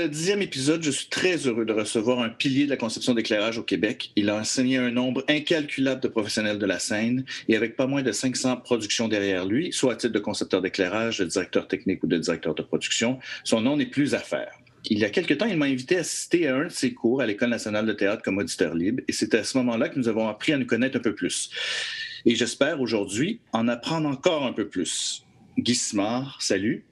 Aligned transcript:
Ce 0.00 0.06
dixième 0.06 0.40
épisode, 0.40 0.82
je 0.82 0.90
suis 0.90 1.08
très 1.08 1.36
heureux 1.46 1.66
de 1.66 1.74
recevoir 1.74 2.20
un 2.20 2.30
pilier 2.30 2.64
de 2.64 2.70
la 2.70 2.78
conception 2.78 3.12
d'éclairage 3.12 3.58
au 3.58 3.62
Québec. 3.62 4.12
Il 4.16 4.30
a 4.30 4.36
enseigné 4.36 4.78
un 4.78 4.90
nombre 4.90 5.22
incalculable 5.28 6.00
de 6.00 6.08
professionnels 6.08 6.58
de 6.58 6.64
la 6.64 6.78
scène 6.78 7.26
et 7.48 7.56
avec 7.56 7.76
pas 7.76 7.86
moins 7.86 8.02
de 8.02 8.10
500 8.10 8.56
productions 8.58 9.08
derrière 9.08 9.44
lui, 9.44 9.74
soit 9.74 9.92
à 9.92 9.96
titre 9.96 10.14
de 10.14 10.18
concepteur 10.18 10.62
d'éclairage, 10.62 11.18
de 11.18 11.26
directeur 11.26 11.68
technique 11.68 12.02
ou 12.02 12.06
de 12.06 12.16
directeur 12.16 12.54
de 12.54 12.62
production, 12.62 13.18
son 13.44 13.60
nom 13.60 13.76
n'est 13.76 13.84
plus 13.84 14.14
à 14.14 14.20
faire. 14.20 14.50
Il 14.86 14.98
y 14.98 15.04
a 15.04 15.10
quelque 15.10 15.34
temps, 15.34 15.44
il 15.44 15.58
m'a 15.58 15.66
invité 15.66 15.98
à 15.98 16.00
assister 16.00 16.48
à 16.48 16.56
un 16.56 16.64
de 16.64 16.72
ses 16.72 16.94
cours 16.94 17.20
à 17.20 17.26
l'École 17.26 17.50
nationale 17.50 17.84
de 17.84 17.92
théâtre 17.92 18.22
comme 18.22 18.38
auditeur 18.38 18.74
libre 18.74 19.02
et 19.06 19.12
c'est 19.12 19.34
à 19.34 19.44
ce 19.44 19.58
moment-là 19.58 19.90
que 19.90 19.98
nous 19.98 20.08
avons 20.08 20.28
appris 20.28 20.54
à 20.54 20.56
nous 20.56 20.66
connaître 20.66 20.96
un 20.96 21.00
peu 21.00 21.14
plus. 21.14 21.50
Et 22.24 22.34
j'espère 22.36 22.80
aujourd'hui 22.80 23.40
en 23.52 23.68
apprendre 23.68 24.08
encore 24.08 24.46
un 24.46 24.54
peu 24.54 24.66
plus. 24.66 25.26
Guy 25.58 25.74
salut. 25.74 26.86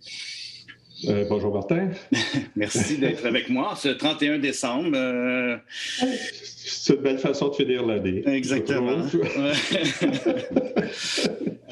Euh, 1.07 1.25
bonjour 1.29 1.55
Martin. 1.55 1.91
Merci 2.57 2.99
d'être 2.99 3.25
avec 3.25 3.49
moi 3.49 3.75
ce 3.77 3.89
31 3.89 4.39
décembre. 4.39 4.97
Euh, 4.97 5.57
C'est 5.71 6.95
une 6.95 7.03
belle 7.03 7.19
façon 7.19 7.49
de 7.49 7.55
finir 7.55 7.87
l'année. 7.87 8.23
Exactement. 8.27 9.03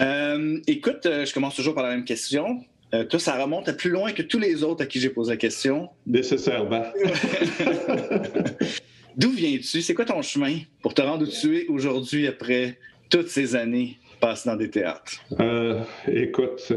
euh, 0.00 0.60
écoute, 0.66 1.02
je 1.04 1.32
commence 1.34 1.56
toujours 1.56 1.74
par 1.74 1.84
la 1.84 1.90
même 1.90 2.04
question. 2.04 2.60
Toi, 3.10 3.18
ça 3.18 3.42
remonte 3.42 3.68
à 3.68 3.72
plus 3.74 3.90
loin 3.90 4.12
que 4.12 4.22
tous 4.22 4.38
les 4.38 4.62
autres 4.62 4.84
à 4.84 4.86
qui 4.86 5.00
j'ai 5.00 5.10
posé 5.10 5.32
la 5.32 5.36
question. 5.36 5.90
Nécessairement. 6.06 6.84
D'où 9.16 9.30
viens-tu? 9.32 9.82
C'est 9.82 9.92
quoi 9.92 10.04
ton 10.06 10.22
chemin 10.22 10.60
pour 10.80 10.94
te 10.94 11.02
rendre 11.02 11.24
où 11.24 11.30
tu 11.30 11.58
es 11.58 11.66
aujourd'hui 11.66 12.26
après 12.26 12.78
toutes 13.10 13.28
ces 13.28 13.54
années 13.54 13.98
passées 14.20 14.48
dans 14.48 14.56
des 14.56 14.70
théâtres? 14.70 15.20
Écoute, 16.06 16.72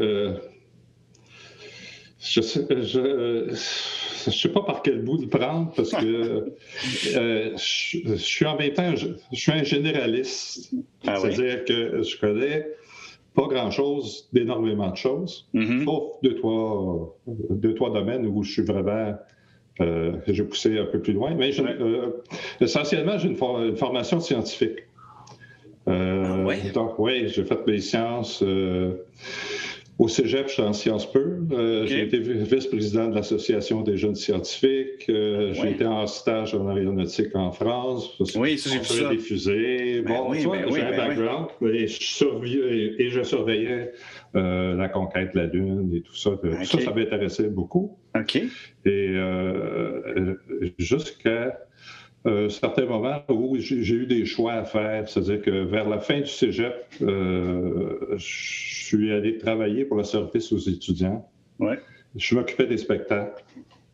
je 2.20 2.40
sais, 2.42 2.66
je, 2.70 3.54
je 4.26 4.30
sais 4.30 4.48
pas 4.50 4.62
par 4.62 4.82
quel 4.82 5.02
bout 5.02 5.18
le 5.20 5.28
prendre 5.28 5.72
parce 5.74 5.90
que 5.92 6.52
euh, 7.16 7.50
je, 7.56 7.98
je, 8.04 8.14
suis 8.14 8.44
en 8.46 8.56
même 8.58 8.72
temps, 8.72 8.94
je, 8.94 9.08
je 9.32 9.38
suis 9.38 9.52
un 9.52 9.62
généraliste. 9.64 10.72
Ah 11.06 11.18
oui? 11.22 11.32
C'est-à-dire 11.34 11.64
que 11.64 12.02
je 12.02 12.18
connais 12.18 12.68
pas 13.34 13.46
grand-chose 13.46 14.28
d'énormément 14.32 14.90
de 14.90 14.96
choses, 14.96 15.48
Mhm. 15.54 15.84
sauf 15.84 16.12
deux 16.22 16.34
trois, 16.34 17.16
deux, 17.26 17.74
trois 17.74 17.90
domaines 17.92 18.26
où 18.26 18.42
je 18.42 18.52
suis 18.52 18.62
vraiment. 18.64 19.14
Euh, 19.80 20.12
j'ai 20.26 20.42
poussé 20.44 20.78
un 20.78 20.84
peu 20.84 21.00
plus 21.00 21.14
loin, 21.14 21.34
mais 21.34 21.58
Ouais. 21.58 21.66
euh, 21.80 22.10
essentiellement, 22.60 23.16
j'ai 23.16 23.28
une, 23.28 23.36
for- 23.36 23.62
une 23.62 23.76
formation 23.76 24.20
scientifique. 24.20 24.80
Euh, 25.88 26.24
Ah 26.26 26.44
ouais? 26.44 26.70
Donc, 26.74 26.98
oui, 26.98 27.28
j'ai 27.28 27.44
fait 27.44 27.66
mes 27.66 27.78
sciences 27.80 28.42
au 30.00 30.08
cégep, 30.08 30.48
je 30.48 30.54
suis 30.54 30.62
en 30.62 30.72
sciences 30.72 31.10
pures. 31.12 31.36
Euh, 31.52 31.82
Ok. 31.82 31.88
J'ai 31.88 32.00
été 32.02 32.18
vi- 32.18 32.42
vice-président 32.42 33.08
de 33.08 33.14
l'Association 33.14 33.82
des 33.82 33.98
jeunes 33.98 34.14
scientifiques. 34.14 35.04
Euh, 35.10 35.52
J'ai 35.52 35.60
Ouais. 35.62 35.70
été 35.72 35.84
en 35.84 36.06
stage 36.06 36.54
en 36.54 36.66
aéronautique 36.74 37.36
en 37.36 37.52
France. 37.52 38.18
Oui, 38.34 38.56
ça, 38.56 38.70
j'ai 38.70 38.78
vu 38.78 38.84
ça. 38.84 39.08
des 39.10 39.18
fusées. 39.18 40.00
Ben 40.00 40.16
bon, 40.16 40.30
oui, 40.30 40.46
ben 40.46 40.64
oui, 40.66 40.72
j'ai 40.74 40.82
un 40.82 40.90
ben 40.90 40.96
background. 40.96 41.48
Et, 41.74 41.86
je 41.86 42.02
surveillais, 42.02 42.94
et 42.98 43.10
je 43.10 43.22
surveillais 43.22 43.92
euh, 44.36 44.74
la 44.74 44.88
conquête 44.88 45.34
de 45.34 45.40
la 45.40 45.46
Lune 45.46 45.92
et 45.94 46.00
tout 46.00 46.16
ça. 46.16 46.30
Tout 46.42 46.64
ça, 46.64 46.80
ça 46.80 46.94
m'intéressait 46.94 47.48
beaucoup. 47.50 47.98
OK. 48.18 48.36
Et 48.36 48.48
euh, 48.86 50.34
jusqu'à 50.78 51.58
un 52.24 52.48
certain 52.48 52.84
moment 52.84 53.22
où 53.28 53.56
j'ai 53.58 53.94
eu 53.94 54.06
des 54.06 54.26
choix 54.26 54.52
à 54.52 54.64
faire. 54.64 55.08
C'est-à-dire 55.08 55.40
que 55.42 55.64
vers 55.64 55.88
la 55.88 55.98
fin 55.98 56.20
du 56.20 56.26
cégep, 56.26 56.74
euh, 57.02 58.16
je 58.16 58.84
suis 58.86 59.12
allé 59.12 59.38
travailler 59.38 59.84
pour 59.84 59.96
le 59.96 60.04
service 60.04 60.52
aux 60.52 60.58
étudiants. 60.58 61.26
Ouais. 61.58 61.78
Je 62.16 62.34
m'occupais 62.34 62.66
des 62.66 62.76
spectacles. 62.76 63.42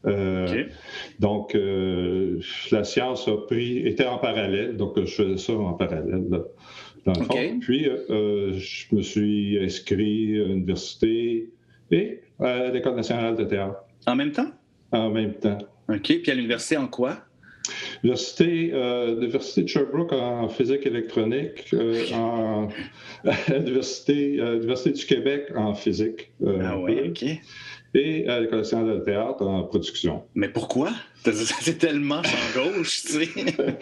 Euh, 0.06 0.46
OK. 0.46 0.70
Donc, 1.18 1.54
euh, 1.54 2.40
la 2.70 2.84
science 2.84 3.26
a 3.28 3.36
pris, 3.46 3.78
était 3.86 4.06
en 4.06 4.18
parallèle, 4.18 4.76
donc 4.76 4.98
je 4.98 5.06
faisais 5.06 5.36
ça 5.36 5.52
en 5.54 5.72
parallèle, 5.74 6.26
là, 6.30 6.42
dans 7.04 7.12
le 7.12 7.20
OK. 7.22 7.26
fond. 7.26 7.58
Puis, 7.60 7.88
euh, 7.88 8.52
je 8.54 8.94
me 8.94 9.02
suis 9.02 9.58
inscrit 9.62 10.40
à 10.40 10.44
l'université 10.44 11.50
et 11.90 12.20
à 12.38 12.68
l'École 12.70 12.94
nationale 12.96 13.36
de 13.36 13.44
théâtre 13.44 13.78
En 14.06 14.14
même 14.16 14.32
temps? 14.32 14.50
en 14.92 15.10
même 15.10 15.34
temps. 15.34 15.58
OK. 15.88 16.02
Puis 16.22 16.30
à 16.30 16.34
l'université, 16.34 16.76
en 16.76 16.86
quoi? 16.86 17.18
L'université, 18.02 18.70
euh, 18.72 19.14
de 19.16 19.66
Sherbrooke 19.66 20.12
en 20.12 20.48
physique 20.48 20.86
électronique, 20.86 21.66
euh, 21.74 22.04
en, 22.12 22.68
l'université, 23.48 24.40
à 24.40 24.52
l'Université 24.52 24.90
du 24.92 25.04
Québec 25.06 25.46
en 25.56 25.74
physique, 25.74 26.30
euh, 26.44 26.58
Ah 26.62 26.78
OK. 26.78 27.24
et 27.94 28.28
à 28.28 28.40
l'École 28.40 28.58
nationale 28.58 28.98
de 29.00 29.04
théâtre 29.04 29.42
en 29.42 29.62
production. 29.64 30.24
Mais 30.34 30.48
pourquoi? 30.48 30.90
C'est 31.24 31.78
tellement 31.78 32.22
champ 32.22 32.60
gauche, 32.62 33.02
tu 33.02 33.24
sais. 33.24 33.28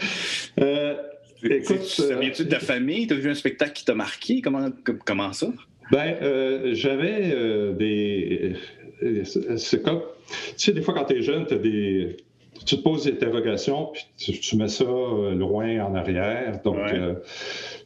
Euh, 0.61 0.95
Écoute, 1.43 1.83
ça 1.83 2.05
euh, 2.05 2.21
vient-tu 2.21 2.45
de 2.45 2.49
ta 2.49 2.59
famille? 2.61 3.07
T'as 3.07 3.17
vu 3.17 3.29
un 3.29 3.35
spectacle 3.35 3.73
qui 3.75 3.85
t'a 3.85 3.95
marqué? 3.95 4.41
Comment, 4.41 4.71
com- 4.85 4.99
comment 5.05 5.33
ça? 5.35 5.49
Ben, 5.91 6.17
euh, 6.23 6.71
j'avais 6.75 7.35
euh, 7.35 7.73
des. 7.75 8.55
euh, 9.03 9.25
c'est 9.25 9.83
comme. 9.83 10.01
Tu 10.27 10.35
sais, 10.57 10.73
des 10.73 10.81
fois, 10.81 10.95
quand 10.95 11.05
tu 11.05 11.17
es 11.19 11.23
jeune, 11.23 11.45
t'as 11.47 11.59
des. 11.59 12.17
Tu 12.65 12.77
te 12.79 12.83
poses 12.83 13.05
des 13.05 13.13
interrogations, 13.13 13.87
puis 13.93 14.05
tu, 14.17 14.33
tu 14.41 14.57
mets 14.57 14.69
ça 14.69 14.85
euh, 14.85 15.35
loin 15.35 15.85
en 15.85 15.95
arrière. 15.95 16.61
Donc, 16.65 16.77
Ouais. 16.77 16.95
euh, 16.99 17.15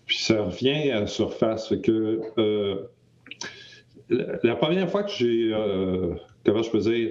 puis 0.06 0.18
ça 0.18 0.42
revient 0.42 0.90
à 0.90 1.00
la 1.00 1.06
surface. 1.06 1.72
Que. 1.82 2.20
euh, 2.38 2.76
la, 4.10 4.24
la 4.42 4.56
première 4.56 4.88
fois 4.90 5.02
que 5.02 5.10
j'ai. 5.12 5.50
euh, 5.52 6.14
comment 6.46 6.62
je 6.62 6.70
peux 6.70 6.78
dire, 6.78 7.10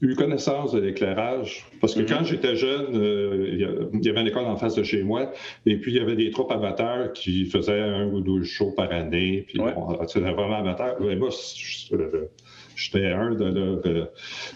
eu 0.00 0.14
connaissance 0.16 0.72
de 0.72 0.80
l'éclairage. 0.80 1.64
Parce 1.80 1.94
que 1.94 2.00
Mhm. 2.00 2.06
quand 2.08 2.24
j'étais 2.24 2.56
jeune, 2.56 2.88
il 2.94 3.60
y 3.60 3.64
a- 3.64 3.68
il 3.92 4.04
y 4.04 4.08
avait 4.08 4.20
une 4.22 4.26
école 4.26 4.46
en 4.46 4.56
face 4.56 4.74
de 4.74 4.82
chez 4.82 5.04
moi, 5.04 5.30
et 5.64 5.76
puis 5.76 5.92
il 5.92 5.98
y 5.98 6.00
avait 6.00 6.16
des 6.16 6.30
troupes 6.32 6.50
amateurs 6.50 7.12
qui 7.12 7.44
faisaient 7.44 7.78
un 7.80 8.06
ou 8.08 8.20
deux 8.20 8.42
shows 8.42 8.72
par 8.76 8.90
année. 8.90 9.44
Puis 9.46 9.60
Ouais. 9.60 9.72
bon, 9.74 9.96
c'était 10.08 10.32
vraiment 10.32 10.56
amateur. 10.56 10.96
Mais 11.00 11.14
moi, 11.14 11.28
je- 11.30 11.94
je- 11.96 11.96
j'étais 12.76 13.06
un 13.06 13.34
de 13.34 13.44
leurs 13.44 13.86
euh, 13.86 14.04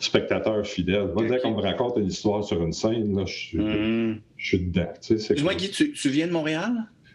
spectateurs 0.00 0.66
fidèles. 0.66 1.08
Moi, 1.14 1.26
dès 1.28 1.38
qu'on 1.38 1.52
me 1.56 1.60
raconte 1.62 1.96
une 1.98 2.06
histoire 2.06 2.44
sur 2.44 2.62
une 2.62 2.72
scène, 2.72 3.16
là, 3.16 3.24
je, 3.26 3.32
suis- 3.34 3.58
je 4.36 4.46
suis 4.46 4.58
dedans. 4.60 4.88
Tu 5.00 5.18
sais, 5.18 5.34
comme- 5.34 5.52
Guy, 5.54 5.70
tu, 5.70 5.92
tu 5.92 6.08
viens 6.08 6.26
de 6.26 6.32
Montréal? 6.32 6.72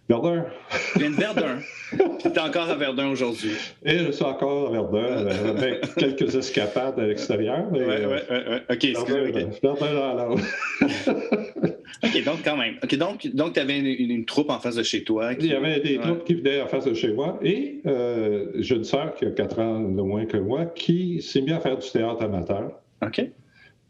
Verdun. 0.10 0.46
Tu 0.94 1.00
viens 1.00 1.12
de 1.12 1.16
Verdun. 1.16 1.60
Puis 1.92 2.00
t'es 2.34 2.40
encore 2.40 2.70
à 2.70 2.76
Verdun 2.76 3.08
aujourd'hui. 3.12 3.52
Et 3.86 3.98
je 4.00 4.12
suis 4.12 4.26
encore 4.26 4.68
à 4.68 4.72
Verdun, 4.72 4.98
euh, 5.28 5.50
avec 5.52 5.96
quelques 5.96 6.36
escapades 6.36 7.00
à 7.00 7.08
l'extérieur. 7.08 7.66
euh, 7.74 7.88
ouais, 7.88 8.06
ouais. 8.08 8.62
OK. 8.70 9.08
Verdun. 9.08 9.50
Verdun 9.64 9.94
dans 9.94 10.26
l'autre. 10.30 10.44
OK, 12.04 12.24
donc 12.24 12.38
quand 12.44 12.58
même. 12.58 12.76
OK, 12.84 12.96
donc, 12.98 13.28
donc 13.36 13.54
tu 13.54 13.60
avais 13.60 13.78
une, 13.80 13.86
une- 13.86 14.12
une 14.12 14.26
troupe 14.26 14.50
en 14.50 14.60
face 14.60 14.76
de 14.76 14.84
chez 14.84 15.04
toi. 15.04 15.36
qui- 15.36 15.46
Il 15.48 15.52
y 15.52 15.56
avait 15.56 15.80
des 15.80 15.98
Ouais. 15.98 16.04
troupes 16.04 16.24
qui 16.24 16.34
venaient 16.34 16.62
en 16.62 16.68
face 16.68 16.86
de 16.86 16.94
chez 16.94 17.14
moi 17.14 17.40
et 17.44 17.80
euh, 17.86 18.48
j'ai 18.56 18.76
une 18.76 18.84
sœur 18.84 19.14
qui 19.16 19.26
a 19.26 19.32
4 19.32 19.60
ans 19.60 19.80
de 19.80 20.02
moins 20.02 20.26
que 20.26 20.38
moi 20.38 20.66
qui 20.66 21.22
s'est 21.22 21.42
mise 21.42 21.54
à 21.54 21.60
faire 21.60 21.78
du 21.78 21.88
théâtre 21.90 22.24
amateur 22.24 22.72
OK. 23.06 23.22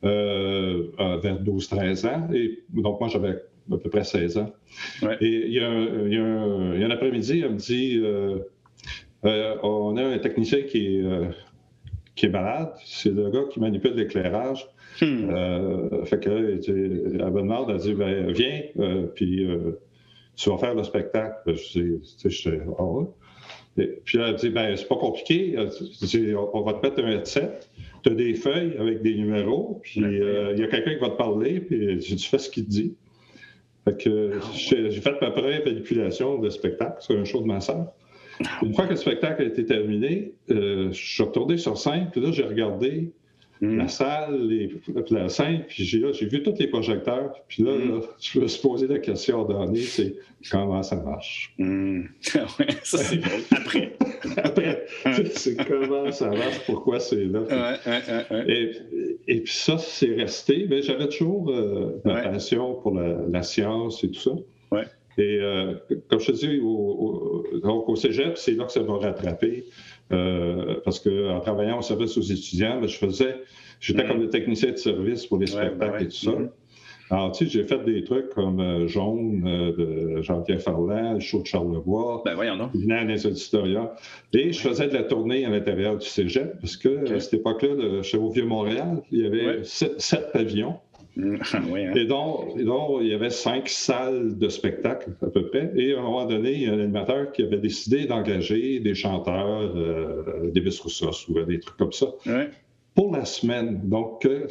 euh, 0.04 0.84
vers 1.22 1.40
12-13 1.42 2.06
ans. 2.08 2.28
Et, 2.34 2.60
donc, 2.74 3.00
moi, 3.00 3.10
j'avais 3.10 3.30
à 3.72 3.78
peu 3.78 3.90
près 3.90 4.04
16 4.04 4.38
ans. 4.38 4.52
Ouais. 5.02 5.18
Et 5.22 5.46
il 5.48 5.54
y 5.54 5.60
a 5.60 5.70
un, 5.70 6.08
il 6.08 6.14
y 6.14 6.18
a 6.18 6.24
un- 6.24 6.76
il 6.76 6.82
y 6.82 6.84
a 6.84 6.88
un 6.88 6.92
après-midi, 6.92 7.42
elle 7.46 7.52
me 7.54 7.58
dit 7.58 8.00
euh, 8.04 8.40
euh, 9.26 9.56
on 9.64 9.96
a 9.98 10.04
un 10.04 10.18
technicien 10.18 10.64
qui 10.64 10.98
est, 10.98 11.02
qui 12.16 12.26
est 12.26 12.30
malade. 12.30 12.74
C'est 12.84 13.14
le 13.14 13.30
gars 13.30 13.44
qui 13.52 13.60
manipule 13.60 13.94
l'éclairage. 13.94 14.68
Hmm. 15.02 15.30
Euh, 15.32 16.06
fait 16.06 16.20
que 16.20 16.30
là, 16.30 16.40
elle 16.68 17.32
me 17.32 17.42
demande, 17.42 17.70
elle 17.70 17.78
dit 17.78 17.94
ben, 17.94 18.32
Viens, 18.32 18.62
euh, 18.80 19.08
puis 19.16 19.46
euh, 19.46 19.80
tu 20.36 20.50
vas 20.50 20.58
faire 20.58 20.76
le 20.76 20.84
spectacle. 20.84 21.36
Ben, 21.46 21.56
je 21.56 21.80
dis, 21.80 22.48
ouais. 22.58 23.06
Et 23.78 24.02
puis 24.04 24.18
là, 24.18 24.30
elle 24.30 24.36
dit 24.36 24.50
ben, 24.50 24.76
c'est 24.76 24.88
pas 24.88 24.98
compliqué. 24.98 25.56
Dit, 26.02 26.34
on 26.36 26.58
on 26.58 26.62
va 26.64 26.74
te 26.74 26.86
mettre 26.86 27.04
un 27.04 27.12
headset. 27.12 27.60
Tu 28.04 28.12
as 28.12 28.16
des 28.16 28.34
feuilles 28.34 28.76
avec 28.78 29.02
des 29.02 29.16
numéros, 29.16 29.80
puis 29.82 30.02
il 30.02 30.60
y 30.60 30.64
a 30.64 30.68
quelqu'un 30.68 30.96
qui 30.96 31.00
va 31.00 31.10
te 31.10 31.18
parler, 31.18 31.62
puis 31.62 31.98
tu 32.00 32.18
fais 32.18 32.40
ce 32.40 32.50
qu'il 32.50 32.66
te 32.66 32.70
dit. 32.70 32.96
Fait 33.86 33.98
que 33.98 34.34
Ah 34.36 34.46
j'ai 34.54 34.92
j'ai 34.92 35.02
fait 35.02 35.20
ma 35.22 35.32
première 35.32 35.64
manipulation 35.66 36.38
de 36.38 36.50
spectacle 36.50 36.98
sur 37.00 37.18
un 37.18 37.24
show 37.24 37.42
de 37.42 37.48
ma 37.48 37.62
sœur. 37.62 37.94
Une 38.64 38.74
fois 38.74 38.86
que 38.86 38.92
le 38.92 38.96
spectacle 38.98 39.42
a 39.42 39.46
été 39.46 39.66
terminé, 39.66 40.34
euh, 40.50 40.90
je 40.92 41.14
suis 41.16 41.24
retourné 41.24 41.58
sur 41.58 41.78
scène, 41.78 42.10
puis 42.12 42.22
là, 42.22 42.32
j'ai 42.32 42.44
regardé 42.44 43.12
Mm. 43.64 43.78
la 43.78 43.88
salle, 43.90 44.48
les, 44.48 44.72
la 45.12 45.30
scène, 45.30 45.64
puis 45.68 45.84
j'ai, 45.84 46.00
là, 46.00 46.12
j'ai 46.14 46.26
vu 46.26 46.42
tous 46.42 46.56
les 46.58 46.66
projecteurs, 46.66 47.32
puis 47.48 47.62
là, 47.62 47.74
Mm. 47.76 47.90
là, 47.92 48.00
je 48.20 48.40
me 48.40 48.48
suis 48.48 48.60
posé 48.60 48.88
la 48.88 48.98
question 48.98 49.46
dernier, 49.46 49.82
c'est 49.82 50.16
comment 50.50 50.82
ça 50.82 50.96
marche? 50.96 51.54
Hmm. 51.60 52.02
ouais, 52.60 52.68
ça, 52.82 52.98
c'est 52.98 53.18
drôle. 53.18 53.42
Après. 53.58 53.94
Après, 54.38 54.86
c'est 55.36 55.56
comment 55.68 56.12
ça 56.12 56.30
marche, 56.30 56.60
pourquoi 56.66 57.00
c'est 57.00 57.24
là? 57.26 57.42
Ouais, 57.42 57.92
ouais. 58.32 58.46
Et, 58.48 58.72
et 59.28 59.42
puis 59.42 59.54
ça, 59.54 59.78
c'est 59.78 60.16
resté. 60.16 60.66
Mais 60.68 60.82
j'avais 60.82 61.08
toujours 61.08 61.52
euh, 61.52 62.02
ma 62.04 62.22
passion 62.24 62.74
pour 62.82 62.96
la, 62.96 63.16
la 63.30 63.44
science 63.44 64.04
et 64.04 64.10
tout 64.10 64.20
ça. 64.20 64.32
Et 65.18 65.40
euh, 65.42 65.74
comme 66.10 66.20
je 66.20 66.32
te 66.32 66.38
dis, 66.38 66.60
au, 66.62 66.68
au- 67.54 67.60
donc 67.60 67.90
au 67.90 67.96
cégep, 67.96 68.38
c'est 68.38 68.54
là 68.54 68.66
que 68.66 68.72
ça 68.72 68.82
m'a 68.84 68.98
rattrapé. 68.98 69.66
euh, 70.12 70.76
parce 70.84 71.00
qu'en 71.00 71.40
travaillant 71.40 71.80
au 71.80 71.82
service 71.82 72.18
aux 72.18 72.22
étudiants, 72.22 72.80
ben, 72.82 72.88
je 72.88 72.98
faisais, 72.98 73.36
j'étais 73.80 74.04
Mhm. 74.04 74.10
comme 74.10 74.22
le 74.22 74.30
technicien 74.30 74.72
de 74.72 74.76
service 74.78 75.26
pour 75.26 75.38
les 75.40 75.48
spectacles 75.48 75.94
ouais. 75.96 76.04
et 76.04 76.08
tout 76.08 76.12
ça. 76.16 76.32
Mhm. 76.32 76.50
Alors, 77.10 77.32
tu 77.34 77.44
sais, 77.46 77.52
j'ai 77.52 77.64
fait 77.66 77.84
des 77.84 78.04
trucs 78.06 78.30
comme 78.30 78.60
euh, 78.62 78.88
Jaune 78.88 79.44
euh, 79.46 80.16
de 80.18 80.22
Jean-Pierre 80.22 80.62
Ferland, 80.62 81.14
le 81.16 81.20
show 81.20 81.42
de 81.42 81.46
Charlevoix, 81.48 82.22
Ben 82.26 82.36
voyons 82.36 82.56
donc. 82.58 82.72
venant 82.74 83.04
des. 83.06 83.26
Et 84.34 84.54
je 84.54 84.60
faisais 84.60 84.88
de 84.88 84.94
la 84.94 85.04
tournée 85.04 85.46
à 85.46 85.50
l'intérieur 85.50 85.98
du 85.98 86.06
cégep, 86.08 86.60
parce 86.62 86.78
que 86.78 87.14
à 87.14 87.20
cette 87.20 87.34
époque-là, 87.36 88.02
chez 88.02 88.18
au 88.18 88.30
Vieux-Montréal, 88.30 89.02
il 89.12 89.20
y 89.20 89.26
avait 89.26 89.46
Ouais. 89.46 89.60
sept, 89.64 90.00
sept 90.00 90.32
pavillons. 90.32 90.76
oui, 91.18 91.86
hein. 91.86 91.94
et 91.96 92.06
dont 92.06 93.00
il 93.02 93.08
y 93.08 93.14
avait 93.14 93.30
cinq 93.30 93.68
salles 93.68 94.38
de 94.38 94.50
spectacle 94.50 95.10
à 95.22 95.28
peu 95.28 95.48
près. 95.48 95.72
Et 95.76 95.94
à 95.94 96.00
un 96.00 96.04
moment 96.04 96.26
donné, 96.26 96.54
il 96.54 96.62
y 96.62 96.68
a 96.68 96.72
un 96.72 96.80
animateur 96.80 97.32
qui 97.32 97.44
avait 97.44 97.58
décidé 97.58 98.06
d'engager 98.06 98.80
des 98.80 98.96
chanteurs, 98.96 99.76
euh, 99.76 100.52
des 100.52 100.62
Roussos 100.62 101.28
ou 101.30 101.42
des 101.44 101.60
trucs 101.60 101.78
comme 101.78 101.92
ça, 101.92 102.08
Ouais. 102.26 102.50
Pour 102.96 103.16
la 103.16 103.26
semaine. 103.26 103.82
Donc, 103.84 104.26
euh, 104.26 104.48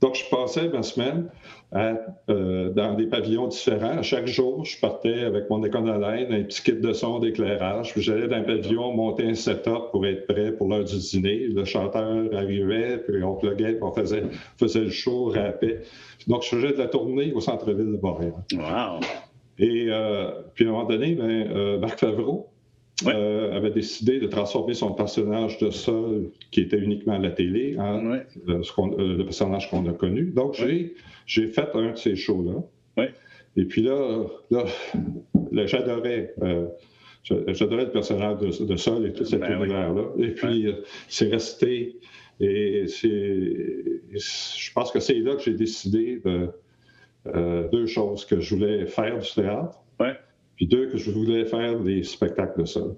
donc 0.00 0.14
je 0.14 0.24
passais 0.30 0.68
ma 0.68 0.82
semaine 0.82 1.28
à, 1.72 1.94
euh, 2.30 2.70
dans 2.70 2.94
des 2.94 3.06
pavillons 3.06 3.48
différents. 3.48 3.98
À 3.98 4.02
chaque 4.02 4.26
jour, 4.26 4.64
je 4.64 4.78
partais 4.78 5.24
avec 5.24 5.50
mon 5.50 5.64
école 5.64 5.86
laine, 6.00 6.32
un 6.32 6.42
petit 6.44 6.62
kit 6.62 6.72
de 6.74 6.92
son, 6.92 7.18
d'éclairage. 7.18 7.92
Puis 7.92 8.02
j'allais 8.02 8.28
dans 8.28 8.36
un 8.36 8.42
pavillon, 8.42 8.94
monter 8.94 9.24
un 9.24 9.34
setup 9.34 9.90
pour 9.90 10.06
être 10.06 10.26
prêt 10.26 10.52
pour 10.52 10.68
l'heure 10.68 10.84
du 10.84 10.96
dîner. 10.96 11.48
Le 11.48 11.64
chanteur 11.64 12.26
arrivait, 12.34 12.98
puis 12.98 13.22
on 13.24 13.34
pluguait, 13.34 13.72
puis 13.72 13.82
on 13.82 13.92
faisait, 13.92 14.22
faisait 14.58 14.80
le 14.80 14.90
show, 14.90 15.26
rappait. 15.26 15.80
Donc, 16.28 16.42
je 16.44 16.48
faisais 16.50 16.72
de 16.72 16.78
la 16.78 16.86
tournée 16.86 17.32
au 17.32 17.40
centre-ville 17.40 17.92
de 17.92 17.98
Montréal. 18.00 18.34
Wow. 18.52 19.00
Et 19.58 19.86
euh, 19.88 20.30
puis 20.54 20.64
à 20.64 20.68
un 20.68 20.72
moment 20.72 20.84
donné, 20.84 21.14
ben, 21.14 21.24
euh, 21.24 21.78
Marc 21.78 22.00
Favreau 22.00 22.48
Ouais. 23.06 23.12
euh, 23.14 23.52
avait 23.56 23.70
décidé 23.70 24.18
de 24.20 24.26
transformer 24.26 24.74
son 24.74 24.92
personnage 24.92 25.58
de 25.58 25.70
Sol, 25.70 26.30
qui 26.50 26.60
était 26.60 26.78
uniquement 26.78 27.14
à 27.14 27.18
la 27.18 27.30
télé, 27.30 27.76
en 27.78 28.06
Ouais. 28.10 28.26
euh, 28.48 28.62
ce 28.62 28.72
euh, 28.80 29.16
le 29.16 29.24
personnage 29.24 29.70
qu'on 29.70 29.86
a 29.88 29.92
connu. 29.92 30.26
Donc, 30.34 30.54
j'ai, 30.54 30.94
j'ai 31.26 31.46
fait 31.48 31.68
un 31.74 31.92
de 31.92 31.96
ces 31.96 32.16
shows-là. 32.16 32.62
Et 33.54 33.66
puis 33.66 33.82
là, 33.82 34.24
là, 34.50 34.64
là, 35.52 35.66
j'adorais. 35.66 36.32
euh, 36.42 36.66
j'a- 37.22 37.52
j'adorais 37.52 37.84
le 37.84 37.90
personnage 37.90 38.38
de, 38.38 38.64
de 38.64 38.76
Sol 38.76 39.06
et 39.06 39.12
tout 39.12 39.24
cet 39.26 39.40
Ben 39.40 39.58
oui. 39.60 39.66
univers-là. 39.66 40.04
Et 40.18 40.28
puis, 40.30 40.74
c'est 41.08 41.28
resté. 41.28 41.96
Et 42.40 42.86
je 42.86 44.72
pense 44.72 44.90
que 44.90 45.00
c'est 45.00 45.14
là 45.20 45.36
que 45.36 45.42
j'ai 45.42 45.52
décidé 45.52 46.22
de 46.24 46.48
deux 47.70 47.86
choses 47.86 48.24
que 48.24 48.40
je 48.40 48.54
voulais 48.54 48.86
faire 48.86 49.18
du 49.18 49.30
théâtre. 49.32 49.78
Ouais. 50.00 50.14
Puis 50.62 50.68
deux, 50.68 50.86
que 50.86 50.96
je 50.96 51.10
voulais 51.10 51.44
faire 51.44 51.80
des 51.80 52.04
spectacles 52.04 52.60
de 52.60 52.66
sol. 52.66 52.94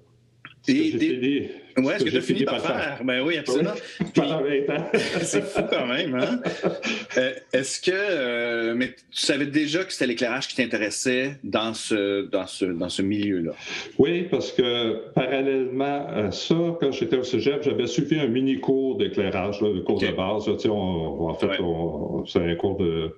Que 0.66 0.72
Et 0.72 0.90
j'ai 0.90 0.98
des- 0.98 1.08
fini- 1.08 1.48
Ouais, 1.86 1.98
ce 1.98 2.04
que 2.04 2.10
j'ai 2.10 2.20
fini 2.20 2.44
par 2.44 2.60
faire. 2.60 3.00
Ben 3.02 3.22
oui, 3.24 3.38
absolument. 3.38 3.70
Puis- 3.98 4.08
pendant 4.14 4.42
20 4.42 4.68
ans. 4.70 4.84
c'est 5.22 5.42
fou 5.42 5.62
quand 5.70 5.86
même, 5.86 6.14
hein? 6.14 6.40
Euh, 7.16 7.32
Est-ce 7.54 7.80
que. 7.80 7.90
euh, 7.94 8.74
mais 8.76 8.88
tu 8.88 9.24
savais 9.24 9.46
déjà 9.46 9.82
que 9.84 9.92
c'était 9.94 10.06
l'éclairage 10.08 10.46
qui 10.48 10.56
t'intéressait 10.56 11.36
dans 11.42 11.72
ce, 11.72 12.26
dans 12.28 12.46
ce, 12.46 12.66
dans 12.66 12.88
ce 12.90 13.00
milieu-là? 13.02 13.52
Oui, 13.98 14.24
parce 14.30 14.52
que 14.52 15.10
parallèlement 15.14 16.06
à 16.08 16.30
ça, 16.32 16.54
quand 16.80 16.92
j'étais 16.92 17.16
au 17.16 17.22
cégep, 17.24 17.62
j'avais 17.62 17.86
suivi 17.86 18.18
un 18.20 18.26
mini 18.26 18.60
cours 18.60 18.98
d'éclairage, 18.98 19.60
le 19.62 19.80
cours 19.80 20.00
de 20.00 20.08
base. 20.08 20.48
là, 20.48 20.70
on- 20.70 21.28
en 21.30 21.34
fait, 21.34 21.46
Ouais. 21.46 22.22
c'est 22.26 22.40
un 22.40 22.54
cours 22.56 22.76
de. 22.76 23.16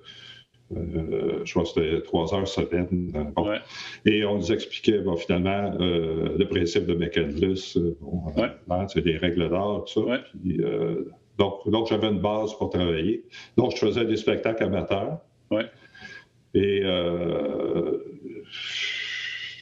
Euh, 0.75 1.41
je 1.45 1.51
crois 1.51 1.63
que 1.63 1.69
c'était 1.69 2.01
trois 2.01 2.33
heures 2.33 2.47
semaine. 2.47 3.11
bon. 3.35 3.49
Ouais. 3.49 3.59
Et 4.05 4.25
on 4.25 4.35
nous 4.35 4.51
expliquait 4.51 4.99
bon, 4.99 5.15
finalement 5.15 5.71
euh, 5.79 6.35
le 6.37 6.45
principe 6.47 6.85
de 6.85 6.93
McCandless, 6.95 7.77
euh, 7.77 7.95
bon, 8.01 8.21
Ouais. 8.35 8.85
c'est 8.89 9.01
des 9.01 9.17
règles 9.17 9.49
d'art, 9.49 9.85
tout 9.85 9.93
ça. 9.93 10.01
Ouais. 10.01 10.19
Puis, 10.43 10.57
euh, 10.61 11.05
donc, 11.37 11.69
donc 11.69 11.87
j'avais 11.87 12.07
une 12.07 12.19
base 12.19 12.53
pour 12.55 12.69
travailler. 12.69 13.23
Donc, 13.57 13.71
je 13.71 13.77
faisais 13.77 14.05
des 14.05 14.17
spectacles 14.17 14.63
amateurs. 14.63 15.19
Et 16.53 16.81
euh, 16.83 17.99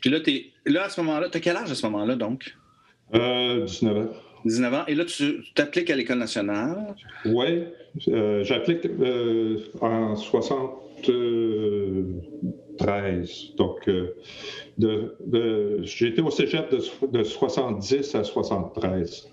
Puis 0.01 0.09
là, 0.09 0.19
t'es, 0.21 0.45
là 0.65 0.85
à 0.85 0.89
ce 0.89 1.01
moment-là, 1.01 1.29
tu 1.29 1.37
as 1.37 1.41
quel 1.41 1.57
âge 1.57 1.69
à 1.71 1.75
ce 1.75 1.85
moment-là, 1.87 2.15
donc? 2.15 2.55
euh, 3.13 3.65
19 3.65 3.97
ans. 3.97 4.09
19 4.45 4.73
ans. 4.73 4.83
Et 4.87 4.95
là, 4.95 5.03
tu 5.05 5.43
t'appliques 5.55 5.89
à 5.89 5.95
l'École 5.95 6.19
nationale? 6.19 6.95
Oui, 7.25 7.63
euh, 8.09 8.43
j'applique 8.43 8.85
euh, 8.85 9.57
en 9.81 10.15
73. 11.03 13.53
Donc, 13.57 13.87
euh, 13.87 14.15
de, 14.77 15.15
de- 15.25 15.79
j'ai 15.83 16.07
été 16.07 16.21
au 16.21 16.29
cégep 16.29 16.69
de, 16.71 16.79
de 17.07 17.23
70 17.23 18.15
à 18.15 18.23
73. 18.23 19.29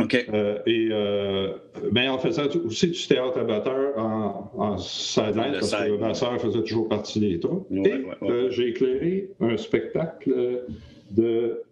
OK. 0.00 0.26
Euh, 0.32 0.58
et 0.66 0.88
euh, 0.92 1.52
ben, 1.92 2.10
on 2.10 2.18
faisait 2.18 2.54
aussi 2.56 2.88
du 2.88 3.06
théâtre 3.06 3.38
amateur 3.38 3.98
en, 3.98 4.50
en 4.56 4.78
sideline 4.78 5.52
parce 5.54 5.70
side. 5.70 5.86
que 5.88 5.96
ma 6.00 6.14
soeur 6.14 6.40
faisait 6.40 6.62
toujours 6.62 6.88
partie 6.88 7.18
des 7.20 7.40
troupes. 7.40 7.66
Ouais, 7.70 7.90
et 7.90 8.04
ouais, 8.04 8.14
euh, 8.30 8.50
j'ai 8.50 8.68
éclairé 8.68 9.30
un 9.40 9.56
spectacle 9.56 10.62
de 11.10 11.62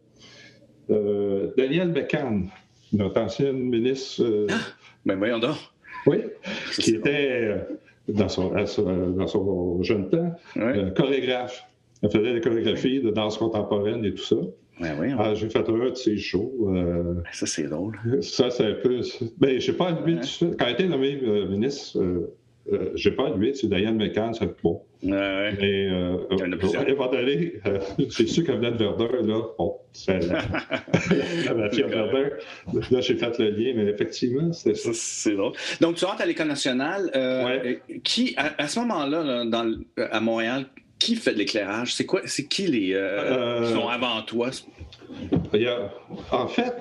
Daniel 1.56 1.92
Bécane, 1.92 2.48
notre 2.92 3.20
ancienne 3.20 3.58
ministre. 3.58 4.22
euh, 4.24 4.46
Ben 5.04 5.16
voyons 5.18 5.38
donc. 5.38 5.56
oui, 6.06 6.18
qui 6.80 6.94
était, 6.96 7.54
dans 8.08 8.28
son, 8.28 8.54
à 8.54 8.66
son- 8.66 9.10
dans 9.10 9.26
son 9.26 9.82
jeune 9.82 10.08
temps. 10.08 10.34
Ouais. 10.56 10.78
euh, 10.78 10.90
chorégraphe. 10.90 11.64
Elle 12.02 12.10
faisait 12.10 12.34
des 12.34 12.40
chorégraphies 12.40 13.00
de 13.00 13.10
danse 13.10 13.38
contemporaine 13.38 14.04
et 14.04 14.12
tout 14.12 14.22
ça. 14.22 14.36
Ben. 14.80 15.16
Ah, 15.18 15.32
j'ai 15.34 15.48
fait 15.48 15.58
un 15.58 15.90
de 15.90 15.94
ses 15.96 16.18
shows. 16.18 16.68
euh, 16.74 17.14
Ça, 17.32 17.46
c'est 17.46 17.62
drôle. 17.68 17.98
ça, 18.20 18.50
c'est 18.50 18.64
un 18.66 18.74
peu. 18.74 19.00
Ben, 19.38 19.58
je 19.58 19.70
n'ai 19.70 19.76
pas 19.76 19.90
Ouais. 20.16 20.22
suite. 20.22 20.56
Quand 20.58 20.66
elle 20.66 20.74
nommée 20.88 21.18
euh, 21.22 21.48
ministre, 21.48 21.98
euh, 21.98 22.34
euh, 22.72 22.90
j'ai 22.94 23.10
pas 23.12 23.26
allumé. 23.28 23.54
C'est 23.54 23.68
Diane 23.68 23.96
McCann, 23.96 24.34
c'est 24.34 24.60
bon. 24.62 24.82
Mais 25.02 25.14
euh, 25.14 26.16
Il 26.32 26.38
y 26.38 26.42
en 26.42 26.52
a 26.52 26.56
plusieurs. 26.56 26.84
donné, 27.10 27.54
euh, 27.66 27.78
j'ai 28.08 28.26
su 28.26 28.42
qu'elle 28.44 28.56
venait 28.56 28.72
de 28.72 28.78
Verdun, 28.78 29.26
là. 29.26 29.42
Bon, 29.58 29.76
c'est 29.92 30.18
la, 30.26 30.42
la 31.46 31.54
mafia 31.54 31.86
de 31.86 31.90
Verdun. 31.92 32.28
Là, 32.90 33.00
j'ai 33.00 33.14
fait 33.16 33.38
le 33.38 33.50
lien, 33.50 33.72
mais 33.76 33.90
effectivement, 33.90 34.52
c'était 34.52 34.74
ça. 34.74 34.90
C'est 34.94 35.34
drôle. 35.36 35.52
Donc, 35.80 35.96
tu 35.96 36.04
rentres 36.04 36.22
à 36.22 36.26
l'École 36.26 36.48
nationale. 36.48 37.10
euh, 37.14 37.44
Ouais. 37.44 37.80
euh, 37.90 37.94
Qui, 38.02 38.34
à, 38.36 38.54
à 38.62 38.68
ce 38.68 38.78
moment-là, 38.80 39.22
là, 39.22 39.44
dans 39.44 39.64
le- 39.64 39.84
à 40.14 40.20
Montréal, 40.20 40.66
qui 41.06 41.14
fait 41.16 41.32
de 41.34 41.38
l'éclairage? 41.38 41.94
C'est 41.94 42.06
quoi? 42.06 42.20
C'est 42.24 42.46
qui 42.48 42.66
les 42.66 42.92
euh, 42.94 43.60
Euh, 43.62 43.66
qui 43.66 43.72
sont 43.72 43.88
avant 43.88 44.20
toi? 44.22 44.48
Il 45.54 45.62
y 45.62 45.68
a- 45.68 45.88
en 46.32 46.48
fait, 46.48 46.74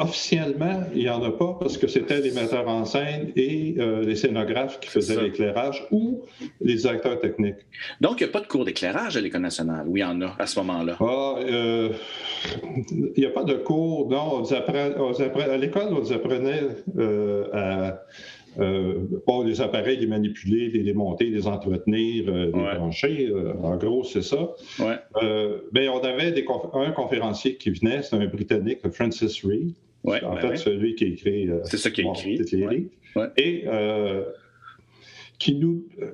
officiellement, 0.00 0.82
il 0.94 1.00
n'y 1.02 1.08
en 1.10 1.22
a 1.22 1.30
pas 1.30 1.52
parce 1.60 1.76
que 1.76 1.86
c'était 1.86 2.20
les 2.20 2.32
metteurs 2.32 2.66
en 2.66 2.84
scène 2.84 3.30
et 3.36 3.74
euh, 3.78 4.02
les 4.08 4.16
scénographes 4.16 4.80
qui 4.80 4.88
faisaient 4.88 5.20
l'éclairage 5.20 5.86
ou 5.90 6.22
les 6.60 6.86
acteurs 6.86 7.18
techniques. 7.20 7.62
Donc, 8.00 8.14
il 8.20 8.24
n'y 8.24 8.30
a 8.30 8.32
pas 8.32 8.40
de 8.40 8.46
cours 8.46 8.64
d'éclairage 8.64 9.16
à 9.16 9.20
l'École 9.20 9.42
nationale. 9.42 9.84
Oui, 9.86 10.00
il 10.00 10.02
y 10.02 10.04
en 10.06 10.20
a 10.22 10.34
à 10.38 10.46
ce 10.46 10.58
moment-là? 10.60 10.96
Ah, 11.00 11.34
euh, 11.40 11.90
il 13.16 13.20
n'y 13.22 13.26
a 13.26 13.30
pas 13.30 13.44
de 13.44 13.54
cours. 13.54 14.08
Non, 14.10 14.24
on 14.36 14.38
nous 14.40 14.54
apprend- 14.54 14.92
on 14.98 15.10
nous 15.10 15.22
apprend- 15.22 15.50
à 15.52 15.56
l'école, 15.58 15.88
on 15.90 16.00
nous 16.00 16.12
apprenait 16.12 16.62
euh, 16.98 17.44
à 17.52 17.86
euh, 17.88 17.92
bon, 18.56 19.42
les 19.44 19.60
appareils, 19.60 19.98
les 19.98 20.06
manipuler, 20.06 20.68
les 20.68 20.82
démonter, 20.82 21.26
les 21.26 21.46
entretenir, 21.46 22.24
euh, 22.28 22.46
les 22.46 22.52
Ouais. 22.52 22.74
brancher. 22.76 23.28
euh, 23.30 23.52
en 23.62 23.76
gros, 23.76 24.04
c'est 24.04 24.22
ça. 24.22 24.50
Ouais. 24.78 24.96
Euh, 25.22 25.58
ben, 25.72 25.88
on 25.90 26.00
avait 26.00 26.32
des 26.32 26.42
conf- 26.44 26.70
un 26.74 26.90
conférencier 26.92 27.56
qui 27.56 27.70
venait, 27.70 28.02
c'est 28.02 28.16
un 28.16 28.26
Britannique, 28.26 28.80
Francis 28.92 29.44
Reed. 29.44 29.72
Ouais, 30.04 30.22
en 30.24 30.34
ben 30.34 30.40
fait, 30.40 30.56
celui 30.56 30.94
qui 30.94 31.04
a 31.04 31.08
écrit. 31.08 31.48
euh, 31.50 31.58
C'est 31.64 31.76
ça 31.76 31.90
qui 31.90 32.02
écrit. 32.02 32.88
Et 33.36 33.64
euh, 33.66 34.22
qui 35.38 35.54
nous. 35.56 35.84
euh, 36.02 36.12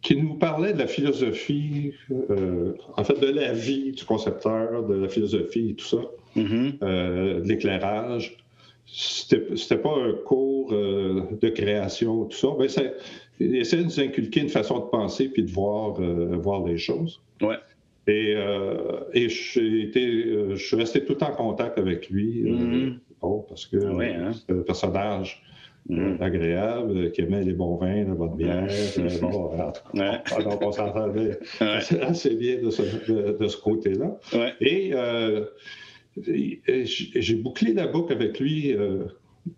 qui 0.00 0.16
nous 0.16 0.34
parlait 0.34 0.72
de 0.72 0.80
la 0.80 0.88
philosophie, 0.88 1.92
euh, 2.10 2.72
en 2.96 3.04
fait 3.04 3.20
de 3.20 3.28
la 3.28 3.52
vie 3.52 3.92
du 3.92 4.04
concepteur, 4.04 4.82
de 4.84 4.94
la 4.94 5.08
philosophie 5.08 5.70
et 5.70 5.74
tout 5.74 5.84
ça, 5.86 5.98
Mhm. 6.34 6.72
euh, 6.82 7.40
de 7.40 7.46
l'éclairage. 7.48 8.36
C'était 8.86 9.78
pas 9.78 9.96
un 9.96 10.12
cours 10.12 10.72
euh, 10.72 11.22
de 11.40 11.48
création, 11.48 12.24
tout 12.26 12.36
ça. 12.36 12.48
Mais 12.58 12.68
ça, 12.68 12.82
il 13.40 13.56
essayait 13.56 13.82
de 13.82 13.88
nous 13.88 14.00
inculquer 14.00 14.40
une 14.40 14.48
façon 14.48 14.80
de 14.80 14.84
penser 14.84 15.28
puis 15.28 15.44
de 15.44 15.50
voir, 15.50 16.00
euh, 16.00 16.36
voir 16.36 16.64
les 16.64 16.76
choses. 16.76 17.20
Ouais. 17.40 17.56
Et, 18.08 18.34
et 19.14 19.28
je 19.28 20.54
suis 20.56 20.76
resté 20.76 21.04
tout 21.04 21.22
en 21.22 21.30
contact 21.30 21.78
avec 21.78 22.10
lui. 22.10 22.42
Mm-hmm. 22.42 23.46
parce 23.48 23.66
que 23.66 23.76
ah 23.76 24.26
hein. 24.26 24.32
c'est 24.32 24.52
un 24.52 24.62
personnage 24.62 25.40
mm. 25.88 26.16
agréable, 26.20 27.12
qui 27.12 27.20
aimait 27.20 27.44
les 27.44 27.52
bons 27.52 27.76
vins, 27.76 28.02
la 28.02 28.14
bonne 28.14 28.36
bière. 28.36 28.66
bon, 29.20 29.52
donc 29.54 30.62
on 30.62 30.72
s'entendait 30.72 31.38
assez, 31.60 32.34
bien 32.34 32.60
de 32.60 32.70
ce, 32.70 32.82
de, 33.38 33.46
ce 33.46 33.56
côté-là. 33.56 34.18
Et 34.60 34.92
j'ai 36.16 37.34
bouclé 37.36 37.72
la 37.72 37.86
boucle 37.86 38.12
avec 38.12 38.38
lui 38.38 38.74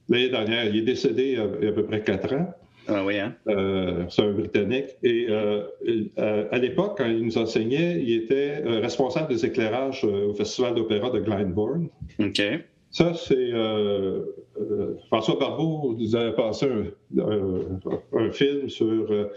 l'année 0.08 0.28
dernière. 0.28 0.66
Il 0.66 0.76
est 0.76 0.82
décédé 0.82 1.36
il 1.60 1.64
y 1.64 1.66
a 1.66 1.70
à 1.70 1.72
peu 1.72 1.84
près 1.84 2.02
quatre 2.02 2.34
ans. 2.34 2.54
Ah 2.86 3.04
oui, 3.04 3.18
hein? 3.18 3.34
Euh, 3.48 4.04
c'est 4.10 4.22
un 4.22 4.32
Britannique. 4.32 4.88
Et 5.02 5.26
euh, 5.30 5.62
euh, 6.18 6.46
à 6.50 6.58
l'époque, 6.58 6.98
quand 6.98 7.06
il 7.06 7.24
nous 7.24 7.38
enseignait, 7.38 8.02
il 8.02 8.12
était 8.12 8.58
responsable 8.64 9.28
des 9.28 9.46
éclairages 9.46 10.04
au 10.04 10.34
Festival 10.34 10.74
d'opéra 10.74 11.10
de 11.10 11.20
Glyndebourne. 11.20 11.88
OK. 12.18 12.42
Ça, 12.90 13.14
c'est. 13.14 13.50
François 15.08 15.36
Barbeau 15.36 15.96
nous 15.98 16.14
avait 16.14 16.34
passé 16.34 16.66
un, 17.18 18.30
film 18.30 18.68
sur 18.68 19.28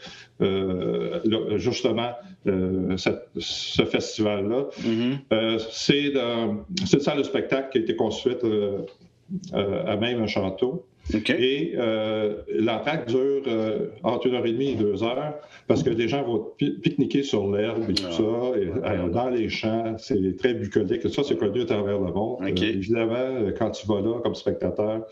justement 1.56 2.12
ce 2.46 3.86
festival-là. 3.86 4.68
Mm-hmm. 4.82 5.60
c'est 5.72 6.14
une 6.14 7.02
salle 7.02 7.18
de 7.18 7.24
spectacle 7.24 7.70
qui 7.72 7.78
a 7.80 7.82
été 7.82 7.96
construite 7.96 8.46
à 9.54 9.96
même 9.98 10.22
un 10.22 10.28
château. 10.28 10.86
Et 11.14 11.74
euh, 11.78 12.42
l'attaque 12.50 13.08
dure 13.08 13.44
euh, 13.48 13.88
entre 14.04 14.28
une 14.28 14.36
heure 14.36 14.46
et 14.46 14.52
demie 14.52 14.72
et 14.72 14.76
deux 14.76 15.04
heures 15.04 15.36
parce 15.68 15.84
que 15.84 15.90
les 15.90 16.08
gens 16.08 16.24
vont 16.24 16.52
pique-niquer 16.58 17.24
sur 17.24 17.50
l'herbe 17.52 17.90
et 17.90 17.94
tout 17.94 18.04
ah. 18.08 18.12
ça, 18.12 18.60
et, 18.60 18.68
euh, 18.68 19.10
dans 19.10 19.30
les 19.30 19.50
champs. 19.50 19.96
C'est 19.98 20.38
très 20.38 20.54
bucolique. 20.54 21.10
Ça, 21.10 21.24
c'est 21.24 21.38
connu 21.38 21.62
à 21.62 21.66
travers 21.66 22.00
le 22.00 22.12
monde. 22.12 22.40
évidemment, 22.46 23.52
quand 23.58 23.72
tu 23.72 23.88
vas 23.88 24.02
là 24.02 24.20
comme 24.22 24.36
spectateur, 24.36 25.06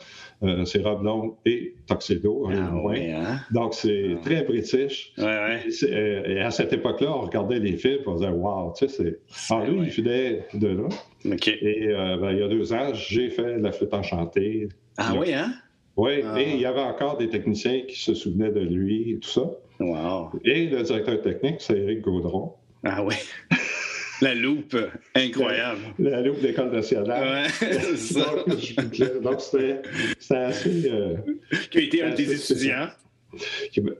c'est 0.66 0.84
robe 0.84 1.04
longue 1.04 1.34
et 1.46 1.76
tuxedo. 1.88 2.50
Ah, 2.52 2.54
hein? 2.54 3.40
Donc, 3.52 3.74
c'est 3.74 4.16
ah. 4.16 4.22
très 4.24 4.44
british. 4.44 5.14
Et, 5.18 6.40
à 6.40 6.52
cette 6.52 6.74
époque-là, 6.74 7.16
on 7.16 7.22
regardait 7.22 7.60
les 7.60 7.78
films 7.78 8.02
et 8.06 8.08
on 8.08 8.16
disait 8.16 8.30
Wow, 8.30 8.74
tu 8.78 8.88
sais, 8.88 9.20
c'est. 9.30 9.66
Lui, 9.66 9.88
il 9.88 9.92
venait 9.92 10.46
de 10.54 10.68
là. 10.68 10.88
Et 11.26 11.88
ben, 12.20 12.32
il 12.32 12.40
y 12.40 12.44
a 12.44 12.48
deux 12.48 12.74
ans, 12.74 12.94
j'ai 12.94 13.30
fait 13.30 13.58
la 13.58 13.72
flûte 13.72 13.94
enchantée. 13.94 14.68
Ah 14.98 15.14
oui, 15.18 15.34
hein? 15.34 15.52
Oui, 15.98 16.22
ah. 16.26 16.40
et 16.40 16.52
il 16.52 16.60
y 16.60 16.66
avait 16.66 16.82
encore 16.82 17.18
des 17.18 17.30
techniciens 17.30 17.82
qui 17.88 18.00
se 18.00 18.14
souvenaient 18.14 18.52
de 18.52 18.60
lui 18.60 19.12
et 19.12 19.20
tout 19.20 19.30
ça. 19.30 19.50
Wow. 19.80 20.32
Et 20.44 20.68
le 20.68 20.84
directeur 20.84 21.22
technique, 21.22 21.58
c'est 21.60 21.78
Éric 21.78 22.02
Gaudron. 22.02 22.54
Ah 22.84 23.04
oui. 23.04 23.16
La 24.22 24.34
loupe, 24.34 24.78
incroyable. 25.14 25.82
La, 26.00 26.22
loupe 26.22 26.42
de 26.42 26.48
l'École 26.48 26.72
nationale. 26.72 27.50
Ouais, 27.62 27.70
ça. 27.98 28.36
Donc, 29.22 29.42
c'était 29.42 29.82
assez. 30.36 30.90
Euh, 30.90 31.16
qui 31.70 31.78
a 31.78 31.82
été 31.82 32.04
un 32.04 32.14
des 32.14 32.34
étudiants. 32.34 32.88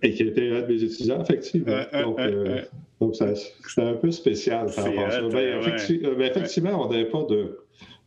Et 0.02 0.14
qui 0.14 0.24
a 0.24 0.26
été 0.28 0.52
un 0.52 0.62
des 0.62 0.86
étudiants, 0.86 1.22
effectivement. 1.22 1.82
donc, 1.92 2.20
euh, 2.20 2.62
donc 3.02 3.16
c'était 3.16 3.82
un 3.82 3.96
peu 3.96 4.12
spécial 4.12 4.68
par 4.74 4.86
rapport 4.86 5.06
à 5.06 5.12
ça. 5.12 5.22
Ben, 5.22 5.60
effectivement, 5.60 6.14
ben, 6.18 6.32
effectivement, 6.32 6.86
on 6.86 6.90
n'avait 6.90 7.10
pas 7.10 7.24
de, 7.24 7.60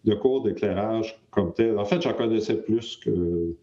de 0.07 0.15
cours 0.15 0.43
d'éclairage 0.43 1.21
comme 1.31 1.53
tel. 1.53 1.79
En 1.79 1.85
fait, 1.85 2.01
j'en 2.01 2.15
connaissais 2.15 2.57
plus 2.57 2.97
que 2.97 3.55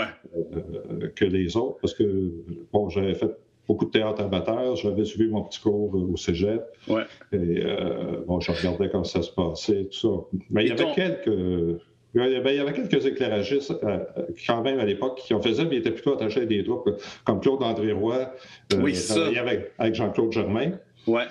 euh, 0.00 1.08
que 1.14 1.24
les 1.24 1.56
autres, 1.56 1.78
parce 1.80 1.94
que, 1.94 2.32
bon, 2.72 2.88
j'avais 2.88 3.14
fait 3.14 3.30
beaucoup 3.66 3.86
de 3.86 3.90
théâtre 3.90 4.22
amateur, 4.22 4.76
j'avais 4.76 5.04
suivi 5.04 5.30
mon 5.30 5.42
petit 5.42 5.60
cours 5.60 5.94
au 5.94 6.16
cégep. 6.16 6.62
Ouais. 6.88 7.04
Et, 7.32 7.62
euh, 7.64 8.22
bon, 8.26 8.40
je 8.40 8.52
regardais 8.52 8.88
comment 8.90 9.04
ça 9.04 9.22
se 9.22 9.30
passait, 9.30 9.84
tout 9.84 9.98
ça. 9.98 10.38
Mais 10.50 10.64
il 10.64 10.68
y 10.68 10.72
avait 10.72 10.92
quelques. 10.94 11.80
Il 12.16 12.20
y 12.20 12.36
avait, 12.36 12.72
quelques 12.72 13.06
éclairagistes, 13.06 13.74
euh, 13.82 13.98
quand 14.46 14.62
même, 14.62 14.78
à 14.78 14.84
l'époque, 14.84 15.18
qui 15.18 15.34
en 15.34 15.40
faisaient, 15.40 15.64
mais 15.64 15.76
ils 15.76 15.78
étaient 15.78 15.90
plutôt 15.90 16.14
attachés 16.14 16.42
à 16.42 16.46
des 16.46 16.62
troupes, 16.62 16.88
comme 17.24 17.40
Claude-André 17.40 17.90
Roy, 17.90 18.32
oui, 18.78 18.94
ça. 18.94 19.26
Avec, 19.36 19.72
avec 19.78 19.94
Jean-Claude 19.96 20.30
Germain. 20.30 20.78
Ouais. 21.08 21.24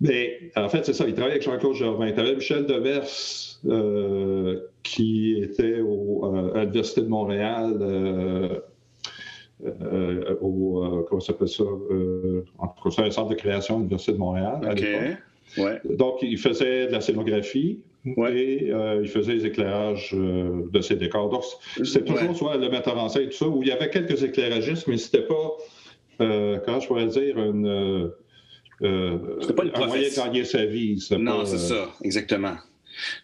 Mais 0.00 0.50
en 0.56 0.68
fait, 0.68 0.84
c'est 0.84 0.92
ça, 0.92 1.06
il 1.06 1.14
travaillait 1.14 1.36
avec 1.36 1.42
Jean-Claude 1.42 1.74
Germain. 1.74 2.12
Tu 2.12 2.20
avais 2.20 2.34
Michel 2.34 2.66
Devers, 2.66 3.08
euh, 3.66 4.60
qui 4.82 5.40
était 5.42 5.80
au, 5.80 6.24
euh, 6.24 6.54
à 6.54 6.60
l'Université 6.60 7.00
de 7.00 7.08
Montréal, 7.08 7.78
euh, 7.80 8.60
au, 10.42 11.04
comment 11.08 11.20
ça 11.20 11.28
s'appelle 11.28 11.48
ça? 11.48 11.64
en 11.64 12.68
tout 12.68 12.90
cas, 12.90 13.02
un 13.02 13.10
centre 13.10 13.30
de 13.30 13.34
création 13.34 13.76
de 13.76 13.80
l'Université 13.80 14.12
de 14.12 14.18
Montréal. 14.18 14.60
OK. 14.70 15.62
Ouais. 15.62 15.80
Donc, 15.96 16.18
il 16.22 16.38
faisait 16.38 16.88
de 16.88 16.92
la 16.92 17.00
scénographie. 17.00 17.80
Et 18.28 18.68
il 18.68 19.08
faisait 19.08 19.34
les 19.34 19.46
éclairages 19.46 20.14
de 20.14 20.80
ses 20.80 20.94
décors. 20.94 21.28
Donc, 21.28 21.42
c'était 21.82 22.04
toujours 22.04 22.36
soit 22.36 22.56
le 22.56 22.68
metteur 22.68 22.96
en 22.98 23.08
scène 23.08 23.22
et 23.22 23.28
tout 23.30 23.36
ça, 23.36 23.48
où 23.48 23.62
il 23.62 23.68
y 23.68 23.72
avait 23.72 23.90
quelques 23.90 24.22
éclairagistes, 24.22 24.86
mais 24.86 24.96
c'était 24.96 25.26
pas, 25.26 25.56
comment 26.18 26.78
je 26.78 26.86
pourrais 26.86 27.06
dire, 27.06 27.36
une, 27.36 28.12
euh, 28.82 29.18
pas 29.54 29.64
une 29.64 29.74
un 29.74 29.86
moyen 29.86 30.08
de 30.08 30.14
gagner 30.14 30.44
sa 30.44 30.64
vie. 30.66 31.02
Non, 31.18 31.44
c'est 31.44 31.58
ça, 31.58 31.88
exactement. 32.02 32.56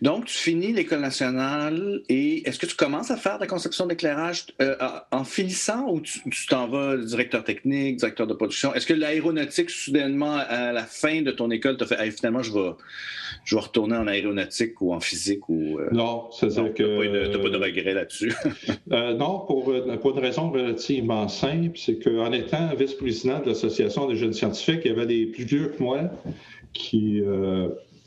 Donc, 0.01 0.27
tu 0.27 0.37
finis 0.37 0.73
l'école 0.73 1.01
nationale 1.01 2.03
et 2.09 2.49
est-ce 2.49 2.59
que 2.59 2.67
tu 2.67 2.77
commences 2.77 3.11
à 3.11 3.17
faire 3.17 3.37
de 3.37 3.43
la 3.43 3.47
conception 3.47 3.87
d'éclairage 3.87 4.47
euh, 4.61 4.77
en 5.11 5.25
finissant 5.25 5.89
ou 5.91 6.01
tu 6.01 6.47
t'en 6.49 6.69
vas 6.69 6.97
directeur 6.97 7.45
technique, 7.45 7.97
directeur 7.97 8.27
de 8.27 8.35
production? 8.35 8.75
Est-ce 8.75 8.87
que 8.87 8.95
l'aéronautique, 8.95 9.71
soudainement, 9.71 10.37
à 10.37 10.73
la 10.73 10.85
fin 10.85 11.23
de 11.23 11.31
ton 11.31 11.51
école, 11.51 11.77
t'a 11.77 11.87
fait 11.87 12.11
finalement, 12.11 12.43
je 12.43 12.53
vais, 12.53 12.71
je 13.45 13.55
vais 13.57 13.63
retourner 13.63 13.97
en 13.97 14.07
aéronautique 14.07 14.81
ou 14.81 14.93
en 14.93 15.01
physique? 15.01 15.49
ou 15.49 15.79
euh, 15.79 15.89
Non, 15.93 16.31
c'est-à-dire 16.33 16.75
que. 16.75 17.03
Tu 17.03 17.39
n'as 17.39 17.43
pas, 17.43 17.51
de 17.51 17.57
regret 17.57 17.95
là-dessus? 17.95 18.33
Euh, 18.91 19.15
non, 19.15 19.41
pour, 19.41 19.73
pour, 20.01 20.17
une 20.17 20.19
raison 20.19 20.51
relativement 20.51 21.29
simple, 21.29 21.79
c'est 21.79 21.99
qu'en 21.99 22.33
étant 22.33 22.75
vice-président 22.75 23.41
de 23.41 23.49
l'Association 23.49 24.07
des 24.07 24.17
jeunes 24.17 24.33
scientifiques, 24.33 24.81
il 24.85 24.91
y 24.91 24.95
avait 24.95 25.07
des 25.07 25.27
plus 25.27 25.45
vieux 25.45 25.69
que 25.69 25.83
moi 25.83 26.11
qui 26.73 27.23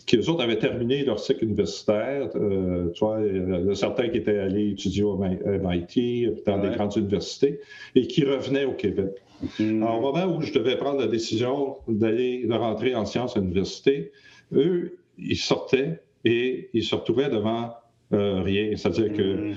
qui, 0.05 0.17
eux 0.17 0.29
autres, 0.29 0.43
avaient 0.43 0.59
terminé 0.59 1.03
leur 1.03 1.19
cycle 1.19 1.45
universitaire. 1.45 2.29
Euh, 2.35 2.91
tu 2.91 3.03
vois, 3.03 3.19
il 3.21 3.37
y 3.37 3.67
en 3.67 3.69
a 3.69 3.75
certains 3.75 4.09
qui 4.09 4.17
étaient 4.17 4.37
allés 4.37 4.71
étudier 4.71 5.03
au 5.03 5.17
MIT, 5.17 6.29
dans 6.45 6.59
des 6.59 6.69
grandes 6.69 6.95
universités, 6.95 7.59
et 7.95 8.07
qui 8.07 8.23
revenaient 8.23 8.65
au 8.65 8.73
Québec. 8.73 9.11
Mm. 9.59 9.83
Alors, 9.83 9.97
au 9.97 10.01
moment 10.01 10.37
où 10.37 10.41
je 10.41 10.53
devais 10.53 10.77
prendre 10.77 10.99
la 10.99 11.07
décision 11.07 11.77
d'aller 11.87 12.45
de 12.45 12.53
rentrer 12.53 12.95
en 12.95 13.05
sciences 13.05 13.35
à 13.35 13.39
l'université, 13.39 14.11
eux, 14.53 14.97
ils 15.17 15.37
sortaient 15.37 15.99
et 16.23 16.69
ils 16.73 16.83
se 16.83 16.95
retrouvaient 16.95 17.29
devant 17.29 17.73
euh, 18.15 18.41
rien. 18.41 18.75
C'est-à-dire 18.75 19.13
que. 19.13 19.53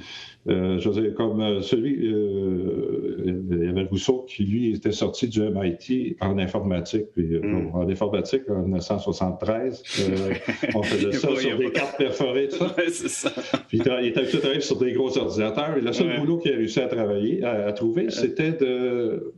Euh, 0.49 0.79
je 0.79 0.89
veux 0.89 1.03
dire, 1.03 1.15
comme 1.15 1.41
euh, 1.41 1.61
celui, 1.61 2.11
euh, 2.11 3.43
il 3.51 3.65
y 3.65 3.69
avait 3.69 3.83
Rousseau 3.83 4.25
qui, 4.27 4.45
lui, 4.45 4.73
était 4.73 4.93
sorti 4.93 5.29
du 5.29 5.43
MIT 5.43 6.17
en 6.21 6.39
informatique. 6.39 7.07
Puis, 7.15 7.39
mm. 7.39 7.75
En 7.75 7.89
informatique, 7.89 8.49
en 8.49 8.63
1973, 8.63 9.83
on 10.75 10.83
faisait 10.83 11.13
ça 11.13 11.37
sur 11.37 11.59
des 11.59 11.71
cartes 11.71 11.99
perforées, 11.99 12.49
tout 12.49 12.65
ça. 12.67 12.75
ça. 13.09 13.31
Puis 13.69 13.83
il 13.85 14.07
était 14.07 14.27
tout 14.27 14.39
travailler 14.39 14.61
sur 14.61 14.79
des 14.79 14.93
gros 14.93 15.17
ordinateurs. 15.19 15.77
Et 15.77 15.81
le 15.83 15.93
seul 15.93 16.19
boulot 16.19 16.39
qu'il 16.39 16.53
a 16.53 16.57
réussi 16.57 16.81
à 16.81 16.87
travailler, 16.87 17.45
à, 17.45 17.73
trouver, 17.73 18.11
c'était 18.11 18.53
de 18.53 19.35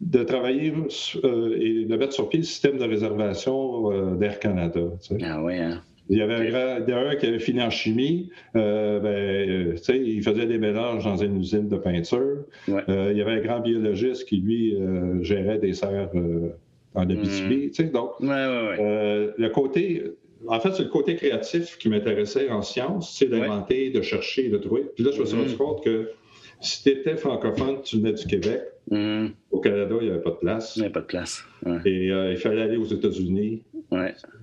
de 0.00 0.24
travailler 0.24 0.72
et 1.60 1.84
de 1.84 1.96
mettre 1.96 2.12
sur 2.12 2.28
pied 2.28 2.40
le 2.40 2.44
système 2.44 2.76
de 2.76 2.84
réservation 2.84 4.16
d'Air 4.16 4.40
Canada. 4.40 4.80
Ah 5.22 5.40
oui, 5.44 5.58
hein? 5.58 5.80
Il 6.08 6.18
y 6.18 6.22
avait 6.22 6.34
un, 6.34 7.08
un 7.10 7.16
qui 7.16 7.26
avait 7.26 7.38
fini 7.38 7.62
en 7.62 7.70
chimie. 7.70 8.30
Euh, 8.56 9.00
ben, 9.00 9.78
euh, 9.88 9.96
il 9.96 10.22
faisait 10.22 10.46
des 10.46 10.58
mélanges 10.58 11.04
dans 11.04 11.16
une 11.16 11.38
usine 11.38 11.68
de 11.68 11.76
peinture. 11.76 12.44
Euh, 12.68 13.08
il 13.12 13.16
y 13.16 13.22
avait 13.22 13.32
un 13.32 13.40
grand 13.40 13.60
biologiste 13.60 14.26
qui, 14.26 14.38
lui, 14.38 14.76
gérait 15.22 15.58
des 15.58 15.72
serres 15.72 16.10
en 16.94 17.02
Abitibi. 17.02 17.70
Mm. 17.78 17.90
Donc, 17.90 18.10
le 18.20 19.48
côté. 19.48 20.04
En 20.48 20.58
fait, 20.58 20.72
c'est 20.74 20.82
le 20.82 20.88
côté 20.88 21.14
créatif 21.14 21.78
qui 21.78 21.88
m'intéressait 21.88 22.50
en 22.50 22.62
sciences, 22.62 23.16
c'est 23.16 23.26
d'inventer, 23.26 23.90
de 23.90 24.02
chercher, 24.02 24.48
de 24.48 24.58
trouver. 24.58 24.86
Puis 24.96 25.04
là, 25.04 25.12
je 25.14 25.20
me 25.20 25.24
suis 25.24 25.36
rendu 25.36 25.54
mm. 25.54 25.56
compte 25.56 25.84
que 25.84 26.10
si 26.62 26.82
tu 26.82 26.88
étais 26.90 27.16
francophone, 27.16 27.82
tu 27.82 27.98
venais 27.98 28.12
du 28.12 28.26
Québec. 28.26 28.62
Mm. 28.90 29.28
Au 29.50 29.60
Canada, 29.60 29.94
il 30.00 30.06
n'y 30.06 30.12
avait 30.12 30.22
pas 30.22 30.30
de 30.30 30.36
place. 30.36 30.76
Il 30.76 30.80
n'y 30.80 30.86
avait 30.86 30.92
pas 30.92 31.00
de 31.00 31.06
place. 31.06 31.44
Et 31.84 32.06
il 32.06 32.36
fallait 32.36 32.62
aller 32.62 32.76
aux 32.76 32.86
États-Unis. 32.86 33.62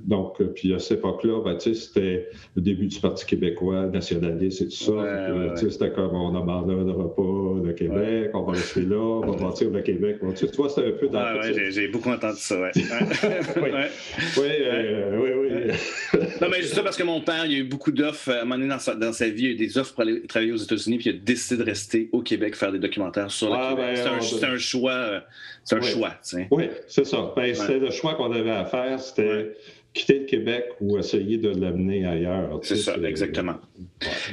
Donc, 0.05 0.39
euh, 0.41 0.45
puis 0.45 0.73
à 0.73 0.79
cette 0.79 0.99
époque-là, 0.99 1.41
ben, 1.43 1.59
c'était 1.59 2.29
le 2.55 2.61
début 2.61 2.87
du 2.87 2.99
Parti 2.99 3.25
québécois, 3.25 3.87
nationaliste 3.87 4.61
et 4.61 4.65
tout 4.65 4.71
ça. 4.71 4.91
Euh, 4.91 5.55
c'était 5.55 5.91
comme 5.91 6.13
on 6.15 6.31
n'abandonnera 6.31 7.15
pas 7.15 7.65
le 7.65 7.73
Québec, 7.73 8.31
on 8.33 8.43
va 8.43 8.53
rester 8.53 8.81
là, 8.81 8.97
on 8.97 9.31
va 9.31 9.47
bâtir 9.47 9.69
le 9.69 9.81
Québec. 9.81 10.19
tu 10.35 10.45
vois, 10.55 10.69
c'était 10.69 10.87
un 10.87 10.91
peu 10.91 11.07
dans 11.07 11.39
ouais, 11.39 11.71
j'ai 11.71 11.87
beaucoup 11.87 12.09
entendu 12.09 12.39
ça, 12.39 12.59
ouais. 12.59 12.71
oui, 12.75 14.49
euh, 14.61 15.19
oui, 15.19 15.29
oui, 15.49 16.19
non, 16.41 16.47
mais 16.49 16.61
juste 16.61 16.75
ça 16.75 16.83
parce 16.83 16.97
que 16.97 17.03
mon 17.03 17.21
père, 17.21 17.45
il 17.45 17.51
y 17.51 17.55
a 17.55 17.59
eu 17.59 17.63
beaucoup 17.63 17.91
d'offres. 17.91 18.31
À 18.31 18.41
un 18.41 18.43
moment 18.43 18.55
donné 18.55 18.69
dans 18.69 18.79
sa, 18.79 18.95
dans 18.95 19.13
sa 19.13 19.27
vie, 19.27 19.43
il 19.43 19.45
y 19.45 19.47
a 19.47 19.51
eu 19.51 19.55
des 19.55 19.77
offres 19.77 19.93
pour 19.93 20.03
aller 20.03 20.21
travailler 20.23 20.51
aux 20.51 20.57
États-Unis, 20.57 20.97
puis 20.97 21.09
il 21.09 21.15
a 21.15 21.19
décidé 21.19 21.63
de 21.63 21.69
rester 21.69 22.09
au 22.11 22.21
Québec, 22.21 22.55
faire 22.55 22.71
des 22.71 22.79
documentaires 22.79 23.31
sur 23.31 23.49
le 23.49 23.55
ah, 23.55 23.69
Québec. 23.69 23.85
Ben, 23.95 24.21
c'est 24.21 24.45
un, 24.45 24.51
un, 24.53 24.57
choix. 24.57 25.23
C'est 25.63 25.75
un 25.75 25.81
choix, 25.81 26.13
Oui, 26.51 26.69
c'est 26.87 27.05
ça. 27.05 27.33
Ben, 27.35 27.53
c'était 27.53 27.79
le 27.79 27.91
choix 27.91 28.15
qu'on 28.15 28.31
avait 28.31 28.51
à 28.51 28.65
faire. 28.65 28.99
C'était 28.99 29.55
quitter 29.93 30.19
le 30.19 30.25
Québec 30.25 30.65
ou 30.81 30.97
essayer 30.97 31.37
de 31.37 31.49
l'amener 31.49 32.05
ailleurs. 32.05 32.59
C'est 32.63 32.75
ça, 32.75 32.95
exactement. 33.03 33.55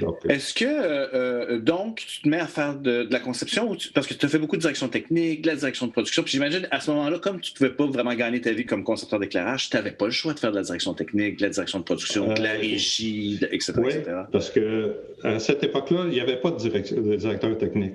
Euh, 0.03 0.29
Est-ce 0.29 0.53
que, 0.53 0.65
euh, 0.65 1.09
euh, 1.15 1.59
donc, 1.59 2.05
tu 2.07 2.23
te 2.23 2.29
mets 2.29 2.39
à 2.39 2.47
faire 2.47 2.77
de, 2.77 3.09
la 3.11 3.21
conception, 3.21 3.77
parce 3.95 4.07
que 4.07 4.15
tu 4.15 4.27
as 4.27 4.29
fait 4.29 4.39
beaucoup 4.39 4.57
de 4.57 4.61
direction 4.61 4.89
technique, 4.89 5.43
de 5.43 5.49
la 5.49 5.57
direction 5.57 5.87
de 5.87 5.93
production, 5.93 6.23
puis 6.23 6.33
j'imagine, 6.33 6.69
à 6.71 6.81
ce 6.81 6.91
moment-là, 6.91 7.19
comme 7.19 7.41
tu 7.41 7.53
ne 7.53 7.57
pouvais 7.57 7.71
pas 7.71 7.87
vraiment 7.87 8.15
gagner 8.15 8.41
ta 8.41 8.53
vie 8.53 8.67
comme 8.67 8.85
concepteur 8.85 9.19
d'éclairage, 9.19 9.71
tu 9.71 9.77
n'avais 9.77 9.93
pas 9.93 10.07
le 10.07 10.13
choix 10.13 10.35
de 10.35 10.39
faire 10.39 10.51
de 10.51 10.57
la 10.57 10.63
direction 10.63 10.93
technique, 10.95 11.39
de 11.39 11.45
la 11.45 11.51
direction 11.51 11.79
de 11.79 11.85
production, 11.85 12.33
de 12.33 12.43
la 12.43 12.53
régie, 12.53 13.41
etc. 13.51 13.73
Oui, 13.79 13.93
parce 14.31 14.51
que 14.51 14.95
à 15.23 15.39
cette 15.39 15.65
époque-là, 15.65 16.05
il 16.07 16.11
n'y 16.11 16.21
avait 16.21 16.41
pas 16.41 16.51
de, 16.51 17.17
directeur 17.17 17.57
technique. 17.57 17.95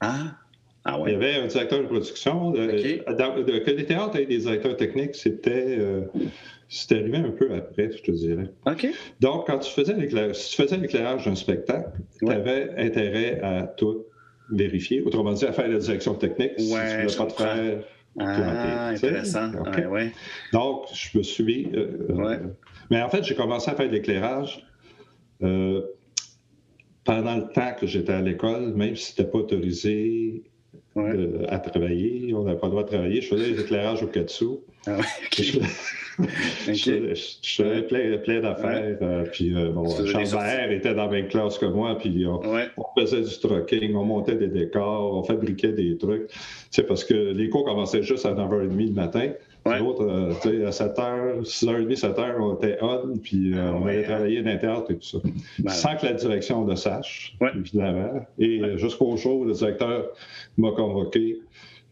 Ah! 0.00 0.38
Ah 0.84 1.00
ouais. 1.00 1.10
Il 1.10 1.12
y 1.12 1.16
avait 1.16 1.36
un 1.36 1.46
directeur 1.46 1.80
de 1.80 1.86
production. 1.86 2.48
Okay. 2.48 3.02
que 3.04 3.70
les 3.70 3.86
théâtres 3.86 4.16
avaient 4.16 4.26
des 4.26 4.38
directeurs 4.38 4.76
techniques, 4.76 5.14
c'était 5.14 5.78
c'est 6.68 6.92
arrivé 6.92 7.18
un 7.18 7.30
peu 7.30 7.52
après, 7.54 7.90
je 7.92 8.02
te 8.02 8.10
dirais. 8.10 8.50
OK. 8.66 8.86
Donc, 9.20 9.46
quand 9.46 9.58
tu 9.58 9.70
faisais 9.70 9.94
l'éclairage, 9.94 10.36
si 10.36 10.56
tu 10.56 10.62
faisais 10.62 10.76
l'éclairage 10.76 11.24
d'un 11.24 11.34
spectacle, 11.34 11.90
tu 12.18 12.28
avais 12.28 12.70
intérêt 12.76 13.40
à 13.42 13.62
tout 13.66 14.04
vérifier. 14.50 15.02
Autrement 15.02 15.32
dit, 15.32 15.44
à 15.44 15.52
faire 15.52 15.68
la 15.68 15.78
direction 15.78 16.14
technique 16.14 16.52
si 16.58 16.70
tu 16.70 16.74
ne 16.74 17.02
voulais 17.02 17.16
pas 17.16 17.26
te 17.26 17.32
faire 17.32 17.84
ah, 18.18 18.88
intéressant. 18.88 19.52
ouais. 19.90 20.12
Donc, 20.52 20.86
je 20.92 21.18
me 21.18 21.22
suis. 21.22 21.70
Euh, 21.74 22.06
euh, 22.10 22.38
mais 22.90 23.02
en 23.02 23.08
fait, 23.08 23.24
j'ai 23.24 23.34
commencé 23.34 23.70
à 23.70 23.74
faire 23.74 23.88
de 23.88 23.92
l'éclairage 23.92 24.66
euh, 25.42 25.82
pendant 27.04 27.36
le 27.36 27.48
temps 27.52 27.74
que 27.78 27.86
j'étais 27.86 28.12
à 28.12 28.20
l'école, 28.20 28.74
même 28.74 28.96
si 28.96 29.12
ce 29.12 29.22
n'était 29.22 29.30
pas 29.30 29.38
autorisé 29.38 30.44
à 31.48 31.58
travailler. 31.58 32.32
On 32.34 32.44
n'avait 32.44 32.58
pas 32.58 32.66
le 32.66 32.70
droit 32.70 32.82
de 32.84 32.88
travailler. 32.88 33.20
Je 33.20 33.28
faisais 33.28 33.52
des 33.52 33.60
éclairages 33.60 34.02
au 34.02 34.06
Katsu. 34.06 34.46
Ah 34.86 34.98
je, 35.36 35.60
faisais 37.42 37.82
plein, 37.82 38.18
plein 38.18 38.40
d'affaires. 38.40 38.96
Euh, 39.02 39.24
puis, 39.32 39.54
euh, 39.54 39.70
bon, 39.70 39.88
Charles 40.06 40.72
était 40.72 40.94
dans 40.94 41.06
la 41.06 41.10
même 41.10 41.28
classe 41.28 41.58
que 41.58 41.66
moi. 41.66 41.98
Puis, 41.98 42.24
on, 42.26 42.40
faisait 42.98 43.22
du 43.22 43.38
trucking, 43.40 43.94
on 43.94 44.04
montait 44.04 44.36
des 44.36 44.48
décors, 44.48 45.16
on 45.16 45.22
fabriquait 45.24 45.72
des 45.72 45.96
trucs. 45.96 46.30
C'est 46.70 46.86
parce 46.86 47.04
que 47.04 47.14
les 47.14 47.48
cours 47.48 47.64
commençaient 47.64 48.02
juste 48.02 48.26
à 48.26 48.34
9h30 48.34 48.88
le 48.88 48.92
matin. 48.92 49.30
L'autre, 49.66 50.02
euh, 50.02 50.66
à 50.66 50.70
7h, 50.70 51.42
6h30, 51.42 51.98
7h, 51.98 52.34
on 52.38 52.54
était 52.56 52.76
on, 52.82 53.16
puis 53.16 53.54
ah 53.56 53.72
on 53.74 53.86
allait 53.86 54.02
travailler 54.02 54.42
dans 54.42 54.50
les 54.50 54.58
théâtres 54.58 54.90
et 54.90 54.96
tout 54.96 55.06
ça. 55.06 55.18
Sans 55.68 55.96
que 55.96 56.06
la 56.06 56.12
direction 56.12 56.64
le 56.66 56.76
sache, 56.76 57.36
évidemment. 57.56 58.26
Et 58.38 58.60
jusqu'au 58.76 59.16
jour, 59.16 59.46
le 59.46 59.54
directeur 59.54 60.10
m'a 60.58 60.70
convoqué 60.72 61.38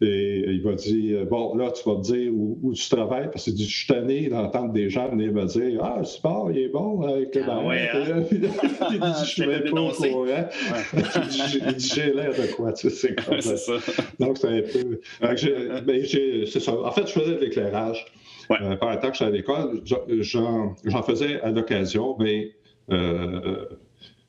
et 0.01 0.43
il 0.47 0.63
m'a 0.63 0.73
dit 0.73 1.15
Bon, 1.29 1.55
là, 1.55 1.71
tu 1.71 1.87
vas 1.87 1.97
me 1.97 2.03
dire 2.03 2.31
où, 2.33 2.73
tu 2.73 2.89
travailles, 2.89 3.29
parce 3.31 3.45
que 3.45 3.51
je 3.51 3.63
suis 3.63 3.87
tanné 3.87 4.27
d'entendre 4.27 4.73
des 4.73 4.89
gens 4.89 5.09
venir 5.09 5.31
me 5.31 5.45
dire 5.45 5.79
Ah, 5.81 5.97
le 5.99 6.05
sport, 6.05 6.51
il 6.51 6.59
est 6.59 6.69
bon 6.69 7.01
avec 7.01 7.35
le 7.35 7.43
ah, 7.47 7.63
ouais, 7.63 7.89
hein? 7.93 8.23
Il 8.31 8.99
dit 8.99 9.19
Je 9.21 9.25
suis 9.25 9.47
même 9.47 9.63
pas 9.63 9.81
au 9.81 9.91
courant. 9.91 10.49
Il 10.93 11.75
dit 11.75 11.91
J'ai 11.93 12.13
l'air 12.13 12.31
de 12.31 12.53
quoi, 12.53 12.73
tu 12.73 12.89
sais, 12.89 12.95
c'est 12.95 13.25
comme 13.25 13.41
ça. 13.41 13.73
Donc, 14.19 14.37
c'est 14.37 14.47
un 14.47 14.61
peu. 14.61 14.99
Ben, 15.21 16.05
c'est 16.05 16.59
ça. 16.59 16.73
En 16.79 16.91
fait, 16.91 17.07
je 17.07 17.13
faisais 17.13 17.35
de 17.35 17.39
l'éclairage. 17.39 18.05
Euh, 18.51 18.75
pendant 18.75 18.91
le 18.91 18.99
temps 18.99 19.09
que 19.09 19.17
j'étais 19.17 19.29
à 19.29 19.29
l'école, 19.29 19.81
j'en 19.85 21.03
faisais 21.03 21.41
à 21.41 21.51
l'occasion, 21.51 22.15
mais. 22.19 22.51
Euh, 22.91 23.65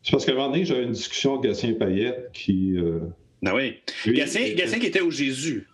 c'est 0.03 0.13
parce 0.13 0.27
qu'à 0.27 0.33
un 0.33 0.35
moment 0.35 0.51
donné, 0.51 0.65
j'avais 0.67 0.85
une 0.85 0.93
discussion 0.93 1.39
avec 1.39 1.51
Gatien 1.51 1.75
Payette 1.75 2.31
qui. 2.33 2.77
Euh, 2.77 3.01
ben 3.45 3.55
oui. 3.55 4.15
Gatien, 4.15 4.79
qui 4.79 4.87
était 4.87 5.01
au 5.01 5.11
Jésus. 5.11 5.67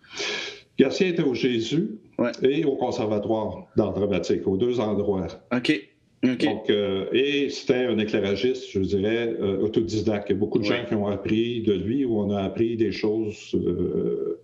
Gatien 0.78 1.08
était 1.08 1.22
au 1.22 1.34
Jésus 1.34 1.98
et 2.42 2.64
au 2.64 2.76
Conservatoire 2.76 3.68
d'art 3.76 3.94
dramatique, 3.94 4.46
aux 4.46 4.56
deux 4.56 4.80
endroits. 4.80 5.28
OK. 5.54 5.80
Donc, 6.22 6.68
euh, 6.68 7.06
et 7.12 7.48
c'était 7.48 7.86
un 7.86 7.98
éclairagiste, 7.98 8.70
je 8.72 8.80
dirais, 8.80 9.34
euh, 9.40 9.58
autodidacte. 9.60 10.28
Il 10.28 10.32
y 10.32 10.36
a 10.36 10.38
beaucoup 10.38 10.58
de 10.58 10.64
gens 10.64 10.84
qui 10.86 10.94
ont 10.94 11.06
appris 11.06 11.62
de 11.62 11.72
lui 11.72 12.04
ou 12.04 12.20
on 12.20 12.30
a 12.30 12.42
appris 12.42 12.76
des 12.76 12.92
choses. 12.92 13.54
Euh, 13.54 14.40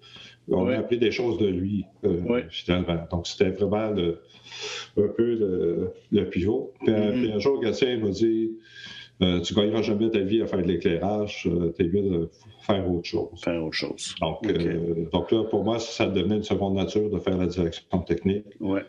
on 0.49 0.69
a 0.69 0.77
appris 0.79 0.97
des 0.99 1.11
choses 1.11 1.39
de 1.39 1.49
lui, 1.49 1.85
finalement. 2.49 3.07
Donc, 3.11 3.27
c'était 3.27 3.51
vraiment 3.51 3.93
un 4.97 5.09
peu 5.09 5.93
le, 6.13 6.25
pivot. 6.31 6.73
Mm-hmm. 6.83 7.13
Puis, 7.13 7.33
un 7.33 7.39
jour, 7.41 7.61
Gatien 7.61 7.99
m'a 7.99 8.11
dit 8.11 8.53
euh, 9.23 9.41
tu 9.41 9.55
ne 9.55 9.61
gagneras 9.61 9.83
jamais 9.83 10.11
ta 10.11 10.21
vie 10.21 10.43
à 10.43 10.47
faire 10.47 10.61
de 10.61 10.69
l'éclairage, 10.69 11.49
euh, 11.51 11.73
tu 11.77 11.85
es 11.85 11.89
mieux 11.89 12.03
de 12.03 12.31
faire 12.61 12.91
autre 12.91 13.09
chose. 13.09 13.41
Faire 13.43 13.65
autre 13.65 13.75
chose. 13.75 14.15
Donc, 14.21 14.47
euh, 14.47 15.07
donc 15.11 15.31
là, 15.31 15.45
pour 15.45 15.65
moi, 15.65 15.79
ça 15.79 16.07
devenait 16.07 16.37
une 16.37 16.43
seconde 16.43 16.75
nature 16.75 17.09
de 17.09 17.19
faire 17.19 17.39
la 17.39 17.47
direction 17.47 17.99
technique. 18.01 18.45
Ouais. 18.61 18.83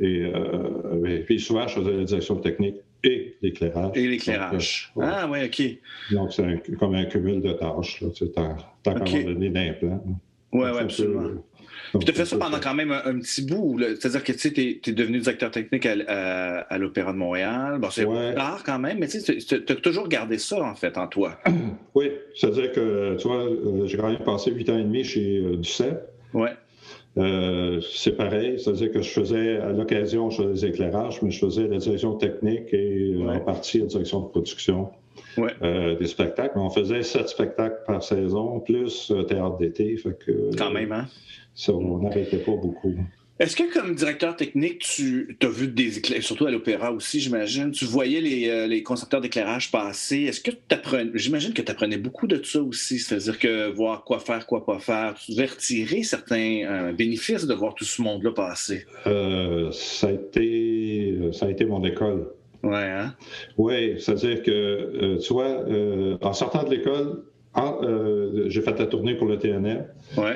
Et 0.00 1.22
puis 1.26 1.38
souvent, 1.38 1.68
je 1.68 1.80
faisais 1.80 1.92
la 1.92 2.04
direction 2.04 2.36
technique 2.36 2.76
et 3.04 3.36
l'éclairage. 3.42 3.92
Et 3.94 4.08
l'éclairage. 4.08 4.92
Ah, 5.00 5.28
oui, 5.30 5.44
OK. 5.44 6.14
Donc, 6.14 6.32
c'est 6.32 6.76
comme 6.78 6.94
un 6.94 7.04
cumul 7.04 7.40
de 7.40 7.52
tâches, 7.52 8.00
là, 8.00 8.08
tant, 8.34 8.56
tant 8.82 8.96
okay. 8.96 9.24
qu'on 9.24 9.30
donné 9.32 9.50
d'implant. 9.50 10.02
Oui, 10.52 10.68
oui, 10.72 10.78
absolument. 10.80 11.42
Tu 11.98 12.10
as 12.10 12.14
fait 12.14 12.24
ça 12.24 12.36
pendant 12.36 12.60
quand 12.60 12.74
même 12.74 12.92
un, 12.92 13.18
petit 13.18 13.42
bout. 13.42 13.78
C'est-à-dire 13.80 14.24
que 14.24 14.32
tu 14.32 14.80
es, 14.86 14.92
devenu 14.92 15.18
directeur 15.18 15.50
technique 15.50 15.86
à, 15.86 16.78
l'Opéra 16.78 17.12
de 17.12 17.18
Montréal. 17.18 17.78
Bon, 17.78 17.90
c'est 17.90 18.04
rare 18.04 18.62
quand 18.64 18.78
même, 18.78 18.98
mais 18.98 19.08
tu 19.08 19.54
as 19.54 19.74
toujours 19.76 20.08
gardé 20.08 20.38
ça, 20.38 20.62
en 20.62 20.74
fait, 20.74 20.96
en 20.98 21.06
toi. 21.06 21.38
Oui, 21.94 22.10
c'est-à-dire 22.36 22.72
que, 22.72 23.16
tu 23.16 23.26
vois, 23.26 23.42
euh, 23.42 23.86
j'ai 23.86 23.96
quand 23.96 24.08
même 24.08 24.18
passé 24.18 24.52
huit 24.52 24.68
ans 24.70 24.78
et 24.78 24.84
demi 24.84 25.02
chez 25.02 25.38
euh, 25.38 25.56
Duceppe. 25.56 26.08
Oui. 26.34 26.48
Euh, 27.18 27.80
c'est 27.80 28.16
pareil, 28.16 28.58
c'est-à-dire 28.58 28.92
que 28.92 29.02
je 29.02 29.10
faisais 29.10 29.56
à 29.56 29.72
l'occasion, 29.72 30.30
je 30.30 30.42
faisais 30.42 30.52
des 30.52 30.66
éclairages, 30.66 31.20
mais 31.22 31.32
je 31.32 31.40
faisais 31.40 31.66
la 31.66 31.78
direction 31.78 32.14
technique 32.14 32.72
et 32.72 33.16
en 33.26 33.40
partie 33.40 33.80
la 33.80 33.86
direction 33.86 34.20
de 34.20 34.28
production 34.28 34.90
des 35.36 36.06
spectacles. 36.06 36.58
On 36.58 36.70
faisait 36.70 37.02
sept 37.02 37.28
spectacles 37.28 37.80
par 37.86 38.02
saison, 38.02 38.60
plus 38.60 39.12
théâtre 39.28 39.58
d'été. 39.58 39.96
Quand 40.56 40.70
même, 40.70 40.92
hein? 40.92 41.06
Ça, 41.54 41.72
on 41.72 41.98
n'arrêtait 41.98 42.38
pas 42.38 42.52
beaucoup. 42.52 42.94
Est-ce 43.40 43.56
que, 43.56 43.72
comme 43.72 43.94
directeur 43.94 44.36
technique, 44.36 44.80
tu 44.80 45.34
as 45.40 45.48
vu 45.48 45.66
des 45.66 45.96
éclairages, 45.96 46.26
surtout 46.26 46.44
à 46.44 46.50
l'opéra 46.50 46.92
aussi, 46.92 47.20
j'imagine, 47.20 47.70
tu 47.70 47.86
voyais 47.86 48.20
les, 48.20 48.50
euh, 48.50 48.66
les 48.66 48.82
concepteurs 48.82 49.22
d'éclairage 49.22 49.70
passer. 49.70 50.24
Est-ce 50.24 50.42
que 50.42 50.50
tu 50.50 50.58
apprenais, 50.74 51.10
j'imagine 51.14 51.54
que 51.54 51.62
tu 51.62 51.72
apprenais 51.72 51.96
beaucoup 51.96 52.26
de 52.26 52.42
ça 52.44 52.60
aussi, 52.60 52.98
c'est-à-dire 52.98 53.38
que 53.38 53.70
voir 53.70 54.04
quoi 54.04 54.18
faire, 54.18 54.46
quoi 54.46 54.66
pas 54.66 54.78
faire, 54.78 55.14
tu 55.14 55.32
devais 55.32 55.46
retirer 55.46 56.02
certains 56.02 56.64
euh, 56.66 56.92
bénéfices 56.92 57.46
de 57.46 57.54
voir 57.54 57.74
tout 57.74 57.86
ce 57.86 58.02
monde-là 58.02 58.32
passer. 58.32 58.84
Euh, 59.06 59.70
ça, 59.72 60.08
a 60.08 60.12
été, 60.12 61.18
ça 61.32 61.46
a 61.46 61.50
été 61.50 61.64
mon 61.64 61.82
école. 61.82 62.26
Oui, 62.62 62.76
hein? 62.76 63.14
Oui, 63.56 63.94
c'est-à-dire 63.98 64.42
que, 64.42 65.18
tu 65.18 65.32
vois, 65.32 65.64
en 66.20 66.32
sortant 66.32 66.64
de 66.64 66.70
l'école, 66.70 67.22
j'ai 68.48 68.60
fait 68.60 68.78
la 68.78 68.86
tournée 68.86 69.14
pour 69.14 69.26
le 69.26 69.38
TNR. 69.38 69.84
Oui. 70.16 70.32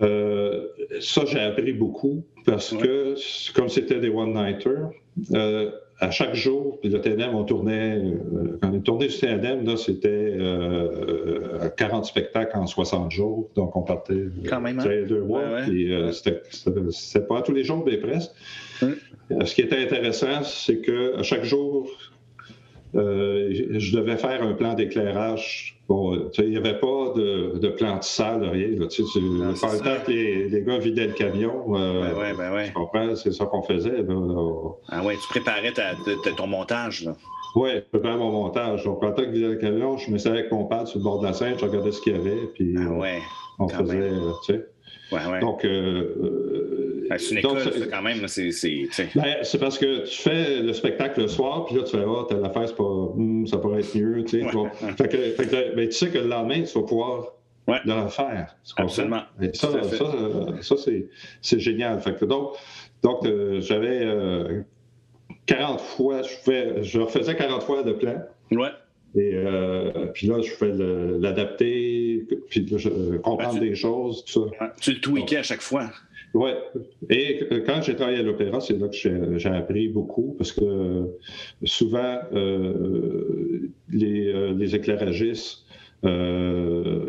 Euh, 0.00 0.66
ça, 1.00 1.24
j'ai 1.26 1.40
appris 1.40 1.72
beaucoup 1.72 2.24
parce 2.46 2.74
que, 2.74 3.14
comme 3.52 3.68
c'était 3.68 3.98
des 3.98 4.08
one-nighters, 4.08 4.90
euh, 5.32 5.70
à 6.00 6.12
chaque 6.12 6.34
jour, 6.34 6.78
puis 6.80 6.90
le 6.90 7.00
TNM, 7.00 7.34
on 7.34 7.42
tournait, 7.42 7.96
euh, 7.96 8.58
quand 8.62 8.72
on 8.72 8.80
tournait 8.80 9.08
du 9.08 9.18
TNM, 9.18 9.66
là, 9.66 9.76
c'était 9.76 10.36
40 11.76 12.04
spectacles 12.04 12.56
en 12.56 12.66
60 12.66 13.10
jours. 13.10 13.50
Donc, 13.56 13.74
on 13.74 13.82
partait 13.82 14.26
quand 14.48 14.60
même, 14.60 14.78
hein? 14.78 15.04
deux 15.08 15.22
mois. 15.22 15.42
Puis 15.66 15.92
c'était 16.12 17.20
pas 17.20 17.42
tous 17.42 17.52
les 17.52 17.64
jours, 17.64 17.82
mais 17.84 17.96
presque. 17.96 18.30
Ce 18.80 19.54
qui 19.54 19.60
était 19.60 19.82
intéressant, 19.82 20.42
c'est 20.42 20.80
qu'à 20.80 21.22
chaque 21.22 21.44
jour, 21.44 21.90
je 22.94 23.96
devais 23.96 24.16
faire 24.16 24.42
un 24.42 24.54
plan 24.54 24.74
d'éclairage 24.74 25.78
Bon, 25.88 26.30
il 26.36 26.50
n'y 26.50 26.56
avait 26.58 26.78
pas 26.78 27.14
de, 27.16 27.58
de 27.58 27.68
plan 27.68 27.96
de 27.96 28.04
salle, 28.04 28.44
rien. 28.44 28.78
Là, 28.78 28.88
tu 28.88 29.02
sais, 29.04 29.20
le 29.20 29.78
temps 29.78 30.04
que 30.04 30.12
les, 30.12 30.62
gars 30.62 30.76
vidaient 30.76 31.06
le 31.06 31.14
camion, 31.14 31.78
euh, 31.78 32.02
ben 32.02 32.18
ouais, 32.18 32.34
ben 32.36 32.52
ouais. 32.52 32.66
tu 32.66 32.72
comprends, 32.74 33.16
c'est 33.16 33.32
ça 33.32 33.46
qu'on 33.46 33.62
faisait. 33.62 34.02
Là, 34.02 34.74
Ah 34.90 35.02
ouais, 35.02 35.14
tu 35.14 35.28
préparais 35.30 35.72
ta, 35.72 35.94
ton 36.36 36.46
montage. 36.46 37.06
Là. 37.06 37.16
Oui, 37.56 37.70
je 37.76 37.80
préparais 37.80 38.18
mon 38.18 38.30
montage. 38.30 38.84
Donc, 38.84 39.00
pendant 39.00 39.14
que 39.14 39.30
vidait 39.30 39.48
le 39.48 39.56
camion, 39.56 39.96
je 39.96 40.10
me 40.10 40.18
savais 40.18 40.40
avec 40.40 40.52
mon 40.52 40.66
pad 40.66 40.86
sur 40.86 40.98
le 40.98 41.04
bord 41.04 41.20
de 41.20 41.26
la 41.26 41.32
scène, 41.32 41.54
je 41.58 41.64
regardais 41.64 41.92
ce 41.92 42.02
qu'il 42.02 42.12
y 42.12 42.16
avait, 42.16 42.46
puis 42.54 42.76
ah 42.78 42.90
ouais, 42.90 43.20
on 43.58 43.66
faisait, 43.66 44.10
euh, 44.10 44.32
tu 44.44 44.52
sais. 44.52 44.66
Ouais, 45.10 45.20
ouais. 45.30 45.40
Donc, 45.40 45.64
euh, 45.64 47.06
ben, 47.08 47.18
c'est 47.18 47.32
une 47.32 47.38
école, 47.38 47.64
donc, 47.64 47.90
quand 47.90 48.02
même. 48.02 48.28
C'est 48.28 48.50
ben, 49.14 49.36
parce 49.60 49.78
que 49.78 50.04
tu 50.04 50.18
fais 50.18 50.60
le 50.60 50.72
spectacle 50.72 51.22
le 51.22 51.28
soir, 51.28 51.64
puis 51.64 51.76
là, 51.76 51.82
tu 51.82 51.96
fais, 51.96 52.04
ah, 52.06 52.24
telle 52.28 52.44
affaire, 52.44 52.74
pas, 52.74 52.84
hmm, 52.84 53.46
ça 53.46 53.58
pourrait 53.58 53.80
être 53.80 53.94
mieux. 53.94 54.24
Tu 54.24 54.40
sais, 54.40 54.44
ouais, 54.44 54.70
fait 54.96 55.08
que, 55.08 55.16
fait 55.16 55.46
que, 55.46 55.76
ben, 55.76 55.88
tu 55.88 55.94
sais 55.94 56.08
que 56.08 56.18
le 56.18 56.28
lendemain, 56.28 56.62
tu 56.62 56.78
vas 56.78 56.86
pouvoir 56.86 57.32
ouais. 57.68 57.78
le 57.84 57.92
refaire. 57.94 58.56
Absolument. 58.76 59.22
ça, 59.54 59.68
ça, 59.82 60.04
ça 60.60 60.92
c'est 61.40 61.60
génial. 61.60 62.00
Fait 62.00 62.14
que, 62.14 62.24
donc, 62.24 62.56
donc 63.02 63.24
euh, 63.24 63.60
j'avais 63.60 64.00
euh, 64.02 64.62
40 65.46 65.80
fois, 65.80 66.22
je, 66.22 66.28
fais, 66.28 66.82
je 66.82 67.00
refaisais 67.00 67.36
40 67.36 67.62
fois 67.62 67.82
le 67.82 67.96
plan. 67.96 68.22
Ouais. 68.50 68.70
Et 69.18 69.32
euh, 69.34 70.06
puis 70.14 70.28
là, 70.28 70.40
je 70.40 70.50
fais 70.50 70.72
l'adapter, 70.72 72.24
puis 72.48 72.66
là, 72.66 72.78
je, 72.78 73.16
comprendre 73.16 73.58
des 73.58 73.74
choses, 73.74 74.24
tout 74.24 74.48
ça. 74.58 74.74
Tu 74.80 74.92
le 74.92 75.00
tweakais 75.00 75.38
à 75.38 75.42
chaque 75.42 75.60
fois. 75.60 75.90
Oui. 76.34 76.50
Et 77.10 77.40
quand 77.66 77.82
j'ai 77.82 77.96
travaillé 77.96 78.18
à 78.18 78.22
l'opéra, 78.22 78.60
c'est 78.60 78.78
là 78.78 78.88
que 78.88 79.38
j'ai 79.38 79.48
appris 79.48 79.88
beaucoup 79.88 80.34
parce 80.38 80.52
que 80.52 81.06
souvent, 81.64 82.20
les, 83.90 84.52
les 84.52 84.74
éclairagistes 84.76 85.64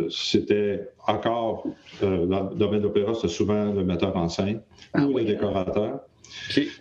c'était 0.10 0.90
encore, 1.08 1.68
dans 2.02 2.50
le 2.50 2.56
domaine 2.56 2.80
de 2.80 2.86
l'opéra, 2.86 3.14
c'était 3.14 3.28
souvent 3.28 3.72
le 3.72 3.84
metteur 3.84 4.16
en 4.16 4.30
scène 4.30 4.62
ah 4.94 5.06
ou 5.06 5.18
le 5.18 5.44
hein. 5.44 6.02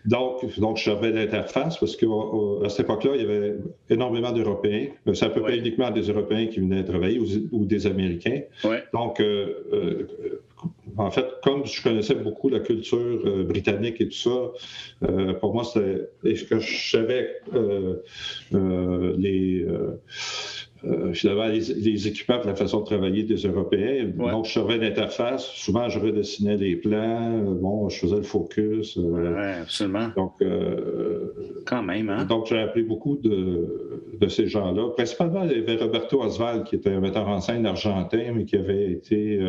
Donc, 0.05 0.59
donc, 0.59 0.77
je 0.77 0.85
servais 0.85 1.13
d'interface 1.13 1.79
parce 1.79 1.97
qu'à 1.97 2.69
cette 2.69 2.81
époque-là, 2.81 3.13
il 3.15 3.23
y 3.23 3.25
avait 3.25 3.57
énormément 3.91 4.33
d'Européens. 4.33 4.89
C'est 5.15 5.25
à 5.25 5.31
peu 5.31 5.43
près 5.43 5.59
uniquement 5.59 5.91
des 5.91 6.03
Européens 6.03 6.47
qui 6.47 6.61
venaient 6.61 6.85
travailler 6.85 7.21
ou, 7.53 7.65
des 7.65 7.87
Américains. 7.87 8.43
Donc, 8.93 9.21
euh, 9.21 9.65
euh, 9.73 10.41
en 10.97 11.11
fait, 11.11 11.27
comme 11.45 11.65
je 11.67 11.83
connaissais 11.83 12.15
beaucoup 12.15 12.49
la 12.49 12.61
culture 12.61 12.99
euh, 12.99 13.45
britannique 13.45 14.01
et 14.01 14.09
tout 14.09 14.17
ça, 14.17 15.37
pour 15.41 15.55
moi, 15.55 15.65
c'était. 15.65 16.09
Et 16.25 16.35
que 16.35 16.59
je 16.59 16.91
savais 16.91 17.41
les 18.43 19.67
euh, 20.85 21.12
finalement 21.12 21.47
les, 21.47 21.61
les, 21.75 22.07
équipements 22.07 22.38
la 22.45 22.55
façon 22.55 22.81
de 22.81 22.85
travailler 22.85 23.25
des 23.25 23.37
Européens. 23.37 24.11
Donc, 24.17 24.47
je 24.47 24.53
servais 24.53 24.79
l'interface. 24.79 25.45
Souvent, 25.47 25.88
je 25.88 25.99
redessinais 25.99 26.57
les 26.57 26.77
plans. 26.77 27.47
Euh, 27.47 27.55
bon, 27.55 27.88
je 27.88 27.99
faisais 27.99 28.17
le 28.17 28.23
focus. 28.23 28.97
Euh, 28.97 29.03
oui, 29.03 29.61
absolument. 29.62 30.11
Donc, 30.17 30.35
quand 31.67 31.83
même, 31.83 32.11
hein? 32.11 32.25
Donc, 32.27 32.47
j'ai 32.47 32.59
appris 32.59 32.83
beaucoup 32.83 33.17
de, 33.17 34.03
de 34.21 34.29
ces 34.29 34.47
gens-là. 34.47 34.91
Principalement, 34.91 35.45
il 35.45 35.59
y 35.59 35.61
avait 35.61 35.77
Roberto 35.77 36.23
Oswald, 36.23 36.64
qui 36.64 36.77
était 36.77 36.91
un 36.91 37.01
metteur 37.01 37.27
en 37.27 37.41
scène 37.41 37.67
argentin, 37.67 38.33
mais 38.35 38.45
qui 38.45 38.57
avait 38.57 38.93
été 38.93 39.41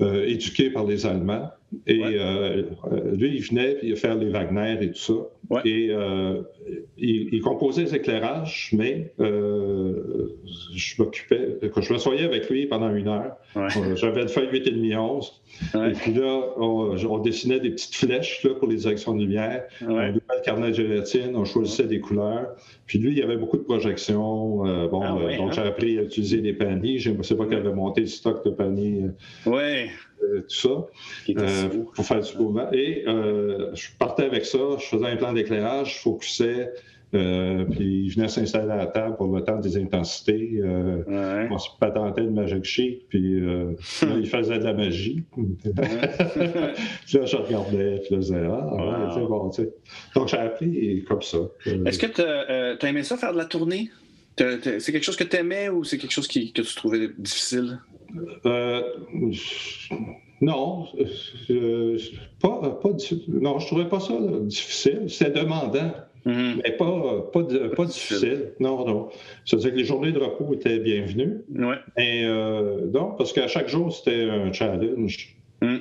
éduqué 0.00 0.70
par 0.70 0.84
les 0.84 1.04
Allemands. 1.04 1.50
Et 1.86 2.00
euh, 2.02 2.62
lui, 3.14 3.36
il 3.36 3.42
venait 3.42 3.74
puis 3.74 3.94
faire 3.96 4.14
les 4.14 4.30
Wagner 4.30 4.78
et 4.80 4.90
tout 4.90 4.98
ça. 4.98 5.12
Et 5.64 5.88
euh, 5.90 6.42
il, 6.98 7.40
composait 7.40 7.84
les 7.84 7.94
éclairages, 7.94 8.70
mais 8.72 9.12
euh, 9.18 10.36
je 10.74 11.02
m'occupais, 11.02 11.58
quand 11.72 11.80
je 11.80 11.92
m'assoyais 11.92 12.24
avec 12.24 12.50
lui 12.50 12.66
pendant 12.66 12.94
une 12.94 13.08
heure, 13.08 13.36
j'avais 13.96 14.22
une 14.22 14.28
feuille 14.28 14.48
8,5 14.48 14.98
11. 14.98 15.42
Et 15.74 15.92
puis 15.92 16.12
là, 16.12 16.42
on, 16.58 17.18
dessinait 17.18 17.60
des 17.60 17.70
petites 17.70 17.94
flèches 17.94 18.44
là, 18.44 18.54
pour 18.54 18.68
les 18.68 18.76
directions 18.76 19.14
de 19.14 19.20
lumière. 19.20 19.64
On 19.82 19.86
donnait 19.86 20.12
le 20.12 20.44
carnet 20.44 20.68
de 20.68 20.74
gélatine, 20.74 21.34
on 21.34 21.44
choisissait 21.44 21.86
des 21.86 22.00
couleurs. 22.00 22.48
Puis 22.86 22.98
lui, 22.98 23.12
il 23.12 23.18
y 23.18 23.22
avait 23.22 23.36
beaucoup 23.36 23.56
de 23.56 23.62
projections. 23.62 24.58
bon, 24.88 25.00
ah 25.02 25.12
donc 25.12 25.22
hein? 25.30 25.50
j'ai 25.52 25.62
appris 25.62 25.98
à 25.98 26.02
utiliser 26.02 26.40
des 26.40 26.52
paniers. 26.52 26.98
Je 26.98 27.10
ne 27.10 27.22
sais 27.22 27.36
pas 27.36 27.46
qu'elle 27.46 27.58
avait 27.58 27.72
monté 27.72 28.02
le 28.02 28.06
stock 28.06 28.44
de 28.44 28.50
paniers. 28.50 29.04
Ouais. 29.46 29.88
Euh, 30.22 30.40
tout 30.40 30.54
ça, 30.54 30.86
euh, 31.38 31.68
pour 31.94 32.04
faire 32.04 32.20
du 32.20 32.36
mouvement. 32.36 32.70
Et 32.72 33.04
euh, 33.06 33.74
je 33.74 33.88
partais 33.98 34.24
avec 34.24 34.44
ça, 34.44 34.58
je 34.78 34.84
faisais 34.84 35.06
un 35.06 35.16
plan 35.16 35.32
d'éclairage, 35.42 35.94
je 35.96 36.00
focusais, 36.00 36.72
puis 37.10 38.04
il 38.04 38.10
venait 38.10 38.28
s'installer 38.28 38.70
à 38.70 38.76
la 38.76 38.86
table 38.86 39.16
pour 39.16 39.34
le 39.34 39.42
temps 39.42 39.58
des 39.58 39.76
intensités. 39.76 40.60
On 41.50 41.58
se 41.58 41.68
patentait 41.80 42.22
de 42.22 42.30
Magic 42.30 42.64
Sheet, 42.64 43.06
puis 43.08 43.40
il 44.02 44.26
faisait 44.26 44.58
de 44.58 44.64
la 44.64 44.74
magie. 44.74 45.24
puis 45.34 45.72
là, 45.74 47.24
je 47.24 47.36
regardais, 47.36 48.00
puis 48.00 48.14
là, 48.14 48.16
je 48.16 48.16
disais, 48.18 48.46
ah, 48.46 49.16
ouais, 49.16 49.26
bon. 49.26 49.50
Donc, 50.14 50.28
j'ai 50.28 50.36
appris 50.36 51.04
comme 51.08 51.22
ça. 51.22 51.38
Est-ce 51.86 51.98
que 51.98 52.06
tu 52.06 52.22
as, 52.22 52.88
aimé 52.88 53.02
ça, 53.02 53.16
faire 53.16 53.32
de 53.32 53.38
la 53.38 53.46
tournée? 53.46 53.90
C'est 54.36 54.92
quelque 54.92 55.02
chose 55.02 55.16
que 55.16 55.24
tu 55.24 55.36
aimais 55.36 55.68
ou 55.68 55.84
c'est 55.84 55.98
quelque 55.98 56.12
chose 56.12 56.28
que 56.28 56.38
tu 56.38 56.74
trouvais 56.76 57.08
difficile? 57.18 57.80
Euh, 58.46 58.82
non, 60.40 60.86
euh, 61.50 61.98
pas, 62.40 62.78
pas, 62.82 62.88
non, 63.28 63.58
je 63.58 63.66
trouvais 63.66 63.88
pas 63.88 64.00
ça 64.00 64.14
difficile. 64.42 65.04
C'était 65.08 65.30
demandant, 65.30 65.92
mm-hmm. 66.26 66.60
mais 66.62 66.72
pas, 66.72 67.22
pas, 67.32 67.42
pas 67.76 67.84
difficile. 67.84 68.52
Non, 68.60 68.86
non. 68.86 69.08
C'est-à-dire 69.44 69.72
que 69.72 69.76
les 69.76 69.84
journées 69.84 70.12
de 70.12 70.20
repos 70.20 70.54
étaient 70.54 70.78
bienvenues. 70.78 71.42
Ouais. 71.54 71.76
Et 71.96 72.24
euh, 72.24 72.86
non, 72.92 73.14
parce 73.18 73.32
qu'à 73.32 73.48
chaque 73.48 73.68
jour, 73.68 73.92
c'était 73.92 74.28
un 74.30 74.52
challenge. 74.52 75.36
Mm. 75.60 75.78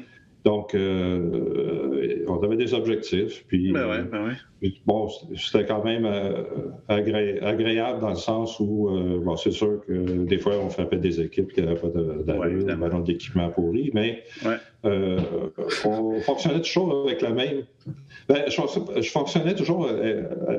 Donc, 0.48 0.76
euh, 0.76 2.24
on 2.30 2.42
avait 2.42 2.56
des 2.56 2.74
objectifs. 2.74 3.44
Puis, 3.50 3.74
ben 3.74 3.90
ouais, 3.90 4.04
ben 4.04 4.28
ouais. 4.62 4.72
bon, 4.86 5.10
c'était 5.36 5.66
quand 5.66 5.84
même 5.84 6.06
euh, 6.06 6.72
agréable 6.88 8.00
dans 8.00 8.12
le 8.12 8.16
sens 8.16 8.58
où, 8.62 8.88
euh, 8.88 9.20
bon, 9.22 9.36
c'est 9.36 9.52
sûr 9.52 9.82
que 9.86 10.24
des 10.24 10.38
fois, 10.38 10.54
on 10.64 10.70
frappait 10.70 11.00
des 11.00 11.20
équipes 11.20 11.52
qui 11.52 11.62
n'avaient 11.62 11.76
pas 11.76 11.90
d'allure, 11.90 12.64
de, 12.64 13.02
d'équipement 13.02 13.50
pourri, 13.50 13.92
mais 13.94 14.24
on 15.84 16.22
fonctionnait 16.22 16.62
toujours 16.62 17.04
avec 17.06 17.22
la 17.22 17.32
même. 17.32 17.64
Ben, 18.30 18.44
je, 18.48 19.02
je, 19.02 19.10
fonctionnais 19.10 19.54
toujours 19.54 19.90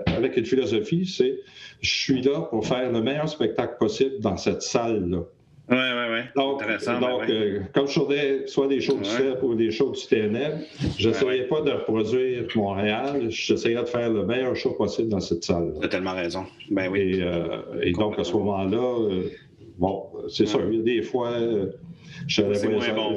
avec 0.06 0.36
une 0.36 0.44
philosophie, 0.44 1.06
c'est 1.06 1.38
je 1.80 1.94
suis 1.94 2.20
là 2.20 2.42
pour 2.42 2.66
faire 2.66 2.92
le 2.92 3.00
meilleur 3.00 3.30
spectacle 3.30 3.76
possible 3.78 4.20
dans 4.20 4.36
cette 4.36 4.60
salle-là. 4.60 5.22
Oui, 5.70 5.76
oui, 5.76 6.04
oui. 6.10 6.20
Donc, 6.34 6.60
donc 7.00 7.28
euh, 7.28 7.60
comme 7.74 7.86
je 7.86 8.00
faisais 8.00 8.46
soit 8.46 8.68
des 8.68 8.80
shows 8.80 8.96
du 8.96 9.04
CEP 9.04 9.42
ou 9.42 9.54
des 9.54 9.70
shows 9.70 9.90
du 9.90 10.00
TNM, 10.06 10.62
je 10.98 11.08
n'essayais 11.08 11.44
pas 11.44 11.60
de 11.60 11.72
reproduire 11.72 12.46
Montréal, 12.56 13.26
j'essayais 13.28 13.76
de 13.76 13.84
faire 13.84 14.10
le 14.10 14.24
meilleur 14.24 14.56
show 14.56 14.70
possible 14.70 15.08
dans 15.08 15.20
cette 15.20 15.44
salle. 15.44 15.74
Tu 15.78 15.84
as 15.84 15.88
tellement 15.88 16.14
raison. 16.14 16.46
Ben 16.70 16.88
oui. 16.90 17.18
Et, 17.18 17.22
euh, 17.22 17.92
donc, 17.98 18.18
à 18.18 18.24
ce 18.24 18.32
moment-là, 18.32 18.78
euh, 18.78 19.30
bon, 19.78 20.06
c'est 20.28 20.46
sûr, 20.46 20.62
il 20.70 20.78
y 20.78 20.80
a 20.80 20.82
des 20.82 21.02
fois, 21.02 21.38
J'allais 22.26 22.58
voir, 22.58 22.80
les, 22.80 22.92
bon, 22.92 23.14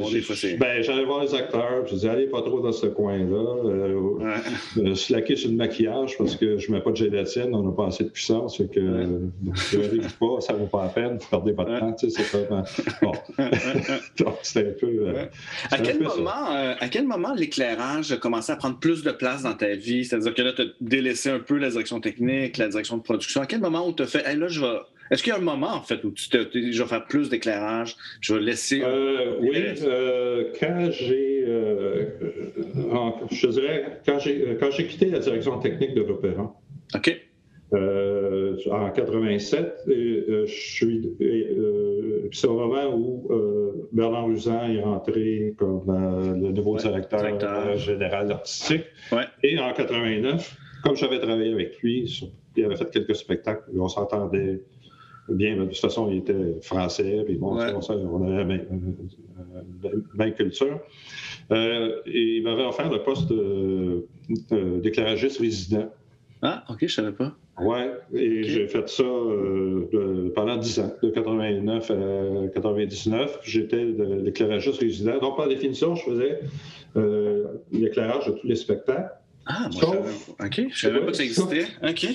ben, 0.60 1.06
voir 1.06 1.24
les 1.24 1.34
acteurs, 1.34 1.88
je 1.88 1.94
disais, 1.94 2.10
allez 2.10 2.28
pas 2.28 2.42
trop 2.42 2.60
dans 2.62 2.72
ce 2.72 2.88
coin-là. 2.88 3.56
Euh, 3.66 3.96
ouais. 3.96 4.34
euh, 4.78 4.96
slacker 4.96 5.36
sur 5.36 5.50
le 5.50 5.56
maquillage 5.56 6.18
parce 6.18 6.36
que 6.36 6.58
je 6.58 6.70
ne 6.70 6.76
mets 6.76 6.82
pas 6.82 6.92
de 6.92 6.98
gélatine, 6.98 7.54
on 7.54 7.64
n'a 7.64 7.72
pas 7.72 7.88
assez 7.88 8.04
de 8.04 8.10
puissance. 8.10 8.58
Fait 8.58 8.68
que, 8.68 8.80
ouais. 8.80 10.08
pas, 10.20 10.42
ça 10.42 10.54
ne 10.54 10.60
vaut 10.60 10.68
pas 10.68 10.84
la 10.84 10.90
peine, 10.90 11.18
vous 11.18 11.28
perdez 11.30 11.54
pas 11.54 11.66
de 11.66 11.80
temps. 11.80 11.94
Tu 11.94 12.10
sais, 12.10 12.24
c'est 12.24 12.48
comme. 12.48 12.64
Bon. 13.02 13.12
donc, 14.20 14.36
c'était 14.44 14.70
un 14.70 14.74
peu. 14.80 14.88
Euh, 14.88 15.26
à, 15.72 15.78
quel 15.80 15.98
peu 15.98 16.06
moment, 16.06 16.52
euh, 16.52 16.74
à 16.80 16.88
quel 16.90 17.08
moment 17.08 17.34
l'éclairage 17.34 18.12
a 18.12 18.18
commencé 18.18 18.52
à 18.52 18.56
prendre 18.56 18.80
plus 18.80 19.04
de 19.04 19.12
place 19.12 19.44
dans 19.44 19.54
ta 19.54 19.76
vie? 19.76 20.06
C'est-à-dire 20.06 20.34
que 20.34 20.42
là, 20.42 20.54
tu 20.54 20.62
as 20.62 20.66
délaissé 20.80 21.30
un 21.30 21.40
peu 21.40 21.58
la 21.58 21.70
direction 21.70 22.00
technique, 22.00 22.58
la 22.58 22.68
direction 22.68 22.98
de 22.98 23.04
production. 23.04 23.42
À 23.42 23.46
quel 23.46 23.62
moment 23.62 23.92
tu 23.94 24.04
as 24.04 24.08
fait, 24.08 24.28
hey, 24.28 24.38
là, 24.38 24.48
je 24.48 24.62
vais 24.62 24.78
est-ce 25.12 25.24
qu'il 25.24 25.34
y 25.34 25.36
a 25.36 25.40
un 25.40 25.42
moment, 25.42 25.74
en 25.74 25.82
fait, 25.82 26.02
où 26.06 26.12
tu 26.12 26.30
te 26.30 26.38
dis, 26.38 26.72
je 26.72 26.82
vais 26.82 26.88
faire 26.88 27.06
plus 27.06 27.30
d'éclairage, 27.30 27.98
je 28.22 28.34
vais 28.34 28.40
laisser. 28.40 28.82
Euh, 28.82 29.36
oui, 29.42 29.58
euh, 29.84 30.54
quand 30.58 30.88
j'ai. 30.90 31.44
Euh, 31.46 32.06
je 33.30 33.48
dirais, 33.48 34.00
quand 34.06 34.20
j'ai, 34.20 34.88
quitté 34.88 35.08
la 35.08 35.20
direction 35.20 35.60
technique 35.60 35.96
de 35.96 36.04
l'Opéra. 36.04 36.56
OK. 36.96 37.22
en 37.74 38.90
87, 38.90 39.84
je 39.86 40.46
suis. 40.48 41.12
c'est 42.32 42.48
au 42.48 42.58
moment 42.58 42.96
où 42.96 43.30
Bernard 43.92 44.30
Usan 44.30 44.72
est 44.72 44.82
rentré 44.82 45.54
comme 45.58 45.84
le 46.42 46.52
nouveau 46.54 46.78
directeur, 46.78 47.78
général 47.78 48.32
artistique. 48.32 48.86
Ouais. 49.12 49.26
Et 49.44 49.60
en 49.60 49.74
89, 49.74 50.56
comme 50.86 50.96
j'avais 50.96 51.20
travaillé 51.20 51.52
avec 51.52 51.80
lui, 51.82 52.32
il 52.56 52.64
avait 52.66 52.78
fait 52.78 52.90
quelques 52.90 53.16
spectacles, 53.16 53.64
on 53.78 53.90
s'entendait 53.90 54.62
bien. 55.34 55.58
De 55.58 55.66
toute 55.66 55.78
façon, 55.78 56.10
il 56.10 56.18
était 56.18 56.60
français, 56.62 57.24
puis 57.26 57.36
bon, 57.36 57.58
on 57.58 58.24
avait 58.24 58.38
la 58.38 58.44
même, 58.44 58.66
même 60.16 60.34
culture. 60.34 60.80
Euh, 61.52 62.02
et 62.06 62.38
il 62.38 62.44
m'avait 62.44 62.66
offert 62.66 62.90
le 62.90 63.04
poste 63.04 63.32
d'éclairagiste 64.82 65.40
résident. 65.40 65.90
Ah, 66.42 66.64
OK, 66.70 66.78
je 66.80 66.86
ne 66.86 66.90
savais 66.90 67.12
pas. 67.12 67.36
Oui, 67.60 67.78
et 68.16 68.44
j'ai 68.44 68.68
fait 68.68 68.90
ça 68.90 69.04
euh, 69.04 70.32
pendant 70.34 70.58
10 70.58 70.80
ans, 70.80 70.94
de 71.04 71.10
89 71.10 71.92
à 71.92 72.48
99. 72.56 73.40
J'étais 73.44 73.84
l'éclairagiste 73.86 74.80
résident. 74.80 75.20
Donc, 75.20 75.38
par 75.38 75.48
définition, 75.48 75.96
je 75.96 76.04
faisais 76.04 76.40
euh, 76.96 77.44
l'éclairage 77.72 78.26
de 78.26 78.32
tous 78.32 78.48
les 78.48 78.56
spectacles. 78.56 79.14
Ah, 79.46 79.70
moi, 79.72 79.82
je 79.82 79.86
OK, 80.46 80.56
je 80.56 80.62
ne 80.62 80.70
savais 80.72 81.00
pas 81.00 81.12
que 81.12 81.18
ça 81.18 81.24
existait. 81.24 81.68
OK. 81.84 82.08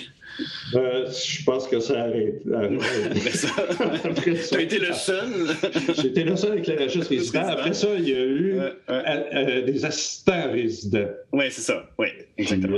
Euh, 0.74 1.06
je 1.10 1.44
pense 1.44 1.66
que 1.66 1.80
ça 1.80 2.02
arrête. 2.02 2.42
tu 2.42 2.54
as 4.56 4.60
été 4.60 4.78
le 4.78 4.92
seul. 4.92 5.28
J'ai 5.96 6.08
été 6.08 6.24
le 6.24 6.36
seul 6.36 6.58
éclairagiste 6.58 7.08
résident. 7.08 7.46
Après 7.46 7.72
ça, 7.72 7.88
il 7.96 8.08
y 8.08 8.14
a 8.14 8.24
eu 8.24 8.58
des 9.64 9.84
assistants 9.84 10.50
résidents. 10.50 11.08
Oui, 11.32 11.44
c'est 11.50 11.62
ça. 11.62 11.84
Oui, 11.98 12.08
exactement. 12.36 12.76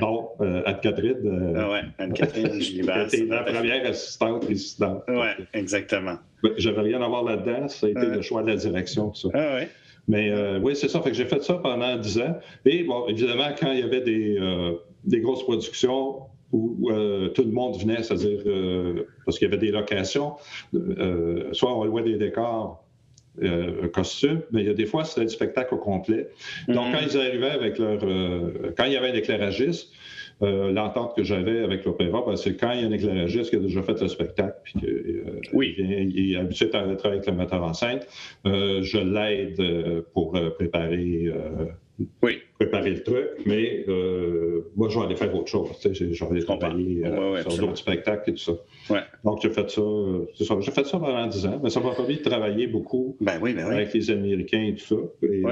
Non, 0.00 0.28
Anne-Catherine. 0.64 1.54
ah 1.56 1.70
ouais, 1.70 1.82
Anne-Catherine 1.98 2.46
la 3.28 3.42
première 3.42 3.86
assistante 3.86 4.44
résidente. 4.44 5.02
Oui, 5.08 5.28
exactement. 5.54 6.18
J'avais 6.56 6.82
rien 6.82 7.02
à 7.02 7.08
voir 7.08 7.24
là-dedans. 7.24 7.68
Ça 7.68 7.86
a 7.86 7.90
été 7.90 8.06
le 8.06 8.22
choix 8.22 8.42
de 8.42 8.48
la 8.48 8.56
direction, 8.56 9.10
tout 9.10 9.22
ça. 9.22 9.28
Ah 9.34 9.56
ouais. 9.56 9.68
Mais 10.08 10.30
euh, 10.30 10.60
oui, 10.60 10.76
c'est 10.76 10.88
ça. 10.88 11.00
Fait 11.00 11.10
que 11.10 11.16
j'ai 11.16 11.26
fait 11.26 11.42
ça 11.42 11.54
pendant 11.54 11.96
dix 11.96 12.18
ans. 12.18 12.36
Et 12.64 12.84
bon, 12.84 13.06
évidemment, 13.08 13.48
quand 13.58 13.72
il 13.72 13.80
y 13.80 13.82
avait 13.82 14.02
des, 14.02 14.38
euh, 14.38 14.74
des 15.04 15.20
grosses 15.20 15.42
productions, 15.42 16.22
où 16.52 16.90
euh, 16.90 17.28
tout 17.28 17.42
le 17.42 17.50
monde 17.50 17.76
venait, 17.78 18.02
c'est-à-dire 18.02 18.40
euh, 18.46 19.06
parce 19.24 19.38
qu'il 19.38 19.48
y 19.48 19.52
avait 19.52 19.60
des 19.60 19.72
locations, 19.72 20.34
euh, 20.74 21.52
soit 21.52 21.76
on 21.76 21.84
louait 21.84 22.02
des 22.02 22.16
décors 22.16 22.82
un 23.42 23.88
costume, 23.88 24.40
mais 24.50 24.62
il 24.62 24.66
y 24.66 24.70
a 24.70 24.72
des 24.72 24.86
fois, 24.86 25.04
c'était 25.04 25.26
du 25.26 25.28
spectacle 25.30 25.74
au 25.74 25.76
complet. 25.76 26.30
Donc, 26.68 26.86
quand 26.90 27.00
ils 27.02 27.18
arrivaient 27.18 27.50
avec 27.50 27.78
leur. 27.78 27.98
quand 27.98 28.84
il 28.84 28.92
y 28.92 28.96
avait 28.96 29.10
un 29.10 29.14
éclairagiste, 29.14 29.92
l'entente 30.40 31.16
que 31.16 31.22
j'avais 31.22 31.60
avec 31.62 31.84
l'opéra, 31.84 32.22
ben, 32.26 32.36
c'est 32.36 32.56
quand 32.56 32.72
il 32.72 32.80
y 32.80 32.84
a 32.84 32.86
un 32.86 32.92
éclairagiste 32.92 33.50
qui 33.50 33.56
a 33.56 33.58
déjà 33.58 33.82
fait 33.82 34.00
le 34.00 34.08
spectacle, 34.08 34.56
puis 34.64 34.74
qu'il 34.80 36.32
est 36.32 36.36
habitué 36.36 36.66
à 36.66 36.68
travailler 36.70 37.20
avec 37.20 37.26
le 37.26 37.32
metteur 37.32 37.62
en 37.62 37.72
scène, 37.72 38.00
je 38.44 38.98
l'aide 38.98 40.04
pour 40.12 40.38
préparer 40.56 41.32
oui. 42.22 42.42
préparer 42.58 42.90
le 42.90 43.02
truc, 43.02 43.26
mais 43.46 43.84
euh, 43.88 44.70
moi, 44.76 44.88
je 44.88 44.98
vais 44.98 45.06
aller 45.06 45.16
faire 45.16 45.34
autre 45.34 45.48
chose. 45.48 45.68
Je 45.82 46.04
vais 46.04 46.30
aller 46.30 46.44
travailler 46.44 47.06
euh, 47.06 47.42
sur 47.42 47.58
d'autres 47.58 47.78
spectacles 47.78 48.30
et 48.30 48.34
tout 48.34 48.42
ça. 48.42 48.52
Ouais. 48.90 49.00
Donc, 49.24 49.40
j'ai 49.42 49.50
fait 49.50 49.68
ça, 49.70 49.80
euh, 49.80 50.26
ça. 50.34 50.56
J'ai 50.60 50.70
fait 50.72 50.84
ça 50.84 50.98
pendant 50.98 51.26
10 51.26 51.46
ans, 51.46 51.60
mais 51.62 51.70
ça 51.70 51.80
m'a 51.80 51.94
permis 51.94 52.16
de 52.16 52.22
travailler 52.22 52.66
beaucoup 52.66 53.16
ben 53.20 53.38
oui, 53.40 53.54
ben 53.54 53.66
avec 53.66 53.94
les 53.94 54.10
Américains 54.10 54.62
et 54.62 54.74
tout 54.74 54.84
ça. 54.84 54.96
Et, 55.22 55.42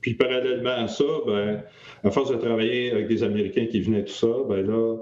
puis, 0.00 0.14
parallèlement 0.14 0.84
à 0.84 0.88
ça, 0.88 1.04
ben, 1.26 1.62
à 2.02 2.10
force 2.10 2.30
de 2.30 2.36
travailler 2.36 2.90
avec 2.90 3.06
des 3.06 3.22
Américains 3.22 3.66
qui 3.66 3.80
venaient 3.80 4.04
tout 4.04 4.12
ça, 4.12 4.28
ben 4.48 4.66
là, 4.66 4.96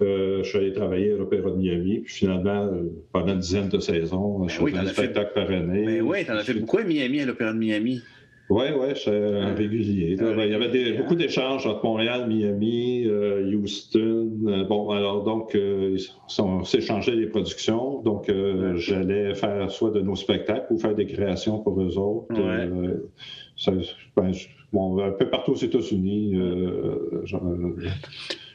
je 0.00 0.42
suis 0.44 0.58
allé 0.58 0.72
travailler 0.72 1.12
à 1.12 1.16
l'Opéra 1.16 1.50
de 1.50 1.56
Miami. 1.56 2.00
Puis 2.00 2.14
finalement, 2.14 2.70
pendant 3.12 3.32
une 3.32 3.40
dizaine 3.40 3.68
de 3.68 3.78
saisons, 3.78 4.40
ben 4.40 4.48
je 4.48 4.60
faisais 4.60 4.76
un 4.76 4.86
spectacle 4.86 5.32
par 5.34 5.50
année. 5.50 5.84
Mais 5.86 6.00
oui, 6.02 6.24
tu 6.24 6.30
en 6.30 6.34
as 6.34 6.44
fait 6.44 6.54
beaucoup 6.54 6.78
à 6.78 6.84
Miami, 6.84 7.20
à 7.20 7.26
l'Opéra 7.26 7.52
de 7.52 7.58
Miami. 7.58 8.02
Oui, 8.48 8.66
oui, 8.78 8.88
je 8.90 8.94
suis 8.94 9.10
un 9.10 9.54
régulier. 9.54 10.16
Ben, 10.16 10.38
il 10.38 10.52
y 10.52 10.54
avait 10.54 10.92
beaucoup 10.92 11.16
d'échanges 11.16 11.66
entre 11.66 11.84
Montréal, 11.84 12.28
Miami, 12.28 13.04
euh, 13.06 13.44
Houston. 13.52 14.30
Euh, 14.46 14.64
bon, 14.64 14.90
alors 14.90 15.24
donc, 15.24 15.56
euh, 15.56 15.96
on 16.38 16.62
s'échangeait 16.62 17.16
les 17.16 17.26
productions. 17.26 18.02
Donc, 18.02 18.30
j'allais 18.76 19.34
faire 19.34 19.70
soit 19.70 19.90
de 19.90 20.00
nos 20.00 20.14
spectacles 20.14 20.72
ou 20.72 20.78
faire 20.78 20.94
des 20.94 21.06
créations 21.06 21.58
pour 21.58 21.80
eux 21.80 21.98
autres. 21.98 22.32
Ben, 24.16 24.32
un 24.78 25.10
peu 25.12 25.28
partout 25.28 25.52
aux 25.52 25.56
États-Unis. 25.56 26.36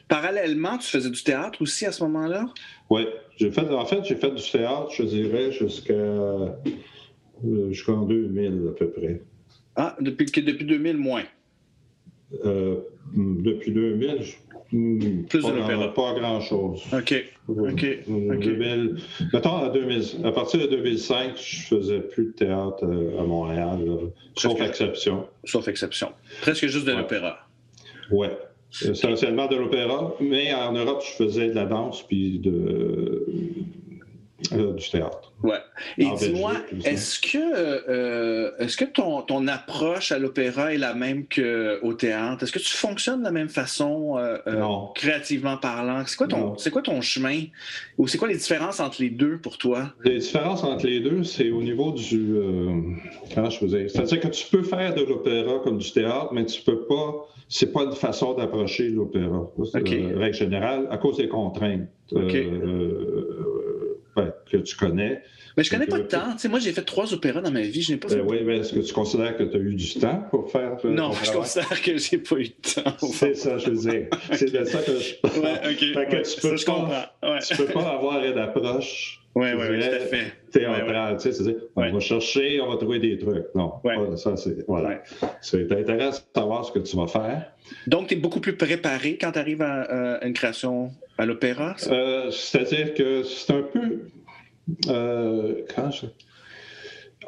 Parallèlement, 0.08 0.78
tu 0.78 0.88
faisais 0.88 1.10
du 1.10 1.22
théâtre 1.22 1.60
aussi 1.60 1.84
à 1.86 1.92
ce 1.92 2.02
moment-là? 2.04 2.46
Oui. 2.88 3.06
En 3.40 3.84
fait, 3.84 4.04
j'ai 4.04 4.14
fait 4.14 4.30
du 4.30 4.50
théâtre, 4.50 4.90
je 4.90 5.02
dirais, 5.02 5.52
jusqu'à 5.52 5.94
jusqu'en 7.70 8.02
2000 8.02 8.68
à 8.68 8.78
peu 8.78 8.90
près. 8.90 9.22
Ah, 9.76 9.96
depuis, 10.00 10.26
depuis 10.26 10.64
2000, 10.64 10.96
moins. 10.96 11.24
Euh, 12.44 12.76
depuis 13.14 13.72
2000, 13.72 14.20
hmm, 14.72 15.24
Plus 15.24 15.42
pas, 15.42 15.50
de 15.50 15.56
l'opéra. 15.58 15.94
pas 15.94 16.14
grand-chose. 16.14 16.82
OK. 16.92 17.24
OK. 17.48 17.86
2000, 18.06 18.96
mettons, 19.32 19.56
à, 19.56 19.68
2000, 19.68 20.24
à 20.24 20.32
partir 20.32 20.60
de 20.60 20.66
2005, 20.66 21.36
je 21.36 21.62
faisais 21.66 22.00
plus 22.00 22.26
de 22.26 22.32
théâtre 22.32 22.84
euh, 22.84 23.20
à 23.20 23.24
Montréal, 23.24 23.80
sauf 24.36 24.60
exception. 24.60 25.26
Sauf 25.44 25.68
exception. 25.68 26.12
Presque 26.40 26.66
juste 26.66 26.86
de 26.86 26.92
l'opéra. 26.92 27.48
Oui. 28.10 28.28
Essentiellement 28.82 29.48
de 29.48 29.56
l'opéra, 29.56 30.14
mais 30.20 30.54
en 30.54 30.72
Europe, 30.72 31.02
je 31.06 31.24
faisais 31.24 31.50
de 31.50 31.54
la 31.54 31.66
danse 31.66 32.06
puis 32.06 32.38
de, 32.38 33.26
euh, 34.52 34.72
du 34.74 34.90
théâtre. 34.90 35.32
Ouais. 35.42 35.58
Et 35.98 36.06
dis-moi, 36.18 36.52
est-ce 36.84 37.18
que, 37.18 37.38
euh, 37.38 38.52
est-ce 38.58 38.76
que 38.76 38.84
ton, 38.84 39.22
ton 39.22 39.48
approche 39.48 40.12
à 40.12 40.18
l'opéra 40.18 40.72
est 40.72 40.78
la 40.78 40.94
même 40.94 41.24
qu'au 41.26 41.92
théâtre? 41.94 42.42
Est-ce 42.42 42.52
que 42.52 42.58
tu 42.58 42.76
fonctionnes 42.76 43.20
de 43.20 43.24
la 43.24 43.32
même 43.32 43.48
façon, 43.48 44.16
euh, 44.18 44.38
créativement 44.94 45.56
parlant? 45.56 46.02
C'est 46.06 46.16
quoi, 46.16 46.28
ton, 46.28 46.56
c'est 46.58 46.70
quoi 46.70 46.82
ton 46.82 47.00
chemin? 47.00 47.42
Ou 47.98 48.06
c'est 48.06 48.18
quoi 48.18 48.28
les 48.28 48.36
différences 48.36 48.80
entre 48.80 49.02
les 49.02 49.10
deux 49.10 49.38
pour 49.38 49.58
toi? 49.58 49.92
Les 50.04 50.18
différences 50.18 50.62
entre 50.64 50.86
les 50.86 51.00
deux, 51.00 51.24
c'est 51.24 51.50
au 51.50 51.62
niveau 51.62 51.92
du. 51.92 52.34
comment 53.34 53.50
je 53.50 53.58
faisais? 53.58 53.88
C'est-à-dire 53.88 54.20
que 54.20 54.28
tu 54.28 54.46
peux 54.50 54.62
faire 54.62 54.94
de 54.94 55.02
l'opéra 55.02 55.58
comme 55.64 55.78
du 55.78 55.90
théâtre, 55.92 56.30
mais 56.32 56.46
tu 56.46 56.62
peux 56.62 56.84
pas. 56.86 57.26
C'est 57.48 57.70
pas 57.70 57.82
une 57.82 57.92
façon 57.92 58.32
d'approcher 58.32 58.88
l'opéra. 58.88 59.50
Règle 59.74 60.34
générale, 60.34 60.86
à 60.90 60.96
cause 60.96 61.18
des 61.18 61.28
contraintes 61.28 61.88
que 64.52 64.58
tu 64.58 64.76
connais. 64.76 65.22
Mais 65.56 65.64
je 65.64 65.70
connais 65.70 65.86
pas 65.86 65.98
de 65.98 66.04
temps. 66.04 66.34
moi, 66.48 66.58
j'ai 66.58 66.72
fait 66.72 66.82
trois 66.82 67.12
opéras 67.12 67.40
dans 67.40 67.50
ma 67.50 67.60
vie. 67.60 67.82
Je 67.82 67.92
n'ai 67.92 67.98
pas 67.98 68.08
ben 68.08 68.24
Oui, 68.26 68.38
mais 68.44 68.58
est-ce 68.58 68.72
que 68.72 68.80
tu 68.80 68.92
considères 68.92 69.36
que 69.36 69.42
tu 69.42 69.56
as 69.56 69.60
eu 69.60 69.74
du 69.74 69.94
temps 69.94 70.24
pour 70.30 70.50
faire. 70.50 70.78
Euh, 70.84 70.90
non, 70.90 71.12
je 71.22 71.30
considère 71.30 71.82
que 71.82 71.98
j'ai 71.98 72.18
pas 72.18 72.36
eu 72.36 72.48
de 72.48 72.82
temps. 72.82 73.06
C'est 73.12 73.34
ça, 73.34 73.58
je 73.58 73.70
veux 73.70 73.90
dire. 73.90 74.06
C'est 74.32 74.52
de 74.52 74.64
ça 74.64 74.78
que 74.78 74.98
je 74.98 75.14
parle. 75.16 75.40
Ouais, 75.40 75.74
que 75.74 76.22
tu 76.22 76.40
peux 76.40 76.56
ça, 76.56 76.72
pas, 76.72 77.38
Tu 77.40 77.56
peux 77.56 77.66
pas 77.66 77.90
avoir 77.90 78.24
une 78.24 78.38
approche. 78.38 79.18
Oui, 79.34 79.48
oui, 79.56 79.64
oui, 79.70 79.78
tout 79.78 79.94
à 79.94 79.98
fait. 80.00 80.32
Théâtrale, 80.52 81.16
tu 81.16 81.22
sais, 81.22 81.32
c'est 81.32 81.56
on 81.74 81.90
va 81.90 82.00
chercher, 82.00 82.60
on 82.60 82.70
va 82.70 82.76
trouver 82.76 82.98
des 82.98 83.16
trucs. 83.18 83.46
Non, 83.54 83.72
ça, 84.16 84.36
c'est. 84.36 84.64
Voilà. 84.68 85.02
C'est 85.40 85.70
intéressant 85.72 86.20
de 86.34 86.40
savoir 86.40 86.64
ce 86.64 86.72
que 86.72 86.80
tu 86.80 86.96
vas 86.96 87.06
faire. 87.06 87.50
Donc, 87.86 88.08
tu 88.08 88.14
es 88.14 88.16
beaucoup 88.16 88.40
plus 88.40 88.56
préparé 88.56 89.16
quand 89.18 89.32
tu 89.32 89.38
arrives 89.38 89.62
à, 89.62 90.24
une 90.24 90.34
création 90.34 90.92
à 91.18 91.24
l'opéra? 91.24 91.76
Euh, 91.88 92.30
c'est-à-dire 92.30 92.94
que 92.94 93.22
c'est 93.22 93.52
un 93.52 93.62
peu 93.62 94.00
euh, 94.88 95.62
quand 95.74 95.90
je... 95.90 96.06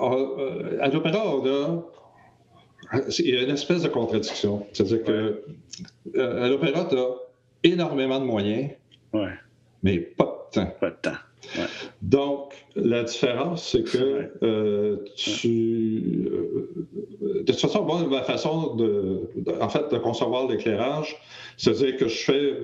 Euh, 0.01 0.79
à 0.81 0.89
l'opéra, 0.89 1.37
on 1.37 1.47
a 1.47 1.85
il 3.19 3.35
y 3.35 3.37
a 3.37 3.43
une 3.43 3.51
espèce 3.51 3.83
de 3.83 3.89
contradiction. 3.89 4.67
C'est-à-dire 4.73 5.05
que 5.05 5.45
euh, 6.17 6.45
à 6.45 6.49
l'opéra, 6.49 6.85
tu 6.85 6.97
as 6.97 7.09
énormément 7.63 8.21
de 8.21 8.25
moyens, 8.25 8.71
mais 9.83 9.99
pas 9.99 10.49
de 10.53 10.61
temps. 10.61 10.75
Pas 10.81 10.91
de 10.91 10.97
temps. 10.97 11.17
Donc, 12.03 12.55
la 12.77 13.05
différence, 13.05 13.71
c'est 13.71 13.85
que 13.85 15.05
tu. 15.17 16.29
de 17.21 17.43
toute 17.43 17.61
façon, 17.61 17.85
moi, 17.85 18.05
ma 18.07 18.23
façon 18.23 18.75
de, 18.75 19.31
en 19.61 19.69
fait, 19.69 19.91
de 19.91 19.99
concevoir 19.99 20.47
l'éclairage, 20.49 21.17
c'est-à-dire 21.57 21.97
que 21.97 22.09
je 22.09 22.25
fais 22.25 22.55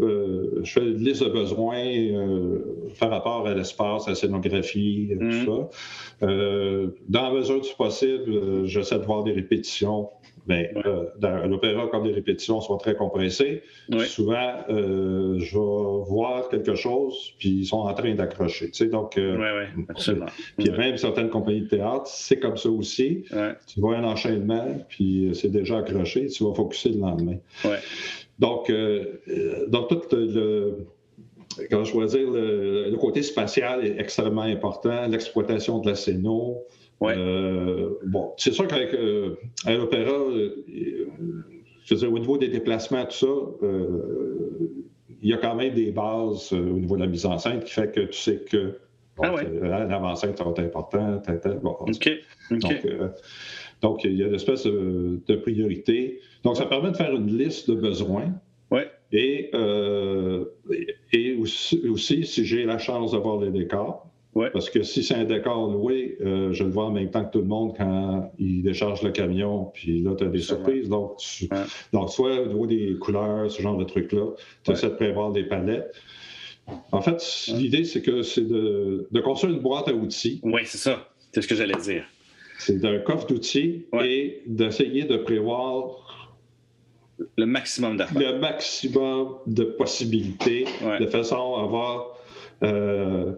euh, 0.00 0.60
je 0.62 0.72
fais 0.72 0.80
une 0.80 1.02
liste 1.02 1.22
de 1.22 1.30
besoins 1.30 1.84
euh, 1.84 2.58
par 3.00 3.10
rapport 3.10 3.46
à 3.46 3.54
l'espace, 3.54 4.06
à 4.06 4.10
la 4.10 4.14
scénographie, 4.14 5.08
tout 5.18 5.24
mhm. 5.24 5.46
ça. 5.46 6.26
Euh, 6.26 6.88
dans 7.08 7.22
la 7.22 7.30
mesure 7.30 7.60
du 7.60 7.70
possible, 7.76 8.66
j'essaie 8.66 8.98
de 8.98 9.04
voir 9.04 9.24
des 9.24 9.32
répétitions. 9.32 10.10
Mais 10.48 10.72
dans 11.18 11.44
l'opéra, 11.48 11.88
comme 11.88 12.04
les 12.04 12.12
répétitions 12.12 12.60
sont 12.60 12.76
très 12.76 12.94
compressées, 12.94 13.64
souvent, 14.04 14.52
je 14.68 15.58
vais 15.58 16.08
voir 16.08 16.48
quelque 16.50 16.76
chose, 16.76 17.32
puis 17.40 17.48
ils 17.48 17.66
sont 17.66 17.78
en 17.78 17.92
train 17.94 18.14
d'accrocher. 18.14 18.66
Tu 18.66 18.74
sais, 18.74 18.86
donc, 18.86 19.14
oui, 19.16 19.84
absolument. 19.88 20.26
Puis 20.56 20.70
même 20.70 20.96
certaines 20.98 21.30
compagnies 21.30 21.62
de 21.62 21.68
théâtre, 21.68 22.06
c'est 22.06 22.38
comme 22.38 22.56
ça 22.56 22.68
aussi. 22.68 23.24
Tu 23.66 23.80
vois 23.80 23.96
un 23.96 24.04
enchaînement, 24.04 24.68
puis 24.88 25.30
c'est 25.32 25.50
déjà 25.50 25.78
accroché, 25.78 26.28
tu 26.28 26.44
vas 26.44 26.54
focuser 26.54 26.90
le 26.90 27.00
lendemain. 27.00 27.38
Donc, 28.38 28.68
euh, 28.68 29.20
euh, 29.28 29.66
dans 29.68 29.84
tout 29.84 30.02
le, 30.12 30.86
comment 31.70 31.84
je 31.84 32.18
le, 32.18 32.96
côté 32.96 33.22
spatial 33.22 33.84
est 33.84 33.98
extrêmement 33.98 34.42
important, 34.42 35.06
l'exploitation 35.08 35.78
de 35.78 35.88
la 35.90 35.94
scéno. 35.94 36.64
Euh, 37.02 37.90
bon, 38.06 38.32
c'est 38.36 38.52
sûr 38.52 38.66
qu'avec 38.66 38.92
l'opéra, 39.66 40.12
je 41.84 41.94
veux 41.94 42.00
dire, 42.00 42.12
au 42.12 42.18
niveau 42.18 42.38
des 42.38 42.48
déplacements, 42.48 43.04
tout 43.04 43.12
ça, 43.12 43.66
il 45.22 45.30
y 45.30 45.32
a 45.32 45.38
quand 45.38 45.54
même 45.54 45.74
des 45.74 45.92
bases 45.92 46.52
au 46.52 46.78
niveau 46.78 46.96
de 46.96 47.02
la 47.02 47.06
mise 47.06 47.24
en 47.24 47.38
scène 47.38 47.60
qui 47.60 47.72
fait 47.72 47.90
que 47.90 48.00
tu 48.00 48.18
sais 48.18 48.44
que 48.50 48.78
bon, 49.16 49.24
ah 49.24 49.84
l'avant-scène, 49.86 50.36
ça 50.36 50.44
va 50.44 50.50
être 50.50 50.60
important. 50.60 51.22
Bon, 51.62 51.76
OK. 51.80 52.10
Donc, 52.50 52.86
donc, 53.82 54.04
il 54.04 54.16
y 54.16 54.22
a 54.22 54.26
une 54.26 54.34
espèce 54.34 54.64
de, 54.64 55.36
priorité. 55.36 56.20
Donc, 56.46 56.56
ça 56.56 56.66
permet 56.66 56.92
de 56.92 56.96
faire 56.96 57.12
une 57.12 57.36
liste 57.36 57.68
de 57.68 57.74
besoins. 57.74 58.32
Oui. 58.70 58.82
Et, 59.10 59.50
euh, 59.54 60.44
et 61.12 61.34
aussi, 61.34 62.24
si 62.24 62.44
j'ai 62.44 62.64
la 62.64 62.78
chance 62.78 63.12
d'avoir 63.12 63.40
les 63.40 63.50
décors, 63.50 64.06
ouais. 64.36 64.50
parce 64.50 64.70
que 64.70 64.84
si 64.84 65.02
c'est 65.02 65.14
un 65.14 65.24
décor 65.24 65.68
loué, 65.72 66.16
euh, 66.20 66.52
je 66.52 66.62
le 66.62 66.70
vois 66.70 66.84
en 66.84 66.92
même 66.92 67.10
temps 67.10 67.24
que 67.24 67.32
tout 67.32 67.40
le 67.40 67.46
monde 67.46 67.74
quand 67.76 68.30
il 68.38 68.62
décharge 68.62 69.02
le 69.02 69.10
camion, 69.10 69.72
puis 69.74 70.02
là, 70.02 70.14
tu 70.16 70.22
as 70.22 70.28
des 70.28 70.38
surprises. 70.38 70.88
Donc, 70.88 71.18
donc, 71.92 72.10
soit 72.10 72.40
au 72.40 72.46
niveau 72.46 72.66
des 72.68 72.94
couleurs, 73.00 73.50
ce 73.50 73.60
genre 73.60 73.76
de 73.76 73.84
trucs-là, 73.84 74.26
tu 74.62 74.70
essaies 74.70 74.90
de 74.90 74.94
prévoir 74.94 75.32
des 75.32 75.42
palettes. 75.42 75.92
En 76.92 77.00
fait, 77.00 77.20
l'idée, 77.48 77.82
c'est 77.82 78.02
que 78.02 78.22
c'est 78.22 78.46
de, 78.46 79.08
de 79.10 79.20
construire 79.20 79.52
une 79.52 79.62
boîte 79.62 79.88
à 79.88 79.94
outils. 79.94 80.40
Oui, 80.44 80.60
c'est 80.64 80.78
ça. 80.78 81.08
C'est 81.32 81.42
ce 81.42 81.48
que 81.48 81.56
j'allais 81.56 81.80
dire. 81.82 82.04
C'est 82.58 82.80
d'un 82.80 82.98
coffre 82.98 83.26
d'outils 83.26 83.84
et 84.02 84.42
d'essayer 84.46 85.04
de 85.04 85.16
prévoir 85.16 86.05
le 87.36 87.46
maximum 87.46 87.96
d'affaires. 87.96 88.32
Le 88.32 88.38
maximum 88.38 89.36
de 89.46 89.64
possibilités 89.64 90.66
de 91.00 91.06
façon 91.06 91.56
à 91.56 91.62
avoir 91.62 92.18
euh, 92.62 93.32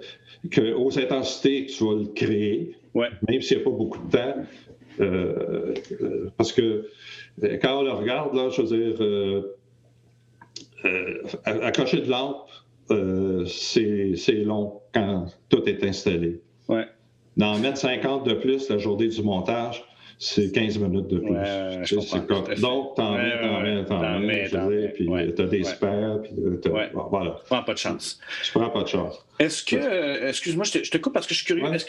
qu'aux 0.52 0.98
intensités, 0.98 1.66
tu 1.66 1.84
vas 1.84 1.94
le 1.94 2.06
créer, 2.06 2.74
même 2.94 3.40
s'il 3.40 3.56
n'y 3.56 3.62
a 3.62 3.64
pas 3.64 3.76
beaucoup 3.76 4.04
de 4.06 4.10
temps. 4.10 4.34
Euh, 5.00 5.74
parce 6.36 6.52
que 6.52 6.88
euh, 7.42 7.58
quand 7.62 7.78
on 7.78 7.82
le 7.82 7.92
regarde, 7.92 8.34
là, 8.34 8.50
je 8.50 8.62
veux 8.62 8.68
dire, 8.68 8.96
euh, 9.00 9.56
accrocher 11.44 12.00
de 12.00 12.10
lampe, 12.10 12.50
c'est 13.46 14.44
long 14.44 14.80
quand 14.92 15.26
tout 15.48 15.68
est 15.68 15.84
installé. 15.84 16.40
Ouais. 16.68 16.86
d'en 17.38 17.58
mettre 17.58 17.78
50 17.78 18.26
de 18.26 18.34
plus 18.34 18.68
la 18.68 18.76
journée 18.76 19.08
du 19.08 19.22
montage, 19.22 19.82
c'est 20.18 20.50
15 20.52 20.78
minutes 20.78 21.08
de 21.08 21.18
plus. 21.18 21.30
Ouais, 21.30 21.80
C'est 21.84 21.96
tout 21.96 22.34
à 22.34 22.44
fait. 22.54 22.60
donc, 22.60 22.94
t'en 22.96 23.12
mets, 23.16 23.38
t'en 23.40 23.60
mets, 24.20 24.48
t'en 24.48 24.68
mets, 24.68 24.88
puis 24.88 25.08
Ouais. 25.08 25.32
t'as 25.32 25.44
des 25.46 25.62
spares, 25.64 26.20
puis 26.22 26.32
t'as- 26.60 26.70
Ouais. 26.70 26.90
bon, 26.92 27.04
voilà, 27.10 27.36
Prends 27.46 27.62
pas 27.62 27.72
de 27.74 27.78
chance. 27.78 28.18
tu 28.44 28.52
prends 28.52 28.70
pas 28.70 28.82
de 28.82 28.88
chance. 28.88 29.24
Est-ce 29.38 29.62
que, 29.62 29.76
euh, 29.76 30.28
excuse-moi, 30.28 30.64
je 30.64 30.72
te, 30.72 30.84
je 30.84 30.90
te 30.90 30.98
coupe 30.98 31.12
parce 31.14 31.26
que 31.26 31.32
je 31.32 31.38
suis 31.38 31.46
curieux. 31.46 31.62
Ouais. 31.64 31.76
Est-ce 31.76 31.84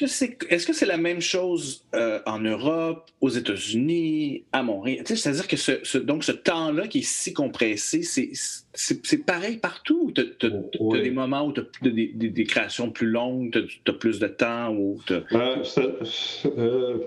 que 0.68 0.74
c'est, 0.74 0.86
la 0.86 0.98
même 0.98 1.20
chose 1.22 1.84
euh, 1.96 2.20
en 2.28 2.40
Europe, 2.40 3.10
aux 3.22 3.30
États-Unis, 3.30 4.44
à 4.52 4.62
Montréal? 4.62 5.04
Tu 5.06 5.16
sais, 5.16 5.22
c'est-à-dire 5.24 5.48
que 5.48 5.58
ce, 5.58 5.72
ce- 5.84 5.98
donc 5.98 6.24
ce 6.24 6.32
temps-là 6.32 6.88
qui 6.88 7.00
est 7.00 7.08
si 7.08 7.34
compressé, 7.34 8.04
c'est, 8.04 8.32
pareil 9.26 9.58
partout. 9.58 10.12
t'as- 10.14 10.24
t'as 10.40 10.50
Oui. 10.80 11.02
des 11.02 11.10
moments 11.12 11.46
où 11.48 11.52
t'as 11.52 11.64
des, 11.82 12.12
des, 12.14 12.30
des 12.30 12.44
créations 12.44 12.92
plus 12.92 13.08
longues, 13.08 13.52
t'as, 13.52 13.62
t'as 13.84 13.94
plus 13.94 14.20
de 14.20 14.28
temps 14.28 14.70
ou 14.76 15.00
t'as- 15.08 15.24
Euh, 15.32 15.64
c'est- 15.64 16.48
euh, 16.58 16.98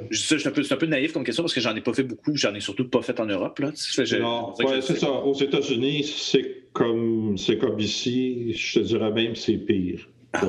un 0.44 0.50
peu, 0.50 0.62
c'est 0.64 0.74
un 0.74 0.76
peu 0.76 0.86
naïf 0.86 1.12
comme 1.12 1.24
question 1.24 1.44
parce 1.44 1.54
que 1.54 1.60
j'en 1.60 1.74
ai 1.76 1.80
pas 1.80 1.94
fait 1.94 2.02
beaucoup, 2.02 2.32
j'en 2.36 2.54
ai 2.54 2.60
surtout 2.60 2.88
pas 2.88 3.00
fait 3.02 3.18
en 3.20 3.26
Europe 3.26 3.58
là. 3.60 3.70
Tu 3.72 4.04
je- 4.06 4.16
non, 4.16 4.52
ouais, 4.58 4.80
c'est 4.82 4.98
ça. 4.98 5.10
Aux 5.10 5.34
États-Unis, 5.34 6.02
c'est 6.04 6.64
comme, 6.72 7.36
c'est 7.38 7.58
comme 7.58 7.78
ici, 7.78 8.54
je 8.54 8.80
te 8.80 8.84
dirais 8.84 9.12
même 9.12 9.36
c'est 9.36 9.56
pire. 9.58 10.08
Hein? 10.34 10.40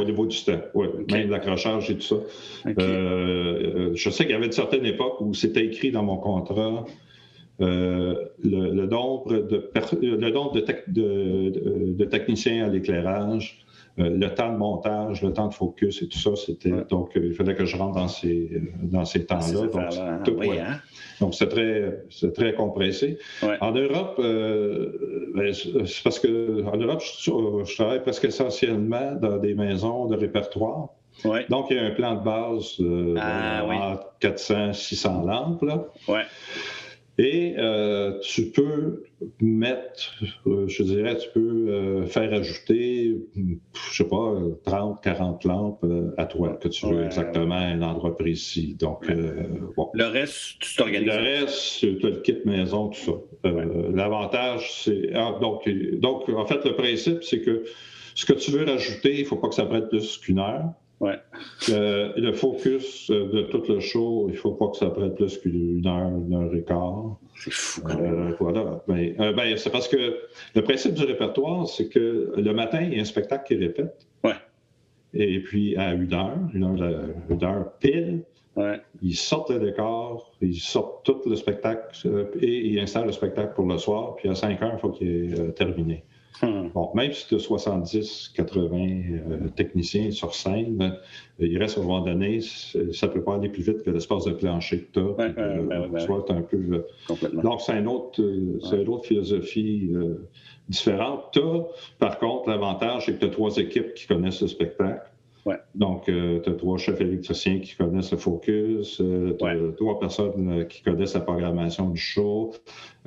au 0.00 0.04
niveau 0.04 0.26
du 0.26 0.36
temps. 0.44 0.60
Ouais, 0.74 0.88
Ok. 0.88 1.12
Même 1.12 1.30
l'accrochage 1.30 1.90
et 1.90 1.94
tout 1.94 2.00
ça. 2.02 2.16
Euh, 2.66 2.72
euh, 2.82 3.90
je 3.94 4.10
sais 4.10 4.24
qu'il 4.24 4.32
y 4.32 4.36
avait 4.36 4.46
une 4.46 4.52
certaine 4.52 4.84
époque 4.84 5.20
où 5.20 5.32
c'était 5.34 5.64
écrit 5.64 5.90
dans 5.92 6.02
mon 6.02 6.16
contrat 6.16 6.84
euh, 7.60 8.14
le, 8.44 8.70
le 8.72 8.86
nombre 8.86 9.34
de, 9.34 9.58
per- 9.58 9.96
le 10.00 10.30
nombre 10.30 10.52
de, 10.52 10.60
tec- 10.60 10.84
de- 10.92 11.50
de- 11.50 11.92
de 11.94 12.04
techniciens 12.04 12.66
à 12.66 12.68
l'éclairage, 12.68 13.58
euh, 13.62 13.67
le 13.98 14.28
temps 14.34 14.52
de 14.52 14.56
montage, 14.58 15.22
le 15.22 15.32
temps 15.32 15.48
de 15.48 15.54
focus 15.54 16.02
et 16.02 16.08
tout 16.08 16.18
ça, 16.18 16.30
c'était 16.36 16.72
Ouais. 16.72 16.84
donc 16.88 17.16
euh, 17.16 17.26
il 17.26 17.34
fallait 17.34 17.54
que 17.54 17.64
je 17.64 17.76
rentre 17.76 17.96
dans 17.96 18.08
ces 18.08 18.50
euh, 18.54 18.60
dans 18.82 19.04
ces 19.04 19.26
temps-là. 19.26 19.66
Donc, 19.66 19.76
hein? 19.98 20.20
tout- 20.24 20.34
Oui, 20.38 20.48
ouais. 20.48 20.60
hein? 20.60 20.80
donc 21.20 21.34
c'est 21.34 21.48
très 21.48 22.04
c'est 22.10 22.32
très 22.32 22.54
compressé. 22.54 23.18
Ouais. 23.42 23.56
En 23.60 23.72
Europe, 23.72 24.16
euh, 24.20 25.30
ben, 25.34 25.52
c'est 25.52 26.02
parce 26.04 26.18
que 26.18 26.64
en 26.64 26.76
Europe, 26.76 27.02
je, 27.02 27.30
je 27.64 27.74
travaille 27.74 28.02
presque 28.02 28.24
essentiellement 28.24 29.12
dans 29.20 29.38
des 29.38 29.54
maisons 29.54 30.06
de 30.06 30.16
répertoire. 30.16 30.88
Donc, 31.50 31.66
il 31.70 31.76
y 31.76 31.80
a 31.80 31.82
un 31.84 31.90
plan 31.90 32.14
de 32.14 32.22
base 32.24 32.76
euh, 32.80 33.16
Ah, 33.18 33.64
oui. 33.68 33.74
entre 33.74 34.06
400 34.20 34.72
600 34.72 35.24
lampes. 35.26 35.62
Là. 35.62 35.84
Et 37.20 37.56
euh, 37.58 38.16
tu 38.20 38.46
peux 38.52 39.02
mettre, 39.40 40.22
euh, 40.46 40.68
je 40.68 40.84
dirais, 40.84 41.16
tu 41.16 41.28
peux 41.34 41.66
euh, 41.68 42.06
faire 42.06 42.32
ajouter, 42.32 43.16
je 43.34 43.96
sais 43.96 44.08
pas, 44.08 44.36
30, 44.64 45.02
40 45.02 45.44
lampes 45.44 45.86
à 46.16 46.26
toi, 46.26 46.56
que 46.60 46.68
tu 46.68 46.86
veux 46.86 46.98
Ouais. 46.98 47.06
exactement 47.06 47.56
à 47.56 47.62
un 47.64 47.82
endroit 47.82 48.16
précis. 48.16 48.76
Donc, 48.78 49.10
bon. 49.76 49.90
Le 49.94 50.04
reste, 50.04 50.60
tu 50.60 50.76
t'organises. 50.76 51.08
Le 51.08 51.14
reste, 51.14 51.98
tu 51.98 52.06
as 52.06 52.10
le 52.10 52.20
kit 52.20 52.38
maison, 52.44 52.88
tout 52.90 53.00
ça. 53.00 53.50
L'avantage, 53.92 54.70
c'est. 54.84 55.10
ah, 55.14 55.36
donc, 55.40 55.68
donc, 55.98 56.28
en 56.28 56.46
fait, 56.46 56.64
le 56.64 56.76
principe, 56.76 57.24
c'est 57.24 57.40
que 57.40 57.64
ce 58.14 58.26
que 58.26 58.32
tu 58.32 58.52
veux 58.52 58.64
rajouter, 58.64 59.14
il 59.16 59.22
ne 59.22 59.26
faut 59.26 59.36
pas 59.36 59.48
que 59.48 59.54
ça 59.56 59.66
prenne 59.66 59.88
plus 59.88 60.18
qu'une 60.18 60.38
heure. 60.38 60.70
Euh, 61.00 62.12
le 62.16 62.32
focus 62.32 63.10
euh, 63.10 63.30
de 63.32 63.42
tout 63.42 63.62
le 63.68 63.78
show, 63.80 64.26
il 64.28 64.32
ne 64.32 64.38
faut 64.38 64.52
pas 64.52 64.68
que 64.68 64.76
ça 64.76 64.90
prenne 64.90 65.14
plus 65.14 65.38
qu'une 65.38 65.86
heure, 65.86 66.08
une 66.08 66.34
heure 66.34 66.54
et 66.54 66.62
quart. 66.62 67.16
C'est 67.36 67.52
fou 67.52 67.82
quand 67.84 68.00
même. 68.00 68.30
Euh, 68.30 68.34
voilà. 68.40 68.82
Ben, 68.88 69.14
euh, 69.20 69.32
ben, 69.32 69.56
c'est 69.56 69.70
parce 69.70 69.86
que 69.86 70.18
le 70.54 70.62
principe 70.62 70.94
du 70.94 71.04
répertoire, 71.04 71.68
c'est 71.68 71.88
que 71.88 72.32
le 72.36 72.52
matin, 72.52 72.80
il 72.82 72.94
y 72.94 72.98
a 72.98 73.02
un 73.02 73.04
spectacle 73.04 73.44
qui 73.46 73.56
répète. 73.56 74.06
Ouais. 74.24 74.34
Et 75.14 75.40
puis, 75.40 75.76
à 75.76 75.94
une 75.94 76.12
heure, 76.12 76.36
une 76.52 76.64
heure, 76.64 77.04
une 77.30 77.44
heure 77.44 77.72
pile, 77.78 78.24
Ouais. 78.56 78.80
ils 79.02 79.14
sortent 79.14 79.50
le 79.50 79.60
décor, 79.60 80.32
ils 80.40 80.58
sortent 80.58 81.06
tout 81.06 81.20
le 81.26 81.36
spectacle 81.36 81.96
et 82.40 82.66
ils 82.66 82.80
installent 82.80 83.06
le 83.06 83.12
spectacle 83.12 83.52
pour 83.54 83.66
le 83.66 83.78
soir. 83.78 84.16
Puis 84.16 84.28
à 84.28 84.34
5 84.34 84.60
heures, 84.60 84.72
il 84.74 84.80
faut 84.80 84.90
qu'il 84.90 85.32
est 85.32 85.52
terminé. 85.52 86.02
Hum. 86.42 86.70
Bon, 86.72 86.90
même 86.94 87.12
si 87.12 87.26
tu 87.26 87.34
as 87.34 87.38
70, 87.40 88.32
80 88.36 88.76
euh, 88.76 89.48
techniciens 89.56 90.10
sur 90.12 90.34
scène, 90.34 90.80
euh, 91.40 91.46
il 91.46 91.58
reste 91.58 91.78
à 91.78 91.80
un 91.80 91.84
moment 91.84 92.00
donné, 92.00 92.40
ça 92.40 92.78
ne 92.78 93.12
peut 93.12 93.22
pas 93.22 93.34
aller 93.36 93.48
plus 93.48 93.62
vite 93.62 93.82
que 93.82 93.90
l'espace 93.90 94.24
de 94.24 94.32
plancher 94.32 94.82
que 94.84 94.92
tu 94.92 94.98
as. 95.00 95.24
Un 95.24 95.30
peu. 96.42 96.56
euh, 96.76 96.82
Complètement. 97.08 97.42
donc, 97.42 97.60
c'est 97.60 97.72
une 97.78 97.88
autre, 97.88 98.22
euh, 98.22 98.58
c'est 98.68 98.80
une 98.82 98.88
autre 98.88 99.06
philosophie 99.06 99.90
euh, 99.92 100.28
différente. 100.68 101.24
Tu 101.32 101.40
as, 101.40 101.64
par 101.98 102.18
contre, 102.18 102.48
l'avantage, 102.48 103.06
c'est 103.06 103.14
que 103.14 103.18
tu 103.20 103.24
as 103.26 103.30
trois 103.30 103.56
équipes 103.56 103.94
qui 103.94 104.06
connaissent 104.06 104.42
le 104.42 104.48
spectacle. 104.48 105.10
Ouais. 105.46 105.56
Donc, 105.74 106.04
tu 106.04 106.40
as 106.46 106.54
trois 106.54 106.76
chefs 106.78 107.00
électriciens 107.00 107.58
qui 107.60 107.74
connaissent 107.74 108.10
le 108.12 108.18
focus, 108.18 108.96
tu 108.98 109.44
as 109.44 109.72
trois 109.76 109.98
personnes 109.98 110.60
euh, 110.60 110.64
qui 110.64 110.82
connaissent 110.82 111.14
la 111.14 111.20
programmation 111.20 111.88
du 111.90 111.98
show. 112.00 112.52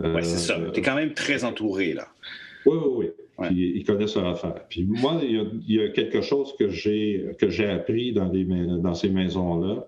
Euh, 0.02 0.16
Ouais, 0.16 0.24
c'est 0.24 0.38
ça. 0.38 0.58
Tu 0.74 0.80
es 0.80 0.84
quand 0.84 0.96
même 0.96 1.14
très 1.14 1.44
entouré, 1.44 1.94
là. 1.94 2.08
oui, 2.66 2.78
oui, 2.78 2.92
oui. 2.98 3.10
Ouais. 3.42 3.48
Puis 3.48 3.74
ils 3.76 3.84
connaissent 3.84 4.16
leur 4.16 4.28
affaire. 4.28 4.66
Puis 4.70 4.84
moi, 4.84 5.20
il 5.24 5.32
y 5.32 5.38
a, 5.40 5.44
il 5.68 5.76
y 5.76 5.82
a 5.82 5.90
quelque 5.90 6.22
chose 6.22 6.56
que 6.58 6.70
j'ai 6.70 7.32
que 7.40 7.50
j'ai 7.50 7.66
appris 7.68 8.14
dans, 8.14 8.30
les, 8.32 8.46
mais- 8.46 8.66
dans 8.82 8.94
ces 8.94 9.10
maisons-là, 9.10 9.88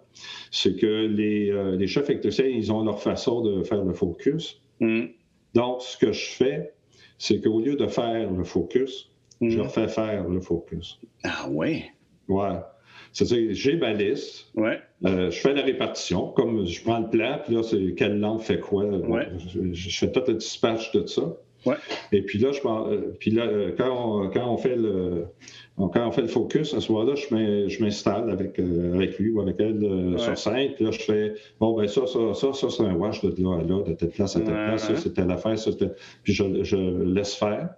c'est 0.51 0.75
que 0.75 1.05
les, 1.07 1.49
euh, 1.51 1.75
les 1.75 1.87
chefs 1.87 2.09
électriciens, 2.09 2.45
ils 2.45 2.71
ont 2.71 2.83
leur 2.83 3.01
façon 3.01 3.41
de 3.41 3.63
faire 3.63 3.83
le 3.83 3.93
focus. 3.93 4.59
Hum. 4.81 5.09
Donc, 5.53 5.81
ce 5.81 5.97
que 5.97 6.11
je 6.11 6.25
fais, 6.31 6.73
c'est 7.17 7.41
qu'au 7.41 7.59
lieu 7.59 7.75
de 7.75 7.87
faire 7.87 8.31
le 8.31 8.43
focus, 8.43 9.09
je 9.41 9.47
Hum. 9.47 9.57
leur 9.57 9.71
fais 9.71 9.87
faire 9.87 10.27
le 10.27 10.39
focus. 10.41 10.99
Ah 11.23 11.47
ouais. 11.49 11.83
Ouais. 12.27 12.57
C'est-à-dire, 13.11 13.49
j'ai 13.53 13.75
ma 13.75 13.93
liste, 13.93 14.49
Ouais. 14.55 14.79
euh, 15.05 15.29
je 15.29 15.39
fais 15.39 15.53
la 15.53 15.61
répartition, 15.61 16.29
comme 16.29 16.65
je 16.65 16.81
prends 16.83 16.99
le 16.99 17.09
plan, 17.09 17.37
puis 17.45 17.53
là, 17.55 17.61
c'est 17.61 17.93
quelle 17.95 18.19
lampe 18.19 18.41
fait 18.41 18.59
quoi. 18.59 18.85
Ouais. 18.85 19.27
je, 19.47 19.71
je 19.71 19.97
fais 19.99 20.11
tout 20.11 20.21
le 20.27 20.33
dispatch 20.35 20.91
de 20.93 21.05
ça. 21.05 21.35
Ouais. 21.65 21.75
Et 22.11 22.21
puis 22.21 22.39
là, 22.39 22.51
je 22.51 22.59
euh, 22.65 23.13
puis 23.19 23.31
là 23.31 23.43
euh, 23.43 23.71
quand, 23.77 23.89
on, 23.89 24.29
quand, 24.29 24.51
on 24.53 24.57
fait 24.57 24.75
le, 24.75 25.25
quand 25.77 26.07
on 26.07 26.11
fait 26.11 26.21
le 26.23 26.27
focus, 26.27 26.73
à 26.73 26.81
ce 26.81 26.91
moment-là, 26.91 27.15
je 27.15 27.33
m'in- 27.33 27.67
je 27.67 27.81
m'installe 27.83 28.29
avec, 28.29 28.59
euh, 28.59 28.95
avec 28.95 29.17
lui 29.17 29.31
ou 29.31 29.41
avec 29.41 29.55
elle 29.59 29.83
Ouais. 29.83 30.17
sur 30.17 30.37
scène. 30.37 30.73
Puis 30.75 30.83
là, 30.85 30.91
je 30.91 30.99
fais 30.99 31.33
bon, 31.59 31.75
ben 31.75 31.87
ça, 31.87 32.05
ça, 32.05 32.33
ça, 32.33 32.53
ça, 32.53 32.69
c'est 32.69 32.83
un 32.83 32.95
wash 32.95 33.21
de 33.23 33.29
là 33.41 33.59
à 33.59 33.63
là, 33.63 33.81
de 33.83 33.93
telle 33.93 34.09
place 34.09 34.35
à 34.35 34.41
telle 34.41 34.53
Ouais, 34.53 34.65
place, 34.67 34.83
ça, 34.87 34.93
ouais. 34.93 34.99
c'est 34.99 35.13
telle 35.13 35.31
affaire, 35.31 35.57
ça, 35.57 35.71
c'était- 35.71 35.91
Puis 36.23 36.33
je, 36.33 36.63
je 36.63 36.75
laisse 36.75 37.33
faire. 37.35 37.69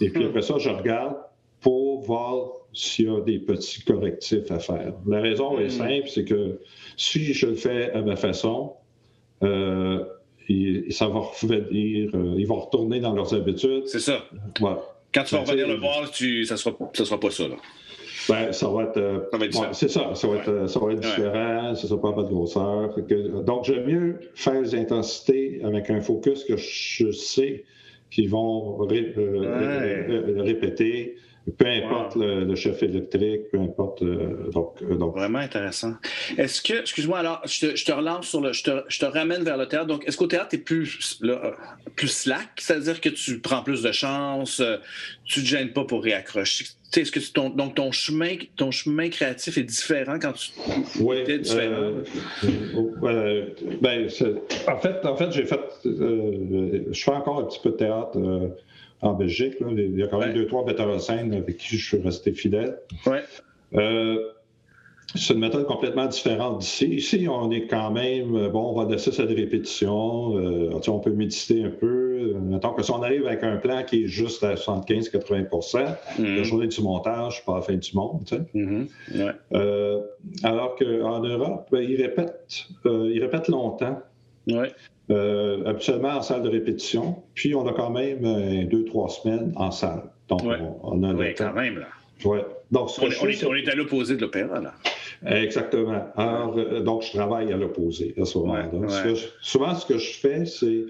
Et 0.00 0.10
puis 0.10 0.24
Hmm. 0.24 0.28
après 0.28 0.42
ça, 0.42 0.54
je 0.58 0.70
regarde 0.70 1.16
pour 1.60 2.00
voir 2.00 2.48
s'il 2.72 3.06
y 3.06 3.08
a 3.08 3.20
des 3.20 3.38
petits 3.38 3.82
correctifs 3.84 4.50
à 4.50 4.58
faire. 4.58 4.94
La 5.06 5.20
raison 5.20 5.56
Hmm. 5.56 5.60
est 5.60 5.68
simple, 5.70 6.08
c'est 6.08 6.24
que 6.24 6.60
si 6.96 7.34
je 7.34 7.46
le 7.46 7.54
fais 7.54 7.90
à 7.92 8.02
ma 8.02 8.16
façon, 8.16 8.72
euh, 9.42 10.04
il- 10.50 10.92
ça 10.92 11.06
va 11.08 11.20
revenir, 11.20 12.10
euh, 12.14 12.34
ils 12.38 12.46
vont 12.46 12.60
retourner 12.60 13.00
dans 13.00 13.12
leurs 13.14 13.32
habitudes. 13.34 13.86
C'est 13.86 14.00
ça. 14.00 14.24
Quand 15.12 15.24
tu 15.24 15.34
vas 15.34 15.40
Ben, 15.42 15.46
revenir 15.46 15.68
le 15.68 15.74
voir, 15.76 16.10
tu... 16.10 16.44
ça 16.44 16.54
ne 16.54 16.58
sera... 16.58 16.76
ça 16.92 17.04
sera 17.04 17.18
pas 17.20 17.30
ça, 17.30 17.48
là. 17.48 17.56
Ben, 18.28 18.52
ça 18.52 18.68
va 18.68 18.82
être. 18.84 18.96
euh, 18.98 19.20
Ça 19.32 19.38
va 19.38 19.44
être 19.46 19.50
différent. 19.50 19.68
ouais, 19.68 19.74
c'est 19.74 19.88
ça, 19.90 20.14
ça 20.14 20.28
va 20.28 20.36
être, 20.36 20.48
euh, 20.48 20.66
ça 20.68 20.78
va 20.78 20.92
être 20.92 21.00
différent, 21.00 21.74
ça 21.74 21.88
sera 21.88 22.00
pas 22.14 22.22
de 22.22 22.28
grosseur. 22.28 22.94
Que- 23.08 23.42
donc, 23.42 23.64
j'aime 23.64 23.86
mieux 23.86 24.20
faire 24.34 24.60
les 24.60 24.74
intensités 24.74 25.60
avec 25.64 25.88
un 25.90 26.00
focus 26.00 26.44
que 26.44 26.56
je 26.56 27.10
sais 27.12 27.64
qu'ils 28.10 28.28
vont 28.28 28.76
ré- 28.86 29.14
euh, 29.16 30.34
répéter, 30.42 31.16
peu 31.56 31.66
importe 31.66 32.16
le, 32.16 32.44
le 32.44 32.54
chef 32.54 32.82
électrique, 32.82 33.50
peu 33.50 33.58
importe. 33.58 34.02
euh, 34.02 34.50
donc, 34.52 34.74
euh, 34.82 34.94
donc, 34.96 35.16
Vraiment 35.16 35.38
intéressant. 35.38 35.94
Est-ce 36.36 36.60
que, 36.62 36.80
excuse-moi, 36.80 37.18
alors, 37.18 37.40
je 37.46 37.66
te, 37.68 37.76
je 37.76 37.84
te 37.84 37.92
relance 37.92 38.28
sur 38.28 38.40
le. 38.40 38.52
Je 38.52 38.62
te, 38.64 38.82
je 38.88 38.98
te 38.98 39.04
ramène 39.06 39.42
vers 39.42 39.56
le 39.56 39.66
théâtre. 39.66 39.86
Donc, 39.86 40.06
est-ce 40.06 40.16
qu'au 40.16 40.26
théâtre, 40.26 40.48
tu 40.50 40.56
es 40.56 40.58
plus, 40.58 41.18
là, 41.20 41.40
euh, 41.44 41.50
plus 41.96 42.08
slack? 42.08 42.50
C'est-à-dire 42.58 43.00
que 43.00 43.08
tu 43.08 43.40
prends 43.40 43.62
plus 43.62 43.82
de 43.82 43.92
chance, 43.92 44.62
tu 45.24 45.40
ne 45.40 45.44
te 45.44 45.48
gênes 45.48 45.72
pas 45.72 45.84
pour 45.84 46.02
réaccrocher? 46.02 46.66
Est-ce 46.96 47.12
que 47.12 47.20
ton, 47.32 47.50
donc 47.50 47.76
ton 47.76 47.92
chemin, 47.92 48.34
ton 48.56 48.72
chemin 48.72 49.10
créatif 49.10 49.56
est 49.58 49.62
différent 49.62 50.18
quand 50.20 50.32
tu. 50.32 50.50
Oui, 51.00 51.22
différent? 51.38 51.92
euh, 53.04 53.44
ben, 53.80 54.08
en 54.66 54.78
fait, 54.78 55.06
en 55.06 55.16
fait 55.16 55.30
j'ai 55.30 55.44
fait. 55.44 55.60
je 55.84 56.90
fais 56.92 57.12
encore 57.12 57.38
un 57.38 57.44
petit 57.44 57.60
peu 57.62 57.70
de 57.70 57.76
théâtre 57.76 58.18
en 59.02 59.14
Belgique. 59.14 59.58
là. 59.60 59.68
Il 59.70 59.98
y 59.98 60.02
a 60.02 60.06
quand 60.08 60.18
même 60.18 60.30
Ouais. 60.30 60.34
deux, 60.34 60.46
trois 60.46 60.64
metteurs 60.64 60.88
en 60.88 60.98
scène 60.98 61.32
avec 61.34 61.56
qui 61.58 61.76
je 61.76 61.86
suis 61.86 61.98
resté 62.02 62.32
fidèle. 62.32 62.78
Ouais. 63.06 63.22
Euh, 63.74 64.18
c'est 65.16 65.34
une 65.34 65.40
méthode 65.40 65.66
complètement 65.66 66.06
différente 66.06 66.58
d'ici. 66.60 66.86
Ici, 66.86 67.26
on 67.28 67.50
est 67.50 67.66
quand 67.66 67.90
même, 67.90 68.36
euh, 68.36 68.48
bon, 68.48 68.70
on 68.70 68.74
va 68.74 68.84
de 68.84 68.96
6 68.96 69.18
à 69.18 69.26
des 69.26 69.34
répétitions, 69.34 70.36
euh, 70.38 70.70
tu 70.76 70.82
sais, 70.84 70.90
on 70.90 71.00
peut 71.00 71.10
méditer 71.10 71.64
un 71.64 71.70
peu. 71.70 71.86
Euh, 72.36 72.38
Mettons 72.40 72.72
que 72.74 72.82
si 72.84 72.92
on 72.92 73.02
arrive 73.02 73.26
avec 73.26 73.42
un 73.42 73.56
plan 73.56 73.82
qui 73.82 74.04
est 74.04 74.06
juste 74.06 74.44
à 74.44 74.54
75-80 74.54 75.96
la 76.18 76.24
Mhm. 76.24 76.42
journée 76.44 76.68
du 76.68 76.80
montage, 76.82 77.44
pas 77.44 77.56
la 77.56 77.62
fin 77.62 77.74
du 77.74 77.90
monde, 77.96 78.20
tu 78.24 78.36
sais. 78.36 78.42
Mhm. 78.54 78.86
Ouais. 79.16 79.32
Euh, 79.54 80.00
alors 80.44 80.76
qu'en 80.76 81.20
Europe, 81.24 81.66
ben, 81.72 81.80
ils, 81.82 82.00
répètent, 82.00 82.66
euh, 82.86 83.10
ils 83.12 83.20
répètent 83.22 83.48
longtemps, 83.48 83.98
Ouais. 84.48 84.70
Euh, 85.10 85.64
habituellement 85.66 86.10
en 86.10 86.22
salle 86.22 86.42
de 86.42 86.48
répétition, 86.48 87.16
puis 87.34 87.54
on 87.54 87.66
a 87.66 87.72
quand 87.72 87.90
même 87.90 88.24
euh, 88.24 88.64
deux, 88.64 88.84
trois 88.84 89.08
semaines 89.08 89.52
en 89.56 89.70
salle. 89.70 90.02
Donc, 90.28 90.42
Ouais. 90.44 90.56
on, 90.82 90.98
on 90.98 91.02
a 91.02 91.12
le 91.12 91.18
Oui, 91.18 91.34
temps. 91.34 91.46
quand 91.48 91.60
même, 91.60 91.78
là. 91.78 91.86
Ouais. 92.24 92.44
Donc, 92.70 92.88
on, 93.00 93.06
est, 93.10 93.44
on, 93.44 93.54
est, 93.54 93.68
à 93.68 93.74
l'opposé 93.74 94.14
de 94.16 94.20
l'opéra, 94.20 94.60
là. 94.60 94.74
Exactement. 95.26 96.04
Alors, 96.16 96.56
euh, 96.56 96.80
donc, 96.80 97.02
je 97.02 97.12
travaille 97.12 97.52
à 97.52 97.56
l'opposé 97.56 98.14
à 98.20 98.24
ce 98.24 98.38
moment-là. 98.38 98.68
souvent, 99.40 99.74
ce 99.74 99.86
que 99.86 99.98
je 99.98 100.12
fais, 100.18 100.44
c'est 100.46 100.84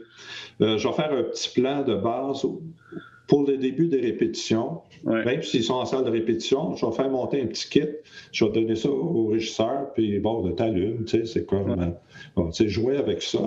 euh, 0.60 0.76
je 0.76 0.86
vais 0.86 0.94
faire 0.94 1.12
un 1.12 1.22
petit 1.22 1.58
plan 1.60 1.82
de 1.82 1.94
base 1.94 2.44
pour 3.26 3.46
le 3.46 3.56
début 3.56 3.88
des 3.88 4.00
répétitions. 4.00 4.80
Même 5.04 5.42
s'ils 5.42 5.64
sont 5.64 5.74
en 5.74 5.86
salle 5.86 6.04
de 6.04 6.10
répétition, 6.10 6.74
je 6.76 6.84
vais 6.84 6.92
faire 6.92 7.08
monter 7.08 7.40
un 7.40 7.46
petit 7.46 7.68
kit, 7.70 7.88
je 8.32 8.44
vais 8.44 8.50
donner 8.50 8.74
ça 8.76 8.90
au 8.90 9.28
régisseur, 9.28 9.92
puis 9.94 10.18
bon, 10.18 10.50
t'allumes, 10.52 11.04
tu 11.04 11.18
sais, 11.20 11.24
c'est 11.24 11.46
comme, 11.46 11.94
tu 12.36 12.42
sais, 12.52 12.68
jouer 12.68 12.98
avec 12.98 13.22
ça, 13.22 13.38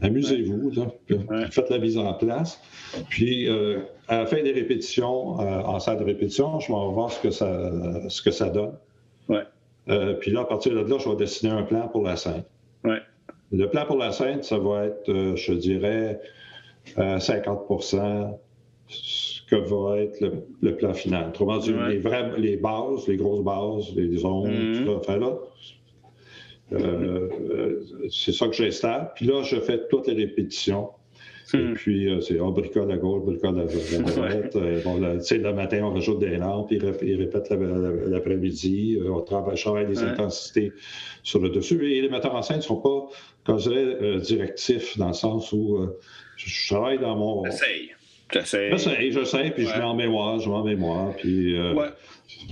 Amusez-vous, 0.00 0.72
faites 1.50 1.70
la 1.70 1.78
mise 1.78 1.98
en 1.98 2.14
place. 2.14 2.60
Puis, 3.08 3.48
euh, 3.48 3.80
à 4.08 4.18
la 4.18 4.26
fin 4.26 4.42
des 4.42 4.52
répétitions, 4.52 5.38
en 5.38 5.80
salle 5.80 5.98
de 5.98 6.04
répétition, 6.04 6.60
je 6.60 6.68
vais 6.68 6.92
voir 6.92 7.10
ce 7.10 7.20
que 7.20 7.30
ça, 7.30 7.70
ce 8.08 8.22
que 8.22 8.30
ça 8.30 8.48
donne. 8.48 8.74
Ouais. 9.28 9.42
Euh, 9.88 10.14
puis 10.14 10.30
là, 10.30 10.40
à 10.40 10.44
partir 10.44 10.72
de 10.72 10.80
là, 10.80 10.96
je 10.98 11.08
vais 11.08 11.16
dessiner 11.16 11.52
un 11.52 11.62
plan 11.62 11.88
pour 11.88 12.02
la 12.02 12.16
scène. 12.16 12.44
Le 13.54 13.66
plan 13.66 13.84
pour 13.84 13.98
la 13.98 14.12
scène, 14.12 14.42
ça 14.42 14.58
va 14.58 14.86
être, 14.86 15.10
euh, 15.10 15.36
je 15.36 15.52
dirais, 15.52 16.18
50% 16.96 17.98
euh, 17.98 18.24
ce 18.88 19.42
que 19.42 19.56
va 19.56 19.98
être 19.98 20.24
le, 20.62 20.76
plan 20.76 20.94
final. 20.94 21.28
Autrement 21.28 21.58
dit, 21.58 21.74
les, 21.74 22.00
les 22.38 22.56
bases, 22.56 23.06
les 23.06 23.16
grosses 23.16 23.44
bases, 23.44 23.94
les 23.94 24.16
zones, 24.16 24.50
mm-hmm. 24.50 24.84
tout 24.86 25.02
ça. 25.04 25.16
là, 25.18 25.36
c'est 28.10 28.32
ça 28.32 28.46
que 28.48 28.54
j'installe. 28.54 29.10
Puis 29.14 29.26
là, 29.26 29.42
je 29.42 29.60
fais 29.60 29.86
toutes 29.88 30.08
les 30.08 30.14
répétitions. 30.14 30.90
Et 31.54 31.58
hmm. 31.58 31.74
puis, 31.74 32.08
euh, 32.08 32.20
c'est 32.20 32.40
on 32.40 32.50
bricole 32.50 32.90
à 32.90 32.96
gauche, 32.96 33.24
bricole 33.24 33.60
à 33.60 33.64
droite. 33.64 34.56
Euh, 34.56 35.20
le 35.30 35.52
matin, 35.52 35.80
on 35.82 35.92
rajoute 35.92 36.18
des 36.18 36.36
lampes, 36.36 36.70
il, 36.70 36.84
répète 36.84 37.50
l'après-midi. 37.50 38.98
Euh, 39.00 39.10
on 39.10 39.20
travaille, 39.20 39.56
travaille 39.56 39.86
des 39.86 40.02
intensités 40.02 40.72
sur 41.22 41.40
le 41.40 41.50
dessus. 41.50 41.92
Et 41.92 42.00
les 42.00 42.08
metteurs 42.08 42.34
en 42.34 42.42
scène 42.42 42.58
ne 42.58 42.62
sont 42.62 42.76
pas, 42.76 43.08
comme 43.44 43.58
je 43.58 43.68
dirais, 43.70 44.20
directifs, 44.20 44.96
dans 44.98 45.08
le 45.08 45.14
sens 45.14 45.52
où 45.52 45.78
je, 46.36 46.68
travaille 46.68 46.98
dans 46.98 47.16
mon. 47.16 47.44
J'essaye. 47.44 47.90
J'essaye, 48.32 49.12
j'essaye, 49.12 49.50
puis 49.50 49.66
je 49.66 49.76
mets 49.76 49.84
en 49.84 49.94
mémoire, 49.94 50.38
je 50.38 50.48
mets 50.48 50.54
en 50.54 50.64
mémoire. 50.64 51.12
Puis, 51.16 51.56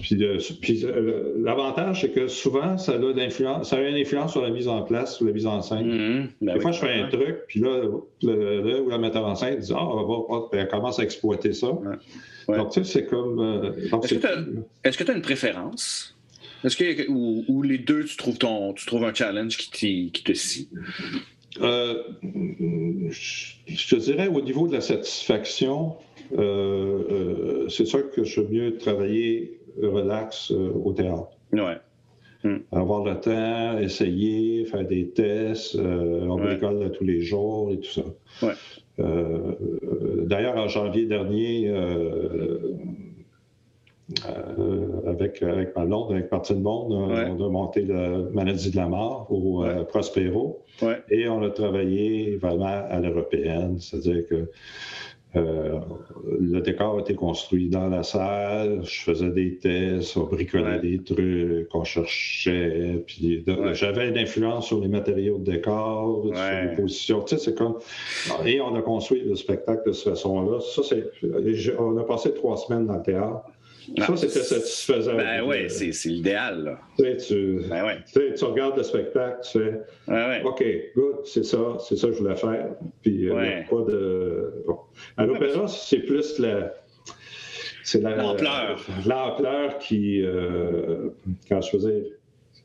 puis, 0.01 0.23
euh, 0.23 0.39
euh, 0.85 1.35
l'avantage, 1.43 2.03
c'est 2.03 2.11
que 2.11 2.29
souvent, 2.29 2.79
ça 2.79 2.93
a, 2.93 3.65
ça 3.65 3.77
a 3.77 3.81
une 3.81 3.97
influence 3.97 4.33
sur 4.33 4.43
la 4.43 4.51
mise 4.51 4.69
en 4.69 4.83
place, 4.83 5.17
sur 5.17 5.27
la 5.27 5.33
mise 5.33 5.47
en 5.47 5.63
scène. 5.63 5.91
Mm-hmm. 5.91 6.29
Ben 6.43 6.55
Des 6.55 6.61
fois, 6.61 6.73
je 6.73 6.79
fais 6.81 6.93
un 7.01 7.09
truc, 7.09 7.39
puis 7.49 7.61
là, 7.61 7.83
le, 8.23 8.81
où 8.81 8.89
la 8.89 8.99
metteur 8.99 9.27
en 9.27 9.35
scène 9.35 9.59
dit 9.59 9.73
Ah, 9.75 9.83
oh, 9.83 10.49
elle 10.53 10.69
commence 10.69 10.99
à 10.99 11.03
exploiter 11.03 11.53
ça. 11.53 11.69
Donc, 12.49 12.73
tu 12.73 12.85
sais, 12.85 12.93
c'est 12.93 13.07
comme. 13.07 13.39
Euh, 13.41 13.73
est-ce 14.03 14.15
que 14.99 15.05
tu 15.05 15.11
as, 15.11 15.15
une 15.15 15.23
préférence? 15.23 16.17
Est-ce 16.65 16.77
que 16.77 17.09
ou, 17.09 17.63
les 17.63 17.79
deux, 17.79 18.05
tu 18.05 18.17
trouves, 18.17 18.39
ton, 18.39 18.73
tu 18.75 18.87
trouves 18.87 19.05
un 19.05 19.15
challenge 19.15 19.57
qui, 19.57 20.11
qui 20.13 20.23
te 20.23 20.33
scie? 20.33 20.69
je 21.57 21.89
te 23.89 23.97
dirais, 23.97 24.29
au 24.29 24.41
niveau 24.41 24.69
de 24.69 24.75
la 24.75 24.81
satisfaction, 24.81 25.97
c'est 26.31 27.87
sûr 27.87 28.11
que 28.11 28.25
je 28.25 28.31
suis 28.31 28.43
mieux 28.43 28.77
travailler 28.79 29.60
relax 29.83 30.51
euh, 30.51 30.73
au 30.85 30.93
théâtre. 30.93 31.31
Ouais. 31.53 31.79
Hmm. 32.43 32.59
Avoir 32.73 33.05
le 33.05 33.21
temps, 33.21 33.79
essayer, 33.79 34.65
faire 34.65 34.87
des 34.87 35.11
tests, 35.11 35.77
euh, 35.77 36.27
on 36.27 36.37
bricole 36.37 36.91
tous 36.93 37.05
les 37.05 37.21
jours 37.21 37.71
et 37.71 37.79
tout 37.81 37.91
ça. 37.91 38.47
Ouais. 38.47 38.55
Euh, 38.99 39.53
d'ailleurs, 40.27 40.57
en 40.57 40.69
janvier 40.69 41.05
dernier, 41.05 41.71
avec, 45.07 45.43
avec 45.43 45.77
ma 45.77 45.85
blonde, 45.85 46.13
avec 46.13 46.31
Partie 46.31 46.55
de 46.55 46.61
Monde, 46.61 46.93
on 46.93 47.45
a 47.45 47.49
monté 47.49 47.83
la 47.83 48.19
maladie 48.33 48.71
de 48.71 48.77
la 48.77 48.89
mort 48.89 49.27
au 49.31 49.65
Prospero. 49.89 50.65
Et 51.11 51.29
on 51.29 51.43
a 51.43 51.51
travaillé 51.51 52.37
vraiment 52.37 52.85
à 52.89 52.99
l'européenne, 53.01 53.79
c'est-à-dire 53.81 54.27
que 54.27 54.51
euh, 55.37 55.79
le 56.41 56.61
décor 56.61 56.99
a 56.99 57.01
été 57.01 57.15
construit 57.15 57.69
dans 57.69 57.89
la 57.89 58.03
salle, 58.03 58.81
je 58.85 59.01
faisais 59.03 59.31
des 59.31 59.59
tests, 59.59 60.17
on 60.17 60.25
bricolait 60.25 60.81
des 60.81 61.03
trucs, 61.03 61.73
on 61.73 61.85
cherchait, 61.85 63.05
puis 63.07 63.45
j'avais 63.73 64.09
une 64.09 64.19
influence 64.19 64.67
sur 64.67 64.81
les 64.81 64.89
matériaux 64.89 65.39
de 65.39 65.53
décor, 65.53 66.25
sur 66.25 66.35
les 66.35 66.75
positions. 66.75 67.23
Tu 67.23 67.37
sais, 67.37 67.45
c'est 67.45 67.57
comme. 67.57 67.79
Et 68.45 68.61
on 68.61 68.75
a 68.75 68.83
construit 68.83 69.23
le 69.23 69.37
spectacle 69.37 69.83
de 69.87 69.93
cette 69.93 70.15
façon-là. 70.15 70.61
Ça, 70.61 70.83
c'est. 70.83 71.11
On 71.79 71.97
a 71.97 72.05
passé 72.05 72.35
trois 72.35 72.57
semaines 72.57 72.87
dans 72.87 72.97
le 72.97 73.03
théâtre. 73.03 73.50
Ça, 73.99 74.17
c'était 74.17 74.43
satisfaisant. 74.43 75.17
Ben 75.17 75.43
oui, 75.43 75.69
c'est 75.69 76.09
l'idéal. 76.09 76.79
Tu, 76.99 77.17
tu, 77.17 77.61
ben 77.69 77.85
ouais. 77.85 78.35
tu, 78.35 78.45
regardes 78.45 78.77
le 78.77 78.83
spectacle, 78.83 79.41
tu 79.43 79.59
fais 79.59 79.81
ouais. 80.09 80.43
OK, 80.45 80.65
good, 80.97 81.17
c'est 81.25 81.45
ça, 81.45 81.77
c'est 81.79 81.97
ça 81.97 82.09
que 82.09 82.15
je 82.15 82.19
voulais 82.19 82.37
faire. 82.37 82.69
Puis, 83.03 83.29
euh, 83.29 83.61
il 83.61 83.69
pas 83.69 83.91
de. 83.91 84.65
Bon. 84.67 84.79
À 85.17 85.27
l'opéra, 85.27 85.67
c'est 85.69 86.01
plus 86.01 86.39
la. 86.39 86.75
C'est 87.85 88.01
l'ampleur. 88.01 88.81
L'ampleur 89.07 89.79
qui. 89.79 90.23
Euh, 90.23 91.11
quand 91.49 91.61
je 91.61 91.71
faisais. 91.71 92.05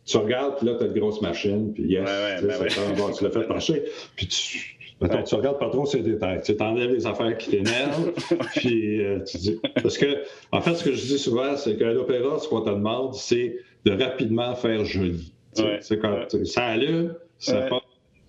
Tu 0.06 0.18
regardes, 0.18 0.58
puis 0.58 0.68
là, 0.68 0.76
tu 0.76 0.84
as 0.84 0.88
une 0.88 0.94
grosse 0.94 1.20
machine, 1.20 1.74
puis 1.74 1.86
yes, 1.86 2.04
ben 2.04 2.70
ça, 2.70 2.82
tu 3.18 3.24
l'as 3.24 3.32
fait 3.32 3.48
marcher. 3.48 3.84
Puis 4.16 4.28
tu 4.28 4.75
Tu 5.02 5.36
regardes 5.36 5.60
pas 5.60 5.70
trop 5.70 5.86
ces 5.86 6.02
détails. 6.02 6.42
Tu 6.44 6.56
enlèves 6.62 6.92
les 6.92 7.06
affaires 7.06 7.38
qui 7.38 7.50
t'énervent, 7.52 8.14
puis 8.56 9.04
euh, 9.04 9.20
tu 9.24 9.38
dis. 9.38 9.60
Parce 9.82 9.98
que, 9.98 10.24
en 10.52 10.62
fait, 10.62 10.76
ce 10.76 10.84
que 10.84 10.94
je 10.94 11.06
dis 11.06 11.20
souvent, 11.20 11.58
c'est 11.58 11.78
qu'à 11.78 11.92
l'opéra, 11.92 12.40
ce 12.40 12.48
qu'on 12.48 12.62
te 12.62 12.70
demande, 12.70 13.14
c'est 13.14 13.58
de 13.86 13.92
rapidement 13.92 14.56
faire 14.56 14.86
joli. 14.86 15.34
C'est 15.82 16.00
quand 16.00 16.26
ça 16.46 16.66
allume, 16.66 17.14
ça 17.38 17.62
passe, 17.64 17.82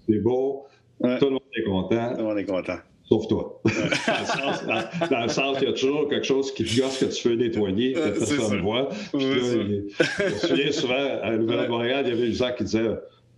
c'est 0.09 0.19
beau, 0.19 0.67
tout 1.01 1.27
le 1.27 1.31
monde 1.31 1.41
est 1.57 1.65
content. 1.65 2.13
Tout 2.13 2.19
le 2.19 2.25
monde 2.25 2.39
est 2.39 2.45
content. 2.45 2.79
Sauf 3.09 3.29
toi. 3.29 3.61
dans, 5.11 5.23
le 5.23 5.29
sens, 5.29 5.59
il 5.61 5.69
y 5.69 5.71
a 5.71 5.73
toujours 5.73 6.09
quelque 6.09 6.27
chose 6.27 6.53
qui 6.53 6.65
te 6.65 6.81
gosse 6.81 6.99
que 6.99 7.05
tu 7.05 7.29
veux 7.29 7.37
nettoyer, 7.37 7.93
que 7.93 8.19
personne 8.19 8.57
ne 8.57 8.63
voit. 8.63 8.89
Puis 9.13 9.25
là, 9.25 9.37
je 9.39 10.25
me 10.25 10.39
souviens 10.39 10.73
souvent, 10.73 11.21
à 11.23 11.37
Nouvelle 11.37 11.65
de 11.65 11.69
Montréal, 11.69 12.05
il 12.07 12.15
y 12.15 12.19
avait 12.19 12.33
gens 12.33 12.51
qui 12.57 12.65
disait 12.65 12.89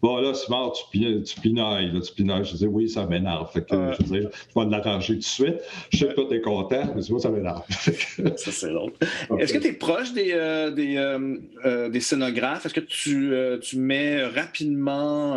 Bon, 0.00 0.18
là, 0.18 0.32
c'est 0.32 0.48
mort, 0.48 0.72
tu, 0.92 1.22
tu 1.24 1.40
pinailles, 1.40 1.90
là, 1.92 2.00
tu 2.00 2.12
pinailles. 2.12 2.44
Je 2.44 2.52
disais, 2.52 2.66
oui, 2.66 2.88
ça 2.88 3.04
m'énerve. 3.04 3.50
Fait 3.52 3.64
que, 3.68 3.92
je 3.98 4.02
disais, 4.04 4.20
je 4.22 4.60
vais 4.60 4.70
l'arranger 4.70 5.14
tout 5.14 5.18
de 5.18 5.24
suite. 5.24 5.56
Je 5.90 5.98
sais 5.98 6.06
que 6.06 6.14
toi, 6.14 6.26
t'es 6.28 6.40
content, 6.40 6.92
mais 6.94 7.02
moi, 7.10 7.18
ça 7.18 7.30
m'énerve. 7.30 7.62
ça, 7.68 8.52
c'est 8.52 8.72
drôle. 8.72 8.92
Est-ce 9.38 9.52
que 9.52 9.58
tu 9.58 9.68
es 9.68 9.72
proche 9.72 10.12
des, 10.12 10.30
euh, 10.32 10.70
des, 10.70 10.96
euh, 10.96 11.36
euh, 11.64 11.88
des, 11.88 11.98
scénographes? 11.98 12.64
Est-ce 12.64 12.74
que 12.74 12.80
tu, 12.80 13.32
tu 13.60 13.78
mets 13.78 14.24
rapidement 14.24 15.36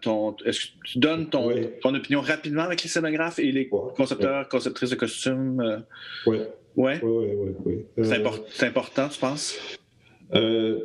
ton. 0.00 0.36
Est-ce 0.44 0.60
que 0.60 0.66
tu 0.84 0.98
donnes 0.98 1.28
ton, 1.28 1.50
ton, 1.80 1.94
opinion 1.94 2.20
rapidement 2.20 2.62
avec 2.62 2.84
les 2.84 2.88
scénographes 2.88 3.40
et 3.40 3.50
les 3.50 3.68
concepteurs, 3.68 4.48
conceptrices 4.48 4.90
de 4.90 4.96
costumes? 4.96 5.84
Oui. 6.26 6.38
Ouais? 6.76 7.00
Oui, 7.02 7.26
oui, 7.34 7.84
oui. 7.96 8.04
C'est 8.04 8.66
important, 8.66 9.08
tu 9.08 9.18
penses? 9.18 9.58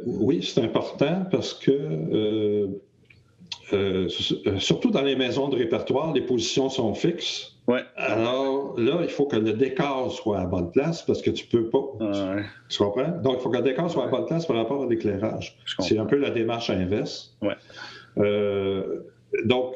oui, 0.06 0.42
c'est 0.42 0.62
important 0.62 1.26
parce 1.32 1.54
que 1.54 2.82
euh, 3.74 4.08
euh, 4.48 4.60
surtout 4.60 4.92
dans 4.92 5.02
les 5.02 5.16
maisons 5.16 5.48
de 5.48 5.56
répertoire, 5.56 6.14
les 6.14 6.22
positions 6.22 6.70
sont 6.70 6.94
fixes. 6.94 7.56
Ouais. 7.68 7.84
Alors 7.96 8.76
là, 8.78 9.00
il 9.02 9.10
faut 9.10 9.26
que 9.26 9.38
le 9.38 9.54
décor 9.54 10.12
soit 10.12 10.40
à 10.40 10.46
bonne 10.46 10.72
place 10.72 11.04
parce 11.04 11.22
que 11.22 11.30
tu 11.30 11.46
peux 11.46 11.70
pas. 11.70 11.86
Ouais. 12.00 12.44
Tu 12.70 12.80
comprends? 12.80 13.10
Donc, 13.24 13.38
il 13.40 13.42
faut 13.42 13.50
que 13.50 13.58
le 13.58 13.64
décor 13.64 13.90
soit 13.90 14.06
à 14.06 14.08
bonne 14.08 14.26
place 14.26 14.46
par 14.46 14.58
rapport 14.58 14.84
à 14.84 14.88
l'éclairage. 14.88 15.58
C'est 15.80 15.98
un 15.98 16.06
peu 16.06 16.18
la 16.18 16.32
démarche 16.32 16.70
inverse. 16.70 17.36
Ouais. 17.42 17.56
Euh, 18.18 19.04
donc, 19.46 19.76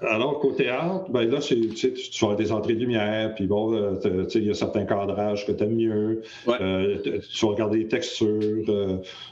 alors 0.00 0.40
qu'au 0.40 0.52
théâtre, 0.52 1.10
ben 1.10 1.28
là, 1.30 1.38
tu, 1.40 1.68
tu 1.70 1.88
vas 1.88 2.26
avoir 2.26 2.36
des 2.36 2.52
entrées 2.52 2.74
de 2.74 2.80
lumière, 2.80 3.34
puis 3.34 3.46
bon, 3.46 3.98
il 4.34 4.44
y 4.44 4.50
a 4.50 4.54
certains 4.54 4.84
cadrages 4.84 5.46
que 5.46 5.52
tu 5.52 5.64
aimes 5.64 5.76
mieux. 5.76 6.22
Ouais. 6.46 6.58
tu 7.02 7.46
vas 7.46 7.52
regarder 7.52 7.78
les 7.78 7.88
textures. 7.88 8.64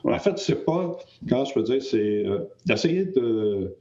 En 0.05 0.19
fait, 0.19 0.39
c'est 0.39 0.65
pas, 0.65 0.97
quand 1.29 1.45
je 1.45 1.55
peux 1.55 1.63
dire, 1.63 1.83
c'est 1.83 2.25
d'essayer 2.67 3.05
de 3.05 3.75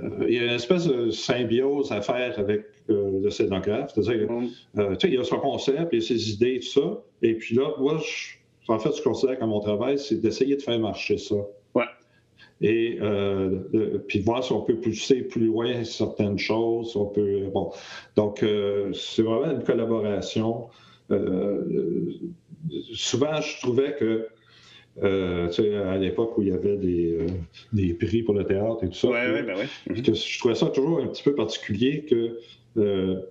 euh, 0.00 0.24
il 0.26 0.34
y 0.34 0.38
a 0.38 0.44
une 0.44 0.50
espèce 0.52 0.86
de 0.86 1.10
symbiose 1.10 1.92
à 1.92 2.00
faire 2.00 2.38
avec 2.38 2.64
euh, 2.90 3.20
le 3.22 3.30
scénographe. 3.30 3.92
C'est-à-dire, 3.94 4.30
mm. 4.30 4.48
euh, 4.78 4.96
il 5.04 5.14
y 5.14 5.18
a 5.18 5.24
son 5.24 5.38
concept, 5.38 5.88
il 5.92 6.00
y 6.00 6.02
a 6.02 6.06
ses 6.06 6.30
idées, 6.30 6.60
tout 6.60 6.80
ça. 6.80 7.02
Et 7.22 7.34
puis 7.34 7.56
là, 7.56 7.74
moi, 7.78 7.98
en 8.68 8.78
fait, 8.78 8.96
je 8.96 9.02
considère 9.02 9.38
que 9.38 9.44
mon 9.44 9.60
travail, 9.60 9.98
c'est 9.98 10.20
d'essayer 10.20 10.56
de 10.56 10.62
faire 10.62 10.78
marcher 10.78 11.18
ça. 11.18 11.36
Et 12.62 12.98
puis 14.06 14.20
voir 14.20 14.44
si 14.44 14.52
on 14.52 14.62
peut 14.62 14.76
pousser 14.76 15.22
plus 15.22 15.46
loin 15.46 15.84
certaines 15.84 16.38
choses. 16.38 16.96
On 16.96 17.06
peut, 17.06 17.48
bon. 17.52 17.72
Donc, 18.16 18.44
c'est 18.94 19.22
vraiment 19.22 19.50
une 19.50 19.64
collaboration. 19.64 20.68
souvent, 22.94 23.40
je 23.40 23.60
trouvais 23.60 23.96
que 23.96 24.28
euh, 25.02 25.90
à 25.90 25.96
l'époque 25.96 26.36
où 26.36 26.42
il 26.42 26.48
y 26.48 26.52
avait 26.52 26.76
des, 26.76 27.12
euh, 27.14 27.26
des, 27.72 27.94
prix 27.94 28.22
pour 28.22 28.34
le 28.34 28.44
théâtre 28.44 28.84
et 28.84 28.88
tout 28.88 28.94
ça. 28.94 29.08
Ben 29.08 29.54
oui. 29.56 30.02
je 30.04 30.38
trouvais 30.38 30.54
ça 30.54 30.66
toujours 30.66 31.00
un 31.00 31.06
petit 31.06 31.22
peu 31.22 31.34
particulier 31.34 32.04
que 32.04 32.38
euh, 32.76 33.22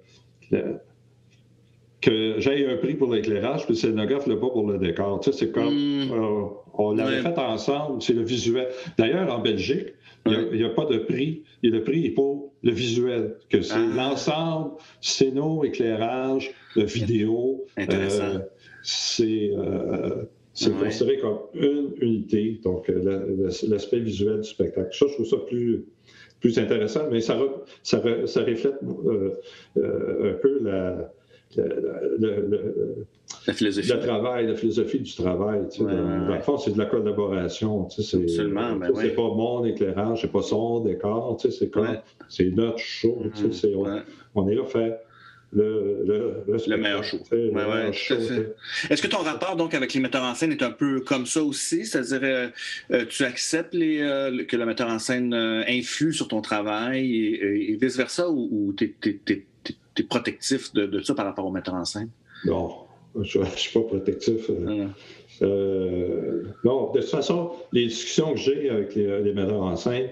que 2.01 2.35
j'aille 2.39 2.65
un 2.65 2.77
prix 2.77 2.95
pour 2.95 3.13
l'éclairage, 3.13 3.65
puis 3.65 3.73
le 3.73 3.77
scénographe 3.79 4.25
le 4.27 4.39
pas 4.39 4.49
pour 4.49 4.67
le 4.69 4.77
décor. 4.79 5.19
Tu 5.19 5.31
sais, 5.31 5.37
c'est 5.37 5.51
comme. 5.51 5.73
Mm. 5.73 6.11
euh, 6.11 6.41
on 6.73 6.93
l'avait 6.95 7.21
fait 7.21 7.37
ensemble, 7.37 8.01
c'est 8.01 8.13
le 8.13 8.23
visuel. 8.23 8.67
D'ailleurs, 8.97 9.31
en 9.33 9.39
Belgique, 9.39 9.93
il 10.25 10.51
n'y 10.53 10.63
a, 10.63 10.69
pas 10.69 10.85
de 10.85 10.97
prix. 10.99 11.43
Et 11.63 11.69
le 11.69 11.83
prix 11.83 12.05
est 12.07 12.11
pour 12.11 12.53
le 12.63 12.71
visuel, 12.71 13.35
que 13.49 13.61
c'est 13.61 13.73
Ah. 13.75 13.93
l'ensemble, 13.95 14.71
scéno, 15.01 15.63
éclairage, 15.63 16.51
euh, 16.77 16.83
vidéo. 16.85 17.65
Intéressant. 17.77 18.23
euh, 18.23 18.39
c'est 18.83 19.51
euh, 19.55 20.23
c'est 20.53 20.69
Ouais. 20.71 20.85
considéré 20.85 21.17
comme 21.19 21.39
une 21.53 21.91
unité, 22.01 22.59
donc 22.63 22.89
euh, 22.89 22.99
la- 23.03 23.19
la- 23.19 23.69
l'aspect 23.69 23.99
visuel 23.99 24.41
du 24.41 24.49
spectacle. 24.49 24.89
Ça, 24.91 25.05
je 25.07 25.13
trouve 25.13 25.25
ça 25.25 25.37
plus, 25.47 25.85
plus 26.39 26.57
intéressant, 26.59 27.01
mais 27.11 27.21
ça, 27.21 27.37
re- 27.37 27.61
ça, 27.83 27.99
re- 27.99 28.25
ça 28.25 28.41
reflète 28.43 28.75
euh, 28.83 29.31
euh, 29.77 30.31
un 30.31 30.33
peu 30.41 30.59
la- 30.63 31.11
le- 31.57 32.47
le- 32.49 33.05
La 33.47 33.53
philosophie. 33.53 33.89
le 33.91 33.99
travail, 33.99 34.47
la 34.47 34.55
philosophie 34.55 34.99
du 34.99 35.13
travail. 35.13 35.61
tu 35.71 35.77
sais. 35.79 35.83
Ouais, 35.83 35.95
dans, 35.95 36.29
ouais, 36.29 36.35
le 36.37 36.41
fond, 36.41 36.57
c'est 36.57 36.71
de 36.73 36.77
la 36.77 36.85
collaboration. 36.85 37.85
tu 37.85 38.01
sais, 38.01 38.17
c'est- 38.17 38.23
Absolument, 38.23 38.75
ben 38.75 38.91
C'est 38.95 39.15
pas 39.15 39.21
mon 39.21 39.65
éclairage, 39.65 40.21
c'est 40.21 40.31
pas 40.31 40.41
son 40.41 40.81
décor, 40.81 41.37
tu 41.39 41.49
sais, 41.49 41.57
c'est 41.57 41.69
comme, 41.69 41.87
Ouais. 41.89 42.01
c'est 42.29 42.49
notre 42.49 42.77
show. 42.79 43.23
c'est- 43.51 43.73
on, 44.35 44.47
est 44.49 44.55
là 44.55 44.61
pour 44.61 44.71
faire 44.71 44.97
le, 45.53 46.03
le, 46.05 46.43
le, 46.67 46.77
meilleur 46.77 47.03
show. 47.03 47.17
Ouais, 47.31 47.51
ouais. 47.53 47.89
Est-ce 48.89 49.01
que 49.01 49.07
ton 49.07 49.17
rapport 49.17 49.57
donc 49.57 49.73
avec 49.73 49.93
les 49.93 49.99
metteurs 49.99 50.23
en 50.23 50.33
scène 50.33 50.53
est 50.53 50.63
un 50.63 50.71
peu 50.71 51.01
comme 51.01 51.25
ça 51.25 51.43
aussi? 51.43 51.85
C'est-à-dire, 51.85 52.19
euh, 52.23 52.47
euh, 52.93 53.05
tu 53.09 53.23
acceptes 53.25 53.73
les, 53.73 53.99
euh, 53.99 54.45
que 54.45 54.55
le 54.55 54.65
metteur 54.65 54.87
en 54.89 54.97
scène 54.99 55.33
euh, 55.33 55.63
influe 55.67 56.13
sur 56.13 56.29
ton 56.29 56.39
travail 56.41 57.13
et, 57.13 57.71
et 57.73 57.75
vice-versa 57.75 58.29
ou, 58.29 58.73
tu 58.77 58.95
es, 59.03 59.43
protectif 60.09 60.73
de, 60.73 60.85
de 60.85 61.01
ça 61.01 61.13
par 61.13 61.25
rapport 61.25 61.45
au 61.45 61.51
metteur 61.51 61.75
en 61.75 61.85
scène? 61.85 62.09
Non, 62.45 62.69
je 63.21 63.39
ne 63.39 63.45
suis 63.45 63.73
pas 63.79 63.85
protectif. 63.85 64.49
euh, 64.49 64.59
Non, 64.59 64.75
non. 64.75 64.89
Euh, 65.41 66.43
non, 66.63 66.91
de 66.91 66.99
toute 66.99 67.09
façon, 67.09 67.51
les 67.71 67.85
discussions 67.87 68.33
que 68.33 68.39
j'ai 68.39 68.69
avec 68.69 68.95
les, 68.95 69.21
les 69.21 69.33
metteurs 69.33 69.61
en 69.63 69.75
scène 69.75 70.09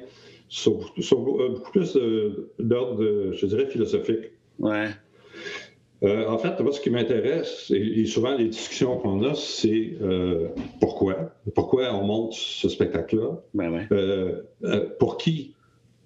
sont, 0.47 0.79
sont 0.99 1.21
beaucoup 1.21 1.71
plus 1.71 1.97
d'ordre, 2.59 3.31
je 3.33 3.45
dirais, 3.45 3.67
philosophique. 3.67 4.31
Ouais. 4.57 4.87
Euh, 6.01 6.27
en 6.27 6.37
fait, 6.37 6.57
moi, 6.61 6.71
ce 6.71 6.79
qui 6.79 6.89
m'intéresse, 6.89 7.69
et, 7.75 8.01
et 8.01 8.05
souvent 8.05 8.33
les 8.35 8.47
discussions 8.47 8.97
qu'on 8.97 9.21
a, 9.23 9.35
c'est 9.35 9.97
euh, 10.01 10.47
pourquoi? 10.79 11.31
Pourquoi 11.53 11.93
on 11.93 12.03
monte 12.05 12.33
ce 12.33 12.69
spectacle-là? 12.69 13.41
Ben 13.53 13.69
ouais. 13.71 13.87
Euh, 13.91 14.41
euh, 14.63 14.89
pour 14.97 15.17
qui? 15.17 15.55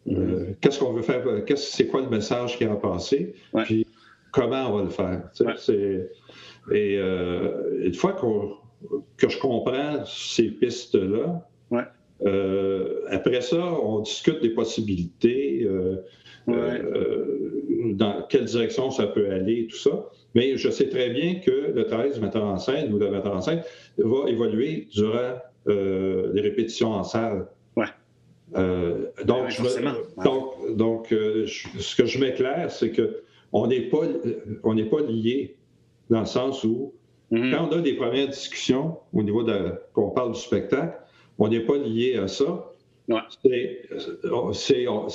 Euh, 0.10 0.54
Qu'est-ce 0.62 0.80
qu'on 0.80 0.94
veut 0.94 1.02
faire? 1.02 1.24
Qu'est-ce- 1.46 1.72
C'est 1.76 1.88
quoi 1.88 2.02
le 2.02 2.10
message 2.10 2.58
qui 2.58 2.66
a 2.66 2.76
passé? 2.76 3.34
Ouais. 3.54 3.64
Puis 3.64 3.88
comment 4.32 4.70
on 4.70 4.78
va 4.78 4.84
le 4.84 4.90
faire? 4.90 5.30
Ouais. 5.42 5.54
c'est- 5.58 6.10
Et 6.72 6.98
euh, 6.98 7.84
une 7.86 7.94
fois 7.94 8.14
qu'on- 8.14 8.54
que 9.18 9.30
je 9.30 9.38
comprends 9.40 10.04
ces 10.06 10.50
pistes-là, 10.50 11.48
Ouais. 11.72 11.84
euh, 12.26 13.02
après 13.10 13.42
ça, 13.42 13.58
on 13.82 14.00
discute 14.00 14.42
des 14.42 14.50
possibilités. 14.52 15.64
euh, 15.66 15.98
euh, 16.50 17.52
dans 17.94 18.24
quelle 18.28 18.44
direction 18.44 18.92
ça 18.92 19.08
peut 19.08 19.30
aller, 19.30 19.68
tout 19.68 19.78
ça. 19.78 20.10
Mais 20.36 20.58
je 20.58 20.70
sais 20.70 20.90
très 20.90 21.10
bien 21.10 21.36
que 21.36 21.72
le 21.74 21.86
travail 21.86 22.12
du 22.12 22.20
metteur 22.20 22.44
en 22.44 22.58
scène 22.58 22.92
ou 22.94 23.00
de 23.00 23.06
la 23.06 23.12
metteur 23.12 23.34
en 23.36 23.40
scène 23.40 23.62
va 23.98 24.30
évoluer 24.30 24.90
durant 24.94 25.36
euh, 25.70 26.32
les 26.34 26.42
répétitions 26.42 26.92
en 26.92 27.04
salle. 27.06 27.48
Euh, 28.56 29.06
donc, 29.26 29.50
je 29.50 29.62
me- 29.62 30.24
donc, 30.24 30.76
donc 30.78 31.12
euh, 31.12 31.46
je- 31.46 31.68
ce 31.80 31.96
que 31.96 32.06
je 32.06 32.20
m'éclaire, 32.20 32.70
c'est 32.72 32.92
que 32.92 33.22
on 33.52 33.68
n'est 33.68 33.82
pas, 33.90 34.02
on 34.64 34.74
n'est 34.74 34.86
pas 34.86 35.02
lié 35.02 35.56
dans 36.10 36.22
le 36.22 36.26
sens 36.26 36.64
où 36.64 36.94
Mhm. 37.32 37.52
quand 37.52 37.68
on 37.72 37.78
a 37.80 37.82
des 37.82 37.94
premières 37.94 38.28
discussions 38.28 38.98
au 39.14 39.24
niveau 39.24 39.44
de 39.44 39.74
qu'on 39.94 40.10
parle 40.12 40.34
du 40.34 40.40
spectacle, 40.40 40.98
on 41.40 41.48
n'est 41.48 41.62
pas 41.62 41.78
lié 41.78 42.18
à 42.18 42.28
ça. 42.28 42.70
Ouais. 43.10 43.20
C'est- 43.44 43.82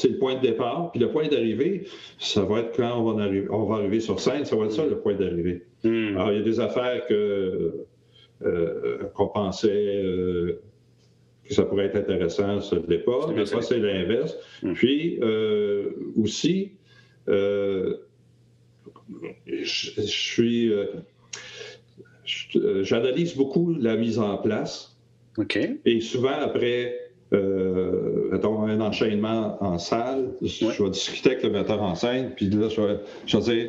le 0.09 0.18
point 0.18 0.34
de 0.34 0.41
départ. 0.41 0.91
Puis 0.93 1.01
le 1.01 1.11
point 1.11 1.26
d'arrivée, 1.28 1.84
ça 2.18 2.43
va 2.43 2.61
être 2.61 2.76
quand 2.76 2.99
on 3.01 3.12
va, 3.12 3.22
arriver, 3.22 3.47
on 3.51 3.64
va 3.64 3.76
arriver 3.76 4.01
sur 4.01 4.20
scène, 4.20 4.45
ça 4.45 4.57
va 4.57 4.64
être 4.66 4.72
ça 4.72 4.84
le 4.86 4.99
point 4.99 5.14
d'arrivée. 5.14 5.62
Mhm. 5.84 6.16
Alors, 6.16 6.32
il 6.32 6.39
y 6.39 6.41
a 6.41 6.45
des 6.45 6.61
affaires 6.61 7.07
que 7.07 7.86
euh, 8.43 8.99
qu'on 9.14 9.28
pensait 9.28 9.97
euh, 10.05 10.61
que 11.49 11.55
ça 11.55 11.64
pourrait 11.64 11.86
être 11.86 11.96
intéressant, 11.96 12.61
ça 12.61 12.76
ne 12.76 12.86
l'est 12.86 12.99
pas. 12.99 13.28
C'est 13.62 13.78
l'inverse. 13.78 14.36
Mm. 14.62 14.72
Puis 14.74 15.18
euh, 15.22 15.90
aussi, 16.16 16.72
euh, 17.28 17.96
je, 19.46 19.90
je 19.96 20.03
suis. 20.03 20.72
euh, 20.72 20.86
J'analyse 22.82 23.34
beaucoup 23.34 23.74
la 23.74 23.96
mise 23.96 24.18
en 24.18 24.36
place. 24.38 24.96
OK. 25.38 25.59
Et 25.84 26.01
souvent, 26.01 26.32
après 26.40 27.07
euh, 27.32 28.28
mettons, 28.32 28.62
un 28.62 28.80
enchaînement 28.80 29.56
en 29.62 29.78
salle, 29.78 30.30
je 30.42 30.66
Ouais. 30.66 30.74
vais 30.78 30.90
discuter 30.90 31.30
avec 31.32 31.42
le 31.44 31.50
metteur 31.50 31.82
en 31.82 31.94
scène, 31.94 32.32
puis 32.34 32.46
là, 32.48 32.68
je 32.68 32.80
vais, 32.80 32.96
je 33.26 33.36
vais 33.36 33.42
dire 33.42 33.68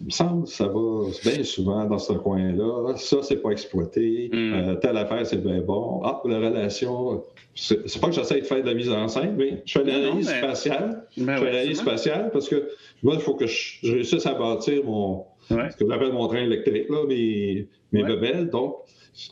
il 0.00 0.06
me 0.06 0.10
semble 0.10 0.44
que 0.44 0.50
ça 0.50 0.66
va 0.66 1.06
bien 1.24 1.42
souvent 1.44 1.84
dans 1.86 1.98
ce 1.98 2.12
coin-là. 2.12 2.94
Ça, 2.96 3.18
c'est 3.22 3.36
pas 3.40 3.50
exploité. 3.50 4.28
Mm. 4.32 4.52
Euh, 4.52 4.74
telle 4.74 4.96
affaire, 4.98 5.24
c'est 5.24 5.42
bien 5.42 5.60
bon. 5.62 6.02
Ah, 6.04 6.20
la 6.26 6.36
relation. 6.38 7.22
C'est 7.54 8.00
pas 8.00 8.08
que 8.08 8.14
j'essaie 8.14 8.40
de 8.40 8.44
faire 8.46 8.60
de 8.62 8.66
la 8.66 8.74
mise 8.74 8.90
en 8.90 9.08
scène, 9.08 9.34
mais 9.38 9.62
je 9.64 9.78
fais 9.78 9.84
une 9.84 9.86
Non, 9.92 9.98
non, 10.02 10.06
analyse 10.10 10.28
mais- 10.28 10.38
spatiale. 10.38 11.06
Ben 11.16 11.16
je 11.16 11.22
fais 11.22 11.30
ouais, 11.30 11.36
une 11.36 11.36
analyse 11.56 11.78
absolument. 11.78 11.96
spatiale 11.98 12.30
parce 12.32 12.48
que 12.48 12.68
moi, 13.02 13.14
il 13.14 13.20
faut 13.20 13.34
que 13.34 13.46
je, 13.46 13.78
je 13.82 13.92
réussisse 13.92 14.26
à 14.26 14.34
bâtir 14.34 14.84
mon, 14.84 15.24
Ouais. 15.50 15.70
ce 15.70 15.76
que 15.76 15.88
j'appelle 15.88 16.12
mon 16.12 16.26
train 16.26 16.42
électrique, 16.42 16.88
là, 16.90 17.06
mes, 17.06 17.68
mes 17.92 18.02
Ouais. 18.02 18.08
bebelles. 18.08 18.50
Donc, 18.50 18.76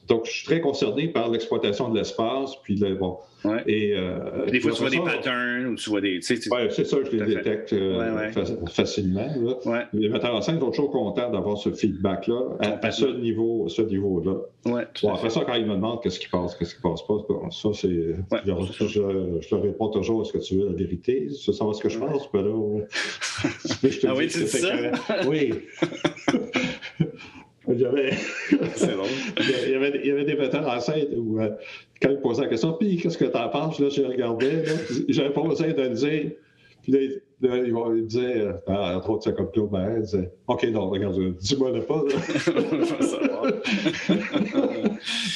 donc, 0.09 0.27
je 0.27 0.31
suis 0.31 0.45
très 0.47 0.61
concerné 0.61 1.09
par 1.09 1.31
l'exploitation 1.31 1.89
de 1.89 1.99
l'espace. 1.99 2.55
Puis, 2.63 2.77
le, 2.77 2.95
bon. 2.95 3.17
Ouais. 3.45 3.61
Et, 3.67 3.93
euh, 3.97 4.47
Des 4.47 4.61
fois, 4.61 4.71
tu 4.71 4.81
vois 4.83 4.91
des 4.91 5.01
patterns 5.01 5.67
ou 5.67 5.75
tu 5.75 5.91
vois 5.91 6.01
des. 6.01 6.21
tu 6.21 6.23
sais, 6.23 6.39
tu- 6.39 6.49
Ouais, 6.49 6.69
c'est 6.71 6.85
ça, 6.85 6.99
je 7.05 7.11
les 7.17 7.27
détecte 7.35 7.73
euh, 7.73 7.99
Ouais, 7.99 8.27
ouais. 8.27 8.33
fa- 8.33 8.45
facilement. 8.71 9.27
là. 9.67 9.89
Les 9.93 10.09
metteurs 10.09 10.37
en 10.37 10.41
scène 10.41 10.61
sont 10.61 10.71
toujours 10.71 10.93
contents 10.93 11.29
d'avoir 11.29 11.59
ce 11.59 11.73
feedback-là 11.73 12.41
à, 12.61 12.87
à 12.87 12.91
ce 12.93 13.07
niveau, 13.07 13.65
à 13.67 13.69
ce 13.69 13.83
niveau-là. 13.83 14.37
Ouais, 14.73 14.87
Bon, 15.03 15.13
après 15.15 15.31
ça, 15.31 15.41
quand 15.45 15.55
ils 15.55 15.67
me 15.67 15.75
demandent 15.75 16.01
qu'est-ce 16.01 16.21
qui 16.21 16.29
passe, 16.29 16.55
qu'est-ce 16.55 16.77
qui 16.77 16.83
passe 16.83 17.03
pas, 17.05 17.17
bon, 17.29 17.51
ça, 17.51 17.71
c'est. 17.75 17.89
je, 17.89 18.49
leur- 18.49 19.41
je- 19.41 19.55
réponds 19.57 19.89
toujours 19.89 20.23
est-ce 20.23 20.33
que 20.33 20.39
tu 20.39 20.59
veux 20.59 20.67
la 20.69 20.75
vérité? 20.75 21.27
Tu 21.27 21.51
veux 21.51 21.53
savoir 21.57 21.75
ce 21.75 21.83
que 21.83 21.89
je 21.89 21.99
pense 21.99 22.31
Ben 22.33 22.43
là, 22.45 22.53
je 23.83 23.99
te 23.99 24.07
Ah 24.07 24.15
oui, 24.17 24.29
tu 24.29 24.39
dis 24.39 24.47
ça? 24.47 24.69
Oui. 25.27 25.53
J'avais. 27.69 28.11
C'est. 28.75 28.91
Il 29.67 29.71
y, 29.71 29.75
avait, 29.75 30.01
il 30.03 30.07
y 30.07 30.11
avait 30.11 30.25
des 30.25 30.35
metteurs 30.35 30.67
en 30.69 30.81
scène 30.81 31.07
où, 31.17 31.41
euh, 31.41 31.51
quand 32.01 32.11
ils 32.11 32.19
posaient 32.21 32.43
la 32.43 32.49
question, 32.49 32.73
puis 32.73 32.97
qu'est-ce 32.97 33.17
que 33.19 33.25
t'en 33.27 33.49
penses? 33.49 33.79
Là, 33.79 33.89
je 33.89 34.03
regardais, 34.03 34.65
là, 34.65 34.73
j'avais 35.09 35.31
pas 35.31 35.43
osé 35.43 35.73
de 35.73 35.83
le 35.83 35.91
dire. 35.91 36.33
Puis 36.83 36.93
là, 36.93 36.99
il- 37.01 37.21
là, 37.43 37.57
ils 37.59 37.67
il 37.69 37.73
me 37.73 38.01
disaient, 38.03 38.49
ah, 38.67 38.97
entre 38.97 39.11
autres, 39.11 39.25
c'est 39.25 39.37
comme 39.37 39.51
Claude 39.53 39.71
Marais, 39.71 39.95
il 39.99 40.03
disait, 40.03 40.31
OK, 40.49 40.65
non, 40.65 40.91
regarde, 40.91 41.37
dis-moi 41.39 41.71
le 41.75 41.83
pas. 41.83 42.03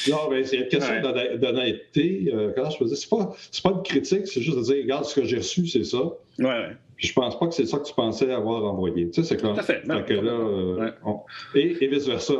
non, 0.09 0.29
mais 0.29 0.43
c'est 0.43 0.57
une 0.57 0.67
question 0.67 0.93
Ouais. 0.95 1.01
d'honnêt- 1.01 1.37
d'honnêteté. 1.37 2.31
Euh, 2.33 2.51
quand 2.55 2.69
je 2.69 2.77
faisais, 2.77 2.95
c'est 2.95 3.09
pas, 3.09 3.33
c'est 3.51 3.63
pas 3.63 3.71
une 3.71 3.83
critique, 3.83 4.27
c'est 4.27 4.41
juste 4.41 4.57
de 4.57 4.63
dire, 4.63 4.75
regarde, 4.83 5.05
ce 5.05 5.15
que 5.19 5.25
j'ai 5.25 5.37
reçu, 5.37 5.67
c'est 5.67 5.83
ça. 5.83 6.03
Ouais, 6.39 6.45
ouais. 6.45 6.77
Puis 6.97 7.07
je 7.07 7.13
pense 7.13 7.37
pas 7.39 7.47
que 7.47 7.53
c'est 7.53 7.65
ça 7.67 7.77
que 7.79 7.85
tu 7.85 7.93
pensais 7.93 8.31
avoir 8.31 8.63
envoyé. 8.65 9.09
Tu 9.09 9.21
sais, 9.21 9.29
c'est 9.29 9.39
comme. 9.41 9.53
Tout 9.53 9.59
à 9.59 9.63
fait. 9.63 9.85
Non, 9.87 10.03
que 10.03 10.13
là, 10.13 10.31
euh, 10.31 10.75
Ouais. 10.79 10.89
on- 11.05 11.19
et, 11.55 11.77
et 11.81 11.87
vice-versa. 11.87 12.33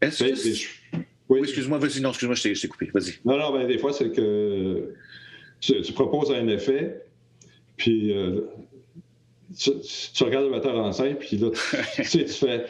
Est-ce 0.00 0.24
que. 0.24 0.30
Et 0.30 0.36
c'est- 0.36 0.52
je- 0.54 0.68
Oui. 0.94 1.00
Oui, 1.28 1.38
excuse-moi, 1.40 1.78
vas-y. 1.78 2.00
Non, 2.00 2.08
excuse-moi, 2.10 2.34
je 2.34 2.60
t'ai 2.60 2.68
coupé. 2.68 2.90
Vas-y. 2.94 3.14
Non, 3.24 3.36
non, 3.38 3.52
ben, 3.52 3.66
des 3.66 3.78
fois, 3.78 3.92
c'est 3.92 4.10
que 4.10 4.94
tu, 5.60 5.80
tu 5.82 5.92
proposes 5.92 6.32
un 6.32 6.48
effet, 6.48 7.02
puis 7.76 8.12
euh, 8.16 8.42
tu, 9.58 9.70
tu 10.14 10.24
regardes 10.24 10.46
le 10.46 10.50
metteur 10.52 10.76
en 10.76 10.92
scène, 10.92 11.16
puis 11.16 11.36
là, 11.36 11.50
tu, 11.50 12.04
sais, 12.04 12.24
tu 12.24 12.32
fais 12.32 12.64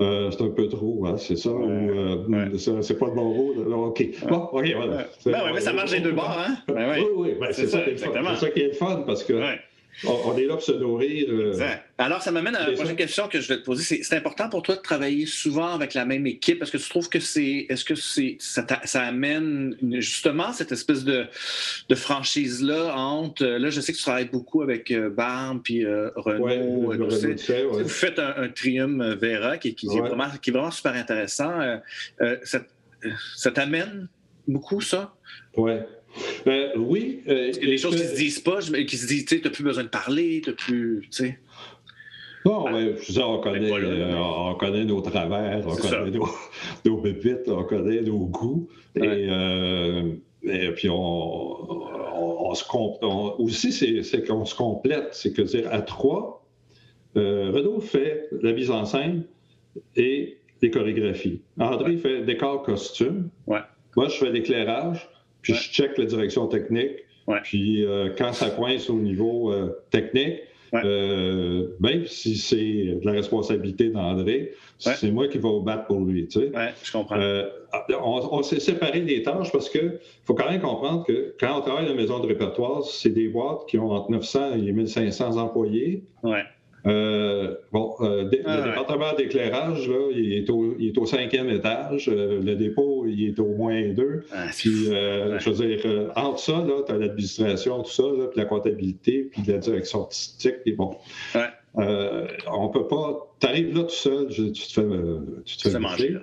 euh, 0.00 0.30
c'est 0.30 0.42
un 0.42 0.48
peu 0.50 0.68
trop, 0.68 1.06
hein, 1.06 1.16
c'est 1.16 1.36
ça, 1.36 1.50
ou 1.50 1.64
euh, 1.68 2.26
ouais. 2.28 2.58
c'est 2.82 2.98
pas 2.98 3.06
le 3.06 3.14
bon 3.14 3.32
rôle. 3.32 3.68
là, 3.68 3.76
OK. 3.76 4.04
Bon, 4.28 4.48
OK, 4.52 4.72
voilà. 4.76 5.06
C'est- 5.20 5.30
Ben 5.32 5.52
mais 5.52 5.60
ça 5.60 5.72
marche 5.72 5.90
des 5.92 6.00
deux 6.00 6.12
bords, 6.12 6.36
hein? 6.38 6.56
Ben. 6.68 6.94
Oui, 6.98 7.06
oui, 7.16 7.34
ben, 7.40 7.48
C'est 7.52 7.66
ça, 7.66 7.78
ça, 7.84 7.86
exactement. 7.90 8.30
C'est 8.34 8.46
ça 8.46 8.50
qui 8.50 8.60
est 8.60 8.66
le 8.68 8.72
fun, 8.74 9.02
parce 9.06 9.22
qu'on 9.24 9.40
Ouais. 10.02 10.10
on 10.24 10.36
est 10.36 10.44
là 10.46 10.54
pour 10.54 10.62
se 10.62 10.72
nourrir. 10.72 11.26
euh. 11.30 11.52
Alors, 11.98 12.20
ça 12.22 12.32
m'amène 12.32 12.56
à 12.56 12.68
la 12.68 12.72
prochaine 12.74 12.96
question 12.96 13.28
que 13.28 13.40
je 13.40 13.48
vais 13.48 13.58
te 13.60 13.64
poser. 13.64 14.02
C'est- 14.02 14.16
important 14.16 14.48
pour 14.48 14.62
toi 14.62 14.74
de 14.76 14.80
travailler 14.80 15.26
souvent 15.26 15.68
avec 15.74 15.94
la 15.94 16.04
même 16.04 16.26
équipe? 16.26 16.62
Est-ce 16.62 16.72
que 16.72 16.78
tu 16.78 16.88
trouves 16.88 17.08
que 17.08 17.20
c'est. 17.20 17.66
Est-ce 17.68 17.84
que 17.84 17.94
c'est 17.94 18.36
ça, 18.40 18.64
amène 19.02 19.76
justement 20.00 20.52
cette 20.52 20.72
espèce 20.72 21.04
de, 21.04 21.26
de 21.88 21.94
franchise-là 21.94 22.94
entre. 22.96 23.44
Là, 23.44 23.70
je 23.70 23.80
sais 23.80 23.92
que 23.92 23.96
tu 23.98 24.02
travailles 24.02 24.28
beaucoup 24.28 24.62
avec 24.62 24.90
euh, 24.90 25.10
Barbe 25.10 25.60
puis 25.62 25.84
euh, 25.84 26.10
Renault. 26.16 26.44
ouais, 26.88 26.96
euh. 26.98 27.68
Vous 27.70 27.88
faites 27.88 28.18
un, 28.18 28.34
un 28.36 28.48
trium 28.48 29.00
euh, 29.00 29.14
Vera 29.14 29.58
qui, 29.58 29.74
qui 29.74 29.86
est 29.86 30.00
vraiment, 30.00 30.26
qui 30.42 30.50
est 30.50 30.52
vraiment 30.52 30.70
super 30.70 30.94
intéressant. 30.94 31.60
Euh, 31.60 31.76
euh, 32.20 32.36
ça, 32.42 32.60
ça 33.36 33.50
t'amène 33.50 34.08
beaucoup, 34.48 34.80
ça? 34.80 35.14
Ouais. 35.56 35.86
Ben, 36.46 36.70
oui. 36.76 37.22
euh, 37.28 37.52
les 37.60 37.78
choses 37.78 37.96
qui 37.96 38.06
se 38.06 38.14
disent 38.14 38.40
pas, 38.40 38.60
qui 38.60 38.96
se 38.96 39.06
disent, 39.06 39.24
tu 39.24 39.36
sais, 39.36 39.42
t'as 39.42 39.50
plus 39.50 39.64
besoin 39.64 39.84
de 39.84 39.88
parler, 39.88 40.42
t'as 40.44 40.52
plus. 40.52 41.08
Tu 41.10 41.24
sais. 41.24 41.38
Non, 42.44 42.70
mais 42.70 42.96
je 43.00 43.20
on 43.20 43.40
connaît, 43.40 43.72
euh, 43.72 44.16
on 44.18 44.54
connaît 44.56 44.84
nos 44.84 45.00
travers, 45.00 45.66
on 45.66 45.76
connaît 45.76 46.10
nos, 46.10 46.28
nos 46.84 47.00
bébites, 47.00 47.48
on 47.48 47.64
connaît 47.64 48.02
nos 48.02 48.26
goûts. 48.26 48.68
Et, 48.96 49.00
euh, 49.30 50.12
et, 50.42 50.70
puis, 50.72 50.90
on, 50.90 50.94
on, 50.94 52.54
se 52.54 52.64
complète. 52.64 53.10
Aussi, 53.38 53.72
c'est 53.72 54.26
qu'on 54.26 54.44
se 54.44 54.54
complète. 54.54 55.08
C'est 55.12 55.32
que, 55.32 55.40
dire, 55.40 55.72
à 55.72 55.80
trois, 55.80 56.44
euh, 57.16 57.50
Renaud 57.50 57.80
fait 57.80 58.28
la 58.42 58.52
mise 58.52 58.70
en 58.70 58.84
scène 58.84 59.24
et 59.96 60.36
les 60.60 60.70
chorégraphies. 60.70 61.40
André 61.58 61.96
fait 61.96 62.24
décor, 62.24 62.62
costume. 62.62 63.30
Ouais. 63.46 63.60
Moi, 63.96 64.08
je 64.08 64.16
fais 64.16 64.30
l'éclairage, 64.30 65.08
puis 65.44 65.54
je 65.54 65.70
check 65.70 65.96
la 65.98 66.06
direction 66.06 66.48
technique. 66.48 67.04
Puis, 67.42 67.86
euh, 67.86 68.10
quand 68.18 68.32
ça 68.32 68.50
coince 68.50 68.90
au 68.90 68.98
niveau 68.98 69.54
technique, 69.90 70.40
euh, 70.82 71.68
même 71.80 72.06
si 72.06 72.36
c'est 72.36 72.56
de 72.56 73.00
la 73.04 73.12
responsabilité 73.12 73.88
d'André, 73.90 74.52
c'est 74.78 75.10
moi 75.10 75.28
qui 75.28 75.38
vais 75.38 75.48
au 75.48 75.60
battre 75.60 75.86
pour 75.86 76.00
lui. 76.00 76.26
Tu 76.26 76.40
sais. 76.40 76.52
je 76.82 76.92
comprends. 76.92 77.16
Euh, 77.18 77.48
on, 78.00 78.42
s'est 78.42 78.60
séparé 78.60 79.00
des 79.00 79.22
tâches 79.22 79.52
parce 79.52 79.68
qu'il 79.68 79.98
faut 80.24 80.34
quand 80.34 80.50
même 80.50 80.60
comprendre 80.60 81.04
que 81.04 81.34
quand 81.38 81.58
on 81.58 81.60
travaille 81.60 81.86
à 81.86 81.88
la 81.88 81.94
maison 81.94 82.18
de 82.20 82.26
répertoire, 82.26 82.82
c'est 82.84 83.10
des 83.10 83.28
boîtes 83.28 83.66
qui 83.68 83.78
ont 83.78 83.90
entre 83.90 84.10
900 84.10 84.54
et 84.54 84.72
1500 84.72 85.36
employés. 85.36 86.04
Ouais. 86.84 86.92
Euh, 86.92 87.54
bon, 87.72 87.94
euh, 88.00 88.24
le 88.24 88.42
ah, 88.44 88.62
département 88.62 89.14
d'éclairage, 89.16 89.88
là, 89.88 90.10
il 90.14 90.32
est, 90.34 90.50
au, 90.50 90.74
il 90.78 90.88
est 90.88 90.98
au 90.98 91.06
cinquième 91.06 91.48
étage. 91.48 92.08
Euh, 92.08 92.40
le 92.42 92.56
dépôt, 92.56 93.06
il 93.06 93.28
est 93.28 93.38
au 93.38 93.48
moins 93.48 93.88
deux. 93.92 94.24
Ah, 94.32 94.46
puis, 94.56 94.86
je 94.86 95.50
veux 95.50 95.66
dire, 95.66 96.12
entre 96.16 96.38
ça, 96.38 96.64
tu 96.86 96.92
as 96.92 96.96
l'administration, 96.96 97.82
tout 97.82 97.90
ça, 97.90 98.04
puis 98.30 98.38
la 98.38 98.44
comptabilité, 98.44 99.28
puis 99.30 99.42
la 99.46 99.58
direction 99.58 100.02
artistique. 100.02 100.56
Puis 100.62 100.72
bon. 100.72 100.96
on 101.76 102.68
peut 102.68 102.86
pas. 102.86 103.28
Tu 103.40 103.46
arrives 103.46 103.76
là 103.76 103.84
tout 103.84 103.90
seul, 103.90 104.28
tu 104.28 104.52
te 104.52 104.58
fais, 104.58 104.86
tu 105.44 105.56
te 105.56 105.68
fais 105.68 105.78
manger. 105.78 106.16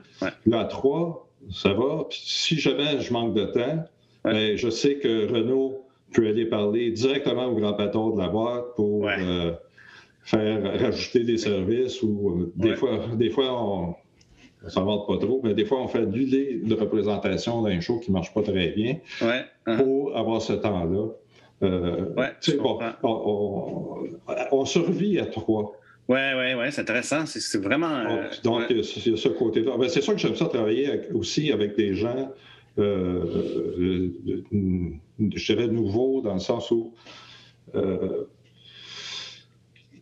Là. 0.45 0.59
à 0.59 0.65
trois, 0.65 1.27
ça 1.51 1.73
va. 1.73 2.05
Puis 2.09 2.21
si 2.23 2.59
jamais 2.59 2.99
je 2.99 3.11
manque 3.11 3.33
de 3.33 3.45
temps, 3.45 3.83
ben, 4.23 4.55
je 4.55 4.69
sais 4.69 4.95
que 4.95 5.31
Renault 5.31 5.85
peut 6.13 6.27
aller 6.27 6.45
parler 6.45 6.91
directement 6.91 7.45
au 7.45 7.55
grand 7.55 7.73
patron 7.73 8.11
de 8.11 8.21
la 8.21 8.27
boîte 8.27 8.75
pour 8.75 9.09
faire 10.23 10.79
rajouter 10.79 11.23
des 11.23 11.37
services 11.37 12.01
ou 12.03 12.29
euh, 12.29 12.53
des 12.55 12.75
fois, 12.75 12.99
des 13.15 13.29
fois 13.29 13.51
on 13.51 13.95
ne 14.63 14.69
s'en 14.69 14.85
vante 14.85 15.07
pas 15.07 15.17
trop, 15.17 15.41
mais 15.43 15.53
des 15.53 15.65
fois 15.65 15.81
on 15.81 15.87
fait 15.87 16.05
du 16.05 16.19
lit 16.19 16.61
de 16.63 16.75
représentation 16.75 17.61
d'un 17.63 17.79
show 17.79 17.99
qui 17.99 18.11
ne 18.11 18.17
marche 18.17 18.33
pas 18.33 18.43
très 18.43 18.69
bien 18.69 18.97
uh-huh. 19.19 19.77
pour 19.77 20.15
avoir 20.15 20.41
ce 20.41 20.53
temps-là. 20.53 21.07
Euh, 21.63 22.05
on, 24.51 24.65
survit 24.65 25.19
à 25.19 25.27
trois. 25.27 25.79
Oui, 26.07 26.17
oui, 26.35 26.53
oui, 26.57 26.65
c'est 26.71 26.81
intéressent. 26.81 27.37
C'est 27.37 27.61
vraiment. 27.61 28.03
donc, 28.43 28.63
il 28.71 28.77
y 28.77 28.79
a 28.79 28.83
ce 28.83 29.27
côté-là. 29.27 29.77
Ben, 29.77 29.87
c'est 29.87 30.01
sûr 30.01 30.15
que 30.15 30.19
j'aime 30.19 30.35
ça 30.35 30.45
travailler 30.45 30.89
aussi 31.13 31.51
avec 31.51 31.77
des 31.77 31.93
gens, 31.93 32.31
euh, 32.79 34.09
je 34.51 35.53
dirais, 35.53 35.67
nouveaux, 35.67 36.21
dans 36.21 36.33
le 36.33 36.39
sens 36.39 36.71
où 36.71 36.95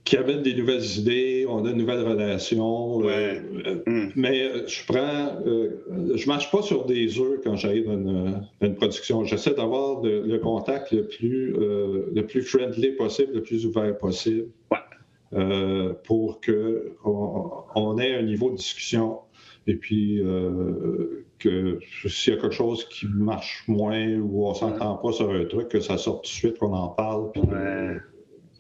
qui 0.10 0.18
amènent 0.18 0.42
des 0.42 0.56
nouvelles 0.56 0.98
idées, 0.98 1.46
on 1.48 1.64
a 1.66 1.70
de 1.70 1.76
nouvelles 1.76 2.02
relations. 2.02 3.08
Euh, 3.08 3.40
euh, 3.68 3.84
hmm. 3.86 4.12
Mais 4.16 4.42
euh, 4.42 4.66
je 4.66 4.84
prends, 4.88 5.38
je 5.46 6.28
marche 6.28 6.50
pas 6.50 6.64
sur 6.64 6.86
des 6.86 7.20
œufs 7.20 7.40
quand 7.44 7.56
j'arrive 7.56 7.86
dans 7.86 8.42
une, 8.62 8.76
production. 8.76 9.24
J'essaie 9.24 9.54
d'avoir 9.54 10.02
le 10.02 10.38
contact 10.40 10.92
le 10.94 11.06
plus, 11.06 11.54
le 11.54 12.22
plus 12.24 12.42
friendly 12.42 12.94
possible, 12.94 13.34
le 13.36 13.44
plus 13.44 13.68
ouvert 13.68 13.96
possible, 14.00 14.48
pour 16.06 16.42
que 16.42 16.94
on, 17.06 18.00
ait 18.00 18.16
un 18.16 18.24
niveau 18.24 18.50
de 18.50 18.56
discussion. 18.56 19.20
Et 19.68 19.76
puis 19.76 20.24
que 21.38 21.80
s'il 22.08 22.34
y 22.34 22.36
a 22.38 22.42
quelque 22.42 22.56
chose 22.56 22.84
qui 22.86 23.06
marche 23.06 23.64
moins 23.68 24.16
ou 24.16 24.48
on 24.48 24.56
s'entend 24.56 24.96
pas 24.96 25.12
sur 25.12 25.30
un 25.30 25.46
truc, 25.46 25.68
que 25.68 25.80
ça 25.80 26.00
sorte 26.00 26.24
tout 26.24 26.32
de 26.32 26.34
suite, 26.34 26.58
qu'on 26.58 26.74
en 26.74 26.88
parle. 26.88 27.32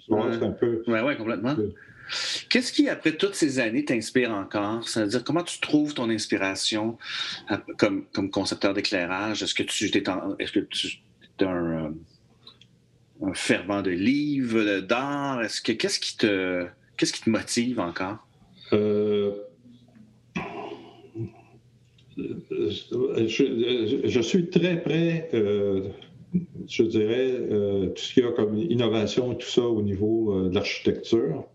Oui, 0.09 1.17
complètement. 1.17 1.55
Qu'est-ce 2.49 2.73
qui, 2.73 2.89
après 2.89 3.15
toutes 3.15 3.35
ces 3.35 3.59
années, 3.59 3.85
t'inspire 3.85 4.31
encore? 4.31 4.87
C'est-à-dire, 4.87 5.23
comment 5.23 5.43
tu 5.43 5.59
trouves 5.59 5.93
ton 5.93 6.09
inspiration 6.09 6.97
euh, 7.51 7.57
comme, 7.77 8.05
comme 8.13 8.31
concepteur 8.31 8.73
d'éclairage? 8.73 9.43
Est-ce 9.43 9.53
que 9.53 9.63
tu 9.63 9.85
es, 9.85 10.03
est-ce 10.39 10.51
que 10.51 10.59
tu 10.59 11.01
es 11.39 11.43
un, 11.43 11.93
un, 13.21 13.33
fervent 13.33 13.83
de 13.83 13.91
livres, 13.91 14.79
d'art? 14.79 15.43
Est-ce 15.43 15.61
que, 15.61 15.71
qu'est-ce 15.71 15.99
qui 15.99 16.17
te, 16.17 16.65
qu'est-ce 16.97 17.13
qui 17.13 17.21
te 17.21 17.29
motive 17.29 17.79
encore? 17.79 18.25
Euh, 18.73 19.31
je, 22.17 24.19
suis 24.21 24.49
très 24.49 24.81
près 24.81 25.29
euh, 25.33 25.89
je 26.67 26.83
dirais, 26.83 27.31
euh, 27.51 27.87
tout 27.87 28.01
ce 28.01 28.13
qu'il 28.13 28.23
y 28.23 28.27
a 28.27 28.31
comme 28.31 28.57
innovation 28.57 29.33
et 29.33 29.37
tout 29.37 29.47
ça 29.47 29.61
au 29.61 29.81
niveau 29.81 30.33
euh, 30.33 30.49
de 30.49 30.55
l'architecture. 30.55 31.45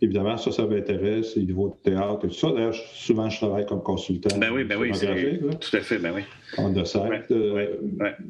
Évidemment, 0.00 0.36
ça, 0.36 0.52
ça 0.52 0.64
m'intéresse, 0.64 1.36
au 1.36 1.40
niveau 1.40 1.68
de 1.70 1.90
théâtre 1.90 2.24
et 2.24 2.28
tout 2.28 2.34
ça. 2.34 2.52
D'ailleurs, 2.52 2.74
souvent, 2.94 3.28
je 3.28 3.38
travaille 3.38 3.66
comme 3.66 3.82
consultant. 3.82 4.38
Ben 4.38 4.52
oui, 4.52 4.62
ben 4.62 4.78
oui, 4.78 4.92
tout 4.92 5.76
à 5.76 5.80
fait, 5.80 5.98
ben 5.98 6.12
oui. 6.14 6.22
En 6.56 6.70
dessert. 6.70 7.10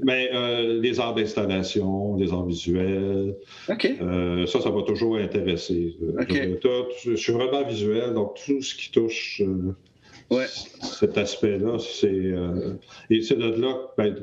Mais 0.02 0.30
les 0.80 0.98
arts 0.98 1.14
d'installation, 1.14 2.16
les 2.16 2.32
arts 2.32 2.46
visuels, 2.46 3.36
euh, 3.68 4.46
ça, 4.46 4.60
ça 4.62 4.70
va 4.70 4.80
toujours 4.82 5.16
intéresser. 5.16 5.94
Je, 6.30 7.14
suis 7.16 7.32
vraiment 7.34 7.62
visuel, 7.64 8.14
donc 8.14 8.38
tout 8.46 8.62
ce 8.62 8.74
qui 8.74 8.90
touche 8.90 9.42
cet 10.80 11.18
aspect-là, 11.18 11.78
c'est... 11.78 12.32
et 13.10 13.20
c'est 13.20 13.36
de 13.36 13.60
là... 13.60 13.74
Ben, 13.98 14.14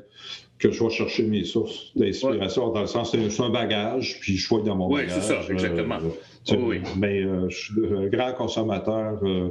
que 0.66 0.72
je 0.72 0.84
vais 0.84 0.90
chercher 0.90 1.24
mes 1.24 1.44
sources 1.44 1.92
d'inspiration, 1.96 2.70
dans 2.70 2.82
le 2.82 2.88
sens 2.88 3.12
c'est 3.12 3.44
un 3.44 3.50
bagage, 3.50 4.20
puis 4.20 4.38
je 4.38 4.48
fouille 4.48 4.64
dans 4.64 4.76
mon 4.76 4.90
bagage. 4.90 5.14
Oui, 5.16 5.22
c'est 5.22 5.28
ça, 5.28 5.42
exactement. 5.52 5.98
oui. 6.52 6.82
Mais 6.98 7.22
euh, 7.22 7.50
je 7.50 7.56
suis 7.56 7.74
un 7.96 8.08
grand 8.08 8.34
consommateur 8.34 9.20
euh, 9.24 9.50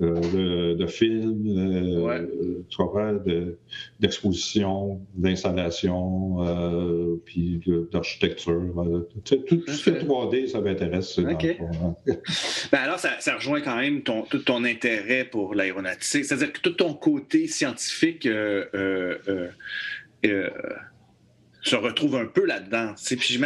euh, 0.00 0.74
de, 0.74 0.86
films, 0.86 2.04
ouais. 2.04 2.22
tu 2.68 2.76
comprends, 2.76 3.14
d'expositions, 4.00 5.00
d'installations, 5.14 6.38
puis 7.24 7.60
d'architecture. 7.92 8.62
tout, 9.24 9.62
ce 9.66 9.82
qui 9.82 9.90
est 9.90 10.04
3D, 10.04 10.48
ça 10.48 10.60
m'intéresse. 10.60 11.18
OK. 11.18 11.58
ben 12.72 12.78
alors, 12.78 12.98
ça, 12.98 13.10
ça, 13.20 13.36
rejoint 13.36 13.60
quand 13.60 13.76
même 13.76 14.02
ton, 14.02 14.22
tout 14.22 14.38
ton 14.38 14.64
intérêt 14.64 15.24
pour 15.24 15.54
l'aéronautique. 15.54 16.24
C'est-à-dire 16.24 16.52
que 16.52 16.60
tout 16.60 16.72
ton 16.72 16.94
côté 16.94 17.46
scientifique 17.46 18.28
euh, 20.24 20.48
se 21.62 21.76
retrouve 21.76 22.16
un 22.16 22.26
peu 22.26 22.44
là-dedans. 22.46 22.94
Puis 23.04 23.40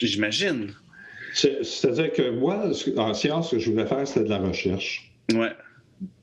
j'imagine. 0.00 0.72
C'est-à-dire 1.34 2.12
que 2.12 2.30
moi, 2.30 2.70
en 2.96 3.14
science, 3.14 3.50
ce 3.50 3.56
que 3.56 3.62
je 3.62 3.70
voulais 3.70 3.86
faire, 3.86 4.06
c'était 4.06 4.24
de 4.24 4.30
la 4.30 4.38
recherche. 4.38 5.12
Ouais. 5.32 5.52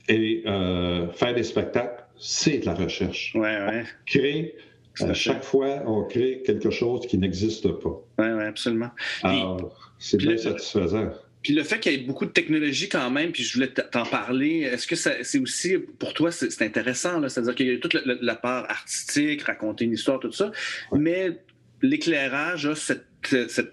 Et 0.07 0.43
euh, 0.45 1.09
faire 1.11 1.33
des 1.33 1.43
spectacles, 1.43 2.03
c'est 2.17 2.59
de 2.59 2.65
la 2.65 2.73
recherche. 2.73 3.33
Ouais, 3.35 3.41
ouais. 3.41 3.83
Créer, 4.05 4.55
à 4.99 5.13
chaque 5.13 5.43
fois, 5.43 5.83
on 5.85 6.03
crée 6.03 6.43
quelque 6.45 6.69
chose 6.69 7.07
qui 7.07 7.17
n'existe 7.17 7.67
pas. 7.79 8.01
Oui, 8.19 8.27
oui, 8.27 8.43
absolument. 8.43 8.91
Alors, 9.23 9.91
c'est 9.99 10.17
bien 10.17 10.37
satisfaisant. 10.37 11.11
Puis 11.41 11.53
le 11.53 11.63
fait 11.63 11.79
qu'il 11.79 11.91
y 11.91 11.95
ait 11.95 11.99
beaucoup 11.99 12.25
de 12.25 12.31
technologie 12.31 12.87
quand 12.87 13.09
même, 13.09 13.31
puis 13.31 13.43
je 13.43 13.53
voulais 13.53 13.69
t'en 13.69 14.05
parler, 14.05 14.59
est-ce 14.59 14.85
que 14.85 14.95
c'est 14.95 15.39
aussi, 15.39 15.77
pour 15.77 16.13
toi, 16.13 16.31
c'est 16.31 16.61
intéressant, 16.61 17.27
c'est-à-dire 17.27 17.55
qu'il 17.55 17.67
y 17.67 17.73
a 17.73 17.77
toute 17.77 17.95
la, 18.05 18.35
part 18.35 18.69
artistique, 18.69 19.43
raconter 19.43 19.85
une 19.85 19.93
histoire, 19.93 20.19
tout 20.19 20.31
ça, 20.31 20.51
mais 20.91 21.39
l'éclairage 21.81 22.65
a 22.65 22.75
cette, 22.75 23.07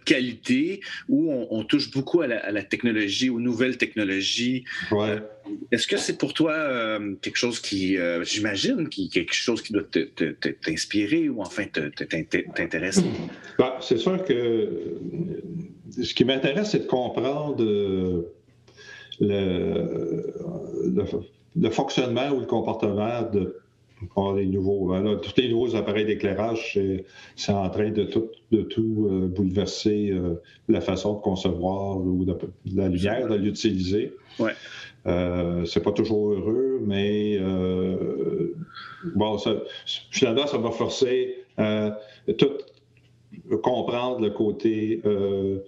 qualité 0.05 0.81
où 1.09 1.33
on, 1.33 1.65
touche 1.65 1.91
beaucoup 1.91 2.21
à 2.21 2.27
la, 2.27 2.63
technologie, 2.63 3.31
aux 3.31 3.41
nouvelles 3.41 3.79
technologies. 3.79 4.65
Ouais. 4.91 5.11
Euh, 5.11 5.21
est-ce 5.73 5.87
que 5.87 5.97
c'est 5.97 6.19
pour 6.19 6.35
toi 6.35 6.53
euh, 6.53 7.15
quelque 7.23 7.37
chose 7.37 7.59
qui, 7.59 7.97
euh, 7.97 8.23
j'imagine, 8.25 8.91
qui, 8.91 9.09
quelque 9.09 9.35
chose 9.35 9.63
qui 9.63 9.73
doit 9.73 9.85
t'inspirer 10.63 11.31
ou 11.31 11.41
enfin 11.41 11.65
t'intéresser? 11.65 13.05
Ben, 13.59 13.73
c'est 13.81 13.97
sûr 13.97 14.23
que 14.23 14.99
ce 15.91 16.15
qui 16.15 16.25
m'intéresse, 16.25 16.71
c'est 16.71 16.81
de 16.81 16.87
comprendre 16.87 17.63
euh, 17.63 18.23
le, 21.57 21.71
fonctionnement 21.71 22.31
ou 22.31 22.41
le 22.41 22.47
comportement 22.47 23.23
de 23.23 23.57
les 24.37 24.47
nouveaux. 24.47 24.93
Hein, 24.93 25.19
tous 25.23 25.41
les 25.41 25.49
nouveaux 25.49 25.75
appareils 25.75 26.05
d'éclairage, 26.05 26.79
c'est 27.35 27.53
en 27.53 27.69
train 27.69 27.91
de 27.91 28.05
tout, 28.05 28.29
de 28.53 28.63
tout 28.63 29.09
euh, 29.11 29.27
bouleverser 29.27 30.11
euh, 30.11 30.41
la 30.69 30.81
façon 30.81 31.15
de 31.15 31.21
concevoir 31.21 31.99
ou 31.99 32.25
de, 32.25 32.37
la 32.77 32.89
lumière, 32.89 33.27
de 33.29 33.35
l'utiliser. 33.35 34.15
Ouais. 34.39 34.53
c'est 35.67 35.83
pas 35.83 35.93
toujours 35.93 36.33
heureux, 36.33 36.81
mais 36.85 37.41
bon, 39.17 39.39
ça, 39.39 39.55
finalement, 40.11 40.47
ça 40.47 40.59
va 40.59 40.71
forcer 40.71 41.45
tout 42.37 42.53
comprendre 43.63 44.21
le 44.21 44.31
côté 44.31 45.01
euh, 45.05 45.59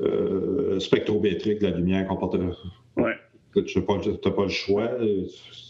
euh, 0.00 0.80
spectrométrique 0.80 1.60
de 1.60 1.66
la 1.66 1.76
lumière. 1.76 2.08
Ouais. 2.96 3.12
Tu 3.54 3.78
n'as 3.78 3.84
pas, 3.84 4.30
pas, 4.30 4.42
le 4.42 4.48
choix. 4.48 4.90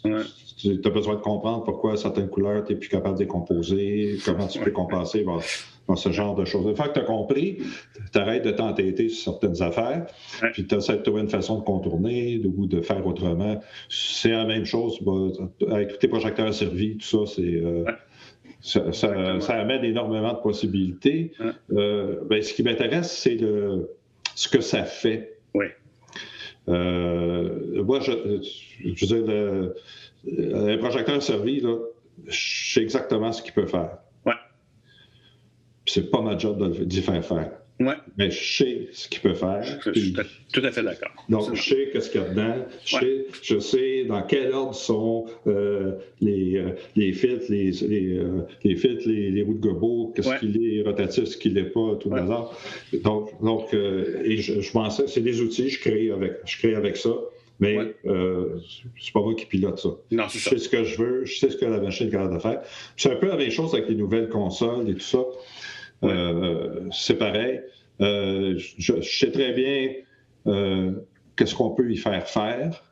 Ouais. 0.05 0.23
Tu 0.57 0.81
as 0.85 0.91
besoin 0.91 1.17
de 1.17 1.21
comprendre 1.21 1.65
pourquoi 1.65 1.97
certaines 1.97 2.29
couleurs, 2.29 2.65
tu 2.65 2.73
n'es 2.73 2.79
plus 2.79 2.89
capable 2.89 3.17
de 3.17 3.25
les 3.25 3.27
composer, 3.27 4.19
comment 4.25 4.47
tu 4.47 4.61
peux 4.61 4.71
compenser 4.71 5.25
dans, 5.25 5.97
ce 5.97 6.13
genre 6.13 6.37
de 6.37 6.45
choses. 6.45 6.65
Une 6.67 6.77
fois 6.77 6.89
que 6.89 6.95
tu 6.95 7.01
as 7.01 7.05
compris, 7.05 7.59
tu 8.13 8.19
arrêtes 8.19 8.45
de 8.45 8.53
t'entêter 8.53 9.09
sur 9.09 9.33
certaines 9.33 9.61
affaires, 9.63 10.07
puis 10.53 10.65
tu 10.67 10.75
essaies 10.75 10.99
de 10.99 11.03
trouver 11.03 11.23
une 11.23 11.29
façon 11.29 11.59
de 11.59 11.65
contourner 11.65 12.41
ou 12.57 12.67
de 12.67 12.81
faire 12.81 13.05
autrement. 13.05 13.61
C'est 13.89 14.31
la 14.31 14.45
même 14.45 14.65
chose 14.65 14.99
avec 15.69 15.89
tous 15.89 15.97
tes 15.97 16.09
projecteurs 16.09 16.55
servis, 16.55 16.97
tout 16.99 17.27
ça, 17.27 17.35
c'est. 17.35 17.43
Euh, 17.43 17.85
ça, 18.63 18.93
ça, 18.93 19.55
amène 19.55 19.85
énormément 19.85 20.35
de 20.35 20.39
possibilités. 20.39 21.33
Euh, 21.73 22.21
ben, 22.27 22.41
ce 22.43 22.55
qui 22.55 22.63
m'intéresse, 22.63 23.13
c'est 23.13 23.35
le, 23.35 23.91
ce 24.37 24.49
que 24.49 24.61
ça 24.61 24.85
fait. 24.85 25.39
Oui. 25.55 25.67
Euh, 26.69 27.83
moi, 27.83 27.99
je, 28.01 28.13
je 28.85 29.07
veux 29.07 29.23
dire, 29.23 29.75
le, 30.25 30.77
projecteur 30.77 31.21
servi, 31.21 31.61
là, 31.61 31.77
je 32.27 32.75
sais 32.75 32.83
exactement 32.83 33.33
ce 33.33 33.43
qu'il 33.43 33.53
peut 33.53 33.67
faire. 33.67 33.99
Ouais. 34.25 34.35
C'est 35.85 36.11
pas 36.11 36.21
ma 36.21 36.39
job 36.39 36.85
d'y 36.85 37.03
faire 37.03 37.25
faire. 37.25 37.51
Ouais. 37.81 37.95
Mais 38.17 38.31
je 38.31 38.57
sais 38.57 38.89
ce 38.93 39.09
qu'il 39.09 39.21
peut 39.21 39.35
faire. 39.35 39.63
Je, 39.65 39.93
suis 39.93 40.15
tout 40.53 40.61
à 40.63 40.71
fait 40.71 40.83
d'accord. 40.83 41.11
Donc, 41.29 41.55
je 41.55 41.63
sais 41.63 41.91
qu'est-ce 41.93 42.11
qu'il 42.11 42.21
y 42.21 42.25
a 42.25 42.29
dedans. 42.29 42.55
Je, 42.85 42.97
sais, 42.97 43.27
je, 43.43 43.59
sais, 43.59 44.05
dans 44.05 44.23
quel 44.23 44.53
ordre 44.53 44.75
sont 44.75 45.27
euh, 45.47 45.93
les, 46.21 46.59
euh, 46.59 46.71
les 46.95 47.13
filtres, 47.13 47.47
les, 47.49 47.71
les, 47.71 48.19
euh, 48.19 48.47
les 48.63 48.77
filtres, 48.77 49.09
les, 49.09 49.31
les, 49.31 49.43
roues 49.43 49.55
de 49.55 49.61
gobo, 49.61 50.13
qu'est-ce 50.15 50.39
qu'il 50.39 50.63
est 50.65 50.83
rotatif, 50.83 51.25
ce 51.25 51.37
qu'il 51.37 51.55
n'est 51.55 51.65
pas, 51.65 51.97
tout 51.99 52.11
le 52.11 52.21
hasard. 52.21 52.57
Donc, 53.03 53.31
donc 53.43 53.75
et 53.75 54.37
je, 54.37 54.61
je 54.61 54.73
pensais, 54.73 55.09
c'est 55.09 55.21
des 55.21 55.41
outils, 55.41 55.71
je 55.71 55.81
crée 55.81 56.11
avec, 56.11 56.35
je 56.45 56.59
crée 56.59 56.75
avec 56.75 56.97
ça. 56.97 57.11
Mais 57.63 57.95
euh, 58.07 58.59
c'est 59.01 59.13
pas 59.13 59.21
moi 59.21 59.35
qui 59.37 59.47
pilote 59.47 59.79
ça. 59.79 59.91
Non, 60.11 60.25
je 60.29 60.39
sais 60.39 60.59
ce 60.59 60.69
que 60.69 60.83
je 60.83 61.01
veux, 61.01 61.25
je 61.25 61.39
sais 61.39 61.49
ce 61.49 61.57
que 61.57 61.65
la 61.65 61.79
machine 61.79 62.09
est 62.09 62.11
capable 62.11 62.35
de 62.35 62.41
faire. 62.41 62.61
C'est 62.97 63.13
un 63.13 63.15
peu 63.15 63.29
la 63.29 63.37
même 63.37 63.53
chose 63.53 63.73
avec 63.73 63.89
les 63.89 63.95
nouvelles 63.95 64.29
consoles 64.29 64.91
et 64.91 64.95
tout 64.95 65.01
ça. 65.01 65.21
Euh, 66.05 66.89
c'est 66.91 67.19
pareil. 67.19 67.61
Euh, 68.01 68.59
je, 68.79 69.01
sais 69.01 69.31
très 69.31 69.53
bien 69.53 69.93
euh, 70.47 70.93
qu'est-ce 71.37 71.55
qu'on 71.55 71.71
peut 71.71 71.91
y 71.91 71.97
faire 71.97 72.27
faire. 72.29 72.83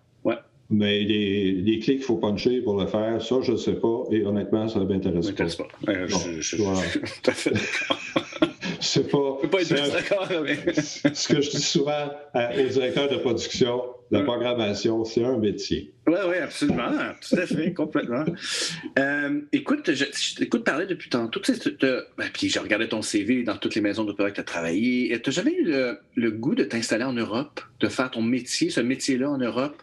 Mais 0.73 1.01
les, 1.01 1.51
les 1.51 1.81
clés 1.81 1.97
qu'il 1.97 2.05
faut 2.05 2.19
puncher 2.19 2.61
pour 2.61 2.81
le 2.81 2.87
faire, 2.87 3.21
ça, 3.21 3.41
je 3.43 3.51
ne 3.51 3.57
sais 3.57 3.73
pas. 3.73 4.05
Et 4.13 4.23
honnêtement, 4.23 4.69
ça 4.69 4.79
ne 4.79 4.85
m'intéresse 4.85 5.57
pas. 5.57 5.65
pas. 5.85 5.93
je, 6.07 6.41
suis 6.41 6.59
tout 6.59 7.31
à 7.31 7.33
fait 7.33 7.51
d'accord. 7.51 7.99
c'est 8.79 9.11
pas. 9.11 9.19
Je 9.19 9.43
peux 9.43 9.49
pas 9.49 9.63
être 9.63 9.93
d'accord, 9.93 10.29
mais. 10.45 10.73
ce 10.81 11.27
que 11.27 11.41
je 11.41 11.51
dis 11.51 11.61
souvent 11.61 12.11
aux 12.37 12.69
directeurs 12.69 13.09
de 13.09 13.17
production, 13.17 13.83
la 14.11 14.23
programmation, 14.23 15.05
c'est 15.05 15.25
un 15.25 15.39
métier. 15.39 15.93
Oui, 16.07 16.19
oui, 16.29 16.37
absolument. 16.39 16.91
Tout 17.21 17.37
à 17.37 17.47
fait, 17.47 17.73
complètement. 17.73 18.25
Euh, 18.99 19.41
écoute, 19.53 19.93
je, 19.93 20.35
t'écoute 20.37 20.65
parler 20.65 20.87
depuis 20.87 21.09
tantôt. 21.09 21.41
Ben, 22.19 22.29
puis 22.33 22.49
j'ai 22.49 22.59
regardé 22.59 22.89
ton 22.89 23.03
CV 23.03 23.45
dans 23.45 23.57
toutes 23.57 23.77
les 23.77 23.81
maisons 23.81 24.05
d'opéra 24.05 24.31
que 24.31 24.37
tu 24.37 24.41
as 24.41 24.45
travaillé. 24.45 25.21
Tu 25.23 25.31
n'as 25.31 25.35
jamais 25.35 25.55
eu 25.55 25.73
le, 26.17 26.31
goût 26.31 26.57
de 26.57 26.65
t'installer 26.65 27.05
en 27.05 27.13
Europe, 27.13 27.61
de 27.79 27.89
faire 27.89 28.11
ton 28.11 28.23
métier, 28.23 28.71
ce 28.71 28.81
métier-là 28.81 29.31
en 29.31 29.39
Europe? 29.39 29.81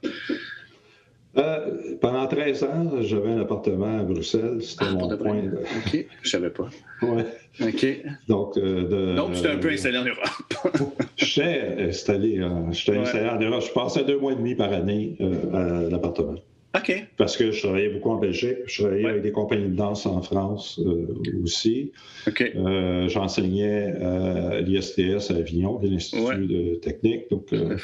Euh, 1.38 1.96
pendant 2.02 2.26
13 2.28 2.64
ans, 2.64 2.92
j'avais 3.02 3.32
un 3.32 3.42
appartement 3.42 4.00
à 4.00 4.04
Bruxelles. 4.04 4.58
C'était 4.62 4.86
ah, 4.88 4.94
mon 4.94 5.18
point. 5.18 5.44
De... 5.44 5.58
OK, 5.58 6.06
je 6.24 6.30
savais 6.30 6.50
pas. 6.50 6.70
Oui. 7.04 7.24
OK. 7.62 8.04
Donc, 8.28 8.58
euh, 8.58 9.16
Donc 9.16 9.34
tu 9.34 9.42
t'es 9.42 9.50
un 9.50 9.58
peu 9.58 9.70
installé 9.70 9.98
en 10.00 10.06
Europe. 10.06 10.94
j'étais 11.18 11.76
installé, 11.90 12.40
installé 12.40 13.30
en 13.30 13.40
Europe. 13.40 13.64
Je 13.68 13.72
passais 13.72 14.04
deux 14.04 14.18
mois 14.18 14.34
et 14.34 14.36
demi 14.36 14.56
par 14.56 14.74
année 14.74 15.16
euh, 15.22 15.86
à 15.86 15.90
l'appartement. 15.90 16.36
Parce 17.18 17.38
que 17.38 17.52
je 17.52 17.62
travaillais 17.62 17.90
beaucoup 17.90 18.12
en 18.12 18.18
Belgique, 18.18 18.58
je 18.66 18.82
travaillais 18.82 19.08
avec 19.08 19.22
des 19.22 19.32
compagnies 19.32 19.70
de 19.70 19.76
danse 19.76 20.06
en 20.06 20.22
France 20.22 20.80
euh, 20.80 21.08
aussi. 21.44 21.92
Euh, 22.56 23.08
j'enseignais 23.08 23.94
à 24.02 24.62
l'ISTS 24.62 25.32
à 25.32 25.36
Avignon, 25.36 25.80
l'Institut 25.82 26.48
de 26.48 26.76
technique. 26.76 27.30
Donc, 27.30 27.54
euh, 27.54 27.78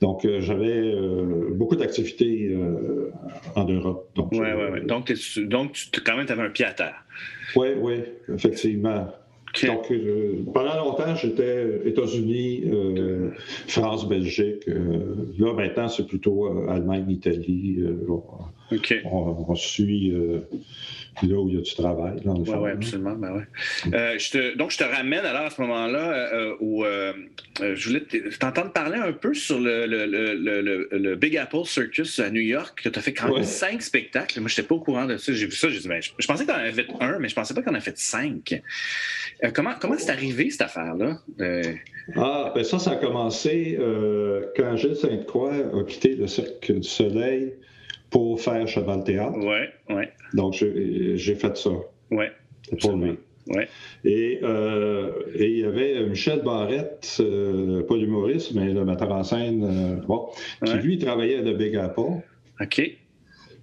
donc 0.00 0.26
j'avais 0.40 0.94
beaucoup 1.52 1.76
d'activités 1.76 2.56
en 3.54 3.64
Europe. 3.64 4.10
Donc, 4.14 4.28
oui, 4.32 4.38
oui, 4.40 4.64
oui. 4.72 4.86
Donc, 4.86 5.12
donc 5.38 5.72
tu, 5.72 6.00
quand 6.00 6.16
même, 6.16 6.26
tu 6.26 6.32
avais 6.32 6.42
un 6.42 6.50
pied 6.50 6.64
à 6.64 6.72
terre. 6.72 7.04
Oui, 7.56 7.68
oui, 7.76 7.96
effectivement. 8.32 9.08
Donc, 9.66 9.90
euh, 9.90 10.44
pendant 10.52 10.76
longtemps, 10.76 11.14
j'étais 11.14 11.80
États-Unis, 11.84 12.62
euh, 12.66 13.30
France, 13.66 14.08
Belgique. 14.08 14.68
Euh, 14.68 15.26
là, 15.38 15.52
maintenant, 15.52 15.88
c'est 15.88 16.06
plutôt 16.06 16.46
Allemagne, 16.68 17.06
Italie. 17.08 17.82
On, 19.04 19.54
suit 19.54 20.12
là 21.22 21.36
où 21.36 21.48
il 21.48 21.54
y 21.56 21.58
a 21.58 21.60
du 21.60 21.74
travail. 21.74 22.20
Oui, 22.24 22.48
ouais, 22.48 22.70
absolument. 22.72 23.14
Ben 23.14 23.32
ouais. 23.34 24.18
je 24.18 24.30
te, 24.30 24.56
donc, 24.56 24.70
je 24.70 24.78
te 24.78 24.84
ramène 24.84 25.24
alors 25.24 25.46
à 25.46 25.50
ce 25.50 25.60
moment-là 25.60 26.54
où 26.60 26.84
je 27.60 27.88
voulais 27.88 28.02
t'entendre 28.38 28.72
parler 28.72 28.98
un 28.98 29.12
peu 29.12 29.34
sur 29.34 29.58
le, 29.58 29.86
le, 29.86 30.06
le, 30.06 30.88
le, 30.90 31.16
Big 31.16 31.36
Apple 31.36 31.64
Circus 31.64 32.18
à 32.20 32.30
New 32.30 32.40
York, 32.40 32.80
que 32.82 32.88
tu 32.88 32.98
as 32.98 33.02
fait 33.02 33.12
quand 33.12 33.34
même 33.34 33.44
cinq 33.44 33.82
spectacles. 33.82 34.40
Moi, 34.40 34.48
je 34.48 34.54
n'étais 34.54 34.68
pas 34.68 34.74
au 34.74 34.80
courant 34.80 35.06
de 35.06 35.16
ça. 35.16 35.32
J'ai 35.32 35.46
vu 35.46 35.52
ça, 35.52 35.68
j'ai 35.68 35.80
dit, 35.80 35.88
ben, 35.88 36.00
je, 36.00 36.26
pensais 36.26 36.44
que 36.44 36.50
tu 36.50 36.54
en 36.54 36.60
avais 36.60 36.72
fait 36.72 36.86
un, 37.00 37.18
mais 37.18 37.28
je 37.28 37.32
ne 37.32 37.40
pensais 37.40 37.54
pas 37.54 37.62
qu'on 37.62 37.70
en 37.70 37.74
avait 37.74 37.84
fait 37.84 37.98
cinq. 37.98 38.62
Euh, 39.44 39.50
comment 39.52 39.72
comment 39.80 39.94
c'est 39.98 40.10
arrivé, 40.10 40.50
cette 40.50 40.62
affaire-là? 40.62 41.18
Euh, 41.40 41.62
ah, 42.16 42.52
ben 42.54 42.64
ça, 42.64 42.78
ça 42.78 42.92
a 42.92 42.96
commencé 42.96 43.76
euh, 43.78 44.46
quand 44.56 44.76
Gilles 44.76 44.96
Sainte-Croix 44.96 45.54
a 45.54 45.84
quitté 45.84 46.14
le 46.14 46.26
Cirque 46.26 46.72
du 46.72 46.88
Soleil 46.88 47.54
pour 48.10 48.40
faire 48.40 48.66
Cheval 48.66 49.04
Théâtre. 49.04 49.38
Oui, 49.38 49.94
oui. 49.94 50.04
Donc, 50.34 50.54
j'ai 50.54 51.34
fait 51.34 51.56
ça. 51.56 51.70
Oui. 52.10 52.24
Pour 52.80 52.96
lui. 52.96 53.16
Ouais. 53.48 53.68
Et, 54.04 54.40
il 55.38 55.58
y 55.58 55.64
avait 55.64 56.06
Michel 56.06 56.42
Barrette, 56.42 57.22
pas 57.88 57.96
l'humoriste, 57.96 58.54
mais 58.54 58.72
le 58.72 58.84
metteur 58.84 59.12
en 59.12 59.24
scène, 59.24 60.02
bon, 60.06 60.28
qui 60.64 60.74
lui 60.74 60.98
travaillait 60.98 61.38
à 61.38 61.42
The 61.42 61.56
Big 61.56 61.76
Apple. 61.76 62.22
OK. 62.60 62.98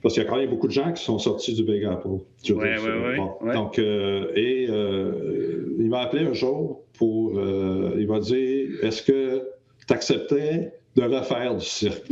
Parce 0.06 0.14
qu'il 0.14 0.24
y 0.24 0.28
a 0.28 0.30
quand 0.30 0.38
même 0.38 0.52
beaucoup 0.52 0.68
de 0.68 0.72
gens 0.72 0.94
qui 0.94 1.04
sont 1.04 1.18
sortis 1.18 1.56
du 1.56 1.64
Big 1.64 1.84
Apple. 1.84 2.08
Oui, 2.08 2.22
oui, 2.48 3.18
oui. 3.42 3.54
Donc, 3.56 3.80
euh, 3.80 4.32
et 4.36 4.68
euh, 4.70 5.76
il 5.80 5.88
m'a 5.90 6.02
appelé 6.02 6.28
un 6.28 6.34
jour 6.34 6.84
pour. 6.94 7.40
Euh, 7.40 7.96
il 7.98 8.08
m'a 8.08 8.20
dit 8.20 8.68
Est-ce 8.84 9.02
que 9.02 9.50
tu 9.88 9.92
acceptais 9.92 10.74
de 10.96 11.04
refaire 11.04 11.56
du 11.56 11.66
cirque 11.66 12.06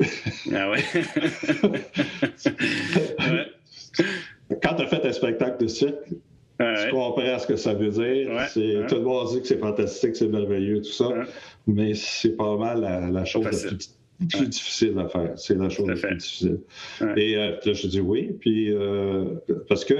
Ah 0.53 0.71
ouais. 0.71 0.83
Quand 4.61 4.75
tu 4.75 4.83
as 4.83 4.87
fait 4.87 5.05
un 5.05 5.13
spectacle 5.13 5.63
de 5.63 5.67
cirque, 5.67 6.09
tu 6.59 6.91
comprends 6.91 7.39
ce 7.39 7.47
que 7.47 7.55
ça 7.55 7.73
veut 7.73 7.89
dire. 7.89 8.29
Tout 8.87 8.95
le 8.95 9.01
monde 9.01 9.31
dit 9.31 9.41
que 9.41 9.47
c'est 9.47 9.59
fantastique, 9.59 10.15
c'est 10.15 10.27
merveilleux, 10.27 10.81
tout 10.81 10.91
ça. 10.91 11.09
Mais 11.67 11.93
c'est 11.93 12.35
pas 12.35 12.57
mal 12.57 13.11
la, 13.11 13.25
chose 13.25 13.45
la 13.45 13.51
plus 13.51 13.95
plus 14.29 14.47
difficile 14.47 14.97
à 14.99 15.07
faire. 15.07 15.31
C'est 15.35 15.57
la 15.57 15.69
chose 15.69 15.87
la 15.87 15.95
plus 15.95 16.15
difficile. 16.15 16.59
Et 17.17 17.35
euh, 17.35 17.57
là, 17.65 17.73
je 17.73 17.87
dis 17.87 17.99
oui, 17.99 18.35
puis 18.39 18.71
euh, 18.71 19.25
parce 19.67 19.83
que 19.85 19.95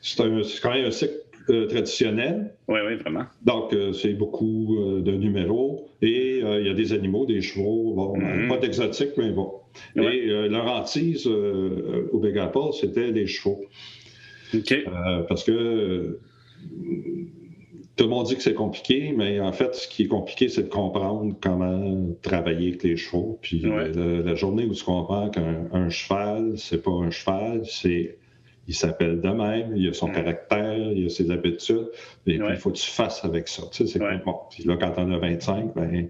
c'est 0.00 0.16
quand 0.16 0.70
même 0.70 0.86
un 0.86 0.90
cycle 0.90 1.12
euh, 1.50 1.66
traditionnel. 1.66 2.54
Oui, 2.68 2.80
oui, 2.86 2.96
vraiment. 2.96 3.24
Donc, 3.44 3.74
c'est 3.94 4.14
beaucoup 4.14 4.76
de 5.00 5.12
numéros 5.12 5.88
et 6.00 6.38
il 6.38 6.66
y 6.66 6.70
a 6.70 6.74
des 6.74 6.92
animaux, 6.92 7.26
des 7.26 7.40
chevaux, 7.40 7.94
bon, 7.94 8.18
mm-hmm. 8.18 8.48
pas 8.48 8.58
d'exotique, 8.58 9.10
mais 9.16 9.30
bon. 9.30 9.52
Et 9.96 10.26
leur 10.48 10.66
hantise 10.66 11.26
au 11.26 12.18
Big 12.18 12.38
Apple, 12.38 12.72
c'était 12.78 13.10
les 13.10 13.26
chevaux. 13.26 13.60
OK. 14.54 14.84
parce 15.28 15.44
que 15.44 16.18
tout 17.96 18.04
le 18.04 18.10
monde 18.10 18.26
dit 18.26 18.36
que 18.36 18.42
c'est 18.42 18.54
compliqué, 18.54 19.12
mais 19.16 19.40
en 19.40 19.52
fait, 19.52 19.74
ce 19.74 19.86
qui 19.86 20.04
est 20.04 20.08
compliqué, 20.08 20.48
c'est 20.48 20.64
de 20.64 20.68
comprendre 20.68 21.34
comment 21.40 22.08
travailler 22.22 22.68
avec 22.68 22.82
les 22.82 22.96
chevaux. 22.96 23.38
Puis 23.42 23.60
la 23.62 24.34
journée 24.34 24.64
où 24.64 24.72
tu 24.72 24.84
comprends 24.84 25.28
qu'un 25.28 25.90
cheval, 25.90 26.54
c'est 26.56 26.82
pas 26.82 26.90
un 26.90 27.10
cheval, 27.10 27.62
c'est 27.64 28.18
il 28.68 28.74
s'appelle 28.74 29.20
de 29.20 29.28
même, 29.28 29.76
il 29.76 29.88
a 29.88 29.92
son 29.92 30.08
caractère, 30.08 30.76
il 30.92 31.06
a 31.06 31.08
ses 31.08 31.30
habitudes, 31.30 31.88
et 32.26 32.38
puis 32.38 32.48
il 32.48 32.56
faut 32.56 32.70
que 32.70 32.76
tu 32.76 32.90
fasses 32.90 33.24
avec 33.24 33.48
ça. 33.48 33.62
Tu 33.72 33.86
sais, 33.86 33.92
c'est 33.92 34.24
bon. 34.24 34.36
Puis 34.50 34.64
là, 34.64 34.76
quand 34.76 34.94
on 34.98 35.12
a 35.12 35.18
25, 35.18 35.74
ben, 35.74 36.08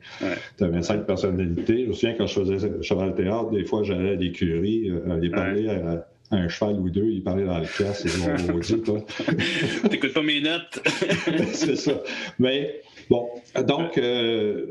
tu 0.58 0.64
as 0.64 0.68
25 0.68 1.06
personnalités. 1.06 1.84
Je 1.84 1.88
me 1.88 1.92
souviens 1.92 2.14
quand 2.14 2.26
je 2.26 2.40
faisais 2.40 2.82
cheval 2.82 3.14
théâtre, 3.14 3.50
des 3.50 3.64
fois, 3.64 3.82
j'allais 3.82 4.10
à 4.10 4.14
l'écurie, 4.14 4.90
euh, 4.90 5.10
aller 5.10 5.30
parler 5.30 5.68
à, 5.68 6.06
un 6.30 6.48
cheval 6.48 6.80
ou 6.80 6.88
deux, 6.88 7.10
il 7.10 7.22
parlait 7.22 7.44
dans 7.44 7.58
le 7.58 7.66
casque, 7.66 8.06
et 8.06 8.46
mon 8.48 8.52
maudit, 8.54 8.80
toi. 8.80 9.00
T'écoutes 9.90 10.14
pas 10.14 10.22
mes 10.22 10.40
notes. 10.40 10.80
c'est 11.52 11.76
ça. 11.76 12.00
Mais 12.38 12.82
Bon, 13.10 13.28
donc, 13.66 13.98
euh, 13.98 14.66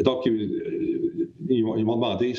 donc 0.00 0.26
ils, 1.52 1.84
m'ont 1.84 1.96
demandé 1.96 2.34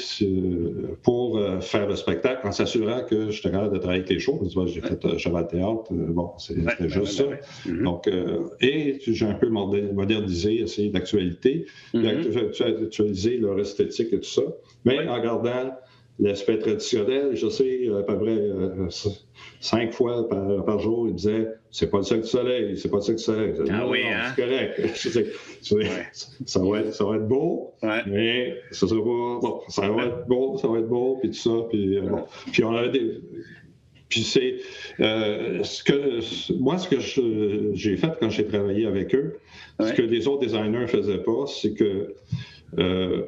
pour 1.04 1.40
faire 1.62 1.88
le 1.88 1.96
spectacle 1.96 2.48
en 2.48 2.52
s'assurant 2.52 3.04
que 3.04 3.28
je 3.28 3.32
j'étais 3.32 3.52
capable 3.52 3.74
de 3.74 3.80
travailler 3.80 4.02
avec 4.02 4.12
les 4.12 4.20
shows. 4.20 4.42
J'ai 4.66 4.82
fait 4.82 5.18
Cheval 5.18 5.48
Théâtre, 5.48 5.92
bon, 5.92 6.32
c'était 6.38 6.90
juste 6.90 7.18
ça. 7.18 7.24
Mm-hmm. 7.66 7.84
Donc, 7.84 8.10
et 8.62 9.00
j'ai 9.06 9.26
un 9.26 9.34
peu 9.34 9.50
modernisé, 9.50 10.62
essayé 10.62 10.90
d'actualité, 10.90 11.66
mm-hmm. 11.94 12.84
actualiser 12.84 13.38
leur 13.38 13.60
esthétique 13.60 14.14
et 14.14 14.20
tout 14.20 14.30
ça, 14.30 14.44
mais 14.86 15.08
en 15.08 15.22
gardant 15.22 15.72
l'aspect 16.20 16.60
traditionnel, 16.60 17.36
je 17.36 17.48
sais, 17.50 17.90
à 17.90 18.04
peu 18.04 18.20
près 18.20 18.40
cinq 19.60 19.94
fois 19.94 20.28
par, 20.30 20.80
jour, 20.80 21.08
il 21.08 21.16
disait 21.16 21.48
c'est 21.72 21.90
pas 21.90 21.98
le 21.98 22.04
seul 22.04 22.22
du 22.22 22.28
soleil, 22.28 22.78
c'est 22.78 22.90
pas 22.90 22.98
le 22.98 23.02
seul 23.02 23.16
du 23.16 23.24
soleil. 23.24 23.54
ah 23.72 23.88
oui, 23.88 24.02
hein? 24.06 24.34
C'est 24.36 24.44
correct. 24.44 24.96
ça, 26.46 26.60
va 26.60 26.80
être, 26.80 26.94
ça 26.94 27.06
va 27.06 27.16
être 27.16 27.28
beau, 27.28 27.74
mais 27.82 28.56
ça 28.72 28.88
sera 28.88 29.02
pas. 29.02 29.40
Bon, 29.42 29.62
ça 29.70 29.90
va 29.90 30.06
être 30.06 30.28
beau, 30.28 30.58
ça 30.58 30.68
va 30.68 30.80
être 30.80 30.88
beau, 30.88 31.18
puis 31.20 31.32
tout 31.32 31.38
ça. 31.38 31.68
Puis, 31.70 31.98
euh, 31.98 32.02
bon. 32.02 32.26
puis 32.52 32.64
on 32.64 32.76
a 32.76 32.88
des. 32.88 33.22
Puis 34.10 34.22
c'est 34.22 34.58
euh, 35.00 35.64
ce 35.64 35.84
que 35.84 36.54
moi 36.60 36.78
ce 36.78 36.88
que 36.88 37.00
j'ai 37.74 37.98
fait 37.98 38.12
quand 38.20 38.30
j'ai 38.30 38.46
travaillé 38.46 38.86
avec 38.86 39.16
eux, 39.16 39.40
ce 39.80 39.92
que 39.94 40.04
les 40.04 40.28
autres 40.28 40.42
designers 40.42 40.82
ne 40.82 40.86
faisaient 40.86 41.24
pas, 41.24 41.48
c'est 41.48 41.74
que 41.74 42.14
euh, 42.78 43.24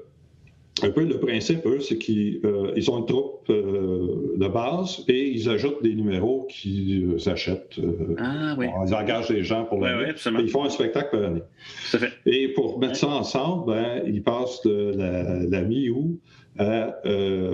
un 0.83 0.89
peu 0.89 1.05
le 1.05 1.19
principe, 1.19 1.65
eux, 1.65 1.79
c'est 1.79 1.97
qu'ils 1.97 2.41
euh, 2.43 2.73
ont 2.89 2.99
une 2.99 3.05
troupe 3.05 3.49
euh, 3.49 4.33
de 4.35 4.47
base 4.47 5.05
et 5.07 5.29
ils 5.29 5.49
ajoutent 5.49 5.81
des 5.81 5.95
numéros 5.95 6.47
qu'ils 6.49 7.11
euh, 7.11 7.29
achètent. 7.29 7.79
ah, 8.17 8.55
oui. 8.57 8.67
ils 8.85 8.93
engagent 8.93 9.29
des 9.29 9.43
gens 9.43 9.63
pour 9.65 9.79
l'année. 9.79 10.13
Oui, 10.25 10.33
ils 10.41 10.49
font 10.49 10.65
un 10.65 10.69
spectacle 10.69 11.11
par 11.11 11.23
année. 11.23 11.43
Fait. 11.57 12.11
Et 12.25 12.49
pour 12.49 12.77
mettre 12.79 12.97
ça 12.97 13.07
ensemble, 13.07 13.73
ben, 13.73 14.03
ils 14.05 14.21
passent 14.21 14.61
de 14.63 15.47
la, 15.49 15.61
mi-août 15.61 16.19
à 16.57 17.01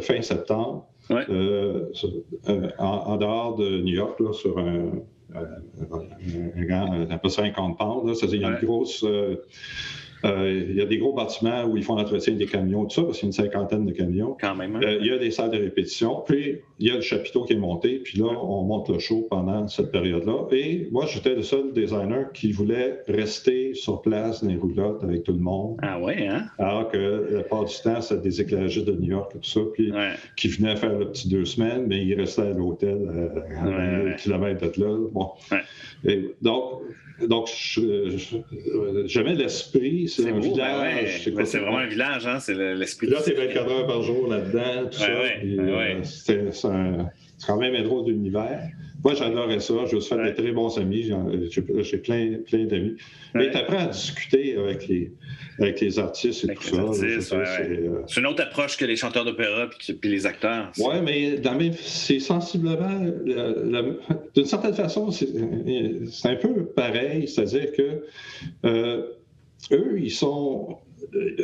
fin 0.01 0.21
septembre 0.21 0.87
en, 2.79 3.17
dehors 3.17 3.55
de 3.55 3.81
New 3.81 3.93
York, 3.93 4.19
là, 4.19 4.33
sur 4.33 4.57
un, 4.57 4.93
un, 5.35 7.07
un, 7.09 7.17
peu 7.17 7.29
50 7.29 7.77
pounds. 7.77 8.19
C'est-à-dire 8.19 8.39
qu'il 8.39 8.41
y 8.41 8.45
a 8.45 8.59
une 8.59 8.65
grosse 8.65 9.03
euh, 9.03 9.35
il 10.23 10.75
y 10.75 10.81
a 10.81 10.85
des 10.85 10.97
gros 10.97 11.13
bâtiments 11.13 11.65
où 11.65 11.77
ils 11.77 11.83
font 11.83 11.95
l'entretien 11.95 12.33
des 12.33 12.45
camions, 12.45 12.85
tout 12.85 12.95
ça, 12.95 13.03
parce 13.03 13.19
qu'il 13.19 13.27
y 13.27 13.27
a 13.27 13.29
une 13.29 13.49
cinquantaine 13.51 13.85
de 13.85 13.91
camions. 13.91 14.37
Quand 14.39 14.55
même. 14.55 14.75
Hein? 14.75 14.81
Euh, 14.83 14.97
il 15.01 15.07
y 15.07 15.11
a 15.11 15.17
des 15.17 15.31
salles 15.31 15.51
de 15.51 15.57
répétition. 15.57 16.23
Puis, 16.25 16.59
il 16.79 16.87
y 16.87 16.91
a 16.91 16.95
le 16.95 17.01
chapiteau 17.01 17.43
qui 17.43 17.53
est 17.53 17.57
monté. 17.57 17.99
Puis 17.99 18.19
là, 18.19 18.27
on 18.27 18.63
monte 18.63 18.89
le 18.89 18.99
show 18.99 19.27
pendant 19.29 19.67
cette 19.67 19.91
période-là. 19.91 20.47
Et 20.51 20.87
moi, 20.91 21.05
j'étais 21.07 21.35
le 21.35 21.43
seul 21.43 21.73
designer 21.73 22.31
qui 22.33 22.51
voulait 22.51 22.99
rester 23.07 23.73
sur 23.73 24.01
place 24.01 24.43
dans 24.43 24.49
les 24.49 24.57
roulottes 24.57 25.03
avec 25.03 25.23
tout 25.23 25.33
le 25.33 25.39
monde. 25.39 25.77
Ah 25.81 25.99
ouais, 25.99 26.27
hein? 26.27 26.45
Alors 26.57 26.89
que 26.89 27.29
la 27.31 27.43
part 27.43 27.65
du 27.65 27.75
temps, 27.83 28.01
c'était 28.01 28.21
des 28.21 28.41
éclairagistes 28.41 28.87
de 28.87 28.93
New 28.93 29.09
York 29.09 29.31
et 29.35 29.39
tout 29.39 29.49
ça. 29.49 29.61
Puis, 29.73 29.91
qui 30.35 30.47
venaient 30.47 30.75
faire 30.75 30.97
le 30.97 31.09
petit 31.11 31.29
deux 31.29 31.45
semaines, 31.45 31.85
mais 31.87 32.03
ils 32.03 32.15
restaient 32.15 32.41
à 32.41 32.53
l'hôtel 32.53 32.97
euh, 33.07 33.29
à 33.59 34.11
un 34.11 34.13
kilomètre 34.13 34.71
de 34.71 34.83
là. 34.83 34.97
Bon. 35.11 35.31
Et 36.03 36.31
donc, 36.41 36.81
donc, 37.27 37.49
j'avais 39.05 39.35
l'esprit, 39.35 40.07
c'est 40.11 40.29
un 40.29 40.33
ben 40.33 40.39
village. 40.39 41.29
Ben 41.33 41.45
c'est 41.45 41.59
vraiment 41.59 41.77
un 41.77 41.87
village, 41.87 42.27
hein? 42.27 42.39
c'est 42.39 42.53
l'esprit. 42.75 43.07
Là, 43.07 43.19
c'est 43.23 43.33
24 43.33 43.71
heures 43.71 43.87
par 43.87 44.01
jour 44.01 44.27
là-dedans, 44.27 44.89
tout 44.91 44.99
ça. 44.99 45.09
Euh, 45.09 46.01
c'est 46.03 47.47
quand 47.47 47.57
même 47.57 47.75
un 47.75 47.83
drôle 47.83 48.05
d'univers. 48.05 48.69
Moi, 49.03 49.15
j'adorais 49.15 49.59
ça. 49.59 49.73
Je 49.89 49.95
me 49.95 50.01
suis 50.01 50.15
fait 50.15 50.23
des 50.23 50.33
très 50.35 50.51
bons 50.51 50.77
amis. 50.77 51.11
J'ai 51.49 51.97
plein, 51.97 52.37
plein 52.45 52.65
d'amis. 52.65 52.97
Mais 53.33 53.49
tu 53.49 53.57
apprends 53.57 53.79
à 53.79 53.87
discuter 53.87 54.55
avec 54.57 54.87
les, 54.87 55.11
avec 55.59 55.81
les 55.81 55.97
artistes 55.97 56.43
et 56.43 56.53
tout 56.53 56.63
ça. 56.63 56.75
Euh, 56.75 58.03
c'est 58.07 58.19
une 58.19 58.27
autre 58.27 58.43
approche 58.43 58.77
que 58.77 58.85
les 58.85 58.95
chanteurs 58.95 59.25
d'opéra 59.25 59.69
puis 59.79 60.09
les 60.09 60.25
acteurs. 60.25 60.71
Oui, 60.77 60.95
mais 61.03 61.71
c'est 61.73 62.19
sensiblement. 62.19 62.99
D'une 64.35 64.45
certaine 64.45 64.75
façon, 64.75 65.09
c'est 65.11 65.29
un 66.25 66.35
peu 66.35 66.65
pareil. 66.65 67.27
C'est-à-dire 67.27 67.71
que 67.71 68.03
euh, 68.65 69.03
eux, 69.71 69.99
ils 69.99 70.11
sont. 70.11 70.77
Euh, 71.15 71.35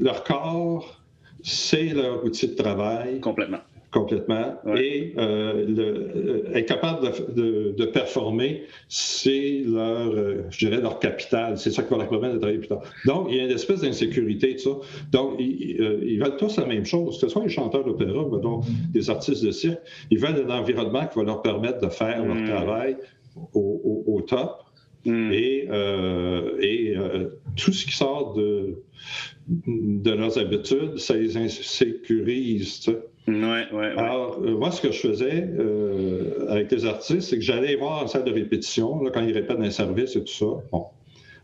leur 0.00 0.24
corps, 0.24 1.02
c'est 1.42 1.94
leur 1.94 2.24
outil 2.24 2.48
de 2.48 2.54
travail. 2.54 3.20
Complètement 3.20 3.60
complètement. 3.96 4.54
Et 4.76 5.14
euh, 5.16 5.64
le, 5.66 6.56
être 6.56 6.66
capable 6.66 7.10
de, 7.34 7.74
de, 7.76 7.84
performer, 7.86 8.64
c'est 8.88 9.62
leur, 9.66 10.10
euh, 10.12 10.44
je 10.50 10.66
dirais, 10.66 10.80
leur 10.80 10.98
capital. 10.98 11.56
C'est 11.56 11.70
ça 11.70 11.82
qui 11.82 11.90
va 11.90 11.98
leur 11.98 12.08
permettre 12.08 12.34
de 12.34 12.38
travailler 12.38 12.58
plus 12.58 12.68
tard. 12.68 12.82
Donc, 13.06 13.28
il 13.30 13.36
y 13.36 13.40
a 13.40 13.44
une 13.44 13.50
espèce 13.50 13.80
d'insécurité, 13.80 14.54
de 14.54 14.58
ça. 14.58 14.70
Donc, 15.12 15.36
ils, 15.38 15.80
euh, 15.80 16.00
ils, 16.02 16.18
veulent 16.18 16.36
tous 16.36 16.58
la 16.58 16.66
même 16.66 16.84
chose. 16.84 17.14
Que 17.14 17.26
ce 17.26 17.28
soit 17.28 17.42
les 17.42 17.48
chanteurs 17.48 17.84
d'opéra, 17.84 18.24
donc 18.38 18.64
des 18.92 19.08
artistes 19.08 19.44
de 19.44 19.50
cirque, 19.50 19.80
ils 20.10 20.18
veulent 20.18 20.44
un 20.48 20.58
environnement 20.58 21.06
qui 21.06 21.18
va 21.18 21.24
leur 21.24 21.42
permettre 21.42 21.80
de 21.80 21.88
faire 21.88 22.24
leur 22.24 22.36
mm. 22.36 22.44
travail 22.44 22.96
au, 23.54 24.04
au, 24.06 24.20
top. 24.22 24.62
Mm. 25.10 25.32
Et, 25.32 25.68
et 26.60 26.94
tout 27.56 27.72
ce 27.72 27.84
qui 27.86 27.92
sort 27.92 28.34
de, 28.34 28.82
de 29.66 30.10
leurs 30.10 30.38
habitudes, 30.38 30.98
ça 30.98 31.14
les 31.14 31.36
insécurise. 31.36 32.80
Tu 32.80 32.90
sais. 32.92 32.98
Ouais, 33.28 33.66
ouais, 33.72 33.92
Alors, 33.96 34.38
euh, 34.40 34.56
moi, 34.56 34.70
ce 34.70 34.80
que 34.80 34.92
je 34.92 35.00
faisais 35.00 35.48
euh, 35.58 36.46
avec 36.48 36.70
les 36.70 36.84
artistes, 36.84 37.22
c'est 37.22 37.36
que 37.36 37.42
j'allais 37.42 37.74
voir 37.74 38.04
en 38.04 38.06
salle 38.06 38.22
de 38.22 38.30
répétition, 38.30 39.02
là, 39.02 39.10
quand 39.10 39.20
ils 39.20 39.32
répètent 39.32 39.56
dans 39.56 39.64
les 39.64 39.72
services 39.72 40.14
et 40.14 40.20
tout 40.20 40.32
ça. 40.32 40.46
Bon. 40.70 40.86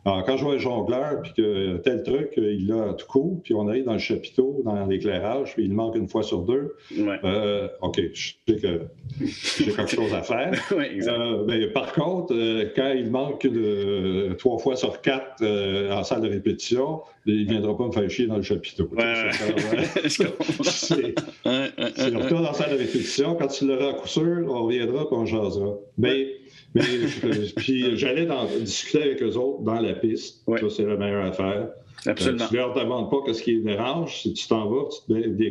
Alors, 0.05 0.25
quand 0.25 0.37
je 0.37 0.45
vois 0.45 0.55
un 0.55 0.59
jongleur, 0.59 1.23
puis 1.23 1.33
que 1.33 1.77
tel 1.79 2.03
truc, 2.03 2.33
euh, 2.37 2.53
il 2.53 2.73
a 2.73 2.95
tout 2.95 3.07
court, 3.07 3.41
puis 3.45 3.55
on 3.55 3.69
arrive 3.69 3.85
dans 3.85 3.93
le 3.93 4.01
chapiteau, 4.01 4.61
dans 4.65 4.87
l'éclairage, 4.87 5.55
puis 5.55 5.65
il 5.65 5.73
manque 5.73 5.95
une 5.95 6.09
fois 6.09 6.25
sur 6.25 6.43
deux, 6.43 6.75
euh, 6.99 7.69
OK, 7.83 8.01
je 8.13 8.33
sais 8.49 8.57
que 8.57 8.81
j'ai 9.21 9.73
quelque 9.73 9.87
chose 9.95 10.13
à 10.13 10.23
faire. 10.23 10.53
euh, 10.73 11.45
mais 11.47 11.69
par 11.69 11.93
contre, 11.93 12.35
euh, 12.35 12.73
quand 12.75 12.93
il 12.97 13.11
manque 13.11 13.47
de, 13.47 14.35
trois 14.39 14.59
fois 14.59 14.75
sur 14.75 15.01
quatre 15.01 15.45
en 15.93 16.03
salle 16.03 16.23
de 16.23 16.29
répétition, 16.29 17.03
il 17.25 17.47
ne 17.47 17.51
viendra 17.51 17.77
pas 17.77 17.87
me 17.87 17.93
faire 17.93 18.11
chier 18.11 18.27
dans 18.27 18.37
le 18.37 18.43
chapiteau. 18.43 18.91
c'est 20.09 20.25
retourne 22.17 22.43
dans 22.43 22.49
la 22.49 22.55
salle 22.55 22.73
de 22.73 22.79
répétition. 22.79 23.37
Quand 23.37 23.47
tu 23.47 23.69
l'auras 23.69 23.91
à 23.91 23.93
coup 23.93 24.09
sûr, 24.09 24.47
on 24.49 24.65
reviendra 24.65 25.03
et 25.03 25.07
on 25.13 25.27
jasera. 25.27 25.77
Mais 25.97 26.42
mais 26.75 26.83
puis 27.57 27.97
j'allais 27.97 28.27
discuter 28.61 29.03
avec 29.03 29.23
eux 29.23 29.37
autres 29.37 29.63
dans 29.63 29.81
la 29.81 29.95
piste. 29.95 30.45
Ça, 30.47 30.71
c'est 30.71 30.85
la 30.85 30.97
meilleure 30.97 31.27
affaire. 31.27 31.69
Absolument. 32.07 32.45
Euh, 32.45 32.49
tu 32.49 32.55
ne 32.55 32.59
leur 32.59 32.75
demandes 32.75 33.11
pas 33.11 33.33
ce 33.33 33.43
qui 33.43 33.53
les 33.57 33.63
dérange. 33.63 34.23
Si 34.23 34.33
tu 34.33 34.49
t'en 34.49 34.69
vas, 34.69 34.89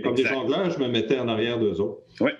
comme 0.04 0.16
des 0.16 0.26
jongleurs, 0.26 0.70
je 0.70 0.80
me 0.80 0.88
mettais 0.88 1.20
en 1.20 1.28
arrière 1.28 1.60
d'eux 1.60 1.80
autres. 1.80 2.02
Oui. 2.20 2.32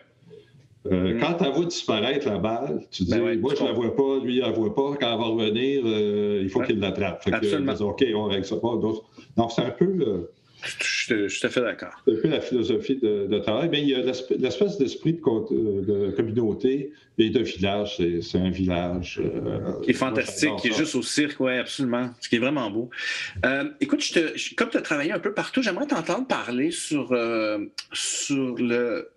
Euh, 0.92 1.14
mm. 1.14 1.20
Quand 1.20 1.34
tu 1.36 1.52
vois 1.52 1.66
disparaître 1.66 2.28
la 2.28 2.40
balle, 2.40 2.82
tu 2.90 3.04
dis, 3.04 3.12
ben 3.12 3.40
moi, 3.40 3.54
je 3.56 3.62
ne 3.62 3.68
la 3.68 3.74
vois 3.74 3.96
pas, 3.96 4.20
lui, 4.24 4.38
il 4.38 4.42
ne 4.42 4.46
la 4.46 4.52
voit 4.52 4.74
pas. 4.74 4.96
Quand 5.00 5.14
elle 5.14 5.20
va 5.20 5.26
revenir, 5.26 5.84
euh, 5.86 6.40
il 6.42 6.50
faut 6.50 6.62
qu'il 6.62 6.80
l'attrape. 6.80 7.22
Absolument. 7.32 7.74
OK, 7.74 8.04
on 8.16 8.26
règle 8.26 8.46
ça 8.46 8.58
pas. 8.58 8.76
Donc, 9.38 9.52
c'est 9.52 9.62
un 9.62 9.70
peu. 9.70 10.30
Je, 10.64 11.28
suis 11.28 11.40
tout 11.40 11.48
à 11.48 11.50
fait 11.50 11.62
d'accord. 11.62 11.94
C'est 12.06 12.14
un 12.14 12.22
peu 12.22 12.28
la 12.28 12.42
philosophie 12.42 12.96
de, 12.98 13.40
travail. 13.40 13.70
Mais 13.70 13.82
il 13.82 13.90
y 13.90 13.96
a 13.96 14.02
l'espèce 14.02 14.78
d'esprit 14.78 15.14
de, 15.14 16.12
communauté 16.12 16.92
et 17.18 17.30
de 17.30 17.40
village. 17.40 18.02
C'est 18.22 18.38
un 18.38 18.50
village. 18.50 19.20
Euh, 19.24 19.80
qui 19.82 19.92
est 19.92 19.94
fantastique, 19.94 20.56
qui 20.62 20.70
est 20.70 20.78
juste 20.78 20.96
au 20.96 21.02
cirque, 21.02 21.40
oui, 21.40 21.58
absolument. 21.58 22.12
Ce 22.20 22.30
qui 22.30 22.36
est 22.36 22.40
vraiment 22.40 22.70
beau. 22.70 22.90
Euh, 23.46 23.70
écoute, 23.80 24.04
je 24.04 24.14
te, 24.14 24.56
comme 24.56 24.70
tu 24.70 24.78
as 24.78 24.82
travaillé 24.82 25.12
un 25.12 25.20
peu 25.20 25.34
partout, 25.34 25.62
j'aimerais 25.62 25.88
t'entendre 25.88 26.28
parler 26.28 26.72
sur, 26.72 27.12
euh, 27.12 27.60
sur 27.94 28.56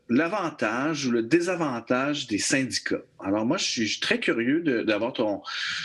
l'avantage 0.08 1.06
ou 1.06 1.10
le 1.10 1.22
désavantage 1.22 2.26
des 2.26 2.38
syndicats. 2.38 3.02
Alors 3.24 3.46
moi, 3.46 3.56
je 3.56 3.64
suis 3.64 4.00
très 4.00 4.20
curieux 4.20 4.60
d'avoir 4.84 5.14
ton, 5.14 5.40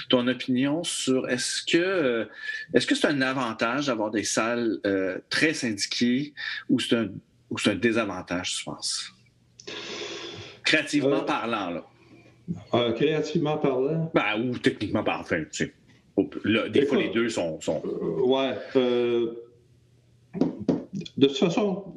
ton 0.09 0.27
opinion 0.27 0.83
sur 0.83 1.29
est-ce 1.29 1.63
que 1.63 2.27
est-ce 2.73 2.85
que 2.85 2.95
c'est 2.95 3.07
un 3.07 3.21
avantage 3.21 3.87
d'avoir 3.87 4.11
des 4.11 4.25
salles 4.25 4.79
euh, 4.85 5.19
très 5.29 5.53
syndiquées 5.53 6.33
ou 6.69 6.79
c'est 6.79 6.97
un, 6.97 7.09
un 7.65 7.75
désavantage, 7.75 8.57
je 8.59 8.63
pense? 8.65 9.13
Créativement 10.65 11.21
euh, 11.21 11.25
parlant, 11.25 11.69
là. 11.69 11.85
Euh, 12.73 12.91
créativement 12.91 13.57
parlant? 13.57 14.11
Ben, 14.13 14.49
ou 14.49 14.57
techniquement 14.57 15.03
parlant, 15.03 15.21
enfin, 15.21 15.43
tu 15.51 15.65
sais. 15.65 15.73
Là, 16.43 16.67
des 16.67 16.85
fois, 16.85 16.97
les 16.97 17.09
deux 17.11 17.29
sont... 17.29 17.61
sont... 17.61 17.81
ouais. 17.85 18.53
de 18.75 19.37
toute 21.27 21.37
façon, 21.37 21.95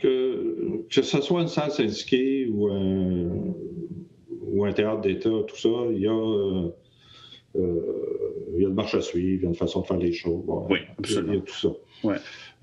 que, 0.00 0.84
que 0.90 1.02
ce 1.02 1.20
soit 1.20 1.42
une 1.42 1.48
salle 1.48 1.70
syndiquée 1.70 2.48
ou 2.50 2.68
un, 2.68 3.30
ou 4.52 4.64
un 4.64 4.72
théâtre 4.72 5.00
d'État, 5.00 5.30
tout 5.48 5.56
ça, 5.56 5.68
il 5.90 5.98
y 5.98 6.06
a, 6.06 6.12
euh, 6.12 6.68
euh, 7.56 8.54
il 8.54 8.62
y 8.62 8.66
a 8.66 8.68
une 8.68 8.74
marche 8.74 8.94
à 8.94 9.00
suivre, 9.00 9.40
il 9.40 9.42
y 9.42 9.46
a 9.46 9.48
une 9.48 9.54
façon 9.54 9.80
de 9.80 9.86
faire 9.86 9.96
les 9.96 10.12
choses. 10.12 10.44
oui, 10.68 10.78
absolument. 10.98 11.32
Il 11.32 11.38
y 11.38 11.40
a 11.40 11.42
tout 11.42 11.54
ça. 11.54 11.68
Ouais. 12.04 12.16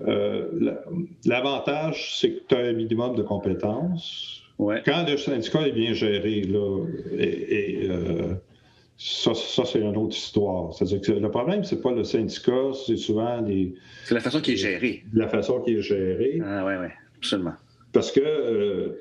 Euh, 0.06 0.76
l'avantage, 1.26 2.18
c'est 2.18 2.30
que 2.30 2.40
tu 2.48 2.54
as 2.54 2.58
un 2.58 2.72
minimum 2.72 3.16
de 3.16 3.22
compétences. 3.22 4.42
Ouais. 4.58 4.82
Quand 4.84 5.04
le 5.08 5.16
syndicat 5.16 5.66
est 5.66 5.72
bien 5.72 5.92
géré, 5.92 6.42
là, 6.42 6.84
et, 7.18 7.88
ça, 9.02 9.32
ça 9.34 9.64
c'est 9.64 9.80
une 9.80 9.96
autre 9.96 10.14
histoire. 10.14 10.74
C'est-à-dire 10.74 11.00
que 11.00 11.12
le 11.12 11.30
problème, 11.30 11.64
c'est 11.64 11.80
pas 11.80 11.92
le 11.92 12.04
syndicat, 12.04 12.72
c'est 12.86 12.98
souvent 12.98 13.40
les. 13.40 13.74
C'est 14.04 14.14
la 14.14 14.20
façon 14.20 14.42
qui 14.42 14.52
est 14.52 14.56
gérée. 14.56 15.04
La 15.14 15.26
façon 15.26 15.60
qui 15.60 15.72
est 15.72 15.80
gérée. 15.80 16.38
Ah, 16.44 16.64
oui, 16.66 16.74
oui, 16.78 16.88
absolument. 17.16 17.54
Parce 17.92 18.12
que 18.12 18.98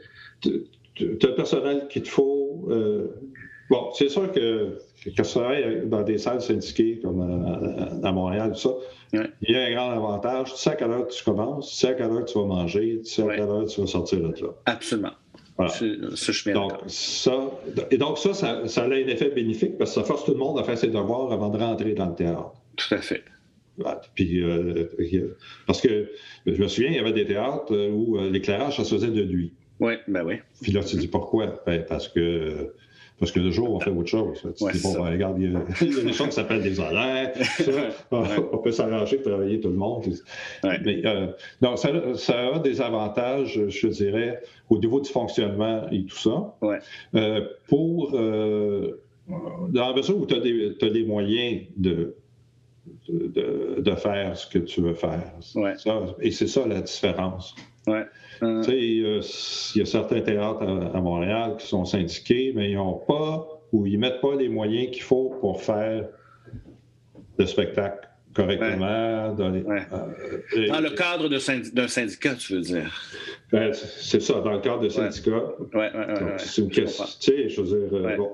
tu 1.20 1.26
as 1.26 1.30
le 1.30 1.36
personnel 1.36 1.88
qu'il 1.89 2.04
te 2.04 2.10
faut. 2.10 2.66
Euh, 2.70 3.08
bon, 3.70 3.89
c'est 3.93 4.10
sûr 4.10 4.32
que 4.32 4.78
quand 5.06 5.24
tu 5.24 5.30
travailles 5.30 5.84
dans 5.88 6.04
des 6.04 6.18
salles 6.18 6.41
syndiquées 6.41 7.00
comme 7.02 7.22
à, 7.22 8.08
à 8.08 8.12
Montréal, 8.12 8.52
tout 8.54 8.60
ça, 8.60 8.70
Ouais. 9.12 9.26
il 9.41 9.56
y 9.56 9.58
a 9.58 9.64
un 9.66 9.72
grand 9.74 9.89
avantage. 9.89 10.54
Tu 10.54 10.60
sais 10.60 10.70
à 10.70 10.76
quelle 10.76 10.91
heure 10.91 11.08
tu 11.08 11.24
commences, 11.24 11.70
tu 11.72 11.76
sais 11.78 11.88
à 11.88 11.93
quelle 11.95 12.12
heure 12.12 12.26
tu 12.26 12.38
vas 12.38 12.45
manger, 12.45 13.02
tu 13.04 13.10
sais 13.10 13.24
à 13.24 13.26
Ouais. 13.26 13.36
quelle 13.38 13.45
heure 13.50 13.66
tu 13.66 13.82
vas 13.82 13.88
sortir 13.88 14.20
de 14.20 14.28
là. 14.28 14.50
Absolument. 14.68 15.12
Voilà. 15.58 15.74
Bien 16.45 16.54
Donc, 16.54 16.72
ça, 16.88 17.52
et 17.91 17.97
donc, 17.97 18.18
ça, 18.20 18.34
ça, 18.34 18.68
ça 18.68 18.84
a 18.84 18.86
un 18.86 18.91
effet 18.91 19.30
bénéfique 19.30 19.78
parce 19.78 19.89
que 19.95 20.00
ça 20.02 20.04
force 20.06 20.24
tout 20.26 20.32
le 20.32 20.38
monde 20.38 20.58
à 20.60 20.64
faire 20.64 20.78
ses 20.78 20.88
devoirs 20.88 21.32
avant 21.34 21.50
de 21.50 21.58
rentrer 21.58 21.93
dans 21.93 22.06
le 22.08 22.16
théâtre. 22.16 22.54
Tout 22.78 22.93
à 22.95 23.00
fait. 23.00 23.24
Voilà. 23.78 24.00
Puis, 24.14 24.41
euh, 24.43 24.88
euh, 25.00 25.38
parce 25.66 25.82
que 25.82 26.10
je 26.45 26.62
me 26.62 26.68
souviens, 26.68 26.91
il 26.91 26.95
y 26.95 27.00
avait 27.00 27.12
des 27.14 27.26
théâtres 27.26 27.74
euh, 27.74 27.89
où 27.91 28.18
euh, 28.18 28.30
l'éclairage, 28.30 28.78
ça 28.78 28.84
se 28.86 28.93
faisait 28.95 29.08
de 29.10 29.24
nuit. 29.24 29.54
Oui, 29.80 29.93
ben 30.07 30.23
oui. 30.25 30.36
Puis 30.61 30.71
là, 30.71 30.84
tu 30.84 30.97
dis 30.97 31.07
pourquoi? 31.07 31.61
Ben, 31.65 31.84
parce 31.88 32.07
que. 32.07 32.73
Parce 33.19 33.34
que 33.34 33.41
le 33.41 33.51
jour, 33.51 33.73
on 33.73 33.82
fait 33.82 33.89
autre 33.89 34.07
chose. 34.07 34.39
Tu 34.57 34.63
Ouais, 34.63 34.71
dis, 34.71 34.82
bon, 34.82 34.93
ben, 34.93 35.11
regarde, 35.11 35.38
il 35.41 35.51
y, 35.51 35.55
a, 35.55 35.59
il 35.82 35.93
y 35.93 35.99
a 35.99 36.03
des 36.03 36.13
choses 36.13 36.27
qui 36.27 36.34
s'appellent 36.36 36.63
des 36.63 36.80
horaires. 36.80 37.34
on, 38.11 38.23
on 38.53 38.57
peut 38.59 38.71
s'arranger 38.71 39.17
pour 39.17 39.32
travailler 39.32 39.59
tout 39.59 39.67
le 39.67 39.75
monde. 39.75 40.05
Ouais. 40.63 40.80
Mais, 40.86 41.01
euh, 41.05 41.27
donc, 41.59 41.80
ça, 41.80 41.89
ça 42.15 42.55
a 42.55 42.59
des 42.59 42.80
avantages, 42.80 43.59
je 43.67 43.88
dirais, 43.89 44.41
au 44.69 44.77
niveau 44.77 45.01
du 45.01 45.09
fonctionnement 45.09 45.86
et 45.91 46.05
tout 46.05 46.15
ça. 46.17 46.55
Ouais. 46.61 46.80
Euh, 47.15 47.45
pour. 47.67 48.11
euh, 48.15 49.01
dans 49.69 49.89
la 49.89 49.93
mesure 49.93 50.17
où 50.17 50.25
tu 50.25 50.34
as, 50.36 50.89
des 50.89 51.03
moyens 51.03 51.61
de, 51.77 52.15
de, 53.07 53.75
de 53.80 53.95
faire 53.95 54.36
ce 54.38 54.47
que 54.47 54.59
tu 54.59 54.82
veux 54.82 54.93
faire. 54.95 55.34
Ouais. 55.55 55.75
Ça, 55.77 56.15
et 56.21 56.32
c'est 56.32 56.47
ça 56.47 56.65
la 56.65 56.82
différence. 56.82 57.53
Ouais. 57.88 58.05
Euh, 58.43 58.61
Tu 58.63 58.71
sais, 58.71 58.77
il 59.75 59.80
y 59.80 59.82
a 59.82 59.86
certains 59.86 60.21
théâtres 60.21 60.61
à, 60.63 60.97
à 60.97 61.01
Montréal 61.01 61.55
qui 61.57 61.67
sont 61.67 61.86
syndiqués, 61.86 62.53
mais 62.55 62.71
ils 62.71 62.75
n'ont 62.75 62.93
pas 63.07 63.47
ou 63.71 63.86
ils 63.86 63.97
mettent 63.99 64.21
pas 64.21 64.36
les 64.36 64.49
moyens 64.49 64.91
qu'il 64.91 65.03
faut 65.03 65.36
pour 65.41 65.61
faire 65.61 66.07
le 67.38 67.45
spectacle 67.45 68.07
correctement. 68.34 69.34
Dans, 69.34 69.49
les- 69.49 69.61
Ouais. 69.63 69.82
euh, 69.93 70.67
dans 70.67 70.80
le 70.82 70.89
cadre 70.91 71.27
d'un 71.30 71.88
syndicat, 71.88 72.36
tu 72.36 72.53
veux 72.53 72.61
dire. 72.61 72.91
ben, 73.51 73.73
c'est 73.73 74.21
ça, 74.21 74.39
dans 74.41 74.53
le 74.53 74.59
cadre 74.59 74.82
de 74.82 74.89
syndicats. 74.89 75.51
Oui, 75.59 75.67
oui, 75.73 75.82
oui. 75.93 76.19
Donc, 76.19 76.39
c'est 76.39 76.61
une 76.61 76.69
question. 76.69 77.05
Tu 77.19 77.32
sais, 77.32 77.49
je 77.49 77.61
veux 77.61 77.88
dire, 77.88 77.97
euh, 77.97 78.03
Ouais. 78.03 78.17
bon. 78.17 78.32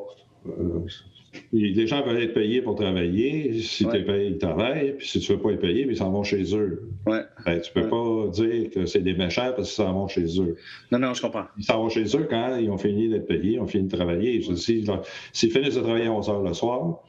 Les 1.53 1.87
gens 1.87 2.05
veulent 2.05 2.21
être 2.21 2.33
payés 2.33 2.61
pour 2.61 2.75
travailler. 2.75 3.61
Si 3.61 3.85
Ouais. 3.85 3.91
tu 3.93 3.97
es 3.99 4.03
payé, 4.03 4.27
ils 4.29 4.37
travaillent. 4.37 4.93
Puis 4.97 5.07
si 5.07 5.19
tu 5.19 5.31
ne 5.31 5.37
veux 5.37 5.43
pas 5.43 5.51
être 5.51 5.61
payé, 5.61 5.85
ils 5.89 5.97
s'en 5.97 6.11
vont 6.11 6.23
chez 6.23 6.55
eux. 6.55 6.89
Ouais. 7.05 7.21
Ben, 7.45 7.59
tu 7.61 7.71
ne 7.75 7.81
peux 7.83 7.89
pas 7.89 8.27
dire 8.31 8.69
que 8.71 8.85
c'est 8.85 9.01
des 9.01 9.13
méchants 9.13 9.51
parce 9.55 9.69
qu'ils 9.73 9.83
s'en 9.83 9.93
vont 9.93 10.07
chez 10.07 10.25
eux. 10.41 10.55
Non, 10.91 10.99
non, 10.99 11.13
je 11.13 11.21
comprends. 11.21 11.45
Ils 11.57 11.63
s'en 11.63 11.81
vont 11.81 11.89
chez 11.89 12.03
eux 12.17 12.27
quand 12.29 12.57
ils 12.57 12.69
ont 12.69 12.77
fini 12.77 13.09
d'être 13.09 13.27
payés, 13.27 13.53
ils 13.53 13.59
ont 13.59 13.67
fini 13.67 13.87
de 13.87 13.95
travailler. 13.95 14.41
S'ils 14.55 15.51
finissent 15.51 15.75
de 15.75 15.81
travailler 15.81 16.05
à 16.05 16.11
11 16.13 16.29
heures 16.29 16.43
le 16.43 16.53
soir, 16.53 16.99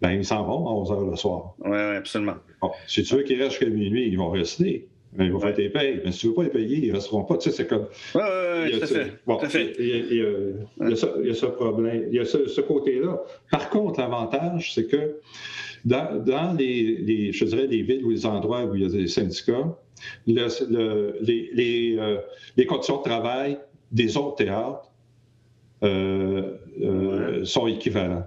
ben, 0.00 0.12
ils 0.12 0.24
s'en 0.24 0.44
vont 0.44 0.66
à 0.68 0.72
11 0.72 0.92
heures 0.92 1.06
le 1.10 1.16
soir. 1.16 1.54
Oui, 1.60 1.70
oui, 1.70 1.96
absolument. 1.96 2.34
Bon, 2.60 2.70
si 2.86 3.02
tu 3.04 3.14
veux 3.14 3.22
qu'ils 3.22 3.40
restent 3.42 3.58
jusqu'à 3.58 3.70
minuit, 3.74 4.08
ils 4.08 4.16
vont 4.18 4.30
rester. 4.30 4.88
Ils 5.18 5.30
vont 5.30 5.40
faire 5.40 5.54
tes 5.54 5.68
payes. 5.68 6.00
Mais 6.04 6.10
si 6.12 6.20
tu 6.20 6.26
ne 6.26 6.30
veux 6.30 6.36
pas 6.36 6.42
les 6.44 6.48
payer, 6.50 6.78
ils 6.78 6.88
ne 6.88 6.94
resteront 6.94 7.24
pas. 7.24 7.36
Tu 7.36 7.50
sais, 7.50 7.56
c'est 7.56 7.66
comme. 7.66 7.86
Oui, 8.14 8.20
oui, 8.22 8.22
il 8.24 8.64
oui, 8.64 8.70
y 8.70 8.74
a 8.74 8.78
tout 8.78 8.84
à 8.84 8.86
ce- 8.86 8.94
fait. 8.94 9.12
bon, 9.26 9.36
Tout 9.36 9.44
à 9.44 9.48
fait. 9.50 9.72
il 9.78 9.86
y 9.86 9.92
a- 9.92 9.96
il 9.96 10.16
y 10.16 10.20
a- 10.22 10.86
il 10.86 10.88
y 10.88 10.92
a 10.92 10.96
ça- 10.96 11.14
il 11.20 11.26
y 11.26 11.30
a 11.30 11.34
ce 11.34 11.46
problème, 11.46 12.04
il 12.10 12.14
y 12.14 12.18
a 12.18 12.24
ce, 12.24 12.46
ce 12.48 12.60
côté-là. 12.62 13.20
Par 13.50 13.68
contre, 13.68 14.00
l'avantage, 14.00 14.72
c'est 14.74 14.86
que 14.86 15.16
dans, 15.84 16.24
dans 16.24 16.56
les, 16.56 16.96
les- 16.96 17.32
je 17.32 17.44
dirais, 17.44 17.66
les 17.66 17.82
villes 17.82 18.04
ou 18.04 18.10
les 18.10 18.24
endroits 18.24 18.64
où 18.64 18.74
il 18.74 18.82
y 18.82 18.86
a 18.86 18.88
des 18.88 19.06
syndicats, 19.06 19.76
le- 20.26 20.48
le- 20.70 21.16
les, 21.20 21.50
les, 21.52 21.96
euh, 21.98 22.16
les 22.56 22.64
conditions 22.66 22.98
de 22.98 23.02
travail 23.04 23.58
des 23.90 24.16
autres 24.16 24.36
théâtres 24.36 24.88
euh, 25.82 26.56
euh, 26.80 27.44
sont 27.44 27.66
équivalentes. 27.66 28.24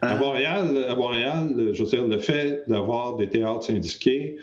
À 0.00 0.12
Ah, 0.12 0.16
Montréal, 0.16 0.84
à 0.88 0.94
Montréal, 0.94 1.70
je 1.72 1.82
veux 1.82 1.88
dire, 1.88 2.06
le 2.06 2.18
fait 2.18 2.62
d'avoir 2.68 3.16
des 3.16 3.28
théâtres 3.28 3.62
syndiqués 3.64 4.36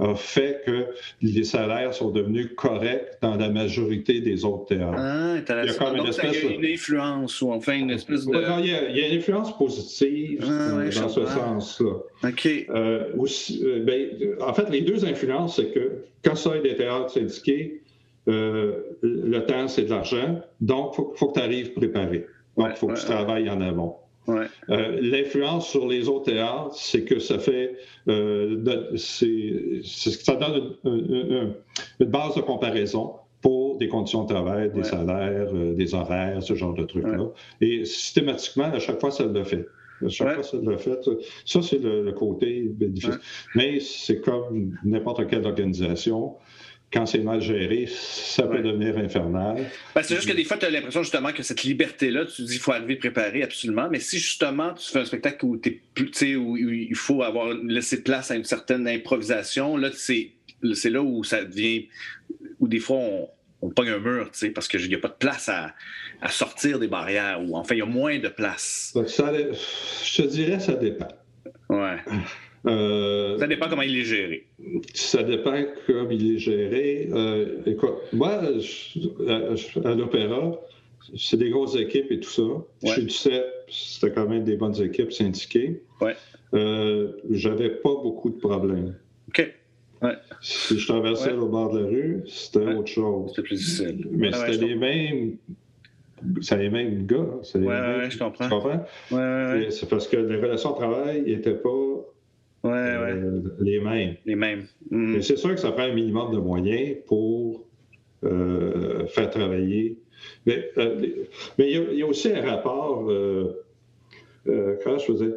a 0.00 0.14
fait 0.14 0.62
que 0.64 0.86
les 1.20 1.44
salaires 1.44 1.92
sont 1.92 2.10
devenus 2.10 2.48
corrects 2.56 3.18
dans 3.20 3.36
la 3.36 3.50
majorité 3.50 4.20
des 4.20 4.44
autres 4.44 4.66
théâtres. 4.66 4.96
ah, 4.96 5.34
Il 5.36 5.66
y 5.66 5.70
a 5.70 5.74
comme 5.74 5.88
une 5.92 5.96
Donc, 5.98 6.08
espèce 6.08 6.42
de- 6.42 6.48
une 6.48 6.64
influence 6.64 7.42
ou 7.42 7.52
enfin 7.52 7.74
une 7.74 7.90
espèce 7.90 8.24
de. 8.26 8.32
Non, 8.32 8.58
il, 8.60 8.70
y 8.70 8.74
a, 8.74 8.88
il 8.88 8.96
y 8.96 9.02
a 9.02 9.08
une 9.08 9.18
influence 9.18 9.56
positive 9.58 10.44
Ah, 10.48 10.76
ouais, 10.76 10.88
dans 10.90 11.08
ce 11.10 11.26
sens-là. 11.26 11.86
OK. 12.24 12.48
Euh, 12.70 13.04
aussi, 13.18 13.62
euh, 13.64 13.84
ben, 13.84 14.08
en 14.40 14.54
fait, 14.54 14.70
les 14.70 14.80
deux 14.80 15.04
influences, 15.04 15.56
c'est 15.56 15.70
que 15.72 16.04
quand 16.24 16.36
ça 16.36 16.56
est 16.56 16.62
des 16.62 16.74
théâtres 16.76 17.10
syndiqués, 17.10 17.82
euh, 18.28 18.96
le 19.02 19.40
temps, 19.44 19.68
c'est 19.68 19.82
de 19.82 19.90
l'argent. 19.90 20.40
Donc, 20.60 20.92
il 20.92 20.96
faut, 20.96 21.12
faut 21.16 21.28
que 21.28 21.34
tu 21.34 21.44
arrives 21.44 21.72
préparé. 21.74 22.18
Donc, 22.18 22.26
il 22.56 22.62
Ouais, 22.64 22.74
faut 22.76 22.86
que 22.86 22.98
tu 22.98 23.04
travailles 23.04 23.50
en 23.50 23.60
amont. 23.60 23.96
Ouais. 24.28 24.46
Euh, 24.70 24.98
L'influence 25.00 25.68
sur 25.68 25.88
les 25.88 26.08
autres 26.08 26.26
théâtres, 26.32 26.74
c'est 26.74 27.02
que 27.04 27.18
ça 27.18 27.38
fait, 27.38 27.76
euh, 28.08 28.94
c'est- 28.96 29.82
ça 29.82 30.36
donne 30.36 30.74
une, 30.84 30.92
une- 30.92 31.14
une- 31.32 31.54
une 32.00 32.06
base 32.06 32.36
de 32.36 32.40
comparaison 32.40 33.14
pour 33.40 33.78
des 33.78 33.88
conditions 33.88 34.22
de 34.22 34.28
travail, 34.28 34.70
des 34.70 34.78
Ouais. 34.78 34.84
salaires, 34.84 35.48
euh, 35.52 35.74
des 35.74 35.94
horaires, 35.94 36.40
ce 36.42 36.54
genre 36.54 36.74
de 36.74 36.84
trucs-là. 36.84 37.20
Ouais. 37.20 37.28
Et 37.60 37.84
systématiquement, 37.84 38.64
à 38.72 38.78
chaque 38.78 39.00
fois, 39.00 39.10
ça 39.10 39.24
le 39.24 39.42
fait. 39.42 39.66
À 40.04 40.08
chaque 40.08 40.34
fois, 40.34 40.42
ça 40.44 40.56
le 40.62 40.76
fait. 40.76 40.98
Ça, 41.44 41.62
c'est 41.62 41.78
le, 41.78 42.04
le 42.04 42.12
côté 42.12 42.62
bénéfice. 42.68 43.08
Ouais. 43.08 43.16
Mais 43.56 43.80
c'est 43.80 44.20
comme 44.20 44.76
n'importe 44.84 45.26
quelle 45.28 45.44
organisation. 45.46 46.34
Quand 46.92 47.06
c'est 47.06 47.20
mal 47.20 47.40
géré, 47.40 47.88
ça 47.88 48.42
peut 48.42 48.60
devenir 48.60 48.98
infernal. 48.98 49.64
Ben, 49.94 50.02
c'est 50.02 50.14
juste 50.14 50.28
que 50.28 50.34
des 50.34 50.44
fois, 50.44 50.58
tu 50.58 50.66
as 50.66 50.70
l'impression 50.70 51.02
justement 51.02 51.32
que 51.32 51.42
cette 51.42 51.62
liberté-là, 51.62 52.26
tu 52.26 52.36
te 52.36 52.42
dis 52.42 52.52
qu'il 52.52 52.60
faut 52.60 52.72
arriver 52.72 52.96
préparé 52.96 53.42
absolument, 53.42 53.88
mais 53.90 53.98
si 53.98 54.18
justement 54.18 54.74
tu 54.74 54.90
fais 54.90 54.98
un 55.00 55.04
spectacle 55.04 55.44
où, 55.46 55.60
plus, 55.94 56.36
où, 56.36 56.56
il 56.58 56.94
faut 56.94 57.22
avoir 57.22 57.54
laissé 57.54 58.02
place 58.02 58.30
à 58.30 58.36
une 58.36 58.44
certaine 58.44 58.86
improvisation, 58.86 59.76
là, 59.76 59.90
c'est 59.94 60.32
c'est 60.74 60.90
là 60.90 61.02
où 61.02 61.24
ça 61.24 61.44
devient, 61.44 61.88
où 62.60 62.68
des 62.68 62.78
fois 62.78 62.98
on, 62.98 63.28
on 63.62 63.70
pogne 63.70 63.90
un 63.90 63.98
mur, 63.98 64.30
tu 64.30 64.38
sais, 64.38 64.50
parce 64.50 64.68
qu'il 64.68 64.86
n'y 64.88 64.94
a 64.94 64.98
pas 64.98 65.08
de 65.08 65.14
place 65.14 65.48
à, 65.48 65.74
à 66.20 66.28
sortir 66.28 66.78
des 66.80 66.88
barrières, 66.88 67.40
ou 67.42 67.56
enfin, 67.56 67.74
il 67.76 67.78
y 67.78 67.82
a 67.82 67.86
moins 67.86 68.18
de 68.18 68.28
place. 68.28 68.92
Donc, 68.94 69.08
ça, 69.08 69.32
je 69.32 70.22
te 70.22 70.28
dirais, 70.28 70.58
ça 70.58 70.74
dépend. 70.74 71.08
Ouais. 71.68 71.98
Euh, 72.66 73.38
Ça 73.38 73.46
dépend 73.46 73.68
comment 73.68 73.82
il 73.82 73.98
est 73.98 74.04
géré. 74.04 74.46
Ça 74.94 75.22
dépend 75.22 75.62
comme 75.86 76.12
il 76.12 76.36
est 76.36 76.38
géré. 76.38 77.08
Euh, 77.12 77.60
écoute, 77.66 77.94
moi, 78.12 78.40
je- 78.60 79.84
à, 79.84 79.88
à 79.90 79.94
l'opéra, 79.94 80.60
c'est 81.16 81.36
des 81.38 81.50
grosses 81.50 81.76
équipes 81.76 82.10
et 82.12 82.20
tout 82.20 82.30
ça. 82.30 82.42
Ouais. 82.42 82.94
Chez 82.94 83.02
Duceppe, 83.02 83.46
c'était 83.68 84.12
quand 84.12 84.28
même 84.28 84.44
des 84.44 84.56
bonnes 84.56 84.80
équipes 84.80 85.12
syndiquées. 85.12 85.82
Ouais. 86.00 86.14
Euh, 86.54 87.12
J'avais 87.30 87.70
pas 87.70 87.94
beaucoup 88.02 88.30
de 88.30 88.36
problèmes. 88.38 88.94
OK. 89.28 89.54
Si 90.40 90.78
je 90.78 90.86
traversais 90.88 91.30
Ouais. 91.32 91.38
au 91.38 91.46
bord 91.46 91.72
de 91.72 91.78
la 91.80 91.86
rue, 91.86 92.22
c'était 92.26 92.58
Ouais. 92.60 92.74
autre 92.74 92.88
chose. 92.88 93.30
C'était 93.30 93.42
plus 93.42 93.56
difficile. 93.56 94.06
Mais 94.10 94.28
ouais, 94.28 94.52
c'était 94.52 94.66
les 94.66 94.74
mêmes. 94.74 95.36
C'est 96.40 96.56
les 96.58 96.70
mêmes 96.70 97.06
gars. 97.06 97.26
les 97.54 97.60
mêmes- 97.60 98.10
je 98.10 98.18
comprends. 98.18 98.44
Tu 98.44 98.50
comprends? 98.50 98.84
C'est 99.70 99.88
parce 99.88 100.06
que 100.08 100.16
les 100.16 100.36
relations 100.36 100.70
de 100.72 100.76
travail 100.76 101.22
n'étaient 101.22 101.54
pas 101.54 102.04
ouais. 102.64 102.70
Ouais, 102.70 102.96
ouais. 102.98 103.12
euh, 103.12 103.40
les 103.60 103.80
mêmes. 103.80 104.14
Les 104.26 104.34
mêmes. 104.36 104.66
Mais 104.90 105.22
c'est 105.22 105.36
sûr 105.36 105.50
que 105.54 105.60
ça 105.60 105.72
prend 105.72 105.82
un 105.84 105.92
minimum 105.94 106.32
de 106.32 106.38
moyens 106.38 106.96
pour 107.06 107.64
euh, 108.24 109.06
faire 109.06 109.30
travailler. 109.30 109.98
Mais 110.46 110.70
euh, 110.78 111.00
mais 111.58 111.70
il 111.70 111.76
y, 111.76 111.76
a- 111.78 111.92
il 111.92 111.98
y 111.98 112.02
a 112.02 112.06
aussi 112.06 112.30
un 112.32 112.40
rapport, 112.48 113.10
euh, 113.10 113.64
comment 114.44 114.98
je 114.98 115.04
faisais? 115.04 115.32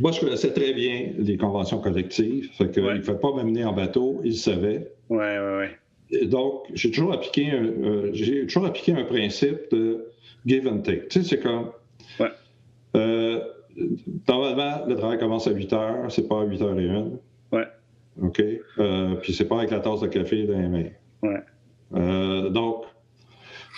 Moi, 0.00 0.12
je 0.12 0.20
connaissais 0.20 0.52
très 0.52 0.72
bien 0.72 1.10
les 1.18 1.36
conventions 1.36 1.78
collectives. 1.78 2.50
Fait 2.56 2.70
que, 2.70 2.80
Ouais. 2.80 2.94
Il 2.94 2.98
ne 2.98 3.02
fallait 3.02 3.18
pas 3.18 3.32
m'amener 3.34 3.64
en 3.64 3.72
bateau, 3.74 4.20
il 4.24 4.30
le 4.30 4.36
savait. 4.36 4.90
Ouais, 5.10 5.38
ouais. 5.38 5.70
Et 6.10 6.26
donc, 6.26 6.64
j'ai 6.74 6.90
toujours 6.90 7.12
appliqué 7.12 7.50
un, 7.50 8.12
j'ai 8.12 8.46
toujours 8.46 8.66
appliqué 8.66 8.92
un 8.92 9.04
principe 9.04 9.70
de 9.72 10.06
give 10.46 10.66
and 10.68 10.78
take. 10.80 11.08
Tu 11.08 11.22
sais, 11.22 11.28
c'est 11.28 11.40
comme. 11.40 11.70
Ouais. 12.18 12.30
Normalement, 14.28 14.86
le 14.86 14.94
travail 14.96 15.18
commence 15.18 15.46
à 15.46 15.52
8 15.52 15.72
heures, 15.72 16.10
c'est 16.12 16.28
pas 16.28 16.40
à 16.40 16.44
8 16.44 16.60
h 16.60 16.80
et 16.80 16.90
1. 16.90 17.10
Ouais. 17.52 17.66
OK? 18.22 18.42
Euh, 18.78 19.14
puis 19.16 19.32
c'est 19.32 19.46
pas 19.46 19.58
avec 19.58 19.70
la 19.70 19.80
tasse 19.80 20.00
de 20.00 20.06
café 20.06 20.44
dans 20.44 20.58
les 20.58 20.68
mains. 20.68 20.90
Ouais. 21.22 21.40
Euh, 21.94 22.50
donc, 22.50 22.84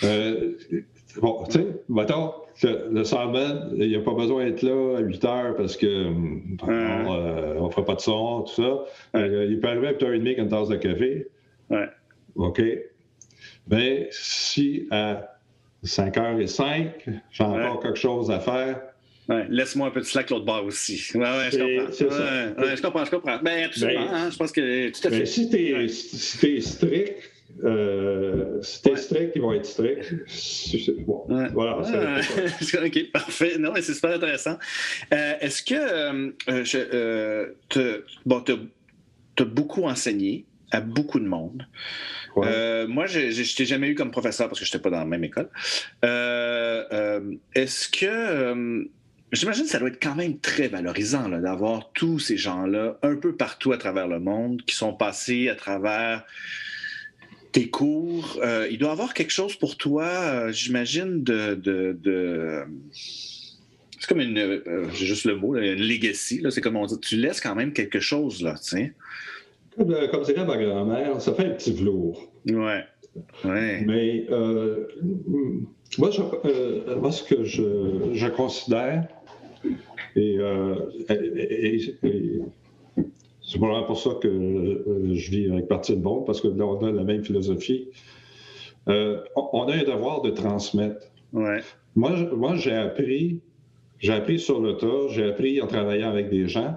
euh, 0.03 0.53
bon, 1.21 1.43
tu 1.45 1.59
sais, 1.59 1.67
mettons, 1.89 2.33
le, 2.63 2.89
le 2.91 3.03
Sandman, 3.03 3.71
il 3.75 3.91
n'a 3.91 4.03
pas 4.03 4.13
besoin 4.13 4.45
d'être 4.45 4.63
là 4.63 4.97
à 4.97 5.01
8 5.01 5.25
heures 5.25 5.55
parce 5.55 5.77
que 5.77 5.85
euh, 5.85 7.55
on 7.59 7.65
ne 7.65 7.69
fera 7.69 7.85
pas 7.85 7.95
de 7.95 8.01
son, 8.01 8.41
tout 8.43 8.61
ça. 8.61 9.19
Il 9.19 9.59
peut 9.59 9.67
arriver 9.67 9.87
à 9.87 9.93
8h30 9.93 10.21
avec 10.21 10.37
une 10.37 10.49
tasse 10.49 10.69
de 10.69 10.75
café. 10.75 11.27
Ouais. 11.69 11.87
OK? 12.35 12.61
Mais 13.69 14.07
si 14.11 14.87
à 14.91 15.37
5h05, 15.83 16.89
j'ai 17.31 17.43
encore 17.43 17.79
quelque 17.81 17.97
chose 17.97 18.31
à 18.31 18.39
faire. 18.39 18.81
Ouais, 19.29 19.45
Laisse-moi 19.49 19.87
un 19.87 19.91
peu 19.91 19.99
de 19.99 20.05
slack 20.05 20.29
l'autre 20.29 20.45
bord 20.45 20.63
aussi. 20.65 21.01
Ouais, 21.15 21.19
ouais, 21.21 21.49
je 21.51 21.57
comprends. 21.57 21.91
Ça. 22.11 22.45
Ouais, 22.57 22.75
je 22.77 22.81
comprends, 22.81 23.05
je 23.05 23.11
comprends. 23.11 23.39
Ben, 23.43 23.65
absolument. 23.65 24.05
Ben, 24.05 24.13
hein, 24.13 24.29
je 24.31 24.37
pense 24.37 24.51
que 24.53 24.89
tout 24.89 25.07
à 25.07 25.11
fait. 25.11 25.19
Mais 25.19 25.25
si 25.25 25.49
tu 25.49 25.55
es, 25.57 25.87
si 25.89 26.37
t'es 26.39 26.61
strict, 26.61 27.15
euh, 27.63 28.61
si 28.61 28.81
t'es 28.83 28.91
Ouais. 28.91 28.95
strict, 28.97 29.31
ils 29.35 29.41
vont 29.41 29.51
être 29.53 29.65
stricts. 29.65 30.13
Bon, 31.05 31.25
voilà. 31.53 31.79
Ah, 31.85 32.19
ok, 32.85 33.11
parfait. 33.11 33.57
Non, 33.59 33.71
mais 33.73 33.81
c'est 33.81 33.93
super 33.95 34.11
intéressant. 34.15 34.57
Euh, 35.13 35.33
Est-ce 35.41 35.61
que 35.63 35.75
euh, 35.75 36.31
euh, 36.49 36.63
je, 36.63 36.77
euh, 36.77 37.47
te- 37.69 38.03
bon, 38.25 38.41
tu 38.41 38.53
as 39.41 39.45
beaucoup 39.45 39.83
enseigné 39.83 40.45
à 40.71 40.81
beaucoup 40.81 41.19
de 41.19 41.25
monde. 41.25 41.65
Ouais. 42.35 42.45
Euh, 42.49 42.87
moi, 42.87 43.05
je 43.07 43.19
ne 43.19 43.55
t'ai 43.55 43.65
jamais 43.65 43.87
eu 43.87 43.95
comme 43.95 44.11
professeur 44.11 44.47
parce 44.49 44.59
que 44.59 44.65
je 44.65 44.69
n'étais 44.71 44.81
pas 44.83 44.89
dans 44.89 44.99
la 44.99 45.05
même 45.05 45.23
école. 45.23 45.49
Euh, 46.05 46.83
euh, 46.93 47.21
Est-ce 47.55 47.89
que. 47.89 48.87
J'imagine 49.33 49.63
que 49.65 49.69
ça 49.69 49.79
doit 49.79 49.89
être 49.89 50.01
quand 50.01 50.15
même 50.15 50.39
très 50.39 50.67
valorisant 50.69 51.27
d'avoir 51.27 51.91
tous 51.91 52.17
ces 52.19 52.37
gens-là 52.37 52.97
un 53.03 53.15
peu 53.17 53.35
partout 53.35 53.73
à 53.73 53.77
travers 53.77 54.07
le 54.07 54.19
monde 54.19 54.61
qui 54.65 54.73
sont 54.75 54.93
passés 54.93 55.49
à 55.49 55.55
travers 55.55 56.23
tes 57.51 57.69
cours. 57.69 58.39
Euh, 58.41 58.67
il 58.71 58.77
doit 58.77 58.89
y 58.89 58.91
avoir 58.93 59.13
quelque 59.13 59.31
chose 59.33 59.55
pour 59.57 59.75
toi, 59.75 60.05
euh, 60.05 60.51
j'imagine, 60.53 61.23
de. 61.23 61.55
de, 61.55 61.97
de- 62.01 62.63
C'est 62.93 64.07
comme 64.07 64.21
une. 64.21 64.37
euh, 64.37 64.85
J'ai 64.93 65.05
juste 65.05 65.25
le 65.25 65.35
mot, 65.35 65.53
là, 65.55 65.65
une 65.73 65.81
legacy. 65.85 66.41
C'est 66.49 66.61
comme 66.61 66.77
on 66.77 66.85
dit. 66.85 66.97
Tu 67.01 67.17
laisses 67.17 67.41
quand 67.41 67.55
même 67.55 67.73
quelque 67.73 67.99
chose, 67.99 68.41
là, 68.41 68.53
tu 68.53 68.69
sais. 68.77 68.93
Comme, 69.75 69.93
comme 70.09 70.23
dirait 70.23 70.45
ma 70.45 70.57
grand-mère, 70.57 71.19
ça 71.21 71.33
fait 71.33 71.47
un 71.47 71.49
petit 71.51 71.73
velours. 71.73 72.31
Ouais. 72.45 72.83
Ouais. 73.43 73.83
Mais 73.85 74.25
moi, 75.97 76.11
je- 76.11 76.95
moi, 76.95 77.11
ce 77.11 77.23
que 77.23 77.43
je, 77.43 78.11
je 78.13 78.27
considère, 78.27 79.07
et, 80.17 80.37
euh, 80.39 80.75
et- 81.09 82.41
c'est 83.41 83.59
probablement 83.59 83.85
pour 83.87 83.99
ça 83.99 84.09
que 84.21 84.27
euh, 84.27 85.13
je 85.13 85.31
vis 85.31 85.49
avec 85.49 85.67
Parti 85.67 85.95
de 85.95 86.01
Bon, 86.01 86.23
parce 86.23 86.41
que 86.41 86.49
là, 86.49 86.65
on 86.65 86.83
a 86.83 86.91
la 86.91 87.03
même 87.03 87.23
philosophie. 87.23 87.87
Euh, 88.89 89.21
on, 89.35 89.67
a 89.67 89.73
un 89.75 89.83
devoir 89.83 90.21
de 90.21 90.31
transmettre. 90.31 91.07
Ouais. 91.31 91.59
Moi, 91.95 92.11
moi 92.35 92.55
j'ai 92.55 92.73
appris, 92.73 93.39
j'ai 93.99 94.13
appris 94.13 94.39
sur 94.39 94.59
le 94.59 94.75
tas, 94.75 95.07
j'ai 95.09 95.25
appris 95.25 95.61
en 95.61 95.67
travaillant 95.67 96.09
avec 96.09 96.29
des 96.29 96.47
gens. 96.47 96.75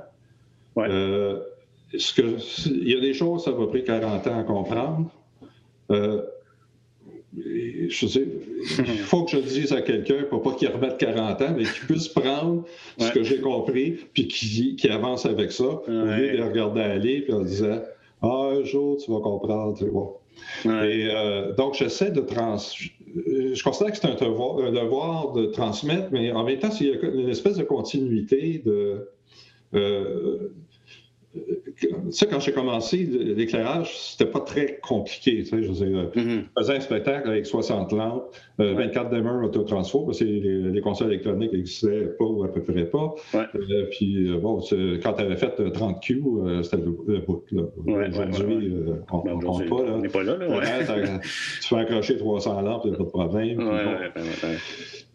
Ouais. 0.77 0.87
Euh, 0.89 1.41
ce 1.99 2.15
que, 2.15 2.69
il 2.69 2.89
y 2.89 2.97
a 2.97 3.01
des 3.01 3.15
choses, 3.15 3.45
ça 3.45 3.53
m'a 3.53 3.67
pris 3.67 3.83
40 3.83 4.27
ans 4.27 4.39
à 4.39 4.45
comprendre. 4.45 5.11
Euh, 5.91 6.23
je 7.39 8.07
sais, 8.07 8.27
il 8.79 8.99
faut 8.99 9.25
que 9.25 9.31
je 9.31 9.37
le 9.37 9.43
dise 9.45 9.73
à 9.73 9.83
quelqu'un 9.83 10.25
pour 10.29 10.43
pas 10.43 10.53
qu'il 10.55 10.69
remette 10.69 10.99
40 10.99 11.43
ans, 11.43 11.55
mais 11.57 11.63
qu'il 11.65 11.87
puisse 11.87 12.09
prendre 12.09 12.65
ce 12.99 13.11
que 13.13 13.23
j'ai 13.23 13.41
compris, 13.41 13.99
puis 14.15 14.27
qu'il 14.29 14.91
avance 14.91 15.27
avec 15.27 15.53
ça, 15.53 15.65
au 15.65 15.81
lieu 15.89 16.33
de 16.33 16.37
le 16.39 16.45
regarder 16.45 16.81
aller, 16.81 17.21
puis 17.23 17.33
en 17.33 17.43
disant 17.43 17.81
Ah, 18.23 18.51
un 18.53 18.65
jour, 18.65 18.97
tu 18.97 19.11
vas 19.13 19.21
comprendre. 19.21 19.77
tu. 19.79 19.85
Ouais. 19.85 20.97
Et 20.99 21.09
euh, 21.11 21.53
donc, 21.55 21.75
j'essaie 21.75 22.11
de 22.11 22.21
trans. 22.21 22.57
euh, 22.57 23.55
Je 23.55 23.63
considère 23.63 23.93
que 23.93 23.99
c'est 23.99 24.07
un 24.07 24.15
devoir, 24.15 24.59
un 24.59 24.73
devoir 24.73 25.33
de 25.33 25.47
transmettre, 25.47 26.09
mais 26.13 26.33
en 26.33 26.45
même 26.45 26.59
temps, 26.59 26.71
il 26.81 26.87
y 26.89 26.93
a 26.93 26.95
une 27.11 27.29
espèce 27.29 27.57
de 27.57 27.63
continuité 27.65 28.63
de. 28.65 29.09
euh, 29.75 30.53
sais, 32.11 32.27
quand 32.27 32.41
j'ai 32.41 32.53
commencé, 32.53 32.99
l'éclairage, 32.99 33.97
c'était 33.97 34.31
pas 34.31 34.41
très 34.41 34.79
compliqué. 34.83 35.39
Tu 35.39 35.47
sais, 35.47 35.63
je 35.63 35.73
faisais 35.73 36.75
un 36.77 36.81
spectacle 36.81 37.29
avec 37.29 37.47
60 37.47 37.93
lampes, 37.93 38.25
euh, 38.61 38.75
24 38.75 39.11
demeures 39.11 39.45
autotransfo, 39.45 40.01
parce 40.01 40.19
que 40.19 40.25
les, 40.25 40.41
les 40.73 40.81
consoles 40.81 41.09
électroniques 41.13 41.53
n'existaient 41.53 42.09
pas 42.19 42.25
ou 42.25 42.43
à 42.45 42.53
peu 42.53 42.63
près 42.63 42.85
pas. 42.85 43.15
Ouais. 43.33 43.45
Euh, 43.55 43.87
puis, 43.91 44.29
euh, 44.31 44.39
bon, 44.39 44.61
quand 45.03 45.13
tu 45.15 45.23
avais 45.23 45.37
fait 45.37 45.59
euh, 45.61 45.71
30 45.71 46.03
Q, 46.03 46.23
euh, 46.45 46.63
c'était 46.63 46.79
le, 46.79 47.21
bout. 47.21 47.45
là. 47.53 47.63
Ouais, 47.87 48.09
Aujourd'hui, 48.29 48.57
ouais, 48.69 48.75
euh, 48.89 48.95
on 49.13 49.19
Ben, 49.19 49.31
ne 49.31 49.37
aujourd'hui, 49.37 49.69
compte 49.69 49.79
pas. 49.81 49.87
Là. 49.87 49.93
On 49.97 50.01
n'est 50.01 50.09
pas 50.09 50.23
là, 50.25 50.85
ça- 50.85 50.95
tu 51.23 51.29
fais 51.69 51.77
accrocher 51.77 52.17
300 52.19 52.61
lampes, 52.63 52.83
il 52.85 52.91
n'y 52.91 52.95
a 52.95 52.99
pas 52.99 53.05
de 53.05 53.09
problème. 53.09 53.57
Puis 53.57 53.65
bon. 53.67 54.49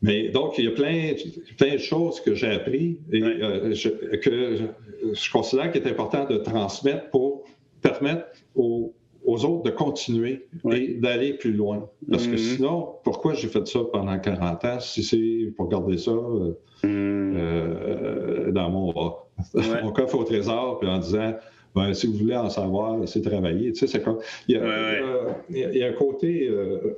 Mais 0.02 0.30
donc, 0.30 0.58
il 0.58 0.66
y 0.66 0.68
a 0.68 0.72
plein, 0.72 1.14
plein 1.58 1.74
de 1.74 1.78
choses 1.80 2.20
que 2.22 2.36
j'ai 2.36 2.48
appris 2.52 3.00
et 3.12 3.22
euh, 3.24 3.74
je- 3.74 3.90
que 4.18 4.56
je, 4.58 4.66
je 5.14 5.32
considère 5.32 5.72
qu'il 5.72 5.82
est 5.82 5.90
important 5.90 6.05
de 6.10 6.38
transmettre 6.38 7.10
pour 7.10 7.44
permettre 7.82 8.26
aux, 8.56 8.94
aux 9.26 9.44
autres 9.46 9.64
de 9.64 9.72
continuer 9.72 10.48
et 10.72 10.96
d'aller 10.96 11.34
plus 11.34 11.52
loin. 11.54 11.90
Parce 12.10 12.26
que 12.28 12.34
Mhm. 12.34 12.38
sinon, 12.38 12.90
pourquoi 13.04 13.34
j'ai 13.34 13.48
fait 13.48 13.66
ça 13.68 13.80
pendant 13.92 14.18
40 14.20 14.66
ans 14.66 14.80
si 14.80 15.04
c'est 15.04 15.52
pour 15.58 15.68
garder 15.70 15.98
ça 15.98 16.12
euh, 16.12 16.54
Mhm. 16.84 17.34
euh, 17.38 18.52
dans 18.52 18.70
mon, 18.70 18.94
Ouais. 18.94 19.14
mon 19.84 19.92
coffre 19.92 20.18
au 20.20 20.24
trésor 20.24 20.80
puis 20.80 20.88
en 20.90 21.00
disant 21.00 21.34
ben, 21.76 21.94
si 21.94 22.08
vous 22.08 22.14
voulez 22.14 22.38
en 22.38 22.50
savoir, 22.50 23.06
c'est 23.06 23.22
travailler. 23.22 23.74
Tu 23.74 23.80
sais, 23.80 23.88
c'est 23.88 24.02
comme. 24.02 24.20
Il 24.48 24.56
y 24.56 24.58
a, 24.58 24.62
Ouais, 24.62 24.68
ouais. 24.68 25.34
il 25.50 25.58
y 25.58 25.64
a- 25.66 25.72
il 25.74 25.78
y 25.78 25.84
a 25.84 25.88
un 25.90 25.94
côté. 25.94 26.48
euh, 26.48 26.96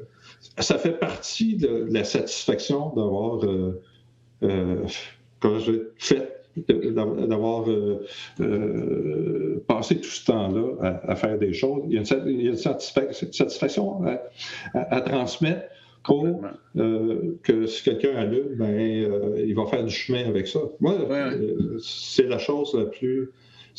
ça 0.59 0.77
fait 0.77 0.99
partie 0.99 1.55
de, 1.57 1.85
de 1.89 1.93
la 1.93 2.03
satisfaction 2.03 2.89
d'avoir. 2.95 3.39
Fait. 5.97 6.36
D'avoir 6.67 7.69
euh, 7.69 8.05
euh, 8.39 9.63
passé 9.67 9.97
tout 9.97 10.09
ce 10.09 10.25
temps-là 10.25 10.73
à, 10.81 11.11
à 11.11 11.15
faire 11.15 11.37
des 11.37 11.53
choses. 11.53 11.81
Il 11.87 11.93
y 11.93 11.95
a 11.97 11.99
une, 11.99 12.05
sat- 12.05 12.23
il 12.25 12.41
y 12.41 12.47
a 12.47 12.51
une 12.51 12.55
satisfa- 12.57 13.13
satisfaction 13.31 14.03
à, 14.05 14.21
à- 14.73 14.95
à 14.95 15.01
transmettre 15.01 15.63
pour 16.03 16.25
euh, 16.77 17.37
que 17.43 17.65
si 17.65 17.83
quelqu'un 17.83 18.15
allume, 18.15 18.55
ben, 18.55 18.79
il 19.37 19.53
va 19.55 19.65
faire 19.65 19.83
du 19.83 19.91
chemin 19.93 20.25
avec 20.25 20.47
ça. 20.47 20.59
Moi, 20.79 20.93
Ouais. 21.09 21.37
c'est 21.79 22.27
la 22.27 22.37
chose 22.37 22.73
la 22.77 22.85
plus 22.85 23.29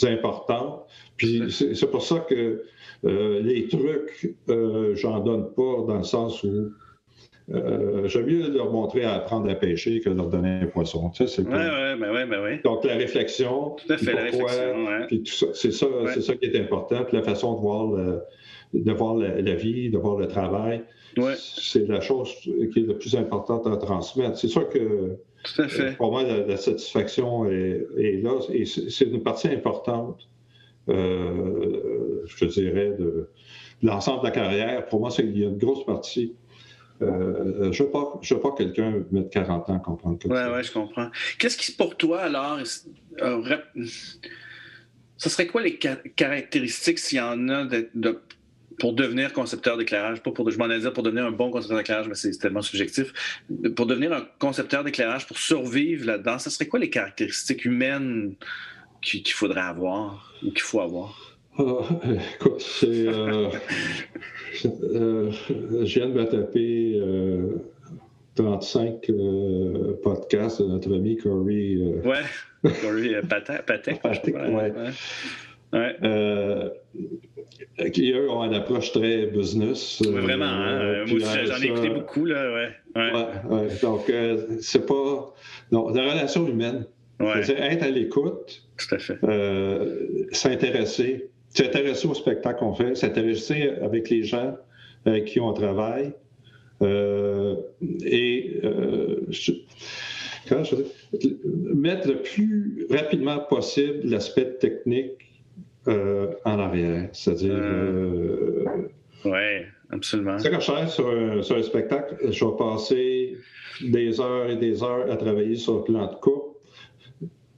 importante. 0.02 0.82
Puis 1.16 1.42
c'est 1.50 1.90
pour 1.90 2.02
ça 2.02 2.20
que 2.28 2.62
les 3.02 3.66
trucs, 3.68 4.34
j'en 4.94 5.20
donne 5.20 5.52
pas 5.54 5.84
dans 5.86 5.96
le 5.98 6.02
sens 6.04 6.44
où 6.44 6.70
euh, 7.50 8.06
j'aime 8.08 8.26
mieux 8.26 8.50
leur 8.50 8.70
montrer 8.72 9.04
à 9.04 9.14
apprendre 9.14 9.50
à 9.50 9.54
pêcher 9.54 10.00
que 10.00 10.10
leur 10.10 10.26
donner 10.28 10.60
un 10.62 10.66
poisson. 10.66 11.10
Tu 11.10 11.26
sais, 11.26 11.34
c'est 11.34 11.42
Ouais, 11.42 11.50
comme- 11.50 11.60
ouais, 11.60 11.96
ben 11.96 12.12
ouais, 12.12 12.26
ben 12.26 12.42
ouais. 12.42 12.60
Donc 12.64 12.84
la 12.84 12.94
réflexion, 12.96 13.76
Tout 13.76 13.92
à 13.92 13.96
fait, 13.96 14.06
puis 14.06 14.14
la 14.14 14.30
pourquoi, 14.30 14.50
réflexion, 14.50 14.84
ouais. 14.86 15.06
puis 15.06 15.22
tout 15.22 15.32
ça, 15.32 15.46
c'est 15.54 15.72
ça, 15.72 15.86
c'est 16.12 16.20
ça 16.22 16.34
qui 16.36 16.46
est 16.46 16.60
important. 16.60 17.04
Puis 17.04 17.16
la 17.16 17.22
façon 17.22 17.54
de 17.54 17.60
voir, 17.60 17.86
le- 17.92 18.20
de 18.74 18.92
voir 18.92 19.14
la, 19.16 19.40
la 19.40 19.54
vie, 19.54 19.88
de 19.90 19.96
voir 19.98 20.18
le 20.18 20.28
travail, 20.28 20.82
c'est 21.36 21.88
la 21.88 22.00
chose 22.00 22.32
qui 22.42 22.50
est 22.80 22.86
la 22.86 22.94
plus 22.94 23.16
importante 23.16 23.66
à 23.66 23.76
transmettre. 23.78 24.36
C'est 24.38 24.48
sûr 24.48 24.68
que 24.68 25.16
Tout 25.42 25.62
à 25.62 25.68
fait. 25.68 25.96
pour 25.96 26.12
moi, 26.12 26.22
la, 26.24 26.40
la 26.46 26.56
satisfaction 26.58 27.46
est, 27.50 27.86
est 27.96 28.22
là 28.22 28.38
et 28.52 28.66
c'est 28.66 29.06
une 29.06 29.22
partie 29.22 29.48
importante, 29.48 30.28
euh, 30.98 32.22
je 32.26 32.36
te 32.36 32.44
dirais, 32.44 32.90
de, 32.98 33.28
de 33.82 33.86
l'ensemble 33.86 34.20
de 34.20 34.24
la 34.26 34.30
carrière. 34.32 34.86
Pour 34.86 35.00
moi, 35.00 35.10
c'est- 35.10 35.22
il 35.24 35.38
y 35.38 35.44
a 35.44 35.48
une 35.48 35.58
grosse 35.58 35.84
partie. 35.84 36.34
Euh, 37.00 37.70
je 37.72 37.82
ne 37.82 37.86
veux 37.86 37.92
pas, 37.92 38.18
je 38.22 38.34
veux 38.34 38.40
pas 38.40 38.52
quelqu'un 38.56 39.02
mettre 39.12 39.30
40 39.30 39.70
ans 39.70 39.76
à 39.76 39.78
comprendre 39.78 40.18
Ouais, 40.26 40.34
ça. 40.36 40.52
ouais, 40.52 40.62
je 40.64 40.72
comprends. 40.72 41.10
Qu'est-ce 41.38 41.56
qui, 41.56 41.72
pour 41.72 41.96
toi, 41.96 42.20
alors, 42.22 42.58
euh, 43.22 43.42
ce 45.16 45.28
serait 45.28 45.46
quoi 45.46 45.62
les 45.62 45.78
ca- 45.80 45.96
caractéristiques, 46.16 46.98
s'il 46.98 47.18
y 47.18 47.20
en 47.20 47.48
a, 47.48 47.64
de, 47.64 47.88
de- 47.94 48.20
pour 48.78 48.92
devenir 48.94 49.32
concepteur 49.32 49.76
d'éclairage? 49.76 50.22
Pas 50.22 50.30
pour, 50.30 50.48
je 50.50 50.58
m'en 50.58 50.66
allais 50.66 50.80
dire 50.80 50.92
pour 50.92 51.02
devenir 51.02 51.24
un 51.26 51.32
bon 51.32 51.50
concepteur 51.50 51.78
d'éclairage, 51.78 52.08
mais 52.08 52.14
c'est 52.14 52.30
tellement 52.38 52.62
subjectif. 52.62 53.12
Pour 53.76 53.86
devenir 53.86 54.12
un 54.12 54.26
concepteur 54.38 54.84
d'éclairage, 54.84 55.26
pour 55.26 55.38
survivre 55.38 56.06
là-dedans, 56.06 56.38
ce 56.38 56.50
serait 56.50 56.66
quoi 56.66 56.78
les 56.78 56.90
caractéristiques 56.90 57.64
humaines 57.64 58.34
qu'il 59.02 59.22
qu'il 59.22 59.34
faudrait 59.34 59.60
avoir 59.60 60.32
ou 60.44 60.50
qu'il 60.50 60.62
faut 60.62 60.80
avoir? 60.80 61.38
Ah, 61.58 61.64
écoute, 62.34 62.60
c'est. 62.60 62.86
euh, 63.06 63.48
euh, 64.64 65.30
je 65.50 65.98
viens 65.98 66.08
de 66.08 66.12
me 66.14 66.24
taper 66.24 66.98
euh, 67.00 67.58
35 68.34 69.10
euh, 69.10 69.94
podcasts 70.02 70.62
de 70.62 70.66
notre 70.68 70.94
ami 70.94 71.16
Corey. 71.16 71.76
euh, 71.76 72.02
Ouais. 72.08 72.70
Corey 72.82 73.14
euh, 73.14 73.22
Patek. 73.22 73.62
Patek, 73.66 74.02
Patek, 74.02 74.34
ouais. 74.34 74.48
ouais. 74.50 74.72
Ouais. 75.72 75.96
euh, 76.02 76.70
qui, 77.92 78.10
eux, 78.12 78.30
ont 78.30 78.42
une 78.44 78.54
approche 78.54 78.90
très 78.92 79.26
business. 79.26 80.00
euh, 80.06 80.12
Ouais, 80.12 80.20
Vraiment, 80.22 80.44
hein? 80.46 80.80
euh, 80.80 80.96
Moi 80.98 81.04
puis, 81.06 81.16
aussi, 81.16 81.38
euh, 81.38 81.44
j'en 81.46 81.62
ai 81.62 81.66
écouté 81.66 81.88
beaucoup, 81.90 82.24
là, 82.24 82.52
ouais. 82.54 82.68
Ouais. 82.96 83.68
Donc, 83.82 84.08
euh, 84.10 84.38
c'est 84.60 84.86
pas. 84.86 85.34
Non, 85.70 85.90
la 85.90 86.02
relation 86.10 86.46
humaine. 86.48 86.86
Ouais, 87.20 87.42
C'est 87.42 87.58
être 87.58 87.82
à 87.82 87.90
l'écoute, 87.90 88.62
tout 88.76 88.94
à 88.94 88.98
fait. 88.98 89.18
euh, 89.24 90.06
s'intéresser, 90.30 91.28
s'intéresser 91.50 92.06
au 92.08 92.14
spectacle 92.14 92.58
qu'on 92.60 92.74
fait, 92.74 92.94
s'intéresser 92.96 93.70
avec 93.82 94.10
les 94.10 94.22
gens 94.22 94.56
avec 95.06 95.26
qui 95.26 95.40
on 95.40 95.52
travaille. 95.52 96.12
euh, 96.80 97.56
et 98.04 98.60
euh, 98.62 99.20
je- 99.30 99.50
je 100.46 100.76
mettre 101.74 102.06
le 102.06 102.22
plus 102.22 102.86
rapidement 102.90 103.40
possible 103.40 104.00
l'aspect 104.04 104.54
technique 104.60 105.12
euh, 105.88 106.28
en 106.44 106.58
arrière. 106.60 107.08
C'est-à-dire, 107.12 107.54
Euh. 107.54 108.64
euh, 109.24 109.28
Ouais. 109.28 109.66
absolument. 109.90 110.38
Sais, 110.38 110.50
quand 110.50 110.60
je 110.60 110.86
sur 110.88 111.08
un, 111.08 111.42
sur 111.42 111.56
un 111.56 111.62
spectacle, 111.62 112.16
je 112.30 112.44
vais 112.44 112.56
passer 112.56 113.36
des 113.84 114.20
heures 114.20 114.48
et 114.48 114.56
des 114.56 114.80
heures 114.82 115.10
à 115.10 115.16
travailler 115.16 115.56
sur 115.56 115.78
le 115.78 115.82
plan 115.84 116.06
de 116.06 116.14
coupe 116.16 116.58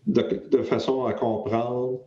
de, 0.06 0.22
de 0.50 0.62
façon 0.62 1.04
à 1.04 1.12
comprendre 1.12 2.00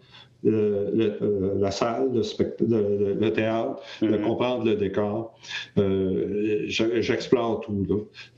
le- 0.43 0.91
le- 0.93 1.17
euh, 1.21 1.53
la 1.59 1.71
salle, 1.71 2.11
le, 2.13 2.21
le- 2.67 3.13
le 3.13 3.33
théâtre, 3.33 3.81
de 4.01 4.07
Mhm. 4.07 4.21
comprendre 4.21 4.65
le 4.65 4.75
décor. 4.75 5.37
Euh, 5.77 6.63
je- 6.67 7.01
J'explore 7.01 7.61
tout. 7.61 7.85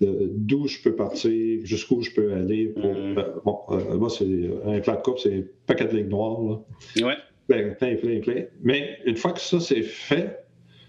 Le- 0.01 0.29
d'où 0.31 0.67
je 0.67 0.81
peux 0.83 0.95
partir, 0.95 1.59
jusqu'où 1.65 2.01
je 2.01 2.11
peux 2.11 2.33
aller. 2.33 2.67
Pour, 2.67 2.93
Mhm. 2.93 3.17
euh, 3.17 3.23
bon, 3.43 3.57
euh, 3.69 3.97
moi, 3.97 4.09
c'est 4.09 4.25
un 4.65 4.79
plan 4.79 4.95
de 4.95 5.01
coupe, 5.01 5.19
c'est 5.19 5.33
un 5.33 5.43
paquet 5.65 5.85
de 5.85 5.97
lignes 5.97 6.09
noires. 6.09 6.41
Là. 6.41 7.05
Ouais. 7.07 7.15
Ben, 7.49 7.75
plein, 7.75 7.95
plein, 7.95 8.19
plein. 8.21 8.43
Mais 8.63 8.97
une 9.05 9.17
fois 9.17 9.31
que 9.31 9.39
ça, 9.39 9.59
c'est 9.59 9.83
fait, 9.83 10.39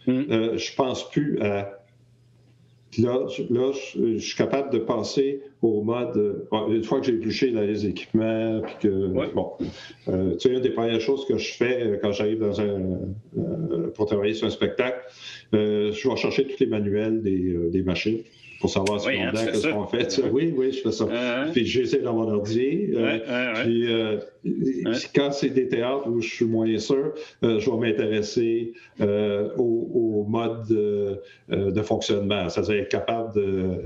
euh, 0.08 0.56
je 0.56 0.74
pense 0.74 1.10
plus 1.10 1.38
à. 1.40 1.75
Là, 2.98 3.26
je, 3.28 3.42
là, 3.52 3.72
je- 3.72 4.16
suis 4.18 4.36
capable 4.36 4.72
de 4.72 4.78
passer 4.78 5.42
au 5.60 5.82
mode. 5.82 6.16
euh, 6.16 6.68
une 6.68 6.82
fois 6.84 7.00
que 7.00 7.06
j'ai 7.06 7.12
épluché 7.14 7.50
là, 7.50 7.64
les 7.66 7.84
équipements, 7.86 8.62
puis 8.62 8.74
que. 8.88 9.06
Ouais. 9.08 9.28
Bon. 9.34 9.52
euh, 10.08 10.32
tu 10.36 10.48
sais, 10.48 10.54
une 10.54 10.60
des 10.62 10.70
premières 10.70 11.00
choses 11.00 11.26
que 11.26 11.36
je 11.36 11.52
fais 11.54 11.82
euh, 11.82 11.98
quand 12.00 12.12
j'arrive 12.12 12.38
dans 12.38 12.60
un. 12.60 12.98
euh, 13.38 13.88
pour 13.94 14.06
travailler 14.06 14.34
sur 14.34 14.46
un 14.46 14.50
spectacle, 14.50 14.98
euh, 15.54 15.92
je 15.92 16.08
vais 16.08 16.16
chercher 16.16 16.46
tous 16.46 16.58
les 16.60 16.66
manuels 16.66 17.22
des, 17.22 17.54
des 17.70 17.82
machines 17.82 18.20
pour 18.66 18.72
savoir 18.72 19.00
ce 19.00 19.08
Oui, 19.08 19.20
hein, 19.20 19.30
qu'est-ce 19.32 19.68
qu'on 19.68 19.86
fait. 19.86 20.20
Oui, 20.32 20.52
oui, 20.56 20.72
je 20.72 20.80
fais 20.80 20.92
ça. 20.92 21.06
Puis 21.52 21.64
j'essaie 21.64 22.00
dans 22.00 22.14
mon 22.14 22.28
ordi. 22.32 22.88
ouais, 22.94 23.22
puis, 23.62 23.92
euh, 23.92 24.18
quand 25.14 25.30
c'est 25.32 25.50
des 25.50 25.68
théâtres 25.68 26.08
où 26.08 26.20
je 26.20 26.28
suis 26.28 26.44
moins 26.46 26.76
sûr, 26.78 27.12
euh, 27.44 27.60
je 27.60 27.70
vais 27.70 27.76
m'intéresser 27.76 28.72
euh, 29.00 29.50
au, 29.56 30.22
au 30.22 30.24
mode 30.28 30.66
de, 30.68 31.20
de 31.48 31.82
fonctionnement, 31.82 32.48
c'est-à-dire 32.48 32.82
être 32.82 32.88
capable 32.88 33.34
de, 33.34 33.82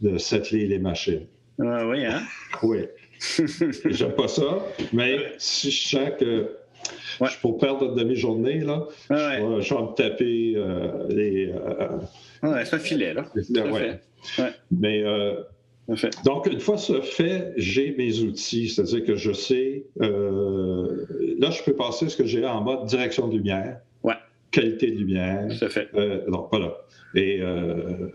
de 0.00 0.16
settler 0.18 0.66
les 0.66 0.78
machines. 0.78 1.26
Ouais, 1.58 1.84
oui, 1.84 2.06
hein? 2.06 2.22
Oui. 2.62 2.86
J'aime 3.90 4.12
pas 4.14 4.28
ça, 4.28 4.64
mais 4.92 5.18
si 5.38 5.70
je 5.70 5.88
sens 5.88 6.10
que 6.18 6.56
Ouais. 7.20 7.28
je 7.30 7.38
pour 7.40 7.58
perdre 7.58 7.84
une 7.90 7.94
demi-journée, 7.94 8.60
là, 8.60 8.86
Ouais, 9.10 9.16
je, 9.40 9.46
vais, 9.56 9.62
je 9.62 9.74
vais 9.74 9.80
me 9.82 9.94
taper 9.94 10.52
euh, 10.56 11.06
les. 11.08 11.52
euh, 11.52 12.64
c'est 12.64 12.74
un 12.74 12.78
filet, 12.78 13.14
là. 13.14 13.24
fait. 14.24 14.54
Mais 14.70 15.02
euh, 15.04 15.34
donc, 16.24 16.46
une 16.46 16.60
fois 16.60 16.78
ce 16.78 17.00
fait, 17.00 17.52
j'ai 17.56 17.94
mes 17.96 18.20
outils, 18.20 18.68
c'est-à-dire 18.68 19.04
que 19.04 19.14
je 19.16 19.32
sais, 19.32 19.84
euh, 20.00 21.06
là, 21.38 21.50
je 21.50 21.62
peux 21.62 21.74
passer 21.74 22.08
ce 22.08 22.16
que 22.16 22.24
j'ai 22.24 22.44
en 22.46 22.62
mode 22.62 22.86
direction 22.86 23.28
de 23.28 23.36
lumière, 23.36 23.80
Ouais. 24.02 24.14
qualité 24.50 24.90
de 24.90 24.96
lumière, 24.98 25.48
à 25.64 25.68
fait. 25.68 25.88
donc 26.28 26.48
voilà. 26.50 26.76
Et, 27.14 27.40
euh, 27.42 28.08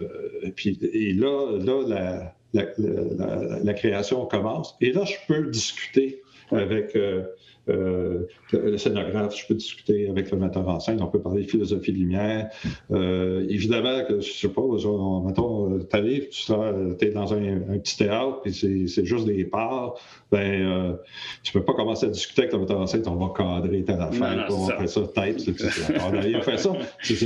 et 0.43 0.51
puis, 0.51 0.79
et 0.93 1.13
là, 1.13 1.57
là 1.59 1.83
la, 1.87 2.33
la, 2.53 2.65
la- 2.77 3.59
la 3.63 3.73
création 3.73 4.25
commence. 4.25 4.75
Et 4.81 4.91
là, 4.91 5.03
je 5.05 5.13
peux 5.27 5.47
discuter 5.51 6.21
avec 6.51 6.95
euh, 6.95 7.23
euh, 7.69 8.27
le 8.53 8.77
scénographe, 8.77 9.35
je 9.37 9.47
peux 9.47 9.53
discuter 9.55 10.09
avec 10.09 10.31
le 10.31 10.37
metteur 10.37 10.67
en 10.67 10.79
scène, 10.79 11.01
on 11.01 11.07
peut 11.07 11.21
parler 11.21 11.43
de 11.43 11.49
philosophie 11.49 11.91
de 11.91 11.97
lumière. 11.97 12.49
Euh, 12.91 13.45
évidemment, 13.49 14.03
que, 14.07 14.19
je 14.19 14.31
sais 14.31 14.49
pas, 14.49 14.61
genre, 14.77 15.23
mettons, 15.25 15.79
tu 15.79 15.95
arrives, 15.95 16.29
tu 16.29 17.05
es 17.05 17.09
dans 17.11 17.33
un, 17.33 17.55
un 17.73 17.77
petit 17.79 17.97
théâtre, 17.97 18.41
puis 18.43 18.53
c'est- 18.53 19.05
juste 19.05 19.25
des 19.25 19.43
parts, 19.45 19.95
ben, 20.31 20.39
euh, 20.65 20.93
tu 21.43 21.53
peux 21.53 21.63
pas 21.63 21.73
commencer 21.73 22.05
à 22.05 22.09
discuter 22.09 22.41
avec 22.43 22.53
le 22.53 22.59
metteur 22.59 22.79
en 22.79 22.87
scène, 22.87 23.03
on 23.07 23.15
va 23.15 23.33
cadrer 23.35 23.83
telle 23.83 24.01
affaire, 24.01 24.47
on 24.49 24.65
va 24.65 24.77
faire 24.77 24.89
ça 24.89 25.01
c'est- 25.15 25.97
on 26.05 26.09
va 26.11 26.19
rien 26.19 26.41
faire 26.41 26.59
ça. 26.59 26.71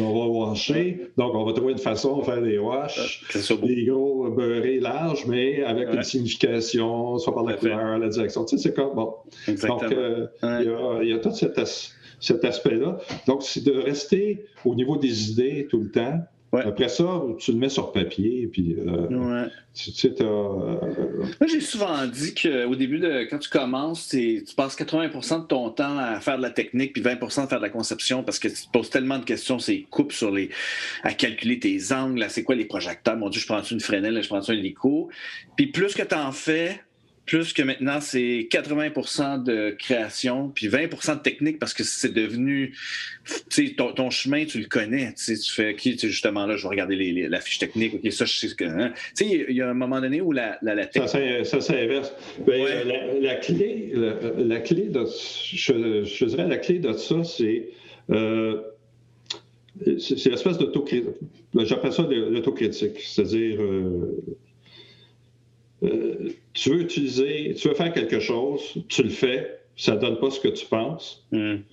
On 0.01 0.13
va 0.13 0.49
washer, 0.49 1.07
donc 1.18 1.34
on 1.35 1.43
va 1.45 1.53
trouver 1.53 1.73
une 1.73 1.77
façon 1.77 2.18
de 2.19 2.23
faire 2.23 2.41
des 2.41 2.57
wash. 2.57 3.26
Que 3.27 3.34
ce 3.34 3.45
soit 3.45 3.57
beau. 3.57 3.68
Des 3.68 3.85
gros 3.85 4.30
beurrés 4.30 4.80
larges, 4.80 5.26
mais 5.27 5.63
avec 5.63 5.89
Ouais. 5.89 5.95
une 5.95 6.03
signification, 6.03 7.18
soit 7.18 7.34
par 7.34 7.43
la 7.43 7.53
fait. 7.53 7.59
couleur, 7.69 7.97
la 7.97 8.09
direction. 8.09 8.45
Tu 8.45 8.57
sais, 8.57 8.63
c'est 8.69 8.76
comme, 8.76 8.95
bon. 8.95 9.13
Exactement. 9.47 9.80
Donc, 9.81 9.91
euh. 9.91 10.27
Il 10.44 10.66
y, 10.66 10.70
a, 10.70 11.03
il 11.03 11.10
y 11.10 11.14
a 11.14 11.20
tout 11.20 11.32
cet, 11.34 11.58
as- 11.58 11.94
cet 12.20 12.44
aspect-là. 12.45 12.98
Donc, 13.28 13.44
c'est 13.44 13.64
de 13.64 13.72
rester 13.72 14.45
au 14.66 14.76
niveau 14.76 14.98
des 14.98 15.32
idées 15.32 15.68
tout 15.70 15.80
le 15.80 15.90
temps. 15.91 16.20
Ouais. 16.53 16.64
Après 16.66 16.90
ça, 16.90 17.22
tu 17.40 17.53
le 17.53 17.58
mets 17.60 17.70
sur 17.70 17.94
papier, 17.94 18.45
puis 18.52 18.76
euh, 18.78 19.08
Ouais. 19.08 19.48
tu 19.74 19.90
tu 19.94 19.98
sais, 19.98 20.14
t'as, 20.14 20.26
euh, 20.26 20.76
Moi, 21.40 21.48
j'ai 21.49 21.62
souvent 21.62 22.06
dit 22.06 22.34
qu'au 22.36 22.76
début, 22.76 22.99
de, 22.99 23.24
quand 23.30 23.38
tu 23.40 23.49
commences, 23.49 24.10
tu 24.10 24.44
passes 24.58 24.76
80% 24.76 25.44
de 25.44 25.48
ton 25.48 25.70
temps 25.70 25.98
à 25.98 26.20
faire 26.20 26.36
de 26.36 26.41
la 26.41 26.49
technique, 26.49 26.91
puis 26.91 27.02
20% 27.02 27.44
à 27.44 27.48
faire 27.48 27.60
de 27.60 27.64
la 27.64 27.70
conception, 27.70 28.22
parce 28.24 28.38
que 28.38 28.49
tu 28.49 28.66
te 28.66 28.70
poses 28.74 28.90
tellement 28.90 29.18
de 29.18 29.24
questions, 29.24 29.60
c'est 29.60 29.86
coupes 29.90 30.12
sur 30.12 30.30
les. 30.30 30.49
à 31.03 31.14
calculer 31.14 31.58
tes 31.58 31.80
angles, 31.94 32.22
à 32.22 32.28
c'est 32.28 32.44
quoi 32.44 32.56
les 32.56 32.66
projecteurs. 32.66 33.16
Mon 33.16 33.30
Dieu, 33.30 33.40
je 33.40 33.48
prends 33.48 33.62
une 33.64 33.80
Fresnel, 33.80 34.22
je 34.22 34.28
prends 34.28 34.49
un 34.49 34.53
hélico? 34.53 35.08
Puis 35.56 35.68
plus 35.68 35.94
que 35.94 36.03
tu 36.03 36.16
en 36.16 36.34
fais, 36.34 36.82
plus 37.26 37.53
que 37.53 37.61
maintenant, 37.61 38.02
c'est 38.02 38.48
80% 38.52 39.43
de 39.43 39.69
création, 39.77 40.49
puis 40.49 40.68
20% 40.68 41.18
de 41.18 41.22
technique, 41.22 41.60
parce 41.60 41.73
que 41.73 41.84
c'est 41.84 42.11
devenu. 42.14 42.76
Tu 43.49 43.68
sais, 43.68 43.73
ton, 43.76 43.93
ton 43.93 44.10
chemin, 44.10 44.43
tu 44.45 44.60
le 44.60 44.65
connais. 44.65 45.14
Tu 45.14 45.35
sais, 45.35 45.38
tu 45.38 45.52
fais, 45.52 45.72
OK, 45.72 45.77
tu 45.81 45.98
sais, 45.98 46.10
justement, 46.10 46.45
là, 46.45 46.57
je 46.57 46.64
vais 46.64 46.69
regarder 46.69 46.95
les- 46.95 47.14
les- 47.14 47.30
la 47.30 47.39
fiche 47.39 47.60
technique. 47.60 47.93
OK, 47.93 48.11
ça, 48.11 48.26
je 48.26 48.34
sais 48.34 48.48
ce 48.49 48.56
que. 48.56 48.65
hein. 48.65 48.91
Tu 49.15 49.26
sais, 49.30 49.45
il 49.49 49.56
y 49.56 49.61
a 49.61 49.69
un 49.69 49.73
moment 49.73 50.02
donné 50.02 50.19
où 50.19 50.31
la, 50.31 50.57
la, 50.61 50.85
technique. 50.88 51.10
ça 51.45 51.61
s'inverse. 51.61 52.11
Ben, 52.45 52.61
Ouais. 52.64 52.72
euh, 52.72 52.84
la, 52.85 53.14
la 53.34 53.35
clé, 53.35 53.91
la, 53.93 54.14
la 54.43 54.60
clé 54.60 54.84
de, 54.89 55.06
je, 55.06 56.03
je 56.03 56.26
dirais 56.26 56.48
la 56.48 56.57
clé 56.57 56.80
de 56.80 56.91
ça, 56.93 57.23
c'est 57.23 57.69
euh, 58.10 58.61
c'est 59.99 60.26
l'espèce 60.30 60.57
d'autocritique. 60.57 61.07
J'appelle 61.56 61.93
ça 61.93 62.03
de 62.03 62.15
l'autocritique, 62.15 62.99
c'est-à-dire 62.99 63.61
euh, 63.61 64.15
euh, 65.84 66.30
tu 66.53 66.70
veux 66.70 66.82
utiliser, 66.82 67.53
tu 67.56 67.68
veux 67.68 67.74
faire 67.74 67.91
quelque 67.94 68.20
chose, 68.20 68.62
tu 68.88 69.03
le 69.03 69.10
fais, 69.10 69.60
ça 69.76 69.95
donne 69.95 70.20
pas 70.20 70.30
ce 70.30 70.40
que 70.40 70.48
tu 70.49 70.66
penses, 70.66 71.26
Hum, 71.32 71.64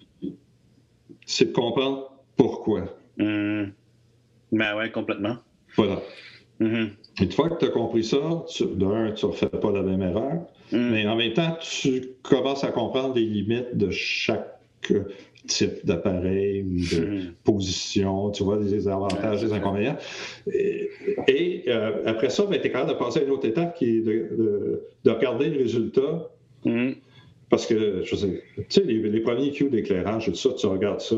c'est 1.26 1.47
de 1.47 1.52
comprendre 1.52 2.12
pourquoi. 2.36 2.97
hum. 3.18 3.72
Ben 4.51 4.76
ouais, 4.76 4.90
complètement. 4.90 5.36
Voilà. 5.76 6.01
Et 6.60 6.64
Une 7.20 7.32
fois 7.32 7.51
que 7.51 7.59
tu 7.59 7.66
as 7.66 7.70
compris 7.70 8.02
ça, 8.02 8.44
tu, 8.48 8.64
d'un, 8.66 9.12
tu 9.12 9.26
ne 9.26 9.30
refais 9.30 9.47
pas 9.48 9.70
la 9.72 9.82
même 9.82 10.01
erreur, 10.02 10.47
mais 10.72 11.06
en 11.06 11.16
même 11.16 11.32
temps, 11.35 11.56
tu 11.60 12.02
commences 12.22 12.64
à 12.64 12.72
comprendre 12.72 13.14
les 13.14 13.24
limites 13.26 13.76
de 13.76 13.90
chaque 13.90 14.59
type 15.48 15.84
d'appareil 15.84 16.62
ou 16.62 16.96
de 16.96 17.04
Mhm. 17.04 17.20
position, 17.44 18.30
tu 18.30 18.44
vois, 18.44 18.58
les 18.58 18.86
avantages, 18.86 19.42
les 19.44 19.52
inconvénients. 19.52 19.96
Et, 20.52 20.90
et, 21.26 21.64
euh, 21.68 22.02
après 22.06 22.30
ça, 22.30 22.46
ben, 22.46 22.60
tu 22.60 22.68
es 22.68 22.70
capable 22.70 22.92
de 22.92 22.96
passer 22.98 23.20
à 23.20 23.22
une 23.24 23.30
autre 23.30 23.46
étape 23.46 23.74
qui 23.76 23.96
est 23.96 24.00
de, 24.00 24.12
de- 24.36 24.82
de 25.04 25.10
regarder 25.10 25.48
le 25.50 25.58
résultat. 25.58 26.30
Hum. 26.64 26.94
Parce 27.50 27.64
que, 27.66 28.02
je 28.04 28.14
sais, 28.14 28.42
tu 28.56 28.64
sais, 28.68 28.82
les, 28.82 28.98
les 29.00 29.20
premiers 29.20 29.50
cues 29.52 29.70
d'éclairage 29.70 30.28
et 30.28 30.32
tout 30.32 30.36
ça, 30.36 30.50
tu 30.52 30.66
regardes 30.66 31.00
ça, 31.00 31.16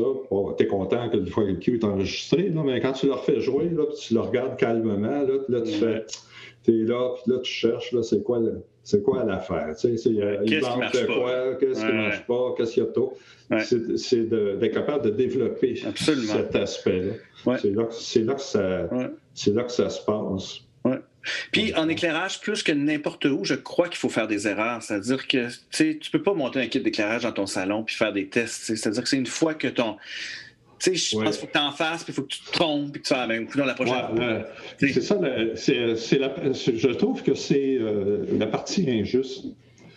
tu 0.57 0.63
es 0.63 0.67
content 0.67 1.09
que 1.09 1.17
une 1.17 1.27
fois 1.27 1.43
que 1.43 1.49
le 1.49 1.55
cue 1.57 1.75
est 1.75 1.83
enregistré, 1.83 2.47
là, 2.49 2.61
mais 2.65 2.79
quand 2.79 2.93
tu 2.93 3.07
le 3.07 3.11
refais 3.13 3.41
jouer, 3.41 3.65
là, 3.69 3.83
puis 3.85 3.97
tu 4.07 4.13
le 4.13 4.21
regardes 4.21 4.57
calmement, 4.57 5.23
là, 5.23 5.25
là 5.49 5.61
tu 5.61 5.71
Ouais. 5.71 5.77
fais, 5.77 6.05
tu 6.63 6.71
es 6.71 6.85
là, 6.85 7.15
puis 7.21 7.33
là, 7.33 7.39
tu 7.39 7.51
cherches, 7.51 7.91
là, 7.91 8.01
c'est 8.01 8.23
quoi 8.23 8.39
le- 8.39 8.61
c'est 8.83 9.03
quoi 9.03 9.23
l'affaire? 9.23 9.75
Tu 9.79 9.97
sais, 9.97 10.09
euh, 10.09 10.37
il 10.45 10.61
manque 10.61 10.91
de 10.93 11.05
quoi? 11.05 11.55
Qu'est-ce 11.59 11.79
qui 11.79 11.85
ne 11.85 11.91
marche 11.91 12.25
pas? 12.25 12.53
Qu'est-ce 12.57 12.73
qu'il 12.73 12.83
y 12.83 12.85
a 12.85 12.89
de 12.89 12.93
tôt? 12.93 13.17
Ouais. 13.49 13.63
C'est, 13.63 14.29
d'être 14.29 14.73
capable 14.73 15.05
de 15.05 15.09
développer 15.09 15.81
Absolument. 15.85 16.33
cet 16.33 16.55
aspect-là. 16.55 17.13
Ouais. 17.45 17.57
C'est, 17.61 17.71
là, 17.71 17.83
que- 17.83 17.93
c'est, 17.93 18.21
là 18.21 18.33
que 18.35 18.41
ça, 18.41 18.87
Ouais. 18.91 19.53
là 19.53 19.63
que 19.63 19.71
ça 19.71 19.89
se 19.89 20.01
passe. 20.05 20.61
Puis 21.51 21.71
en 21.75 21.87
éclairage, 21.87 22.41
plus 22.41 22.63
que 22.63 22.71
n'importe 22.71 23.25
où, 23.25 23.45
je 23.45 23.53
crois 23.53 23.87
qu'il 23.87 23.97
faut 23.97 24.09
faire 24.09 24.27
des 24.27 24.47
erreurs. 24.47 24.81
C'est-à-dire 24.81 25.27
que 25.27 25.49
tu 25.69 25.99
tu 25.99 26.09
peux 26.09 26.23
pas 26.23 26.33
monter 26.33 26.59
un 26.59 26.65
kit 26.65 26.79
d'éclairage 26.79 27.21
dans 27.21 27.31
ton 27.31 27.45
salon 27.45 27.83
puis 27.83 27.95
faire 27.95 28.11
des 28.11 28.27
tests. 28.27 28.63
C'est-à-dire 28.75 29.03
que 29.03 29.07
c'est 29.09 29.17
une 29.17 29.27
fois 29.27 29.53
que 29.53 29.67
ton. 29.67 29.97
Tu 30.83 30.97
sais, 30.97 31.17
je 31.17 31.23
pense 31.23 31.37
qu'il 31.37 31.41
faut 31.41 31.47
que 31.47 31.51
tu 31.51 31.57
en 31.59 31.71
fasses, 31.71 32.03
puis 32.03 32.11
il 32.11 32.15
faut 32.15 32.23
que 32.23 32.27
tu 32.33 32.41
te 32.41 32.51
trompes, 32.51 32.91
puis 32.91 33.01
que 33.01 33.07
tu 33.07 33.13
fasses, 33.13 33.27
ben, 33.27 33.47
dans 33.55 33.65
la 33.65 33.73
prochaine 33.75 33.95
Ouais, 34.13 34.15
fois. 34.15 34.45
sais. 34.79 34.93
C'est 34.93 35.01
ça, 35.01 35.15
la- 35.21 35.55
c'est, 35.55 35.95
c'est 35.95 36.17
la- 36.17 36.33
je 36.53 36.87
trouve 36.93 37.21
que 37.21 37.35
c'est 37.35 37.77
euh, 37.79 38.25
la 38.39 38.47
partie 38.47 38.89
injuste. 38.89 39.45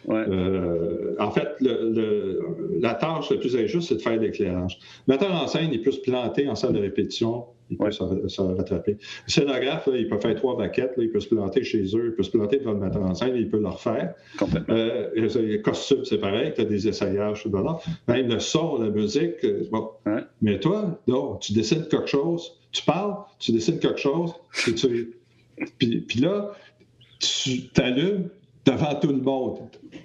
Ouais. 0.06 0.24
Euh, 0.28 1.14
en 1.18 1.31
fait, 1.31 1.48
le- 1.60 1.90
le- 1.93 2.78
la 2.81 2.94
tâche 2.94 3.31
la 3.31 3.36
plus 3.39 3.56
injuste, 3.56 3.89
c'est 3.89 3.97
de 3.97 4.02
faire 4.02 4.18
l'éclairage. 4.20 4.78
Le 5.06 5.14
metteur 5.14 5.32
en 5.32 5.47
scène, 5.47 5.70
il 5.72 5.81
peut 5.82 5.93
se 5.93 6.01
planter 6.01 6.48
en 6.48 6.55
salle 6.55 6.74
de 6.74 6.81
répétition, 6.81 7.44
il 7.70 7.78
peut 7.78 7.85
Ouais. 7.85 7.90
se, 7.93 8.28
se 8.28 8.40
rattraper. 8.43 8.93
Le 9.26 9.31
scénographe, 9.31 9.86
là, 9.86 9.97
il 9.97 10.06
peut 10.09 10.18
faire 10.18 10.35
trois 10.35 10.56
baquettes, 10.59 10.97
là, 10.98 11.02
il 11.05 11.10
peut 11.10 11.20
se 11.20 11.28
planter 11.28 11.64
chez 11.64 11.82
eux, 11.97 12.06
il 12.09 12.12
peut 12.14 12.22
se 12.22 12.31
planter 12.31 12.59
devant 12.59 12.72
le 12.72 12.81
metteur 12.81 13.02
en 13.02 13.14
scène, 13.14 13.35
il 13.36 13.48
peut 13.48 13.59
le 13.59 13.68
refaire. 13.68 14.14
Complètement. 14.39 14.74
Euh, 14.74 15.09
les 15.14 15.62
costumes, 15.62 16.05
c'est 16.05 16.18
pareil, 16.18 16.52
tu 16.55 16.60
as 16.60 16.64
des 16.66 16.86
essayages, 16.89 17.43
tout. 17.44 17.51
Même 18.09 18.28
le 18.28 18.39
son, 18.40 18.82
la 18.82 18.90
musique, 18.90 19.43
euh, 19.44 19.62
bon. 19.72 19.89
Ouais. 20.05 20.20
Mais 20.43 20.60
toi, 20.60 21.01
non, 21.09 21.36
tu 21.36 21.55
décides 21.55 21.89
quelque 21.89 22.09
chose, 22.09 22.59
tu 22.72 22.85
parles, 22.85 23.14
tu 23.39 23.52
décides 23.52 23.78
quelque 23.81 24.01
chose, 24.01 24.35
puis, 24.52 24.74
tu- 24.74 25.14
puis- 25.78 26.01
puis 26.02 26.20
là, 26.20 26.52
tu 27.18 27.68
t'allumes, 27.68 28.28
devant 28.65 28.95
tout 28.95 29.09
le 29.09 29.20
monde. 29.20 29.59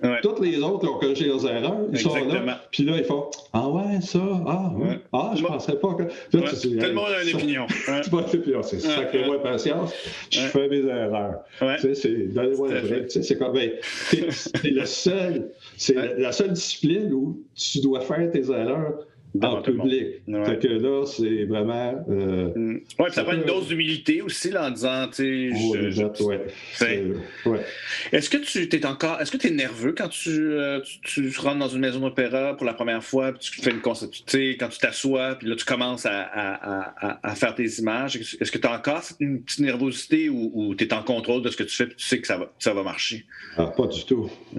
Ouais. 0.04 0.20
Toutes 0.22 0.40
les 0.40 0.62
autres 0.62 0.90
ont 0.90 0.98
corrigé 1.00 1.26
leurs 1.28 1.46
erreurs. 1.48 1.80
Ils 1.92 2.00
sont 2.00 2.16
Exactement. 2.16 2.46
là. 2.46 2.62
Puis 2.72 2.84
là, 2.84 2.98
ils 2.98 3.04
font 3.04 3.26
Ah 3.54 3.68
ouais, 3.70 4.02
ça, 4.02 4.20
ah, 4.48 4.72
oui. 4.76 4.88
Ouais. 4.88 5.00
ah, 5.14 5.32
je 5.36 5.42
Moi- 5.42 5.52
pensais 5.52 5.76
pas 5.76 5.94
que. 5.94 6.04
Là, 6.04 6.10
tu 6.32 6.40
dis, 6.68 6.78
Tout 6.78 6.86
le 6.86 6.94
monde 6.94 7.06
a 7.08 7.24
une 7.24 7.36
opinion. 7.36 7.66
Tu 7.68 8.10
vas 8.10 8.20
ah, 8.20 8.62
c'est 8.64 9.28
ouais. 9.30 9.40
patience. 9.42 9.94
Je 10.32 10.40
fais 10.42 10.68
mes 10.68 10.80
erreurs. 10.86 11.40
Tu 11.60 11.66
sais, 11.82 11.96
c'est 11.96 12.34
donnez-moi 12.34 12.70
le 12.70 12.80
vrai. 12.80 13.04
Tu 13.06 13.10
sais, 13.12 13.24
c'est 13.24 13.38
comme 13.38 13.54
ben, 13.54 13.72
c'est 13.82 14.72
le 14.72 14.86
seul, 14.86 15.52
c'est 15.78 15.94
la, 15.96 16.14
la 16.16 16.32
seule 16.32 16.54
discipline 16.54 17.12
où 17.14 17.42
tu 17.56 17.80
dois 17.82 18.02
faire 18.02 18.30
tes 18.32 18.50
erreurs 18.52 19.06
en 19.42 19.48
le 19.60 19.74
monde. 19.74 19.90
public. 19.90 20.08
Ouais. 20.28 20.46
Fait 20.46 20.60
que 20.60 20.68
là, 20.68 21.06
c'est 21.06 21.46
vraiment. 21.46 22.06
Euh, 22.10 22.50
Mm. 22.56 22.80
Puis 22.80 23.14
ça 23.14 23.24
prend 23.24 23.34
une 23.34 23.44
dose 23.44 23.68
d'humilité 23.68 24.22
aussi 24.22 24.50
là, 24.50 24.68
en 24.68 24.72
disant, 24.72 25.08
tu 25.08 25.52
sais, 25.52 25.56
oh, 25.56 25.76
je- 25.90 26.24
ouais. 26.24 26.42
Ouais. 27.46 27.60
Est-ce 28.12 28.30
que 28.30 28.38
tu 28.38 28.68
es 28.76 28.86
encore, 28.86 29.20
est-ce 29.22 29.32
que 29.32 29.38
tu 29.38 29.48
es 29.48 29.52
nerveux 29.52 29.94
quand 29.96 30.08
tu, 30.10 30.30
euh, 30.30 30.80
tu, 31.04 31.30
tu 31.32 31.40
rentres 31.40 31.60
dans 31.60 31.68
une 31.70 31.80
maison 31.82 32.00
d'opéra 32.00 32.56
pour 32.56 32.66
la 32.66 32.74
première 32.74 33.04
fois, 33.04 33.32
puis 33.34 33.40
tu 33.52 33.62
fais 33.62 33.72
une 33.72 33.82
conception, 33.82 34.24
tu 34.28 34.38
sais, 34.52 34.58
quand 34.60 34.70
tu 34.70 34.80
t'assois, 34.80 35.36
puis 35.36 35.48
là 35.48 35.56
tu 35.56 35.66
commences 35.66 36.06
à, 36.06 36.22
à- 36.22 36.54
à- 36.54 37.08
à- 37.10 37.20
à 37.32 37.36
faire 37.36 37.54
tes 37.56 37.68
images, 37.80 38.16
est-ce 38.16 38.52
que 38.52 38.58
tu 38.58 38.68
as 38.68 38.74
encore 38.76 39.04
cette- 39.04 39.18
une 39.20 39.42
petite 39.44 39.60
nervosité 39.60 40.30
ou, 40.30 40.52
ou 40.54 40.76
tu 40.76 40.84
es 40.86 40.94
en 40.94 41.04
contrôle 41.04 41.42
de 41.44 41.50
ce 41.50 41.58
que 41.58 41.64
tu 41.64 41.76
fais, 41.76 41.86
puis 41.88 41.96
tu 41.98 42.06
sais 42.06 42.20
que 42.20 42.28
ça 42.28 42.38
va, 42.38 42.52
ça 42.60 42.74
va 42.74 42.84
marcher? 42.84 43.26
Ah, 43.58 43.68
pas 43.68 43.88
du 43.88 44.04
tout. 44.06 44.30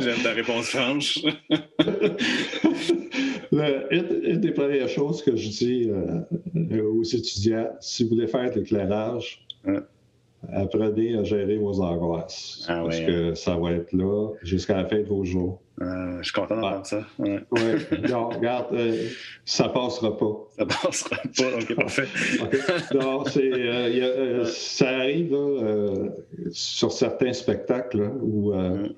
J'aime 0.00 0.22
ta 0.22 0.32
réponse 0.32 0.66
franche. 0.70 1.18
Le- 3.52 3.86
une, 3.94 4.06
une 4.34 4.40
des 4.40 4.52
premières 4.52 4.88
choses 4.88 5.22
que 5.22 5.34
je 5.36 5.48
dis 5.48 5.90
euh, 5.90 6.20
euh, 6.72 6.82
aux 6.92 7.02
étudiants, 7.02 7.70
si 7.80 8.04
vous 8.04 8.10
voulez 8.10 8.26
faire 8.28 8.50
de 8.50 8.56
l'éclairage, 8.60 9.44
Ouais. 9.66 9.80
apprenez 10.54 11.16
à 11.18 11.24
gérer 11.24 11.56
vos 11.58 11.80
angoisses. 11.82 12.64
Ah 12.68 12.82
parce 12.84 12.98
ouais, 12.98 13.06
que 13.06 13.34
ça 13.34 13.56
va 13.56 13.72
être 13.72 13.92
là 13.92 14.30
jusqu'à 14.42 14.76
la 14.76 14.86
fin 14.86 14.98
de 15.00 15.04
vos 15.06 15.22
jours. 15.24 15.60
Euh, 15.82 16.18
je 16.18 16.24
suis 16.24 16.32
content 16.32 16.56
d'entendre 16.60 16.86
ça. 16.86 17.02
Ouais. 17.18 17.40
non, 18.08 18.28
regarde, 18.30 18.66
euh, 18.72 19.06
ça 19.44 19.68
passera 19.68 20.16
pas. 20.16 20.48
Ça 20.56 20.64
passera 20.66 21.16
pas. 21.16 21.58
OK, 21.60 21.74
parfait. 21.74 22.06
Non, 22.94 23.24
c'est, 23.26 23.50
euh, 23.52 24.44
ça 24.46 24.88
arrive 24.90 25.32
là, 25.32 26.06
sur 26.52 26.92
certains 26.92 27.32
spectacles 27.34 27.98
là, 28.00 28.10
où 28.22 28.54
Mm. 28.54 28.88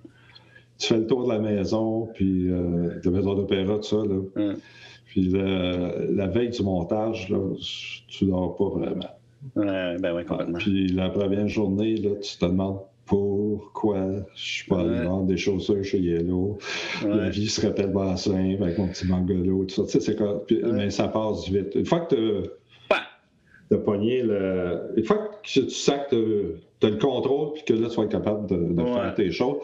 Tu 0.83 0.89
fais 0.95 0.99
le 1.01 1.07
tour 1.07 1.25
de 1.25 1.33
la 1.33 1.39
maison, 1.39 2.09
puis 2.15 2.49
euh, 2.51 2.99
de 3.01 3.05
la 3.05 3.11
maison 3.11 3.35
d'opéra, 3.35 3.77
tout 3.77 3.83
ça. 3.85 3.97
Là. 3.97 4.17
Mm. 4.53 4.57
Puis 5.07 5.23
le- 5.29 6.15
la 6.15 6.27
veille 6.27 6.51
du 6.51 6.63
montage, 6.63 7.29
là, 7.29 7.39
tu 8.09 8.25
dors 8.27 8.57
pas 8.57 8.69
vraiment. 8.69 9.11
Ouais, 9.57 9.97
ben 9.99 10.15
oui, 10.17 10.25
complètement. 10.25 10.59
Puis 10.59 10.89
la 10.89 11.11
première 11.11 11.49
journée, 11.49 11.97
là, 11.97 12.11
tu 12.21 12.39
te 12.39 12.45
demandes 12.47 12.79
pourquoi 13.07 14.07
je 14.35 14.43
suis 14.43 14.67
pas 14.69 14.81
allé 14.81 15.05
vendre 15.05 15.27
des 15.27 15.37
chaussures 15.37 15.85
chez 15.85 15.99
Yellow. 15.99 16.59
La 17.07 17.29
vie 17.29 17.49
se 17.49 17.65
rappelle 17.67 17.93
bassin 17.93 18.55
avec 18.61 18.79
mon 18.79 18.89
petit 18.89 19.07
bungalow, 19.07 19.65
tout 19.65 19.75
ça. 19.75 19.83
Tu 19.85 19.91
sais, 19.91 20.01
c'est? 20.01 20.17
Puis- 20.47 20.63
Ouais. 20.65 20.73
Mais 20.73 20.91
ça 20.91 21.09
passe 21.09 21.49
vite. 21.49 21.75
Une 21.75 21.85
fois 21.87 22.01
que 22.01 22.15
tu 22.15 22.49
de 23.71 23.77
pogner 23.77 24.23
le. 24.23 24.93
Une 24.97 25.05
fois 25.05 25.17
que 25.17 25.49
tu 25.49 25.71
sens 25.71 25.97
que 26.11 26.57
tu 26.81 26.87
as 26.87 26.91
le 26.91 26.97
contrôle 26.99 27.55
puis 27.55 27.63
que 27.65 27.73
là, 27.73 27.89
tu 27.89 27.97
vas 27.97 28.03
être 28.05 28.11
capable 28.11 28.47
de, 28.49 28.57
de 28.75 28.83
Ouais. 28.83 28.93
faire 28.93 29.15
tes 29.15 29.31
choses, 29.31 29.57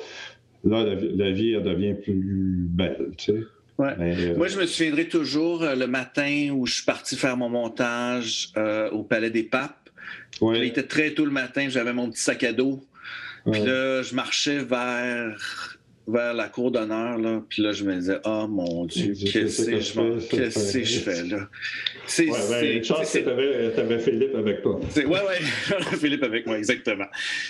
là, 0.64 0.84
la, 0.84 0.94
vie- 0.94 1.16
la 1.16 1.30
vie, 1.30 1.52
elle 1.52 1.62
devient 1.62 1.94
plus 1.94 2.66
belle, 2.70 3.10
tu 3.16 3.32
sais. 3.32 3.40
Ouais. 3.78 3.94
Euh, 4.00 4.36
Moi, 4.36 4.48
je 4.48 4.58
me 4.58 4.66
souviendrai 4.66 5.06
toujours 5.06 5.62
euh, 5.62 5.76
le 5.76 5.86
matin 5.86 6.50
où 6.52 6.66
je 6.66 6.74
suis 6.74 6.84
parti 6.84 7.14
faire 7.16 7.36
mon 7.36 7.48
montage 7.48 8.48
euh, 8.56 8.90
au 8.90 9.04
Palais 9.04 9.30
des 9.30 9.44
Papes. 9.44 9.88
ouais, 10.40 10.58
Il 10.58 10.64
était 10.64 10.82
très 10.82 11.12
tôt 11.12 11.24
le 11.24 11.30
matin, 11.30 11.68
j'avais 11.68 11.92
mon 11.92 12.10
petit 12.10 12.20
sac 12.22 12.42
à 12.42 12.52
dos. 12.52 12.84
Puis 13.50 13.60
là, 13.62 14.02
je 14.02 14.14
marchais 14.14 14.58
vers, 14.58 15.77
vers 16.10 16.32
la 16.34 16.48
cour 16.48 16.70
d'honneur, 16.70 17.18
là. 17.18 17.42
Puis 17.48 17.62
là, 17.62 17.72
je 17.72 17.84
me 17.84 17.94
disais, 17.94 18.16
oh 18.24 18.46
mon 18.48 18.86
Dieu, 18.86 19.12
qu'est-ce 19.12 19.66
que 19.70 19.78
je 19.78 20.00
m'en- 20.00 20.18
fais? 20.18 20.36
qu'est-ce 20.38 20.72
que 20.78 20.84
je 20.84 20.98
fais 21.00 21.22
là? 21.24 21.48
C'est, 22.06 22.28
Ouais, 22.30 22.38
ben, 22.50 22.82
chance 22.82 23.12
que 23.12 23.18
tu 23.18 23.78
avais, 23.80 23.98
Philippe 23.98 24.34
avec 24.34 24.62
toi. 24.62 24.80
Ouais, 24.96 25.04
ouais, 25.06 25.40
Philippe 26.00 26.22
avec 26.22 26.46
moi, 26.46 26.56
exactement. 26.56 27.04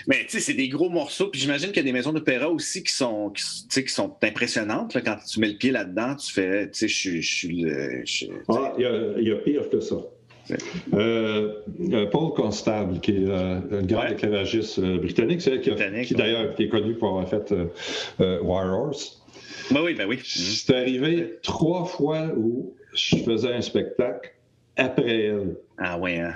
Mais 0.09 0.19
tu 0.25 0.31
sais, 0.31 0.41
c'est 0.41 0.55
des 0.55 0.69
gros 0.69 0.91
morceaux. 0.91 1.29
Puis 1.29 1.41
j'imagine 1.41 1.69
qu'il 1.69 1.77
y 1.77 1.81
a 1.81 1.85
des 1.85 1.93
maisons 1.93 2.13
d'opéra 2.13 2.49
aussi 2.51 2.83
qui 2.83 2.93
sont, 2.93 3.31
qui, 3.31 3.83
qui 3.85 3.89
sont 3.93 4.17
impressionnantes. 4.23 4.95
là. 4.95 5.01
Quand 5.03 5.17
tu 5.25 5.39
mets 5.39 5.49
le 5.51 5.57
pied 5.57 5.71
là-dedans, 5.71 6.17
tu 6.17 6.33
fais, 6.33 6.69
tu 6.71 6.79
sais, 6.81 6.89
je 6.89 6.95
suis- 7.21 7.23
je 7.23 8.01
je-. 8.05 8.27
Ah, 8.49 8.75
il 8.77 8.83
y, 8.83 8.87
a, 8.87 9.13
il 9.19 9.29
y 9.29 9.31
a 9.31 9.37
pire 9.37 9.71
que 9.71 9.79
ça. 9.79 9.97
Euh, 10.95 11.53
euh, 11.93 12.07
Paul 12.07 12.33
Constable, 12.35 13.01
qui 13.01 13.13
est 13.13 13.29
euh, 13.29 13.61
un 13.71 13.83
grand 13.83 14.03
Ouais. 14.03 14.13
éclairagiste 14.13 14.79
euh, 14.79 14.99
britannique, 14.99 15.43
c'est 15.43 15.61
qui, 15.61 15.71
qui 15.75 15.83
ouais. 15.83 16.07
d'ailleurs 16.17 16.55
est 16.59 16.69
connu 16.69 16.95
pour 16.95 17.09
avoir 17.11 17.29
fait 17.29 17.53
euh, 17.53 17.67
euh, 18.21 18.41
War 18.43 18.67
Horse. 18.67 19.23
Ben 19.71 19.81
oui, 19.85 19.95
ben 19.95 20.07
oui. 20.09 20.19
C'est 20.25 20.75
arrivé 20.75 21.39
trois 21.43 21.85
fois 21.85 22.29
où 22.37 22.75
je 22.95 23.17
faisais 23.17 23.53
un 23.53 23.61
spectacle 23.61 24.35
après 24.77 25.25
elle. 25.25 25.57
Ah 25.77 25.99
ouais, 25.99 26.19
hein. 26.21 26.35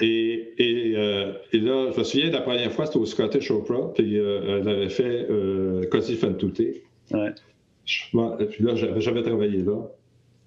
Et, 0.00 0.52
et, 0.58 0.92
euh, 0.96 1.32
et 1.52 1.58
là, 1.58 1.90
je 1.92 1.98
me 1.98 2.04
souviens, 2.04 2.30
la 2.30 2.40
première 2.40 2.70
fois, 2.70 2.86
c'était 2.86 2.98
au 2.98 3.06
Scottish 3.06 3.50
Opera, 3.50 3.92
puis 3.94 4.16
euh, 4.16 4.60
elle 4.60 4.68
avait 4.68 4.88
fait 4.88 5.26
euh, 5.28 5.84
Così 5.90 6.14
fan 6.14 6.36
tutte. 6.36 6.60
Ouais. 7.10 7.30
Je 7.84 8.04
puis 8.46 8.64
là, 8.64 8.74
j'avais 8.76 9.22
travaillé 9.22 9.58
là. 9.58 9.78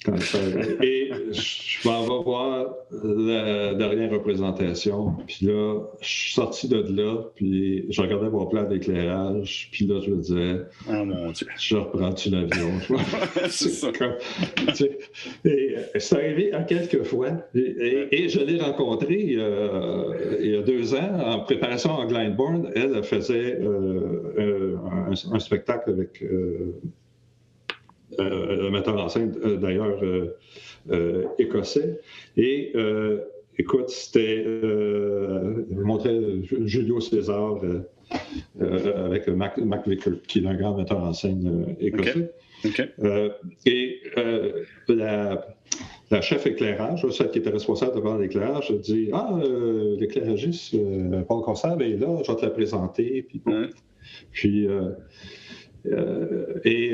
Arrivait. 0.07 0.77
et 0.85 1.11
je 1.31 1.87
m'en 1.87 2.01
vais 2.03 2.23
voir 2.23 2.75
la 3.03 3.73
dernière 3.73 4.11
représentation. 4.11 5.13
Puis 5.27 5.45
là, 5.47 5.79
je 6.01 6.07
suis 6.07 6.33
sorti 6.33 6.67
de 6.67 6.83
là, 6.95 7.23
puis 7.35 7.85
je 7.89 8.01
regardais 8.01 8.29
mon 8.29 8.45
plan 8.45 8.63
d'éclairage. 8.63 9.69
Puis 9.71 9.85
là, 9.85 9.99
je 10.05 10.11
me 10.11 10.17
disais, 10.17 10.61
Ah 10.89 11.03
mon 11.03 11.31
Dieu. 11.31 11.47
je 11.59 11.75
reprends-tu 11.77 12.29
l'avion? 12.29 12.71
c'est 13.49 13.69
ça. 13.69 13.91
comme- 13.91 14.15
tu 14.67 14.73
sais, 14.75 14.97
et, 15.45 15.75
euh, 15.77 15.81
c'est 15.99 16.15
arrivé 16.15 16.53
à 16.53 16.63
quelques 16.63 17.03
fois. 17.03 17.29
Et, 17.53 17.59
et- 17.59 18.23
et 18.25 18.29
je 18.29 18.39
l'ai 18.39 18.59
rencontré 18.59 19.35
euh, 19.37 20.37
il 20.41 20.51
y 20.51 20.55
a 20.55 20.61
deux 20.61 20.93
ans 20.95 21.19
en 21.25 21.39
préparation 21.39 21.97
à 21.99 22.05
Glenbourne. 22.05 22.69
Elle, 22.75 22.93
elle 22.95 23.03
faisait 23.03 23.59
euh, 23.61 24.33
euh, 24.37 24.75
un, 25.09 25.11
un 25.35 25.39
spectacle 25.39 25.89
avec 25.91 26.23
euh, 28.19 28.23
euh, 28.23 28.55
le 28.63 28.71
metteur 28.71 28.97
en 29.03 29.09
scène, 29.09 29.35
euh, 29.43 29.57
d'ailleurs, 29.57 29.99
euh, 30.91 31.25
écossais. 31.39 31.99
Et 32.37 32.73
écoute, 33.57 33.89
c'était. 33.89 34.43
Il 34.43 35.79
montrait 35.79 36.19
Julio 36.43 36.99
César 36.99 37.59
avec 38.59 39.27
Mac, 39.27 39.57
Mac 39.57 39.87
Vickers, 39.87 40.21
qui 40.27 40.39
est 40.39 40.47
un 40.47 40.55
grand 40.55 40.77
metteur 40.77 41.03
en 41.03 41.13
scène 41.13 41.75
écossais. 41.79 42.31
Et 43.65 44.01
la, 44.87 45.45
la 46.11 46.21
chef 46.21 46.45
éclairage, 46.45 47.07
celle 47.09 47.31
qui 47.31 47.39
était 47.39 47.49
responsable 47.49 47.95
de 47.95 48.01
faire 48.01 48.17
l'éclairage, 48.17 48.71
a 48.71 48.75
dit 48.75 49.09
Ah, 49.11 49.39
euh, 49.43 49.97
l'éclairagiste, 49.99 50.75
euh, 50.75 51.21
Paul 51.23 51.41
Constable 51.41 51.83
est 51.83 51.97
là, 51.97 52.21
je 52.23 52.31
vais 52.31 52.37
te 52.37 52.45
la 52.45 52.51
présenter. 52.51 53.25
Puis, 53.27 53.41
bon. 53.43 53.67
Puis 54.31 54.67
euh, 54.67 54.91
et 56.63 56.93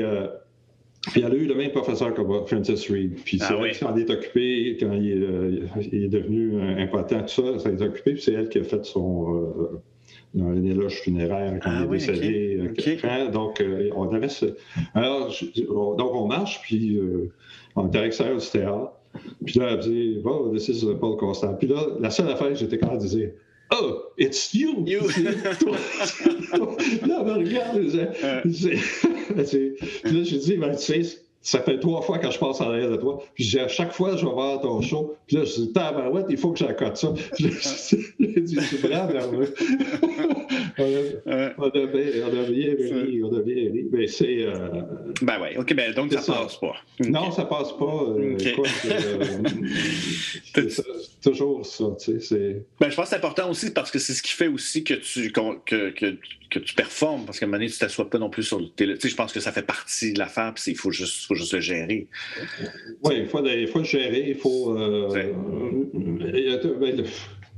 puis 1.10 1.22
elle 1.22 1.32
a 1.32 1.34
eu 1.34 1.46
le 1.46 1.54
même 1.54 1.72
professeur 1.72 2.14
que 2.14 2.22
Francis 2.46 2.88
Reed. 2.90 3.14
Puis 3.24 3.38
c'est 3.38 3.46
Ah 3.48 3.54
elle 3.56 3.62
oui. 3.62 3.70
qui 3.72 3.78
s'en 3.78 3.96
est 3.96 4.08
occupée 4.10 4.76
quand 4.78 4.92
il 4.92 5.10
est, 5.10 5.26
euh, 5.26 5.50
il 5.92 6.04
est 6.04 6.08
devenu 6.08 6.54
euh, 6.54 6.76
impotent, 6.78 7.22
tout 7.22 7.28
ça, 7.42 7.58
ça 7.58 7.70
s'en 7.70 7.76
est 7.76 7.82
occupé. 7.82 8.12
Puis 8.12 8.22
c'est 8.22 8.32
elle 8.34 8.48
qui 8.48 8.58
a 8.58 8.64
fait 8.64 8.84
son 8.84 9.34
euh, 9.34 10.40
un 10.40 10.62
éloge 10.64 11.00
funéraire 11.02 11.58
quand 11.62 11.70
Ah 11.70 11.78
il 11.80 11.84
est 11.84 11.88
oui, 11.88 11.98
décédé. 11.98 13.30
donc, 13.32 13.60
euh, 13.60 13.90
on 13.96 14.12
avait 14.14 14.28
ce... 14.28 14.46
Alors, 14.94 15.28
je- 15.30 15.46
on- 15.70 15.94
donc 15.94 16.14
on 16.14 16.26
marche, 16.26 16.60
puis 16.62 16.98
on 17.76 17.88
était 17.88 17.98
à 17.98 18.02
l'extérieur 18.02 18.38
du 18.38 18.46
théâtre. 18.46 18.92
Puis 19.44 19.58
là, 19.58 19.72
elle 19.72 19.78
dit, 19.80 20.20
bon, 20.24 20.50
this 20.54 20.68
is 20.68 20.86
Paul 21.00 21.16
Constant. 21.18 21.54
Puis 21.54 21.66
là, 21.68 21.84
la 22.00 22.08
seule 22.10 22.30
affaire, 22.30 22.54
j'étais 22.54 22.78
capable 22.78 23.02
de 23.02 23.08
dire, 23.08 23.30
oh, 23.72 24.02
it's 24.18 24.54
you! 24.54 24.84
You. 24.86 25.00
Là, 27.06 27.22
me 27.24 27.32
regarde, 27.32 27.78
là, 29.36 30.22
j'ai 30.24 30.38
dit, 30.38 30.56
ben, 30.56 30.76
tu 30.76 31.04
sais, 31.04 31.18
ça 31.40 31.60
fait 31.60 31.78
trois 31.80 32.02
fois 32.02 32.18
que 32.18 32.30
je 32.30 32.38
passe 32.38 32.60
en 32.60 32.68
arrière 32.70 32.90
de 32.90 32.96
toi. 32.96 33.22
Puis 33.34 33.44
j'ai- 33.44 33.60
à 33.60 33.68
chaque 33.68 33.92
fois, 33.92 34.16
je 34.16 34.24
vais 34.24 34.32
voir 34.32 34.60
ton 34.60 34.80
show. 34.80 35.16
Puis 35.26 35.36
là, 35.36 35.44
je 35.44 35.54
dis, 35.62 35.72
tabarouette, 35.72 36.26
il 36.30 36.36
faut 36.36 36.52
que 36.52 36.58
j'accote 36.58 36.96
ça. 36.96 37.12
J'ai 37.38 37.48
dit, 37.48 38.58
c'est 38.60 38.88
nerveux. 38.88 39.54
on, 40.78 40.82
Ouais. 41.26 41.52
on. 41.58 41.70
Mais 43.92 44.06
c'est. 44.06 44.42
euh, 44.44 44.68
Ben 45.22 45.38
oui, 45.40 45.56
OK, 45.58 45.74
ben 45.74 45.92
donc 45.94 46.12
ça, 46.12 46.20
ça. 46.22 46.32
passe 46.34 46.56
pas. 46.56 46.74
Non, 47.00 47.30
ça 47.30 47.44
passe 47.44 47.72
pas. 47.72 47.84
euh, 47.84 48.36
euh, 50.56 50.68
c'est 50.68 51.20
toujours 51.22 51.64
ça, 51.66 51.84
tu 52.00 52.12
sais. 52.12 52.20
c'est- 52.20 52.62
Ben, 52.80 52.90
je 52.90 52.96
pense 52.96 53.04
que 53.06 53.10
c'est 53.10 53.16
important 53.16 53.50
aussi 53.50 53.72
parce 53.72 53.90
que 53.90 53.98
c'est 53.98 54.12
ce 54.12 54.22
qui 54.22 54.32
fait 54.32 54.48
aussi 54.48 54.84
que 54.84 54.94
tu, 54.94 55.32
que, 55.32 55.90
que, 55.90 56.16
que 56.50 56.58
tu 56.58 56.74
performes. 56.74 57.24
Parce 57.24 57.38
qu'à 57.38 57.46
un 57.46 57.48
moment 57.48 57.58
donné, 57.58 57.68
tu 57.70 57.76
ne 57.76 57.80
t'assois 57.80 58.08
pas 58.10 58.18
non 58.18 58.30
plus 58.30 58.42
sur 58.42 58.58
le 58.60 58.68
télé. 58.68 58.94
Tu 58.94 59.00
sais, 59.02 59.08
je 59.08 59.16
pense 59.16 59.32
que 59.32 59.40
ça 59.40 59.52
fait 59.52 59.62
partie 59.66 60.12
de 60.12 60.18
l'affaire, 60.18 60.52
puis 60.54 60.64
il 60.72 60.76
faut 60.76 60.90
juste, 60.90 61.26
faut 61.26 61.34
juste 61.34 61.52
le 61.54 61.60
gérer. 61.60 62.06
Oui, 63.04 63.14
il 63.18 63.26
faut, 63.26 63.44
il 63.46 63.68
faut 63.68 63.78
le 63.78 63.84
gérer, 63.84 64.24
il 64.28 64.34
faut. 64.36 64.76
euh, 64.78 65.08
Ouais. 65.10 65.32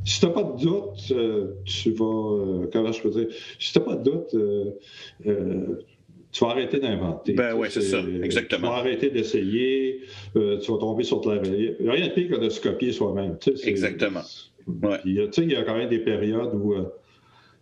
Si 0.05 0.21
tu 0.21 0.27
n'as 0.27 0.33
pas 0.33 0.43
de 0.43 0.61
doute, 0.61 1.13
euh, 1.13 1.55
tu 1.65 1.93
vas. 1.93 2.05
Euh, 2.05 2.69
comment 2.73 2.93
je 2.93 3.03
peux 3.03 3.11
dire? 3.11 3.27
Si 3.59 3.73
tu 3.73 3.79
n'as 3.79 3.85
pas 3.85 3.97
de 3.97 4.03
doute, 4.03 4.35
euh, 4.35 5.83
tu 6.31 6.45
vas 6.45 6.51
arrêter 6.51 6.79
d'inventer. 6.79 7.33
Ben 7.33 7.55
oui, 7.55 7.69
c'est 7.71 7.81
ça, 7.81 8.03
exactement. 8.23 8.69
Tu 8.69 8.73
vas 8.73 8.79
arrêter 8.79 9.11
d'essayer, 9.11 10.03
tu 10.35 10.41
vas 10.41 10.79
tomber 10.79 11.05
sur 11.05 11.27
la 11.29 11.37
Il 11.43 11.77
n'y 11.81 11.89
a 11.89 11.93
rien 11.93 12.09
de 12.09 12.13
pire 12.13 12.29
que 12.29 12.37
de 12.37 12.51
se 12.51 12.61
copier 12.61 12.93
soi-même. 12.93 13.39
exactement. 13.65 14.23
Ouais. 14.67 14.99
il 15.05 15.15
y 15.15 15.57
a 15.57 15.63
quand 15.63 15.77
même 15.77 15.89
des 15.89 16.01
périodes 16.01 16.55
où. 16.55 16.75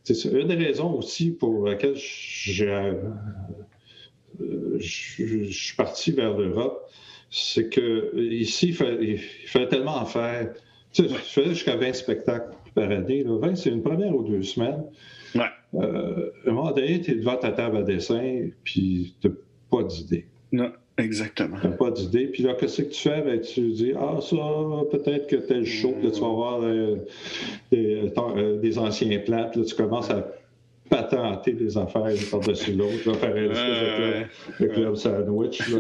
c'est 0.03 0.25
une 0.25 0.49
des 0.49 0.55
raisons 0.55 0.95
aussi 0.95 1.31
pour 1.31 1.67
laquelle 1.67 1.97
je, 1.97 2.97
suis 4.81 5.77
parti 5.77 6.11
vers 6.11 6.37
l'Europe, 6.37 6.91
c'est 7.31 7.69
que 7.69 8.17
ici, 8.17 8.69
il 8.69 8.75
fallait, 8.75 9.05
il 9.05 9.19
fallait 9.49 9.69
tellement 9.69 9.97
en 9.97 10.07
faire. 10.07 10.53
Tu 10.93 11.03
sais, 11.03 11.09
je 11.09 11.15
faisais 11.15 11.51
jusqu'à 11.51 11.77
20 11.77 11.93
spectacles 11.95 12.55
par 12.75 12.91
année. 12.91 13.25
20, 13.27 13.55
c'est 13.57 13.71
une 13.71 13.83
première 13.83 14.15
ou 14.15 14.23
deux 14.23 14.43
semaines. 14.43 14.85
Ouais. 15.35 15.43
Euh, 15.75 16.31
à 16.47 16.51
un 16.51 16.53
moment 16.53 16.73
donné, 16.73 17.01
tu 17.01 17.13
es 17.13 17.15
devant 17.15 17.37
ta 17.37 17.53
table 17.53 17.79
à 17.79 17.83
dessin, 17.83 18.49
puis 18.65 19.15
tu 19.21 19.29
n'as 19.29 19.35
pas 19.71 19.83
d'idée. 19.85 20.27
Non, 20.53 20.71
exactement. 20.99 21.57
Tu 21.61 21.69
n'as 21.69 21.77
pas 21.77 21.91
d'idée. 21.91 22.27
Puis 22.27 22.43
là, 22.43 22.55
qu'est-ce 22.55 22.83
que 22.83 22.91
tu 22.91 23.01
fais? 23.01 23.23
Ben, 23.23 23.41
tu 23.41 23.71
dis, 23.71 23.93
ah, 23.99 24.19
ça, 24.21 24.37
peut-être 24.91 25.29
que 25.29 25.37
tel 25.37 25.65
show, 25.65 25.95
là, 26.03 26.11
tu 26.11 26.21
vas 26.21 26.29
voir 26.29 26.63
euh, 26.63 26.97
des, 27.71 28.11
euh, 28.17 28.61
des, 28.61 28.79
anciens 28.79 29.19
plans, 29.21 29.51
là, 29.55 29.65
tu 29.65 29.75
commences 29.75 30.11
à 30.11 30.27
patenter 30.93 31.53
des 31.53 31.79
affaires 31.79 32.13
par-dessus 32.31 32.73
l'autre, 32.73 33.15
faire 33.15 33.35
un 33.35 33.51
espèce 33.51 34.27
de 34.61 34.67
club, 34.67 34.95
sandwich. 34.95 35.69
Là. 35.71 35.79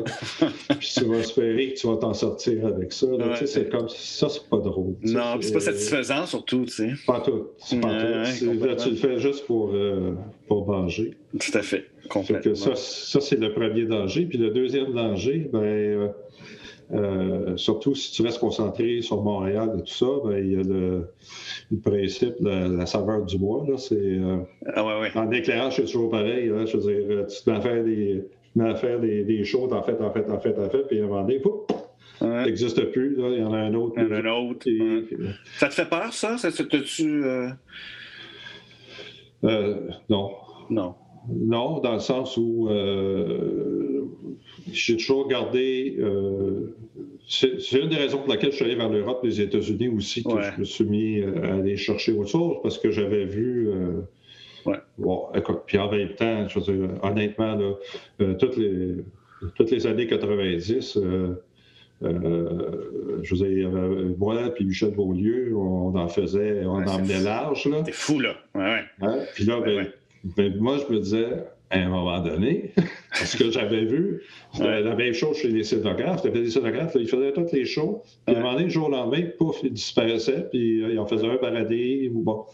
Puis 0.78 0.92
tu 0.96 1.04
vas 1.04 1.18
espérer 1.18 1.72
que 1.72 1.78
tu 1.78 1.86
vas 1.86 1.96
t'en 1.96 2.14
sortir 2.14 2.66
avec 2.66 2.92
ça. 2.92 3.06
Là. 3.06 3.36
c'est 3.44 3.68
comme 3.68 3.88
ça, 3.88 4.28
c'est 4.28 4.48
pas 4.48 4.58
drôle. 4.58 4.94
Non, 5.02 5.36
c'est 5.40 5.52
pas 5.52 5.60
satisfaisant 5.60 6.26
surtout, 6.26 6.64
tu 6.64 6.72
sais. 6.72 6.92
Pas 7.06 7.20
tout. 7.20 7.48
Pas 7.80 8.02
tout. 8.38 8.64
Là, 8.64 8.76
tu 8.76 8.90
le 8.90 8.96
fais 8.96 9.18
juste 9.18 9.46
pour, 9.46 9.70
euh, 9.74 10.14
pour 10.48 10.66
manger. 10.66 11.12
Tout 11.38 11.58
à 11.58 11.62
fait. 11.62 11.86
Complètement. 12.08 12.54
ça, 12.54 12.74
ça 12.74 13.20
c'est 13.20 13.38
le 13.38 13.52
premier 13.52 13.84
danger. 13.84 14.26
Puis 14.26 14.38
le 14.38 14.50
deuxième 14.50 14.92
danger, 14.92 15.48
ben. 15.52 15.62
Euh, 15.62 16.08
euh, 16.92 17.56
surtout 17.56 17.94
si 17.94 18.12
tu 18.12 18.22
restes 18.22 18.38
concentré 18.38 19.00
sur 19.00 19.22
Montréal 19.22 19.72
et 19.78 19.82
tout 19.82 19.94
ça, 19.94 20.06
ben, 20.24 20.36
il 20.36 20.52
y 20.52 20.56
a 20.56 20.62
le, 20.62 21.08
principe 21.82 22.42
de 22.42 22.76
la 22.76 22.86
saveur 22.86 23.24
du 23.24 23.38
bois. 23.38 23.64
Là, 23.66 23.78
c'est, 23.78 23.94
euh, 23.96 24.38
ah 24.74 24.84
ouais, 24.84 25.00
ouais. 25.00 25.10
En 25.16 25.30
éclairage, 25.30 25.76
c'est 25.76 25.84
toujours 25.84 26.10
pareil. 26.10 26.48
Là, 26.48 26.66
je 26.66 26.76
veux 26.76 26.82
dire, 26.82 27.06
euh, 27.08 27.26
tu 27.26 27.42
te 27.42 27.50
à 27.50 27.60
faire 27.60 27.82
des, 27.82 28.24
à 28.60 28.74
faire 28.74 29.00
des, 29.00 29.24
des 29.24 29.44
shows, 29.44 29.68
t'en 29.68 29.82
fais, 29.82 29.96
t'en 29.96 30.12
fais, 30.12 30.22
t'en 30.22 30.38
fais, 30.38 30.52
t'en 30.52 30.68
fais, 30.68 30.82
puis 30.86 31.00
à 31.00 31.04
un 31.04 31.06
moment 31.06 31.22
donné, 31.22 31.40
ouais. 32.20 32.44
n'existe 32.44 32.84
plus. 32.92 33.16
Là, 33.16 33.28
il 33.30 33.40
y 33.40 33.44
en 33.44 33.54
a 33.54 33.58
un 33.58 33.74
autre. 33.74 33.94
Il 33.96 34.02
y 34.02 34.06
en 34.06 34.12
a 34.12 34.18
un 34.18 34.50
autre. 34.50 34.68
Ça 35.56 35.68
te 35.68 35.74
fait 35.74 35.88
peur, 35.88 36.12
ça? 36.12 36.36
Ça 36.36 36.50
tu 36.52 37.24
non. 40.08 40.30
Non. 40.70 40.94
Non, 41.28 41.80
dans 41.80 41.94
le 41.94 42.00
sens 42.00 42.36
où 42.36 42.68
j'ai 44.70 44.96
toujours 44.96 45.28
gardé. 45.28 45.96
Euh, 45.98 46.74
c'est 47.28 47.72
une 47.72 47.88
des 47.88 47.96
raisons 47.96 48.18
pour 48.18 48.28
laquelle 48.28 48.50
je 48.50 48.56
suis 48.56 48.64
allé 48.64 48.74
vers 48.74 48.88
l'Europe, 48.88 49.20
les 49.24 49.40
États-Unis 49.40 49.88
aussi, 49.88 50.22
que 50.22 50.30
je 50.30 50.60
me 50.60 50.64
suis 50.64 50.84
mis 50.84 51.20
euh, 51.20 51.42
à 51.44 51.54
aller 51.54 51.76
chercher 51.76 52.12
autre 52.12 52.30
chose, 52.30 52.56
parce 52.62 52.78
que 52.78 52.90
j'avais 52.90 53.24
vu. 53.24 53.68
Euh, 53.68 54.00
ouais. 54.66 54.78
Bon, 54.98 55.28
écoute, 55.34 55.60
puis 55.66 55.78
en 55.78 55.90
même 55.90 56.14
temps, 56.14 56.48
je 56.48 56.58
veux 56.58 56.76
dire, 56.76 56.90
honnêtement, 57.02 57.54
là, 57.54 58.34
toutes, 58.34 58.56
les, 58.56 58.96
toutes 59.54 59.70
les 59.70 59.86
années 59.86 60.06
90, 60.06 60.98
euh, 60.98 61.34
je 63.22 63.34
veux 63.34 63.48
dire, 63.48 63.70
moi 64.18 64.36
puis 64.54 64.64
Michel 64.64 64.90
Beaulieu, 64.90 65.56
on 65.56 65.94
en 65.94 66.08
faisait, 66.08 66.64
on 66.66 66.84
en 66.86 66.98
menait 66.98 67.20
large. 67.20 67.62
C'était 67.62 67.92
fou, 67.92 68.18
là. 68.18 68.34
Ouais, 68.54 68.62
ouais. 68.62 68.82
Hein? 69.00 69.18
Puis 69.34 69.44
là, 69.44 69.60
ben, 69.60 69.86
ben, 70.24 70.56
moi, 70.58 70.78
je 70.78 70.92
me 70.92 71.00
disais, 71.00 71.44
à 71.72 71.78
un 71.78 71.88
moment 71.88 72.20
donné, 72.20 72.72
parce 73.10 73.34
que 73.34 73.50
j'avais 73.50 73.84
vu 73.84 74.22
la 74.58 74.94
même 74.94 75.14
chose 75.14 75.38
chez 75.38 75.48
les 75.48 75.64
scénographes. 75.64 76.22
Les 76.24 76.50
scénographes, 76.50 76.94
ils 76.94 77.08
faisaient 77.08 77.32
toutes 77.32 77.52
les 77.52 77.64
shows. 77.64 78.02
Puis 78.26 78.34
à 78.36 78.38
un 78.38 78.42
moment 78.42 78.52
donné, 78.52 78.64
le 78.64 78.70
jour 78.70 78.88
au 78.88 78.90
lendemain, 78.90 79.22
pouf, 79.38 79.56
ils 79.62 79.72
disparaissaient, 79.72 80.48
puis 80.50 80.82
euh, 80.82 80.92
ils 80.92 80.98
en 80.98 81.06
faisaient 81.06 81.28
un 81.28 81.36
baladé, 81.36 82.10
ou 82.12 82.20
bon. 82.20 82.44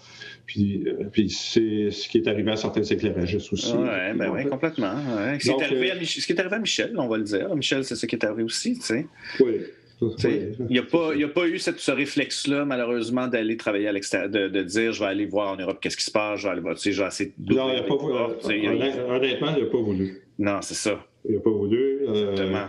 Puis, 0.46 0.84
euh, 0.86 1.04
puis 1.12 1.28
c'est 1.28 1.90
ce 1.90 2.08
qui 2.08 2.18
est 2.18 2.28
arrivé 2.28 2.52
à 2.52 2.56
certains 2.56 2.82
éclairagistes 2.82 3.52
aussi. 3.52 3.74
Oui, 3.76 3.88
ben 4.16 4.30
oui, 4.30 4.46
complètement. 4.46 4.94
Ce, 5.38 5.38
qui 5.38 5.50
est 5.50 5.62
arrivé 5.62 5.90
à 5.90 5.94
euh, 5.94 6.04
ce 6.04 6.26
qui 6.26 6.32
est 6.32 6.40
arrivé 6.40 6.56
à 6.56 6.60
Michel, 6.60 6.94
on 6.96 7.08
va 7.08 7.18
le 7.18 7.24
dire. 7.24 7.54
Michel, 7.54 7.84
c'est 7.84 7.96
ce 7.96 8.06
qui 8.06 8.14
est 8.14 8.24
arrivé 8.24 8.44
aussi, 8.44 8.78
tu 8.78 8.82
sais. 8.82 9.06
Oui. 9.40 9.60
Il 10.00 10.66
n'y 10.70 10.78
a, 10.78 10.82
pas, 10.82 11.12
a 11.12 11.28
pas 11.28 11.48
eu 11.48 11.58
cette, 11.58 11.80
ce 11.80 11.90
réflexe-là, 11.90 12.64
malheureusement, 12.64 13.26
d'aller 13.26 13.56
travailler 13.56 13.88
à 13.88 13.92
l'extérieur, 13.92 14.28
de, 14.30 14.62
dire 14.62 14.92
je 14.92 15.00
vais 15.00 15.10
aller 15.10 15.26
voir 15.26 15.52
en 15.52 15.56
Europe 15.56 15.78
qu'est-ce 15.80 15.96
qui 15.96 16.04
se 16.04 16.10
passe, 16.10 16.40
je 16.40 16.44
vais 16.44 16.52
aller 16.52 16.60
voir, 16.60 16.76
tu 16.76 16.82
sais, 16.82 16.92
je 16.92 17.02
vais 17.02 17.08
essayer 17.08 17.32
de. 17.36 17.54
Non, 17.54 17.68
il 17.70 17.76
n'a 17.76 17.82
pas 17.82 17.96
voulu. 17.96 18.14
Honnêtement, 18.14 19.48
il 19.56 19.64
n'a 19.64 19.70
pas 19.70 19.78
voulu. 19.78 20.22
Non, 20.38 20.58
c'est 20.62 20.74
ça. 20.74 21.04
Il 21.28 21.34
n'a 21.34 21.40
pas 21.40 21.50
voulu. 21.50 22.06
Euh, 22.06 22.66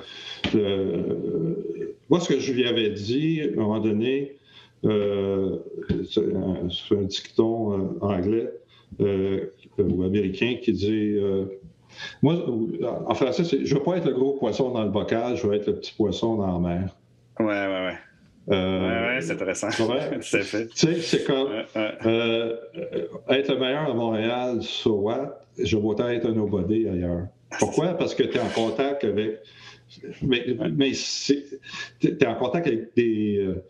euh, 0.55 1.53
moi, 2.09 2.19
ce 2.19 2.29
que 2.29 2.39
je 2.39 2.51
lui 2.51 2.65
avais 2.65 2.89
dit, 2.89 3.41
à 3.41 3.45
un 3.45 3.61
moment 3.61 3.79
donné, 3.79 4.37
euh, 4.85 5.57
c'est 6.09 6.95
un, 6.95 7.03
dicton 7.03 7.97
anglais 8.01 8.49
ou 8.99 10.03
américain 10.03 10.55
qui 10.61 10.73
dit. 10.73 11.15
moi, 12.23 12.43
en 13.05 13.13
français, 13.13 13.43
je 13.43 13.57
ne 13.57 13.79
veux 13.79 13.83
pas 13.83 13.97
être 13.97 14.07
le 14.07 14.13
gros 14.13 14.33
poisson 14.33 14.71
dans 14.71 14.83
le 14.83 14.89
bocal, 14.89 15.37
je 15.37 15.45
veux 15.45 15.53
être 15.53 15.67
le 15.67 15.75
petit 15.75 15.93
poisson 15.95 16.37
dans 16.37 16.59
la 16.59 16.59
mer. 16.59 16.95
Ouais, 17.39 17.45
ouais, 17.45 17.85
ouais. 17.85 17.97
Euh, 18.51 19.15
ouais, 19.15 19.21
c'est 19.21 19.33
intéressant. 19.33 19.69
c'est 20.21 20.41
fait. 20.41 20.67
Tu 20.67 20.75
sais, 20.75 21.01
c'est 21.01 21.23
comme 21.23 21.49
euh, 21.75 22.55
être 23.29 23.53
le 23.53 23.59
meilleur 23.59 23.89
à 23.89 23.93
Montréal, 23.93 24.61
so 24.61 25.01
what? 25.01 25.41
Je 25.57 25.77
vais 25.77 25.83
autant 25.83 26.09
être 26.09 26.27
un 26.27 26.33
nobody 26.33 26.87
ailleurs. 26.87 27.27
Pourquoi? 27.59 27.93
Parce 27.93 28.15
que 28.15 28.23
tu 28.23 28.37
es 28.37 28.39
en 28.39 28.49
contact 28.49 29.03
avec. 29.03 29.39
Mais, 30.21 30.45
mais 30.71 30.91
tu 30.91 32.07
es 32.07 32.27
en 32.27 32.35
contact 32.35 32.67
avec 32.67 32.95
des, 32.95 33.37
euh, 33.39 33.63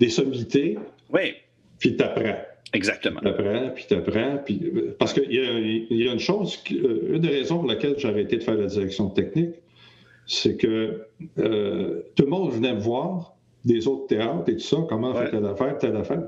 des 0.00 0.08
sommités. 0.08 0.78
Oui. 1.12 1.34
Puis 1.78 1.96
tu 1.96 2.02
apprends. 2.02 2.38
Exactement. 2.72 3.20
Tu 3.20 3.28
apprends, 3.28 3.70
puis 3.74 3.84
tu 3.88 3.94
apprends. 3.94 4.38
Puis, 4.44 4.60
parce 4.98 5.12
qu'il 5.12 5.30
y, 5.30 5.94
y, 5.94 6.08
a 6.08 6.12
une 6.12 6.18
chose, 6.18 6.62
une 6.70 7.18
des 7.18 7.28
raisons 7.28 7.58
pour 7.58 7.68
laquelle 7.68 7.94
j'ai 7.98 8.08
arrêté 8.08 8.36
de 8.36 8.42
faire 8.42 8.56
la 8.56 8.66
direction 8.66 9.08
technique, 9.10 9.54
c'est 10.26 10.56
que 10.56 11.06
euh, 11.38 12.02
tout 12.16 12.24
le 12.24 12.30
monde 12.30 12.52
venait 12.52 12.74
me 12.74 12.80
voir 12.80 13.36
des 13.64 13.86
autres 13.88 14.06
théâtres 14.08 14.48
et 14.48 14.56
tout 14.56 14.62
ça, 14.62 14.78
comment 14.88 15.10
on 15.10 15.14
fait 15.14 15.30
telle 15.30 15.46
affaire, 15.46 15.78
telle 15.78 15.96
affaire. 15.96 16.22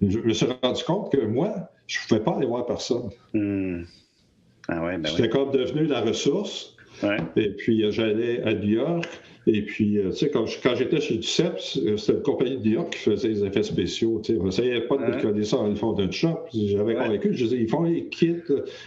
Je 0.00 0.18
me 0.20 0.32
suis 0.32 0.46
rendu 0.62 0.84
compte 0.84 1.12
que 1.12 1.24
moi, 1.24 1.70
je 1.86 1.98
ne 1.98 2.08
pouvais 2.08 2.20
pas 2.20 2.36
aller 2.36 2.46
voir 2.46 2.66
personne. 2.66 3.10
Hmm. 3.34 3.82
Ah 4.68 4.84
ouais, 4.84 4.98
ben 4.98 5.10
J'étais 5.10 5.28
comme 5.28 5.50
devenu 5.50 5.86
la 5.86 6.02
ressource. 6.02 6.76
Et 7.36 7.50
puis, 7.50 7.84
euh, 7.84 7.90
j'allais 7.90 8.42
à 8.42 8.54
New 8.54 8.70
York. 8.70 9.08
Et 9.50 9.62
puis, 9.62 9.98
euh, 9.98 10.10
tu 10.10 10.16
sais, 10.18 10.30
quand, 10.30 10.44
j'étais 10.46 11.00
chez 11.00 11.16
Duceps, 11.16 11.80
c'était 11.96 12.12
une 12.12 12.22
compagnie 12.22 12.58
de 12.58 12.62
New 12.62 12.72
York 12.72 12.92
qui 12.92 12.98
faisait 12.98 13.28
les 13.28 13.44
effets 13.44 13.62
spéciaux. 13.62 14.20
Tu 14.22 14.34
sais, 14.34 14.38
on 14.38 14.44
n'essayait 14.44 14.82
pas 14.82 14.98
de 14.98 15.22
coller 15.22 15.44
ça 15.44 15.64
ils 15.66 15.76
font 15.76 15.94
d'un 15.94 16.10
shop. 16.10 16.40
J'avais 16.52 16.94
convaincu, 16.94 17.32
je 17.32 17.44
disais, 17.44 17.56
ils 17.56 17.68
font 17.68 17.84
les 17.84 18.08
kits, 18.08 18.34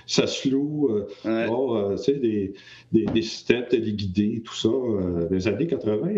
ça 0.05 0.27
se 0.27 0.47
loue. 0.47 1.03
bon, 1.25 1.95
tu 1.95 2.03
sais, 2.03 2.13
des, 2.13 2.53
des, 2.91 3.05
des, 3.05 3.21
systèmes 3.23 3.65
téléguidés, 3.67 4.43
tout 4.45 4.53
ça. 4.53 4.69
les 5.31 5.47
années 5.47 5.65
80, 5.65 6.11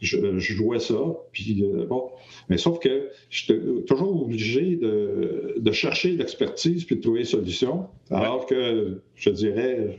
je, 0.00 0.38
jouais 0.38 0.78
ça. 0.78 0.98
Puis, 1.32 1.62
bon. 1.88 2.10
Mais 2.48 2.56
sauf 2.56 2.78
que 2.78 3.10
j'étais 3.28 3.60
toujours 3.86 4.22
obligé 4.22 4.76
de, 4.76 5.56
de 5.58 5.72
chercher 5.72 6.12
l'expertise 6.12 6.84
puis 6.84 6.96
de 6.96 7.02
trouver 7.02 7.20
des 7.20 7.26
solutions. 7.26 7.86
Alors 8.10 8.46
que, 8.46 9.02
je 9.14 9.28
dirais, 9.28 9.98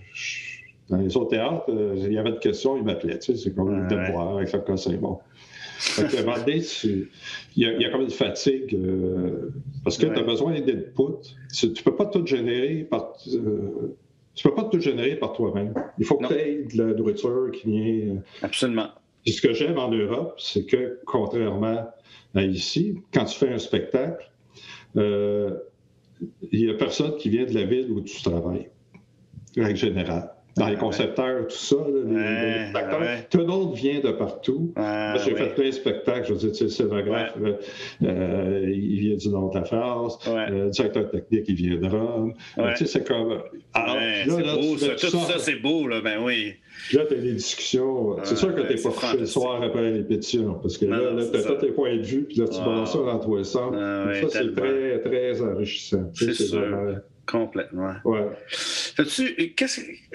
dans 0.90 0.98
les 0.98 1.16
autres 1.16 1.30
théâtres, 1.30 1.66
euh, 1.70 1.94
il 1.98 2.14
y 2.14 2.18
avait 2.18 2.32
des 2.32 2.40
questions, 2.40 2.76
ils 2.76 2.84
m'appelaient. 2.84 3.20
Tu 3.20 3.34
sais, 3.34 3.38
c'est 3.38 3.56
comme 3.56 3.84
le 3.84 3.88
devoir 3.88 4.38
avec 4.38 4.52
le 4.52 4.60
conseil. 4.60 4.98
Bon. 4.98 5.20
à 5.98 6.02
un 6.02 6.24
moment 6.24 6.38
donné, 6.38 6.62
il, 6.84 7.08
y 7.56 7.66
a, 7.66 7.74
il 7.74 7.82
y, 7.82 7.86
a 7.86 7.92
comme 7.92 8.02
une 8.02 8.10
fatigue 8.10 8.76
euh, 8.76 9.52
parce 9.84 9.98
que 9.98 10.08
tu 10.08 10.20
as 10.20 10.24
besoin 10.24 10.60
d'input. 10.60 11.22
Tu 11.54 11.68
ne 11.68 11.84
peux 11.84 11.96
pas 11.96 12.06
tout 12.08 12.26
générer 12.26 12.88
par. 12.90 13.14
Euh, 13.34 13.96
tu 14.34 14.48
peux 14.48 14.56
pas 14.56 14.64
tout 14.64 14.80
générer 14.80 15.16
par 15.16 15.34
toi-même. 15.34 15.74
Il 15.98 16.06
faut 16.06 16.18
que 16.18 16.28
tu 16.28 16.34
aies 16.34 16.64
de 16.64 16.78
la 16.78 16.94
nourriture 16.94 17.52
qui 17.52 17.70
vient. 17.70 18.22
Absolument. 18.42 18.88
Ce 19.28 19.42
que 19.42 19.54
j'aime 19.54 19.78
en 19.78 19.92
Europe, 19.92 20.40
c'est 20.40 20.66
que, 20.66 21.00
contrairement 21.06 21.88
à 22.34 22.44
ici, 22.44 22.96
quand 23.14 23.26
tu 23.26 23.38
fais 23.38 23.50
un 23.50 23.58
spectacle, 23.58 24.32
il 24.96 25.60
n'y 26.52 26.70
a 26.70 26.74
personne 26.76 27.16
qui 27.18 27.30
vient 27.30 27.46
de 27.46 27.54
la 27.54 27.64
ville 27.64 27.92
où 27.92 28.02
tu 28.02 28.22
travailles, 28.24 28.70
en 29.58 29.76
général. 29.76 30.32
Dans 30.58 30.68
les 30.68 30.76
concepteurs, 30.76 31.48
tout 31.48 31.56
ça, 31.56 31.78
les, 31.88 32.76
acteurs. 32.76 33.02
Tout 33.30 33.38
le 33.38 33.46
monde 33.46 33.76
vient 33.76 34.00
de 34.00 34.12
partout. 34.12 34.74
Moi, 34.76 35.18
j'ai 35.24 35.36
fait 35.36 35.56
plein 35.56 35.68
de 35.68 35.72
spectacles. 35.72 36.28
Je 36.28 36.34
veux 36.34 36.40
dire, 36.40 36.52
tu 36.52 36.58
sais, 36.58 36.64
le 36.66 36.70
scénographe, 36.70 37.36
euh, 38.04 38.72
il 38.72 39.00
vient 39.00 39.16
du 39.16 39.30
nord 39.30 39.52
de 39.52 39.60
la 39.60 39.66
France. 39.66 40.20
le 40.28 40.70
directeur 40.70 41.10
technique, 41.10 41.46
il 41.48 41.56
vient 41.56 41.76
de 41.78 41.88
Rome. 41.88 42.34
tu 42.56 42.76
sais, 42.78 42.86
c'est 42.86 43.08
comme. 43.08 43.42
Alors, 43.74 43.96
là, 43.96 44.26
là, 44.26 44.56
beau, 44.56 44.78
ça. 44.78 44.96
Tout 44.96 45.08
ça, 45.08 45.40
c'est 45.40 45.56
beau, 45.56 45.88
là, 45.88 46.02
ben 46.02 46.20
oui. 46.24 46.54
Là, 46.94 47.06
tu 47.08 47.16
as 47.16 47.18
des 47.18 47.34
discussions. 47.34 48.18
C'est 48.24 48.38
sûr 48.38 48.54
que 48.56 48.62
tu 48.62 48.76
n'es 48.76 48.82
pas 48.82 48.90
couché 48.90 49.18
le 49.18 49.26
soir 49.26 49.62
après 49.62 49.82
la 49.82 49.98
répétition, 49.98 50.56
parce 50.62 50.78
que 50.78 50.86
là, 50.86 51.12
là 51.12 51.24
tu 51.32 51.38
as 51.38 51.44
tous 51.44 51.56
tes 51.56 51.72
points 51.72 51.96
de 51.96 52.02
vue, 52.02 52.24
puis 52.24 52.38
là, 52.38 52.48
tu 52.48 52.60
balances 52.60 52.94
ça 52.94 53.00
dans 53.00 53.20
tous 53.20 53.38
les 53.38 53.44
sens. 53.44 53.74
ça, 53.74 54.30
c'est 54.30 54.56
très, 54.56 55.00
très 55.00 55.42
enrichissant. 55.42 56.10
C'est 56.14 56.34
sûr. 56.34 57.02
Complètement. 57.30 57.94
Ouais. 58.06 58.28
As-tu, 58.98 59.36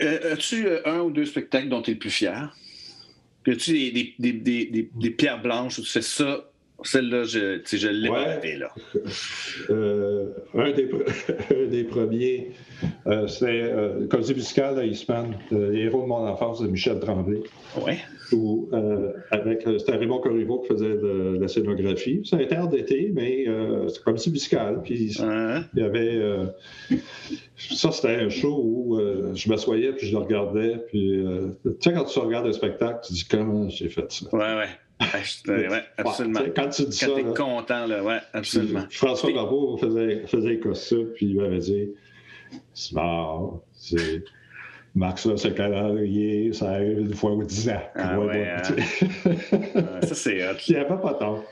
euh, 0.01 0.33
as-tu 0.33 0.67
euh, 0.67 0.81
un 0.85 1.01
ou 1.01 1.11
deux 1.13 1.27
spectacles 1.27 1.69
dont 1.69 1.81
tu 1.81 1.93
es 1.93 1.95
le 1.95 2.01
plus 2.01 2.11
fier? 2.11 2.53
As-tu 3.47 3.73
des, 3.73 4.15
des, 4.19 4.33
des, 4.33 4.91
des, 4.93 5.11
pierres 5.11 5.41
blanches 5.41 5.79
où 5.79 5.83
tu 5.83 5.91
fais 5.91 6.03
ça 6.03 6.51
celle-là, 6.83 7.23
je, 7.25 7.61
je 7.65 7.89
l'ai 7.89 8.09
ouais. 8.09 8.57
là. 8.59 8.75
Euh, 9.71 10.31
un, 10.55 10.73
des, 10.73 10.91
un, 11.51 11.67
des, 11.69 11.85
premiers, 11.85 12.51
euh, 13.07 13.29
c'était 13.29 13.63
euh, 13.63 14.07
Comédie 14.09 14.35
musicale 14.35 14.79
à 14.79 14.85
Eastman, 14.85 15.37
le 15.53 15.77
héros 15.77 16.03
de 16.03 16.09
mon 16.09 16.27
enfance 16.27 16.61
de 16.61 16.67
Michel 16.67 16.99
Tremblay. 16.99 17.41
Oui. 17.87 17.95
Où, 18.33 18.69
euh, 18.73 19.13
avec, 19.31 19.63
c'était 19.79 19.97
Raymond 19.97 20.19
Corriveau 20.19 20.61
qui 20.61 20.69
faisait 20.69 20.97
de, 20.97 21.39
la 21.41 21.47
scénographie. 21.47 22.23
C'est 22.25 22.37
un 22.37 22.45
terre 22.47 22.67
d'été, 22.67 23.13
mais 23.15 23.47
c'est 23.89 24.03
comédie 24.03 24.31
musicale. 24.31 24.81
Puis 24.83 25.15
il 25.75 25.81
y 25.81 25.83
avait. 25.83 26.21
ça, 27.57 27.93
c'était 27.93 28.17
un 28.17 28.29
show 28.29 28.61
où 28.63 28.99
je 29.35 29.49
m'assoyais 29.49 29.93
puis 29.93 30.09
je 30.09 30.13
le 30.13 30.19
regardais. 30.19 30.79
Puis, 30.89 31.23
tu 31.65 31.71
sais, 31.81 31.93
quand 31.93 32.05
tu 32.05 32.19
regardes 32.19 32.47
un 32.49 32.53
spectacle, 32.53 33.01
tu 33.07 33.13
dis 33.13 33.25
comment 33.25 33.69
j'ai 33.69 33.89
fait 33.89 34.11
ça? 34.11 34.27
Ouais, 34.33 34.57
ouais. 34.57 34.69
Oui, 35.01 35.65
absolument. 35.99 36.41
quand 36.55 36.69
tu 36.69 36.85
dis 36.85 36.99
quand 36.99 37.17
ça. 37.17 37.23
Quand 37.23 37.35
content, 37.35 37.87
là, 37.87 38.03
ouais, 38.03 38.19
absolument. 38.33 38.85
François 38.91 39.33
Barbeau 39.33 39.77
faisait, 39.77 40.27
faisait 40.27 40.61
ça, 40.75 40.97
puis 41.15 41.27
il 41.27 41.37
m'avait 41.37 41.59
dit 41.59 41.91
c'est 42.73 42.95
mort, 42.95 43.63
c'est. 43.73 44.23
Max, 44.97 45.27
là, 45.27 45.37
ce 45.37 45.49
calendrier, 45.49 46.53
ça 46.53 46.71
arrive 46.71 47.01
une 47.01 47.15
fois 47.15 47.33
ou 47.33 47.43
dix 47.43 47.69
ans. 47.69 47.83
Ah, 47.97 48.21
ouais, 48.21 48.49
hein. 48.49 48.63
ça, 50.03 50.15
c'est 50.15 50.37
Il 50.69 50.75
n'y 50.75 50.81
avait 50.81 51.01
pas 51.01 51.15
tort. 51.15 51.43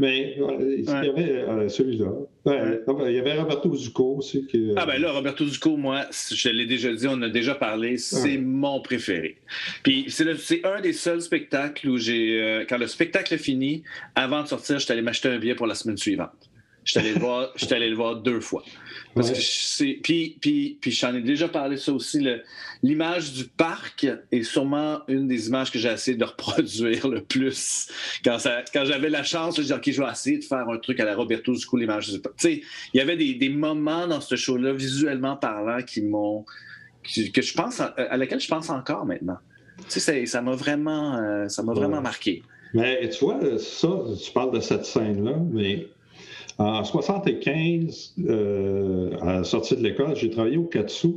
Mais 0.00 0.36
il 0.36 0.84
y 0.84 0.90
avait 0.90 1.44
euh, 1.48 1.68
celui-là. 1.68 2.12
il 2.46 3.14
y 3.14 3.18
avait 3.18 3.34
Roberto 3.34 3.74
Zucco 3.74 4.16
aussi. 4.18 4.46
Qui, 4.46 4.70
euh, 4.70 4.74
Ah, 4.76 4.86
ben 4.86 5.00
là, 5.00 5.12
Roberto 5.12 5.44
Zucco, 5.44 5.76
moi, 5.76 6.04
je 6.12 6.48
l'ai 6.50 6.66
déjà 6.66 6.92
dit, 6.92 7.06
on 7.08 7.20
a 7.22 7.28
déjà 7.28 7.54
parlé, 7.54 7.98
c'est 7.98 8.38
mon 8.38 8.80
préféré. 8.80 9.36
Puis 9.82 10.06
c'est 10.08 10.64
un 10.64 10.80
des 10.80 10.92
seuls 10.92 11.20
spectacles 11.20 11.88
où 11.88 11.98
j'ai. 11.98 12.40
Euh, 12.40 12.64
quand 12.68 12.78
le 12.78 12.86
spectacle 12.86 13.34
est 13.34 13.38
fini, 13.38 13.82
avant 14.14 14.42
de 14.42 14.48
sortir, 14.48 14.78
je 14.78 14.84
suis 14.84 14.92
allé 14.92 15.02
m'acheter 15.02 15.28
un 15.28 15.38
billet 15.38 15.54
pour 15.54 15.66
la 15.66 15.74
semaine 15.74 15.96
suivante. 15.96 16.50
Je 16.86 16.92
suis 16.92 17.00
allé 17.00 17.14
le 17.14 17.18
voir, 17.18 17.52
allé 17.72 17.90
le 17.90 17.96
voir 17.96 18.16
deux 18.16 18.40
fois. 18.40 18.62
Parce 19.12 19.32
que. 19.32 20.00
Puis, 20.02 20.38
puis, 20.40 20.78
puis 20.80 20.92
j'en 20.92 21.12
ai 21.16 21.20
déjà 21.20 21.48
parlé 21.48 21.76
ça 21.78 21.92
aussi. 21.92 22.24
L'image 22.80 23.32
du 23.32 23.44
parc 23.44 24.06
est 24.30 24.44
sûrement 24.44 25.00
une 25.08 25.26
des 25.26 25.48
images 25.48 25.72
que 25.72 25.80
j'ai 25.80 25.88
essayé 25.88 26.16
de 26.16 26.24
reproduire 26.24 27.08
le 27.08 27.24
plus. 27.24 27.88
Quand, 28.24 28.38
quand 28.72 28.84
j'avais 28.84 29.10
la 29.10 29.24
chance, 29.24 29.56
je 29.56 29.62
disais, 29.62 29.74
OK, 29.74 29.90
je 29.90 30.00
vais 30.00 30.08
essayer 30.08 30.38
de 30.38 30.44
faire 30.44 30.68
un 30.68 30.78
truc 30.78 31.00
à 31.00 31.04
la 31.04 31.16
Roberto, 31.16 31.52
du 31.52 31.66
coup, 31.66 31.76
l'image 31.76 32.08
du 32.08 32.20
parc. 32.20 32.36
Tu 32.36 32.48
sais, 32.48 32.62
il 32.94 32.98
y 32.98 33.00
avait 33.00 33.16
des, 33.16 33.34
des, 33.34 33.48
moments 33.48 34.06
dans 34.06 34.20
ce 34.20 34.36
show-là, 34.36 34.72
visuellement 34.72 35.36
parlant, 35.36 35.82
qui 35.82 36.02
m'ont. 36.02 36.44
que 37.34 37.42
je 37.42 37.54
pense, 37.54 37.80
à, 37.80 37.86
à 37.86 38.16
laquelle 38.16 38.40
je 38.40 38.48
pense 38.48 38.70
encore 38.70 39.06
maintenant. 39.06 39.38
Tu 39.88 39.98
sais, 39.98 40.24
ça 40.26 40.40
m'a 40.40 40.54
vraiment, 40.54 41.16
euh, 41.16 41.48
ça 41.48 41.64
m'a 41.64 41.72
vraiment 41.72 42.00
marqué. 42.00 42.44
Mais 42.74 43.08
tu 43.08 43.24
vois, 43.24 43.40
ça, 43.58 43.88
tu 44.24 44.30
parles 44.30 44.52
de 44.52 44.60
cette 44.60 44.84
scène-là, 44.84 45.36
mais 45.50 45.88
en 46.58 46.84
75, 46.84 48.14
euh, 48.28 49.10
à 49.20 49.34
la 49.34 49.44
sortie 49.44 49.76
de 49.76 49.82
l'école, 49.82 50.16
j'ai 50.16 50.30
travaillé 50.30 50.56
au 50.56 50.64
Katsu 50.64 51.08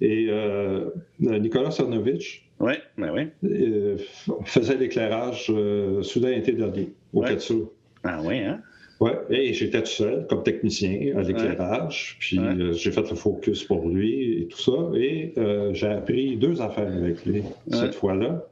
et 0.00 0.26
euh, 0.28 0.90
Nicolas 1.20 1.70
Cernovich 1.70 2.48
ouais, 2.60 2.80
ouais. 2.98 3.32
Euh, 3.44 3.96
faisait 4.44 4.76
l'éclairage 4.76 5.46
euh, 5.50 6.02
soudain 6.02 6.32
été 6.32 6.52
dernier 6.52 6.92
au 7.12 7.22
Katsu. 7.22 7.64
Ah 8.02 8.20
oui, 8.22 8.38
hein? 8.40 8.60
Oui, 9.00 9.10
et 9.30 9.52
j'étais 9.54 9.82
tout 9.82 9.90
seul 9.90 10.26
comme 10.28 10.44
technicien 10.44 11.16
à 11.16 11.22
l'éclairage, 11.22 12.16
puis 12.20 12.38
j'ai 12.72 12.92
fait 12.92 13.10
le 13.10 13.16
focus 13.16 13.64
pour 13.64 13.88
lui 13.88 14.42
et 14.42 14.46
tout 14.46 14.58
ça, 14.58 14.90
et 14.94 15.34
j'ai 15.72 15.88
appris 15.88 16.36
deux 16.36 16.62
affaires 16.62 16.92
avec 16.92 17.26
lui 17.26 17.42
cette 17.70 17.94
fois-là. 17.94 18.46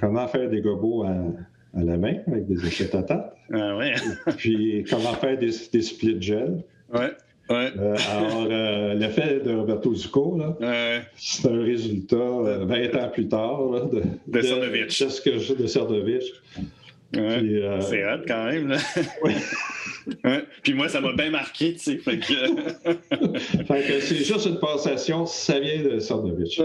Comment 0.00 0.26
faire 0.28 0.48
des 0.48 0.60
gobos 0.60 1.04
à, 1.04 1.14
à 1.74 1.82
la 1.82 1.96
main 1.96 2.16
avec 2.26 2.46
des 2.46 2.66
échecs 2.66 2.94
à 2.94 3.02
table. 3.02 3.32
Ah 3.52 3.76
ouais. 3.76 3.94
puis 4.36 4.84
comment 4.88 5.12
faire 5.14 5.38
des, 5.38 5.50
des 5.72 5.82
split 5.82 6.20
gel. 6.20 6.62
Ouais. 6.92 7.10
Ouais. 7.50 7.70
Euh, 7.76 7.96
alors, 8.10 8.46
euh, 8.50 8.94
l'effet 8.94 9.40
de 9.44 9.52
Roberto 9.52 9.94
Zucco, 9.94 10.38
ouais. 10.60 11.02
c'est 11.16 11.48
un 11.48 11.62
résultat 11.62 12.16
20 12.16 12.70
euh, 12.70 13.04
ans 13.04 13.08
plus 13.12 13.28
tard 13.28 13.62
là, 13.70 13.80
de, 13.80 14.00
de, 14.28 14.40
de, 14.40 15.62
de 15.62 16.06
Euh, 17.16 17.80
c'est 17.80 18.04
hot 18.04 18.22
quand 18.26 18.46
même. 18.46 18.68
Là. 18.68 18.78
Puis 20.62 20.74
moi, 20.74 20.88
ça 20.88 21.00
m'a 21.00 21.12
bien 21.12 21.30
marqué, 21.30 21.74
tu 21.74 21.78
sais. 21.78 21.98
Fait 21.98 22.18
que, 22.18 22.32
c'est 24.00 24.16
juste 24.16 24.46
une 24.46 24.58
passation, 24.58 25.26
ça 25.26 25.60
vient 25.60 25.82
de 25.82 25.98
Sardovitch. 25.98 26.58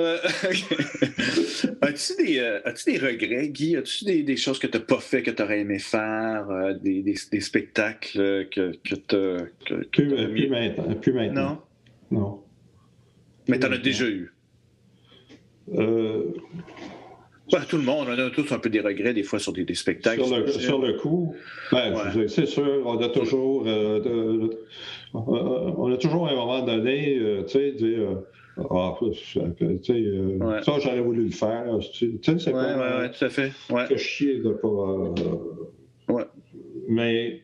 as-tu, 1.82 2.16
des, 2.24 2.40
euh, 2.40 2.60
as-tu 2.66 2.92
des 2.92 2.98
regrets, 2.98 3.50
Guy? 3.50 3.76
As-tu 3.76 4.06
des, 4.06 4.24
des 4.24 4.38
choses 4.38 4.58
que 4.58 4.68
tu 4.68 4.78
n'as 4.78 4.84
pas 4.84 5.00
fait, 5.00 5.22
que 5.22 5.32
tu 5.32 5.44
aurais 5.44 5.60
aimé 5.60 5.80
faire? 5.80 6.50
Euh, 6.50 6.74
des, 6.74 7.04
des, 7.04 7.16
des, 7.32 7.42
spectacles 7.42 8.48
que, 8.50 8.72
que 8.84 8.96
tu 8.96 9.02
que, 9.06 9.84
plus, 9.92 10.08
plus, 10.16 10.50
maintenant, 10.50 10.94
plus 10.96 11.14
maintenant. 11.14 11.62
Non? 12.10 12.20
Non. 12.20 12.44
Mais 13.48 13.60
tu 13.60 13.68
en 13.68 13.72
as 13.72 13.78
déjà 13.78 14.06
eu? 14.06 14.34
Euh, 17.54 17.60
tout 17.70 17.78
le 17.78 17.84
monde, 17.84 18.08
on 18.10 18.20
a 18.20 18.30
tous 18.30 18.52
un 18.52 18.60
peu 18.60 18.70
des 18.70 18.82
regrets 18.82 19.14
des 19.14 19.24
fois 19.24 19.40
sur 19.40 19.54
des, 19.54 19.66
spectacles. 19.74 20.24
Sur 20.60 20.80
le, 20.80 20.94
coup, 20.94 21.34
ben, 21.72 22.28
c'est 22.28 22.46
sûr, 22.46 22.82
on 22.86 22.98
a 23.00 23.10
toujours, 23.10 23.64
euh, 23.66 24.50
on 25.14 25.92
a 25.92 25.98
toujours 25.98 26.28
à 26.28 26.32
un 26.32 26.36
moment 26.36 26.62
donné, 26.62 27.18
euh, 27.18 27.44
tu 27.44 27.54
sais, 27.54 27.72
dire, 27.72 28.22
ah, 28.70 28.96
ça 29.32 30.80
j'aurais 30.80 31.00
voulu 31.00 31.26
le 31.26 31.32
faire. 31.32 31.66
Tu 31.94 32.20
sais, 32.22 32.40
c'est 32.40 32.54
ouais, 32.54 32.76
pas. 32.76 33.00
Ouais, 33.02 33.12
tout 33.12 33.26
à 33.26 33.30
fait. 33.30 33.52
Que 33.88 33.98
chier 33.98 34.40
de 34.40 34.50
pas. 34.52 36.14
ouais. 36.14 36.26
Mais. 36.90 37.42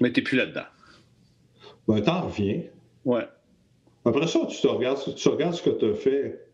Mais 0.00 0.12
t'es 0.12 0.22
plus 0.22 0.36
là-dedans. 0.36 0.66
Ben, 1.88 2.00
t'en 2.02 2.22
reviens. 2.22 2.62
Ouais. 3.04 3.24
Après 4.04 4.26
ça, 4.26 4.40
tu 4.48 4.60
te 4.60 4.66
regardes, 4.66 5.14
tu 5.14 5.28
regardes 5.28 5.54
ce 5.54 5.62
que 5.62 5.70
tu 5.70 5.86
as 5.86 5.94
fait. 5.94 6.46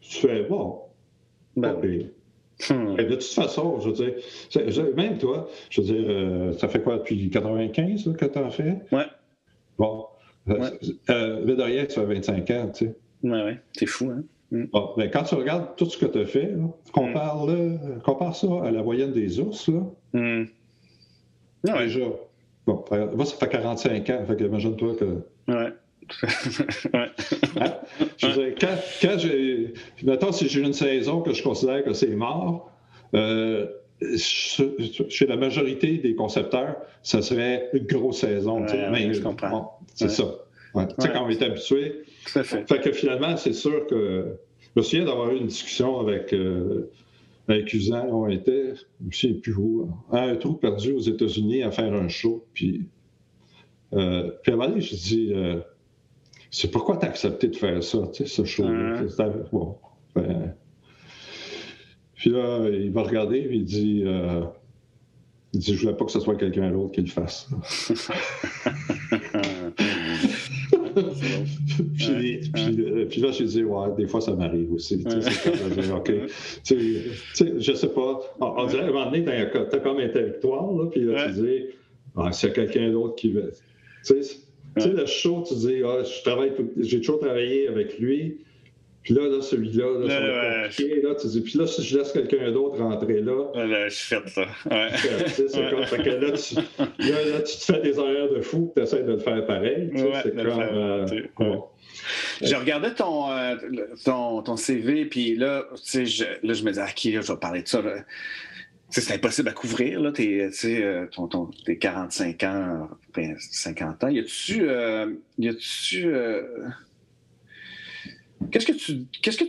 Tu 0.00 0.18
fais, 0.18 0.42
bon. 0.42 0.80
Ben, 1.56 1.76
Hmm. 2.68 2.96
De 2.96 3.14
toute 3.14 3.22
façon, 3.22 3.80
je 3.80 3.88
veux 3.88 3.94
dire, 3.94 4.94
même 4.96 5.18
toi, 5.18 5.48
je 5.70 5.80
veux 5.80 5.86
dire, 5.86 6.04
euh, 6.08 6.52
ça 6.52 6.68
fait 6.68 6.82
quoi 6.82 6.98
depuis 6.98 7.30
95 7.30 8.16
que 8.16 8.24
tu 8.26 8.38
en 8.38 8.50
fais? 8.50 8.76
Ouais. 8.92 9.06
Bon. 9.78 10.06
Euh, 10.48 10.58
ouais. 10.58 10.70
Euh, 11.10 11.44
de 11.44 11.62
rien, 11.62 11.86
ça 11.88 12.06
fait 12.06 12.14
25 12.14 12.50
ans, 12.50 12.70
tu 12.74 12.86
sais. 12.86 12.94
Ouais, 13.22 13.44
ouais. 13.44 13.60
C'est 13.72 13.86
fou, 13.86 14.10
hein? 14.10 14.22
Hmm. 14.50 14.66
Bon, 14.72 14.90
mais 14.96 15.10
quand 15.10 15.22
tu 15.22 15.36
regardes 15.36 15.76
tout 15.76 15.86
ce 15.86 15.96
que 15.96 16.06
tu 16.06 16.18
as 16.18 16.26
fait, 16.26 16.52
là, 16.52 16.64
compare, 16.92 17.46
hmm. 17.46 18.00
compare 18.04 18.34
ça 18.34 18.48
à 18.64 18.70
la 18.70 18.82
moyenne 18.82 19.12
des 19.12 19.38
ours, 19.38 19.68
là. 19.68 19.80
Mm. 20.12 20.44
Ouais. 21.64 21.84
Déjà. 21.84 22.06
Bon, 22.66 22.84
moi, 22.90 23.24
ça 23.24 23.36
fait 23.36 23.48
45 23.48 24.10
ans, 24.10 24.24
fait 24.26 24.36
que 24.36 24.44
imagine-toi 24.44 24.96
que. 24.96 25.04
Ouais. 25.52 25.72
Hein? 26.94 27.06
Je 28.16 28.26
veux 28.26 28.44
dire, 28.44 28.54
quand, 28.60 28.76
quand 29.02 29.18
j'ai. 29.18 29.74
Mettons, 30.02 30.32
si 30.32 30.48
j'ai 30.48 30.60
une 30.60 30.72
saison 30.72 31.20
que 31.20 31.32
je 31.32 31.42
considère 31.42 31.84
que 31.84 31.92
c'est 31.92 32.14
mort, 32.14 32.70
euh, 33.14 33.66
chez 34.16 35.26
la 35.26 35.36
majorité 35.36 35.98
des 35.98 36.14
concepteurs, 36.14 36.76
ça 37.02 37.22
serait 37.22 37.68
une 37.72 37.86
grosse 37.86 38.20
saison. 38.20 38.60
mais, 38.90 39.12
je 39.12 39.22
comprends. 39.22 39.78
c'est 39.94 40.10
ça. 40.10 40.24
Tu 40.74 40.80
sais, 40.98 41.12
quand 41.12 41.26
on 41.26 41.28
est 41.28 41.42
habitué. 41.42 42.02
Tout 42.26 42.38
à 42.38 42.42
fait. 42.44 42.68
Fait 42.68 42.80
que 42.80 42.92
finalement, 42.92 43.36
c'est 43.36 43.52
sûr 43.52 43.86
que. 43.86 44.36
Je 44.62 44.80
me 44.80 44.82
souviens 44.82 45.04
d'avoir 45.04 45.32
eu 45.32 45.38
une 45.38 45.48
discussion 45.48 46.00
avec. 46.00 46.32
Euh, 46.32 46.90
avec 47.48 47.72
Usan, 47.74 48.06
on 48.10 48.28
était, 48.28 48.74
je 49.00 49.06
ne 49.06 49.12
sais 49.12 49.40
plus 49.40 49.54
où, 49.54 49.90
à 50.12 50.22
un 50.22 50.36
trou 50.36 50.54
perdu 50.54 50.92
aux 50.92 51.00
États-Unis 51.00 51.64
à 51.64 51.72
faire 51.72 51.92
un 51.92 52.08
show. 52.08 52.46
Puis, 52.54 52.86
euh, 53.92 54.30
puis 54.42 54.52
à 54.52 54.54
un 54.54 54.58
moment 54.58 54.68
donné, 54.68 54.80
je 54.80 54.94
dis, 54.94 55.32
euh, 55.34 55.60
c'est 56.50 56.70
pourquoi 56.70 56.96
tu 56.96 57.06
as 57.06 57.08
accepté 57.08 57.48
de 57.48 57.56
faire 57.56 57.82
ça, 57.82 57.98
tu 58.12 58.24
sais, 58.24 58.28
ce 58.28 58.44
show-là. 58.44 59.04
Bon, 59.52 59.76
ben... 60.14 60.54
Puis 62.16 62.30
là, 62.30 62.68
il 62.68 62.90
va 62.90 63.02
regarder 63.02 63.38
et 63.38 63.54
il 63.54 63.64
dit, 63.64 64.02
euh... 64.04 64.42
il 65.54 65.60
dit 65.60 65.74
Je 65.74 65.80
voulais 65.80 65.96
pas 65.96 66.04
que 66.04 66.12
ce 66.12 66.20
soit 66.20 66.36
quelqu'un 66.36 66.70
d'autre 66.70 66.92
qui 66.92 67.00
le 67.00 67.06
fasse. 67.06 67.48
puis, 71.96 72.40
puis, 72.52 72.80
euh, 72.80 73.06
puis, 73.08 73.20
là, 73.20 73.30
j'ai 73.30 73.44
dit, 73.44 73.64
ouais, 73.64 73.88
des 73.96 74.06
fois, 74.06 74.20
ça 74.20 74.34
m'arrive 74.34 74.72
aussi. 74.72 75.02
Tu 75.02 75.10
sais, 75.10 75.22
c'est 75.22 75.50
comme 75.50 75.70
dire, 75.70 75.96
OK. 75.96 76.12
tu 76.64 77.12
sais, 77.32 77.54
je 77.58 77.72
sais 77.72 77.88
pas. 77.88 78.20
On, 78.40 78.66
dirait, 78.66 78.82
à 78.82 78.86
un 78.88 78.92
moment 78.92 79.10
donné, 79.10 79.24
t'as 79.24 79.78
comme 79.78 79.98
intellectuel, 79.98 80.52
là, 80.52 80.86
puis 80.90 81.04
là, 81.04 81.26
tu 81.28 81.40
dis, 81.40 81.66
ah, 82.16 82.32
s'il 82.32 82.48
y 82.48 82.52
a 82.52 82.54
quelqu'un 82.54 82.90
d'autre 82.90 83.14
qui 83.14 83.30
veut. 83.32 83.52
Tu 84.04 84.22
sais, 84.22 84.36
tu 84.76 84.82
sais, 84.82 84.88
le 84.88 85.06
show, 85.06 85.44
tu 85.46 85.54
dis, 85.54 85.82
ah, 85.84 86.02
je 86.04 86.22
travaille 86.22 86.52
j'ai 86.78 86.98
toujours 86.98 87.20
travaillé 87.20 87.68
avec 87.68 87.98
lui. 87.98 88.38
Puis 89.02 89.14
là, 89.14 89.28
là 89.28 89.40
celui-là, 89.40 90.06
là. 90.06 90.20
Là, 90.68 90.68
tu 90.68 91.26
dis, 91.26 91.40
puis 91.40 91.58
là, 91.58 91.66
si 91.66 91.82
je 91.82 91.98
laisse 91.98 92.12
quelqu'un 92.12 92.52
d'autre 92.52 92.78
rentrer 92.78 93.22
là. 93.22 93.46
là 93.54 93.88
je 93.88 93.94
suis 93.94 94.14
fait 94.14 94.28
ça. 94.28 94.42
Ouais. 94.70 94.88
C'est 95.26 95.70
comme, 95.70 95.84
fait 95.84 96.02
que 96.02 96.10
là 96.10 96.32
tu, 96.32 96.54
là, 96.54 97.40
tu 97.40 97.56
te 97.56 97.64
fais 97.64 97.80
des 97.80 97.98
horaires 97.98 98.30
de 98.30 98.40
fou, 98.42 98.72
tu 98.76 98.82
essaies 98.82 99.02
de 99.02 99.12
le 99.12 99.18
faire 99.18 99.44
pareil. 99.46 99.90
Tu 99.90 99.98
sais, 99.98 100.10
c'est 100.22 100.36
comme. 100.36 100.60
Euh, 100.60 101.06
bon. 101.38 101.64
Je 102.42 102.54
regardais 102.54 102.94
ton, 102.94 103.30
euh, 103.30 103.56
ton, 104.04 104.42
ton, 104.42 104.56
CV, 104.56 105.06
puis 105.06 105.34
là, 105.34 105.64
tu 105.74 105.82
sais, 105.82 106.06
je, 106.06 106.24
là, 106.42 106.52
je 106.52 106.62
me 106.62 106.70
disais, 106.70 106.82
à 106.82 106.88
qui 106.88 107.12
là, 107.12 107.20
je 107.22 107.32
vais 107.32 107.38
parler 107.38 107.62
de 107.62 107.68
ça? 107.68 107.82
C'est 108.90 109.14
impossible 109.14 109.48
à 109.48 109.52
couvrir, 109.52 110.00
là, 110.00 110.10
tes, 110.10 110.50
euh, 110.64 111.06
ton, 111.12 111.28
ton, 111.28 111.46
tes 111.64 111.78
45 111.78 112.42
ans, 112.42 112.88
50 113.38 114.04
ans. 114.04 114.08
Y 114.08 114.18
a-tu. 114.18 114.68
Euh, 114.68 115.12
y 115.38 115.48
a-tu. 115.48 116.06
Euh, 116.06 116.42
qu'est-ce 118.50 118.66
que 118.66 118.72
tu. 118.72 119.04
Qu'est-ce 119.22 119.38
que 119.38 119.44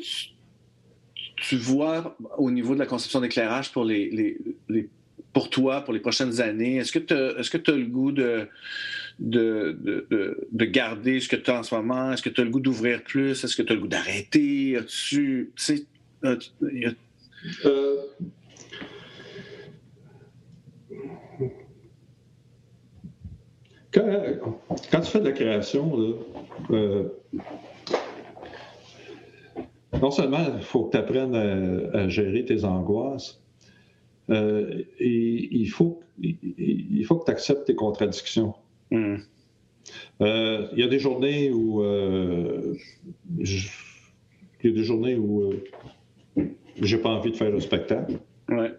tu, 1.37 1.55
vois 1.55 2.15
au 2.37 2.51
niveau 2.51 2.75
de 2.75 2.79
la 2.79 2.85
conception 2.85 3.19
d'éclairage 3.19 3.71
pour 3.71 3.83
les, 3.83 4.11
les, 4.11 4.37
les, 4.69 4.89
pour 5.33 5.49
toi, 5.49 5.81
pour 5.81 5.93
les 5.93 5.99
prochaines 5.99 6.39
années? 6.39 6.77
Est-ce 6.77 6.91
que 6.91 6.99
tu 6.99 7.13
as, 7.15 7.39
est-ce 7.39 7.49
que 7.49 7.57
tu 7.57 7.71
as 7.71 7.75
le 7.75 7.85
goût 7.85 8.11
de. 8.11 8.47
De, 9.19 9.77
de, 9.79 10.47
de, 10.51 10.65
garder 10.65 11.19
ce 11.19 11.27
que 11.27 11.35
tu 11.35 11.51
as 11.51 11.59
en 11.59 11.63
ce 11.63 11.75
moment? 11.75 12.11
Est-ce 12.13 12.23
que 12.23 12.29
tu 12.29 12.41
as 12.41 12.43
le 12.43 12.49
goût 12.49 12.59
d'ouvrir 12.59 13.03
plus? 13.03 13.43
Est-ce 13.43 13.55
que 13.55 13.61
tu 13.61 13.71
as 13.71 13.75
le 13.75 13.81
goût 13.81 13.87
d'arrêter? 13.87 14.77
As-tu. 14.77 15.51
Quand, 23.91 25.01
tu 25.01 25.11
fais 25.11 25.19
de 25.19 25.25
la 25.25 25.31
création, 25.33 26.15
euh, 26.69 27.09
non 30.01 30.11
seulement 30.11 30.45
il 30.55 30.63
faut 30.63 30.85
que 30.85 30.91
tu 30.91 30.97
apprennes 30.97 31.35
à, 31.35 32.07
gérer 32.07 32.45
tes 32.45 32.63
angoisses, 32.63 33.41
euh, 34.29 34.83
et 34.97 35.49
il 35.51 35.67
faut, 35.67 35.99
il, 36.21 37.03
faut 37.05 37.17
que 37.17 37.25
tu 37.25 37.31
acceptes 37.31 37.65
tes 37.65 37.75
contradictions. 37.75 38.53
Hmm. 38.91 39.17
Euh, 40.21 40.67
il 40.73 40.79
y 40.79 40.83
a 40.83 40.87
des 40.87 40.99
journées 40.99 41.51
où 41.51 41.83
il 41.83 42.77
y 44.63 44.67
a 44.67 44.71
des 44.71 44.83
journées 44.83 45.15
où 45.15 45.53
j'ai 46.81 46.97
pas 46.97 47.09
envie 47.09 47.31
de 47.31 47.35
faire 47.35 47.51
le 47.51 47.59
spectacle. 47.59 48.19
Ouais. 48.47 48.71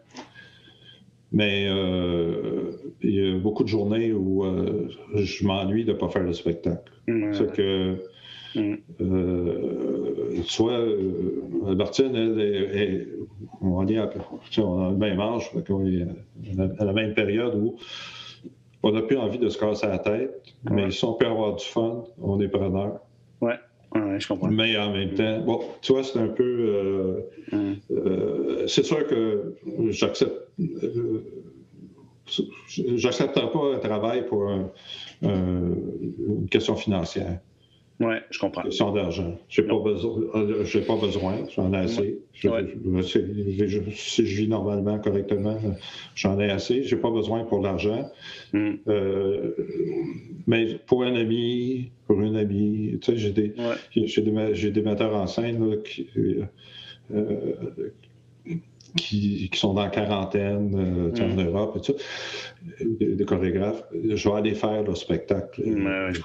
Mais 1.33 1.67
euh, 1.69 2.73
il 3.03 3.15
y 3.15 3.35
a 3.35 3.39
beaucoup 3.39 3.65
de 3.65 3.69
journées 3.69 4.13
où 4.13 4.45
euh, 4.45 4.89
je 5.15 5.47
m'ennuie 5.47 5.85
de 5.85 5.93
ne 5.93 5.97
pas 5.97 6.09
faire 6.09 6.23
le 6.23 6.35
spectacle. 6.35 6.93
C'est 7.07 7.53
que, 7.53 7.97
mm. 8.55 8.75
euh, 9.01 10.43
soit 10.45 10.79
Albertine, 11.67 12.15
elle, 12.15 12.41
est, 12.41 13.09
on, 13.63 13.87
est 13.87 13.97
à, 13.97 14.11
on 14.59 14.87
a 14.87 14.91
le 14.91 14.97
même 14.97 15.21
âge, 15.21 15.51
à 16.79 16.85
la 16.85 16.93
même 16.93 17.15
période 17.15 17.55
où 17.55 17.77
on 18.83 18.93
n'a 18.93 19.03
plus 19.03 19.17
envie 19.17 19.39
de 19.39 19.49
se 19.49 19.59
casser 19.59 19.87
la 19.87 19.99
tête, 19.99 20.55
mais 20.71 20.91
si 20.91 21.05
on 21.05 21.15
peut 21.15 21.27
avoir 21.27 21.57
du 21.57 21.65
fun, 21.65 22.05
on 22.21 22.41
est 22.41 22.49
preneur. 22.49 23.01
Ouais. 23.95 24.21
Je 24.21 24.29
comprends. 24.29 24.49
Mais 24.49 24.77
en 24.77 24.93
même 24.93 25.15
temps, 25.15 25.41
bon, 25.41 25.61
tu 25.81 25.93
vois, 25.93 26.03
c'est 26.05 26.19
un 26.19 26.29
peu. 26.29 26.43
Euh, 27.53 27.71
euh, 27.91 28.67
c'est 28.67 28.85
sûr 28.85 29.07
que 29.07 29.57
j'accepte. 29.91 30.35
Euh, 30.61 31.25
j'accepte 32.97 33.35
pas 33.35 33.75
un 33.75 33.79
travail 33.79 34.27
pour 34.27 34.51
une 35.23 36.49
question 36.51 36.77
financière. 36.77 37.41
Oui, 38.01 38.15
je 38.31 38.39
comprends. 38.39 38.63
Question 38.63 38.93
d'argent. 38.93 39.39
Je 39.49 39.63
n'ai 39.63 39.69
pas, 39.69 39.79
besoin, 39.79 40.13
pas 40.87 40.97
besoin, 40.97 41.35
j'en 41.55 41.73
ai 41.73 41.79
assez. 41.79 42.21
si 42.35 44.27
je 44.27 44.37
vis 44.37 44.49
normalement, 44.49 44.99
correctement, 44.99 45.59
j'en 46.15 46.41
ai 46.41 46.51
assez. 46.51 46.83
Je 46.83 46.95
n'ai 46.95 47.01
pas 47.01 47.11
besoin 47.11 47.45
pour 47.45 47.61
l'argent. 47.61 48.11
Mm. 48.53 48.73
Euh, 48.89 49.55
mais 50.47 50.79
pour 50.87 51.05
un 51.05 51.15
ami, 51.15 51.91
pour 52.07 52.21
une 52.21 52.37
amie, 52.37 52.99
tu 53.01 53.13
sais, 53.13 53.19
j'ai 53.19 53.31
des, 53.31 53.55
des, 53.95 54.71
des, 54.71 54.83
metteurs 54.83 55.15
en 55.15 55.27
scène 55.27 55.83
qui, 55.83 56.09
euh, 57.15 57.35
qui, 58.97 59.51
sont 59.55 59.75
dans 59.75 59.83
la 59.83 59.91
quarantaine 59.91 60.75
euh, 60.75 61.23
en 61.23 61.35
mm. 61.35 61.47
Europe 61.47 61.77
et 61.77 61.81
tout, 61.81 61.95
des, 63.01 63.25
chorégraphes, 63.25 63.85
je 63.93 64.29
vais 64.29 64.35
aller 64.35 64.55
faire 64.55 64.83
le 64.83 64.95
spectacle. 64.95 65.63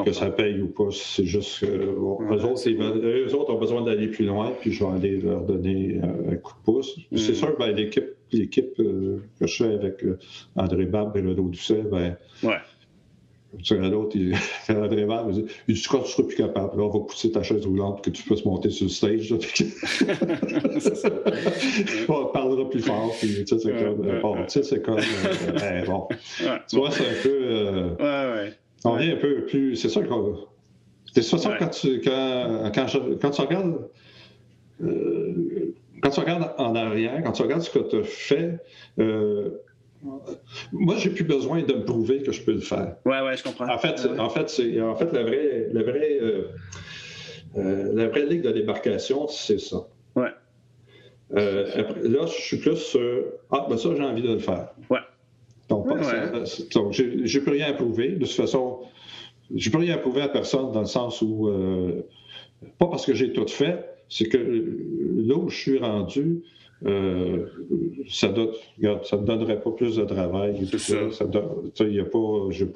que 0.03 0.11
ça 0.11 0.29
paye 0.29 0.61
ou 0.61 0.67
pas, 0.67 0.89
c'est 0.91 1.25
juste 1.25 1.59
que 1.59 1.65
eux, 1.65 3.35
autres, 3.35 3.53
ont 3.53 3.59
besoin 3.59 3.83
d'aller 3.83 4.07
plus 4.07 4.25
loin, 4.25 4.53
puis 4.59 4.71
je 4.71 4.83
vais 4.83 4.91
aller 4.91 5.21
leur 5.21 5.41
donner 5.41 5.99
un 6.01 6.35
coup 6.35 6.53
de 6.53 6.63
pouce. 6.63 6.99
C'est 7.15 7.31
mm. 7.31 7.35
sûr 7.35 7.53
que 7.55 7.59
ben, 7.59 7.75
l'équipe, 7.75 8.09
l'équipe 8.31 8.79
euh, 8.79 9.23
que 9.39 9.47
je 9.47 9.63
fais 9.63 9.73
avec 9.73 10.03
euh, 10.03 10.17
André 10.55 10.85
Bab 10.85 11.15
et 11.15 11.21
Renaud 11.21 11.49
Doucet, 11.49 11.83
ben, 11.89 12.17
ouais. 12.43 12.57
Tu 13.63 13.73
à 13.73 13.89
l'autre, 13.89 14.15
il 14.15 14.35
fait 14.35 14.73
très 14.73 15.05
mal. 15.05 15.25
Il 15.67 15.75
dit 15.75 15.81
Tu 15.81 15.87
crois 15.87 16.01
que 16.01 16.05
tu 16.05 16.11
seras 16.11 16.27
plus 16.27 16.35
capable. 16.35 16.77
Là, 16.77 16.83
on 16.83 16.89
va 16.89 16.99
pousser 17.05 17.31
ta 17.31 17.41
chaise 17.43 17.65
roulante 17.65 18.03
que 18.03 18.09
tu 18.09 18.23
puisses 18.23 18.43
monter 18.45 18.69
sur 18.69 18.85
le 18.85 18.89
stage. 18.89 19.31
on 22.09 22.25
parlera 22.25 22.69
plus 22.69 22.81
fort. 22.81 23.15
Puis, 23.19 23.45
tu 23.45 23.47
sais, 23.47 23.59
c'est 23.59 23.83
comme. 23.83 24.19
bon, 24.21 24.35
tu 24.35 24.43
sais, 24.49 24.63
c'est 24.63 24.81
comme. 24.81 24.99
Euh, 24.99 25.51
ben, 25.53 25.85
bon. 25.85 26.07
tu 26.67 26.75
vois, 26.75 26.91
c'est 26.91 27.07
un 27.07 27.21
peu. 27.23 27.39
Euh, 27.41 27.95
ouais, 27.95 28.43
ouais. 28.43 28.53
On 28.83 28.99
est 28.99 29.13
un 29.13 29.17
peu 29.17 29.45
plus. 29.45 29.75
C'est 29.75 29.89
ça 29.89 30.01
qu'on. 30.01 30.35
C'est 31.13 31.23
ça 31.23 31.37
quand 31.57 31.69
tu, 31.69 32.01
quand, 32.01 32.71
quand, 32.75 32.85
quand 33.21 33.31
tu 33.31 33.41
regardes. 33.41 33.89
Euh, 34.83 35.73
quand 36.01 36.09
tu 36.09 36.19
regardes 36.19 36.53
en 36.57 36.75
arrière, 36.75 37.21
quand 37.23 37.31
tu 37.31 37.41
regardes 37.41 37.61
ce 37.61 37.71
que 37.71 37.79
tu 37.79 37.97
as 37.97 38.03
fait, 38.03 38.59
euh, 38.99 39.49
moi, 40.71 40.95
j'ai 40.97 41.09
plus 41.09 41.23
besoin 41.23 41.63
de 41.63 41.73
me 41.73 41.83
prouver 41.83 42.21
que 42.21 42.31
je 42.31 42.41
peux 42.43 42.53
le 42.53 42.59
faire. 42.59 42.95
Oui, 43.05 43.15
oui, 43.23 43.37
je 43.37 43.43
comprends. 43.43 43.69
En 43.69 43.77
fait, 43.77 44.07
en 44.17 44.29
fait, 44.29 44.49
c'est, 44.49 44.79
en 44.81 44.95
fait, 44.95 45.11
la 45.11 45.23
vraie, 45.23 45.69
la 45.71 45.83
vraie, 45.83 46.19
euh, 46.21 46.43
euh, 47.57 47.93
la 47.93 48.07
vraie 48.07 48.25
ligue 48.25 48.43
de 48.43 48.51
débarcation, 48.51 49.27
c'est 49.27 49.59
ça. 49.59 49.87
Ouais. 50.15 50.29
Euh, 51.35 51.83
là, 52.03 52.25
je 52.25 52.41
suis 52.41 52.57
plus 52.57 52.77
sur 52.77 53.23
ah, 53.51 53.65
ben 53.69 53.77
ça, 53.77 53.89
j'ai 53.95 54.03
envie 54.03 54.21
de 54.21 54.33
le 54.33 54.39
faire. 54.39 54.69
Ouais. 54.89 54.99
Donc, 55.69 55.87
donc 55.87 56.93
j'ai, 56.93 57.41
plus 57.41 57.51
rien 57.51 57.67
à 57.67 57.73
prouver. 57.73 58.09
De 58.09 58.19
toute 58.19 58.29
façon, 58.29 58.79
j'ai 59.53 59.69
plus 59.69 59.79
rien 59.79 59.95
à 59.95 59.97
prouver 59.97 60.21
à 60.21 60.29
personne 60.29 60.71
dans 60.71 60.79
le 60.79 60.85
sens 60.85 61.21
où, 61.21 61.51
pas 62.79 62.87
parce 62.87 63.05
que 63.05 63.13
j'ai 63.13 63.33
tout 63.33 63.47
fait, 63.47 63.83
c'est 64.07 64.29
que 64.29 64.37
là 64.37 65.35
où 65.35 65.49
je 65.49 65.57
suis 65.57 65.77
rendu, 65.77 66.43
euh, 66.85 67.45
ça 68.07 68.29
ne 68.29 68.45
ça 69.03 69.17
donnerait 69.17 69.59
pas 69.61 69.71
plus 69.71 69.95
de 69.95 70.03
travail. 70.05 70.55
Il 70.59 71.89
n'y 71.89 71.99
a, 71.99 72.05
pas, 72.05 72.19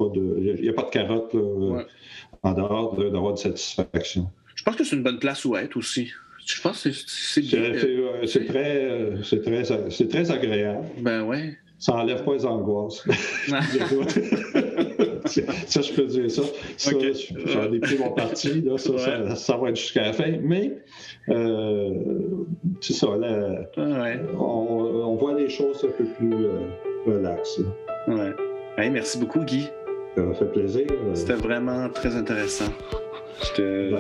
de, 0.10 0.70
a 0.70 0.74
pas 0.74 0.84
de 0.84 0.90
carotte 0.90 1.36
en 2.44 2.54
dehors 2.54 2.96
d'avoir 2.96 3.34
de, 3.34 3.40
satisfaction. 3.40 4.30
Je 4.56 4.64
pense 4.64 4.76
que 4.76 4.84
c'est 4.84 4.96
une 4.96 5.04
bonne 5.04 5.20
place 5.20 5.46
où 5.46 5.56
être 5.56 5.78
aussi. 5.78 6.10
Je 6.46 6.60
pense 6.62 6.84
que 6.84 6.92
c'est. 6.92 7.44
C'est 8.26 8.46
très, 8.48 9.22
très, 9.22 10.08
très 10.08 10.32
agréable. 10.32 10.86
Ben 11.00 11.24
ouais. 11.24 11.58
Ça 11.82 11.94
n'enlève 11.94 12.24
pas 12.24 12.34
les 12.36 12.46
angoisses. 12.46 13.04
ça, 15.26 15.82
je 15.82 15.94
peux 15.94 16.06
dire 16.06 16.30
ça. 16.30 16.44
ça 16.78 16.92
J'en 17.46 17.74
ai 17.74 17.80
pris 17.80 17.98
mon 17.98 18.12
parti. 18.12 18.62
Là, 18.62 18.78
ça, 18.78 19.36
ça, 19.36 19.58
va 19.58 19.70
être 19.70 19.78
jusqu'à 19.78 20.04
la 20.04 20.14
fin. 20.14 20.32
Mais, 20.44 20.78
c'est 21.28 22.94
ça. 22.94 23.08
Là, 23.18 23.60
on, 24.38 25.16
voit 25.16 25.34
les 25.34 25.50
choses 25.50 25.84
un 25.84 25.92
peu 25.98 26.06
plus 26.18 26.34
euh, 26.34 26.60
relaxes. 27.06 27.60
Ouais. 28.08 28.90
merci 28.90 29.18
beaucoup, 29.20 29.40
Guy. 29.40 29.70
Ça 30.16 30.24
m'a 30.24 30.34
fait 30.34 30.52
plaisir. 30.52 30.88
Euh. 30.90 31.14
C'était 31.14 31.36
vraiment 31.36 31.90
très 31.90 32.16
intéressant. 32.16 32.72
Ben, 33.58 33.98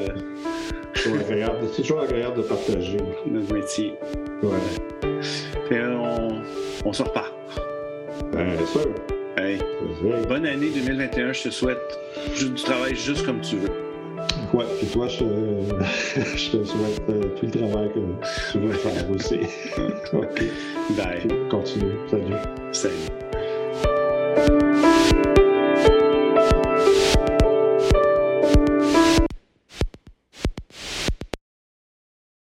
c'est 0.96 1.82
toujours 1.82 2.02
agréable 2.02 2.38
de 2.38 2.44
partager. 2.44 2.98
Notre 3.26 3.54
métier. 3.54 3.94
Ouais. 4.44 5.12
Et 5.72 5.80
on, 5.82 6.42
on 6.86 6.94
se 6.94 7.04
reparle. 7.04 7.32
Bien 8.34 8.66
sûr. 8.66 8.88
Bonne 10.28 10.46
année 10.46 10.70
2021, 10.70 11.34
je 11.34 11.44
te 11.44 11.50
souhaite 11.50 12.00
du 12.38 12.54
travail 12.54 12.96
juste 12.96 13.26
comme 13.26 13.42
tu 13.42 13.58
veux. 13.58 13.91
Ouais, 14.54 14.66
puis 14.78 14.88
toi, 14.88 15.08
je, 15.08 15.20
te 15.20 16.64
souhaite 16.66 17.02
euh, 17.10 17.22
tout 17.40 17.46
le 17.46 17.52
travail 17.52 17.90
que 17.94 18.00
tu 18.52 18.60
veux 18.60 18.74
faire 18.74 19.10
aussi. 19.10 19.40
OK. 20.14 20.44
Bye. 20.98 21.28
Continue. 21.50 21.94
Salut. 22.10 22.36
Salut. 22.72 22.96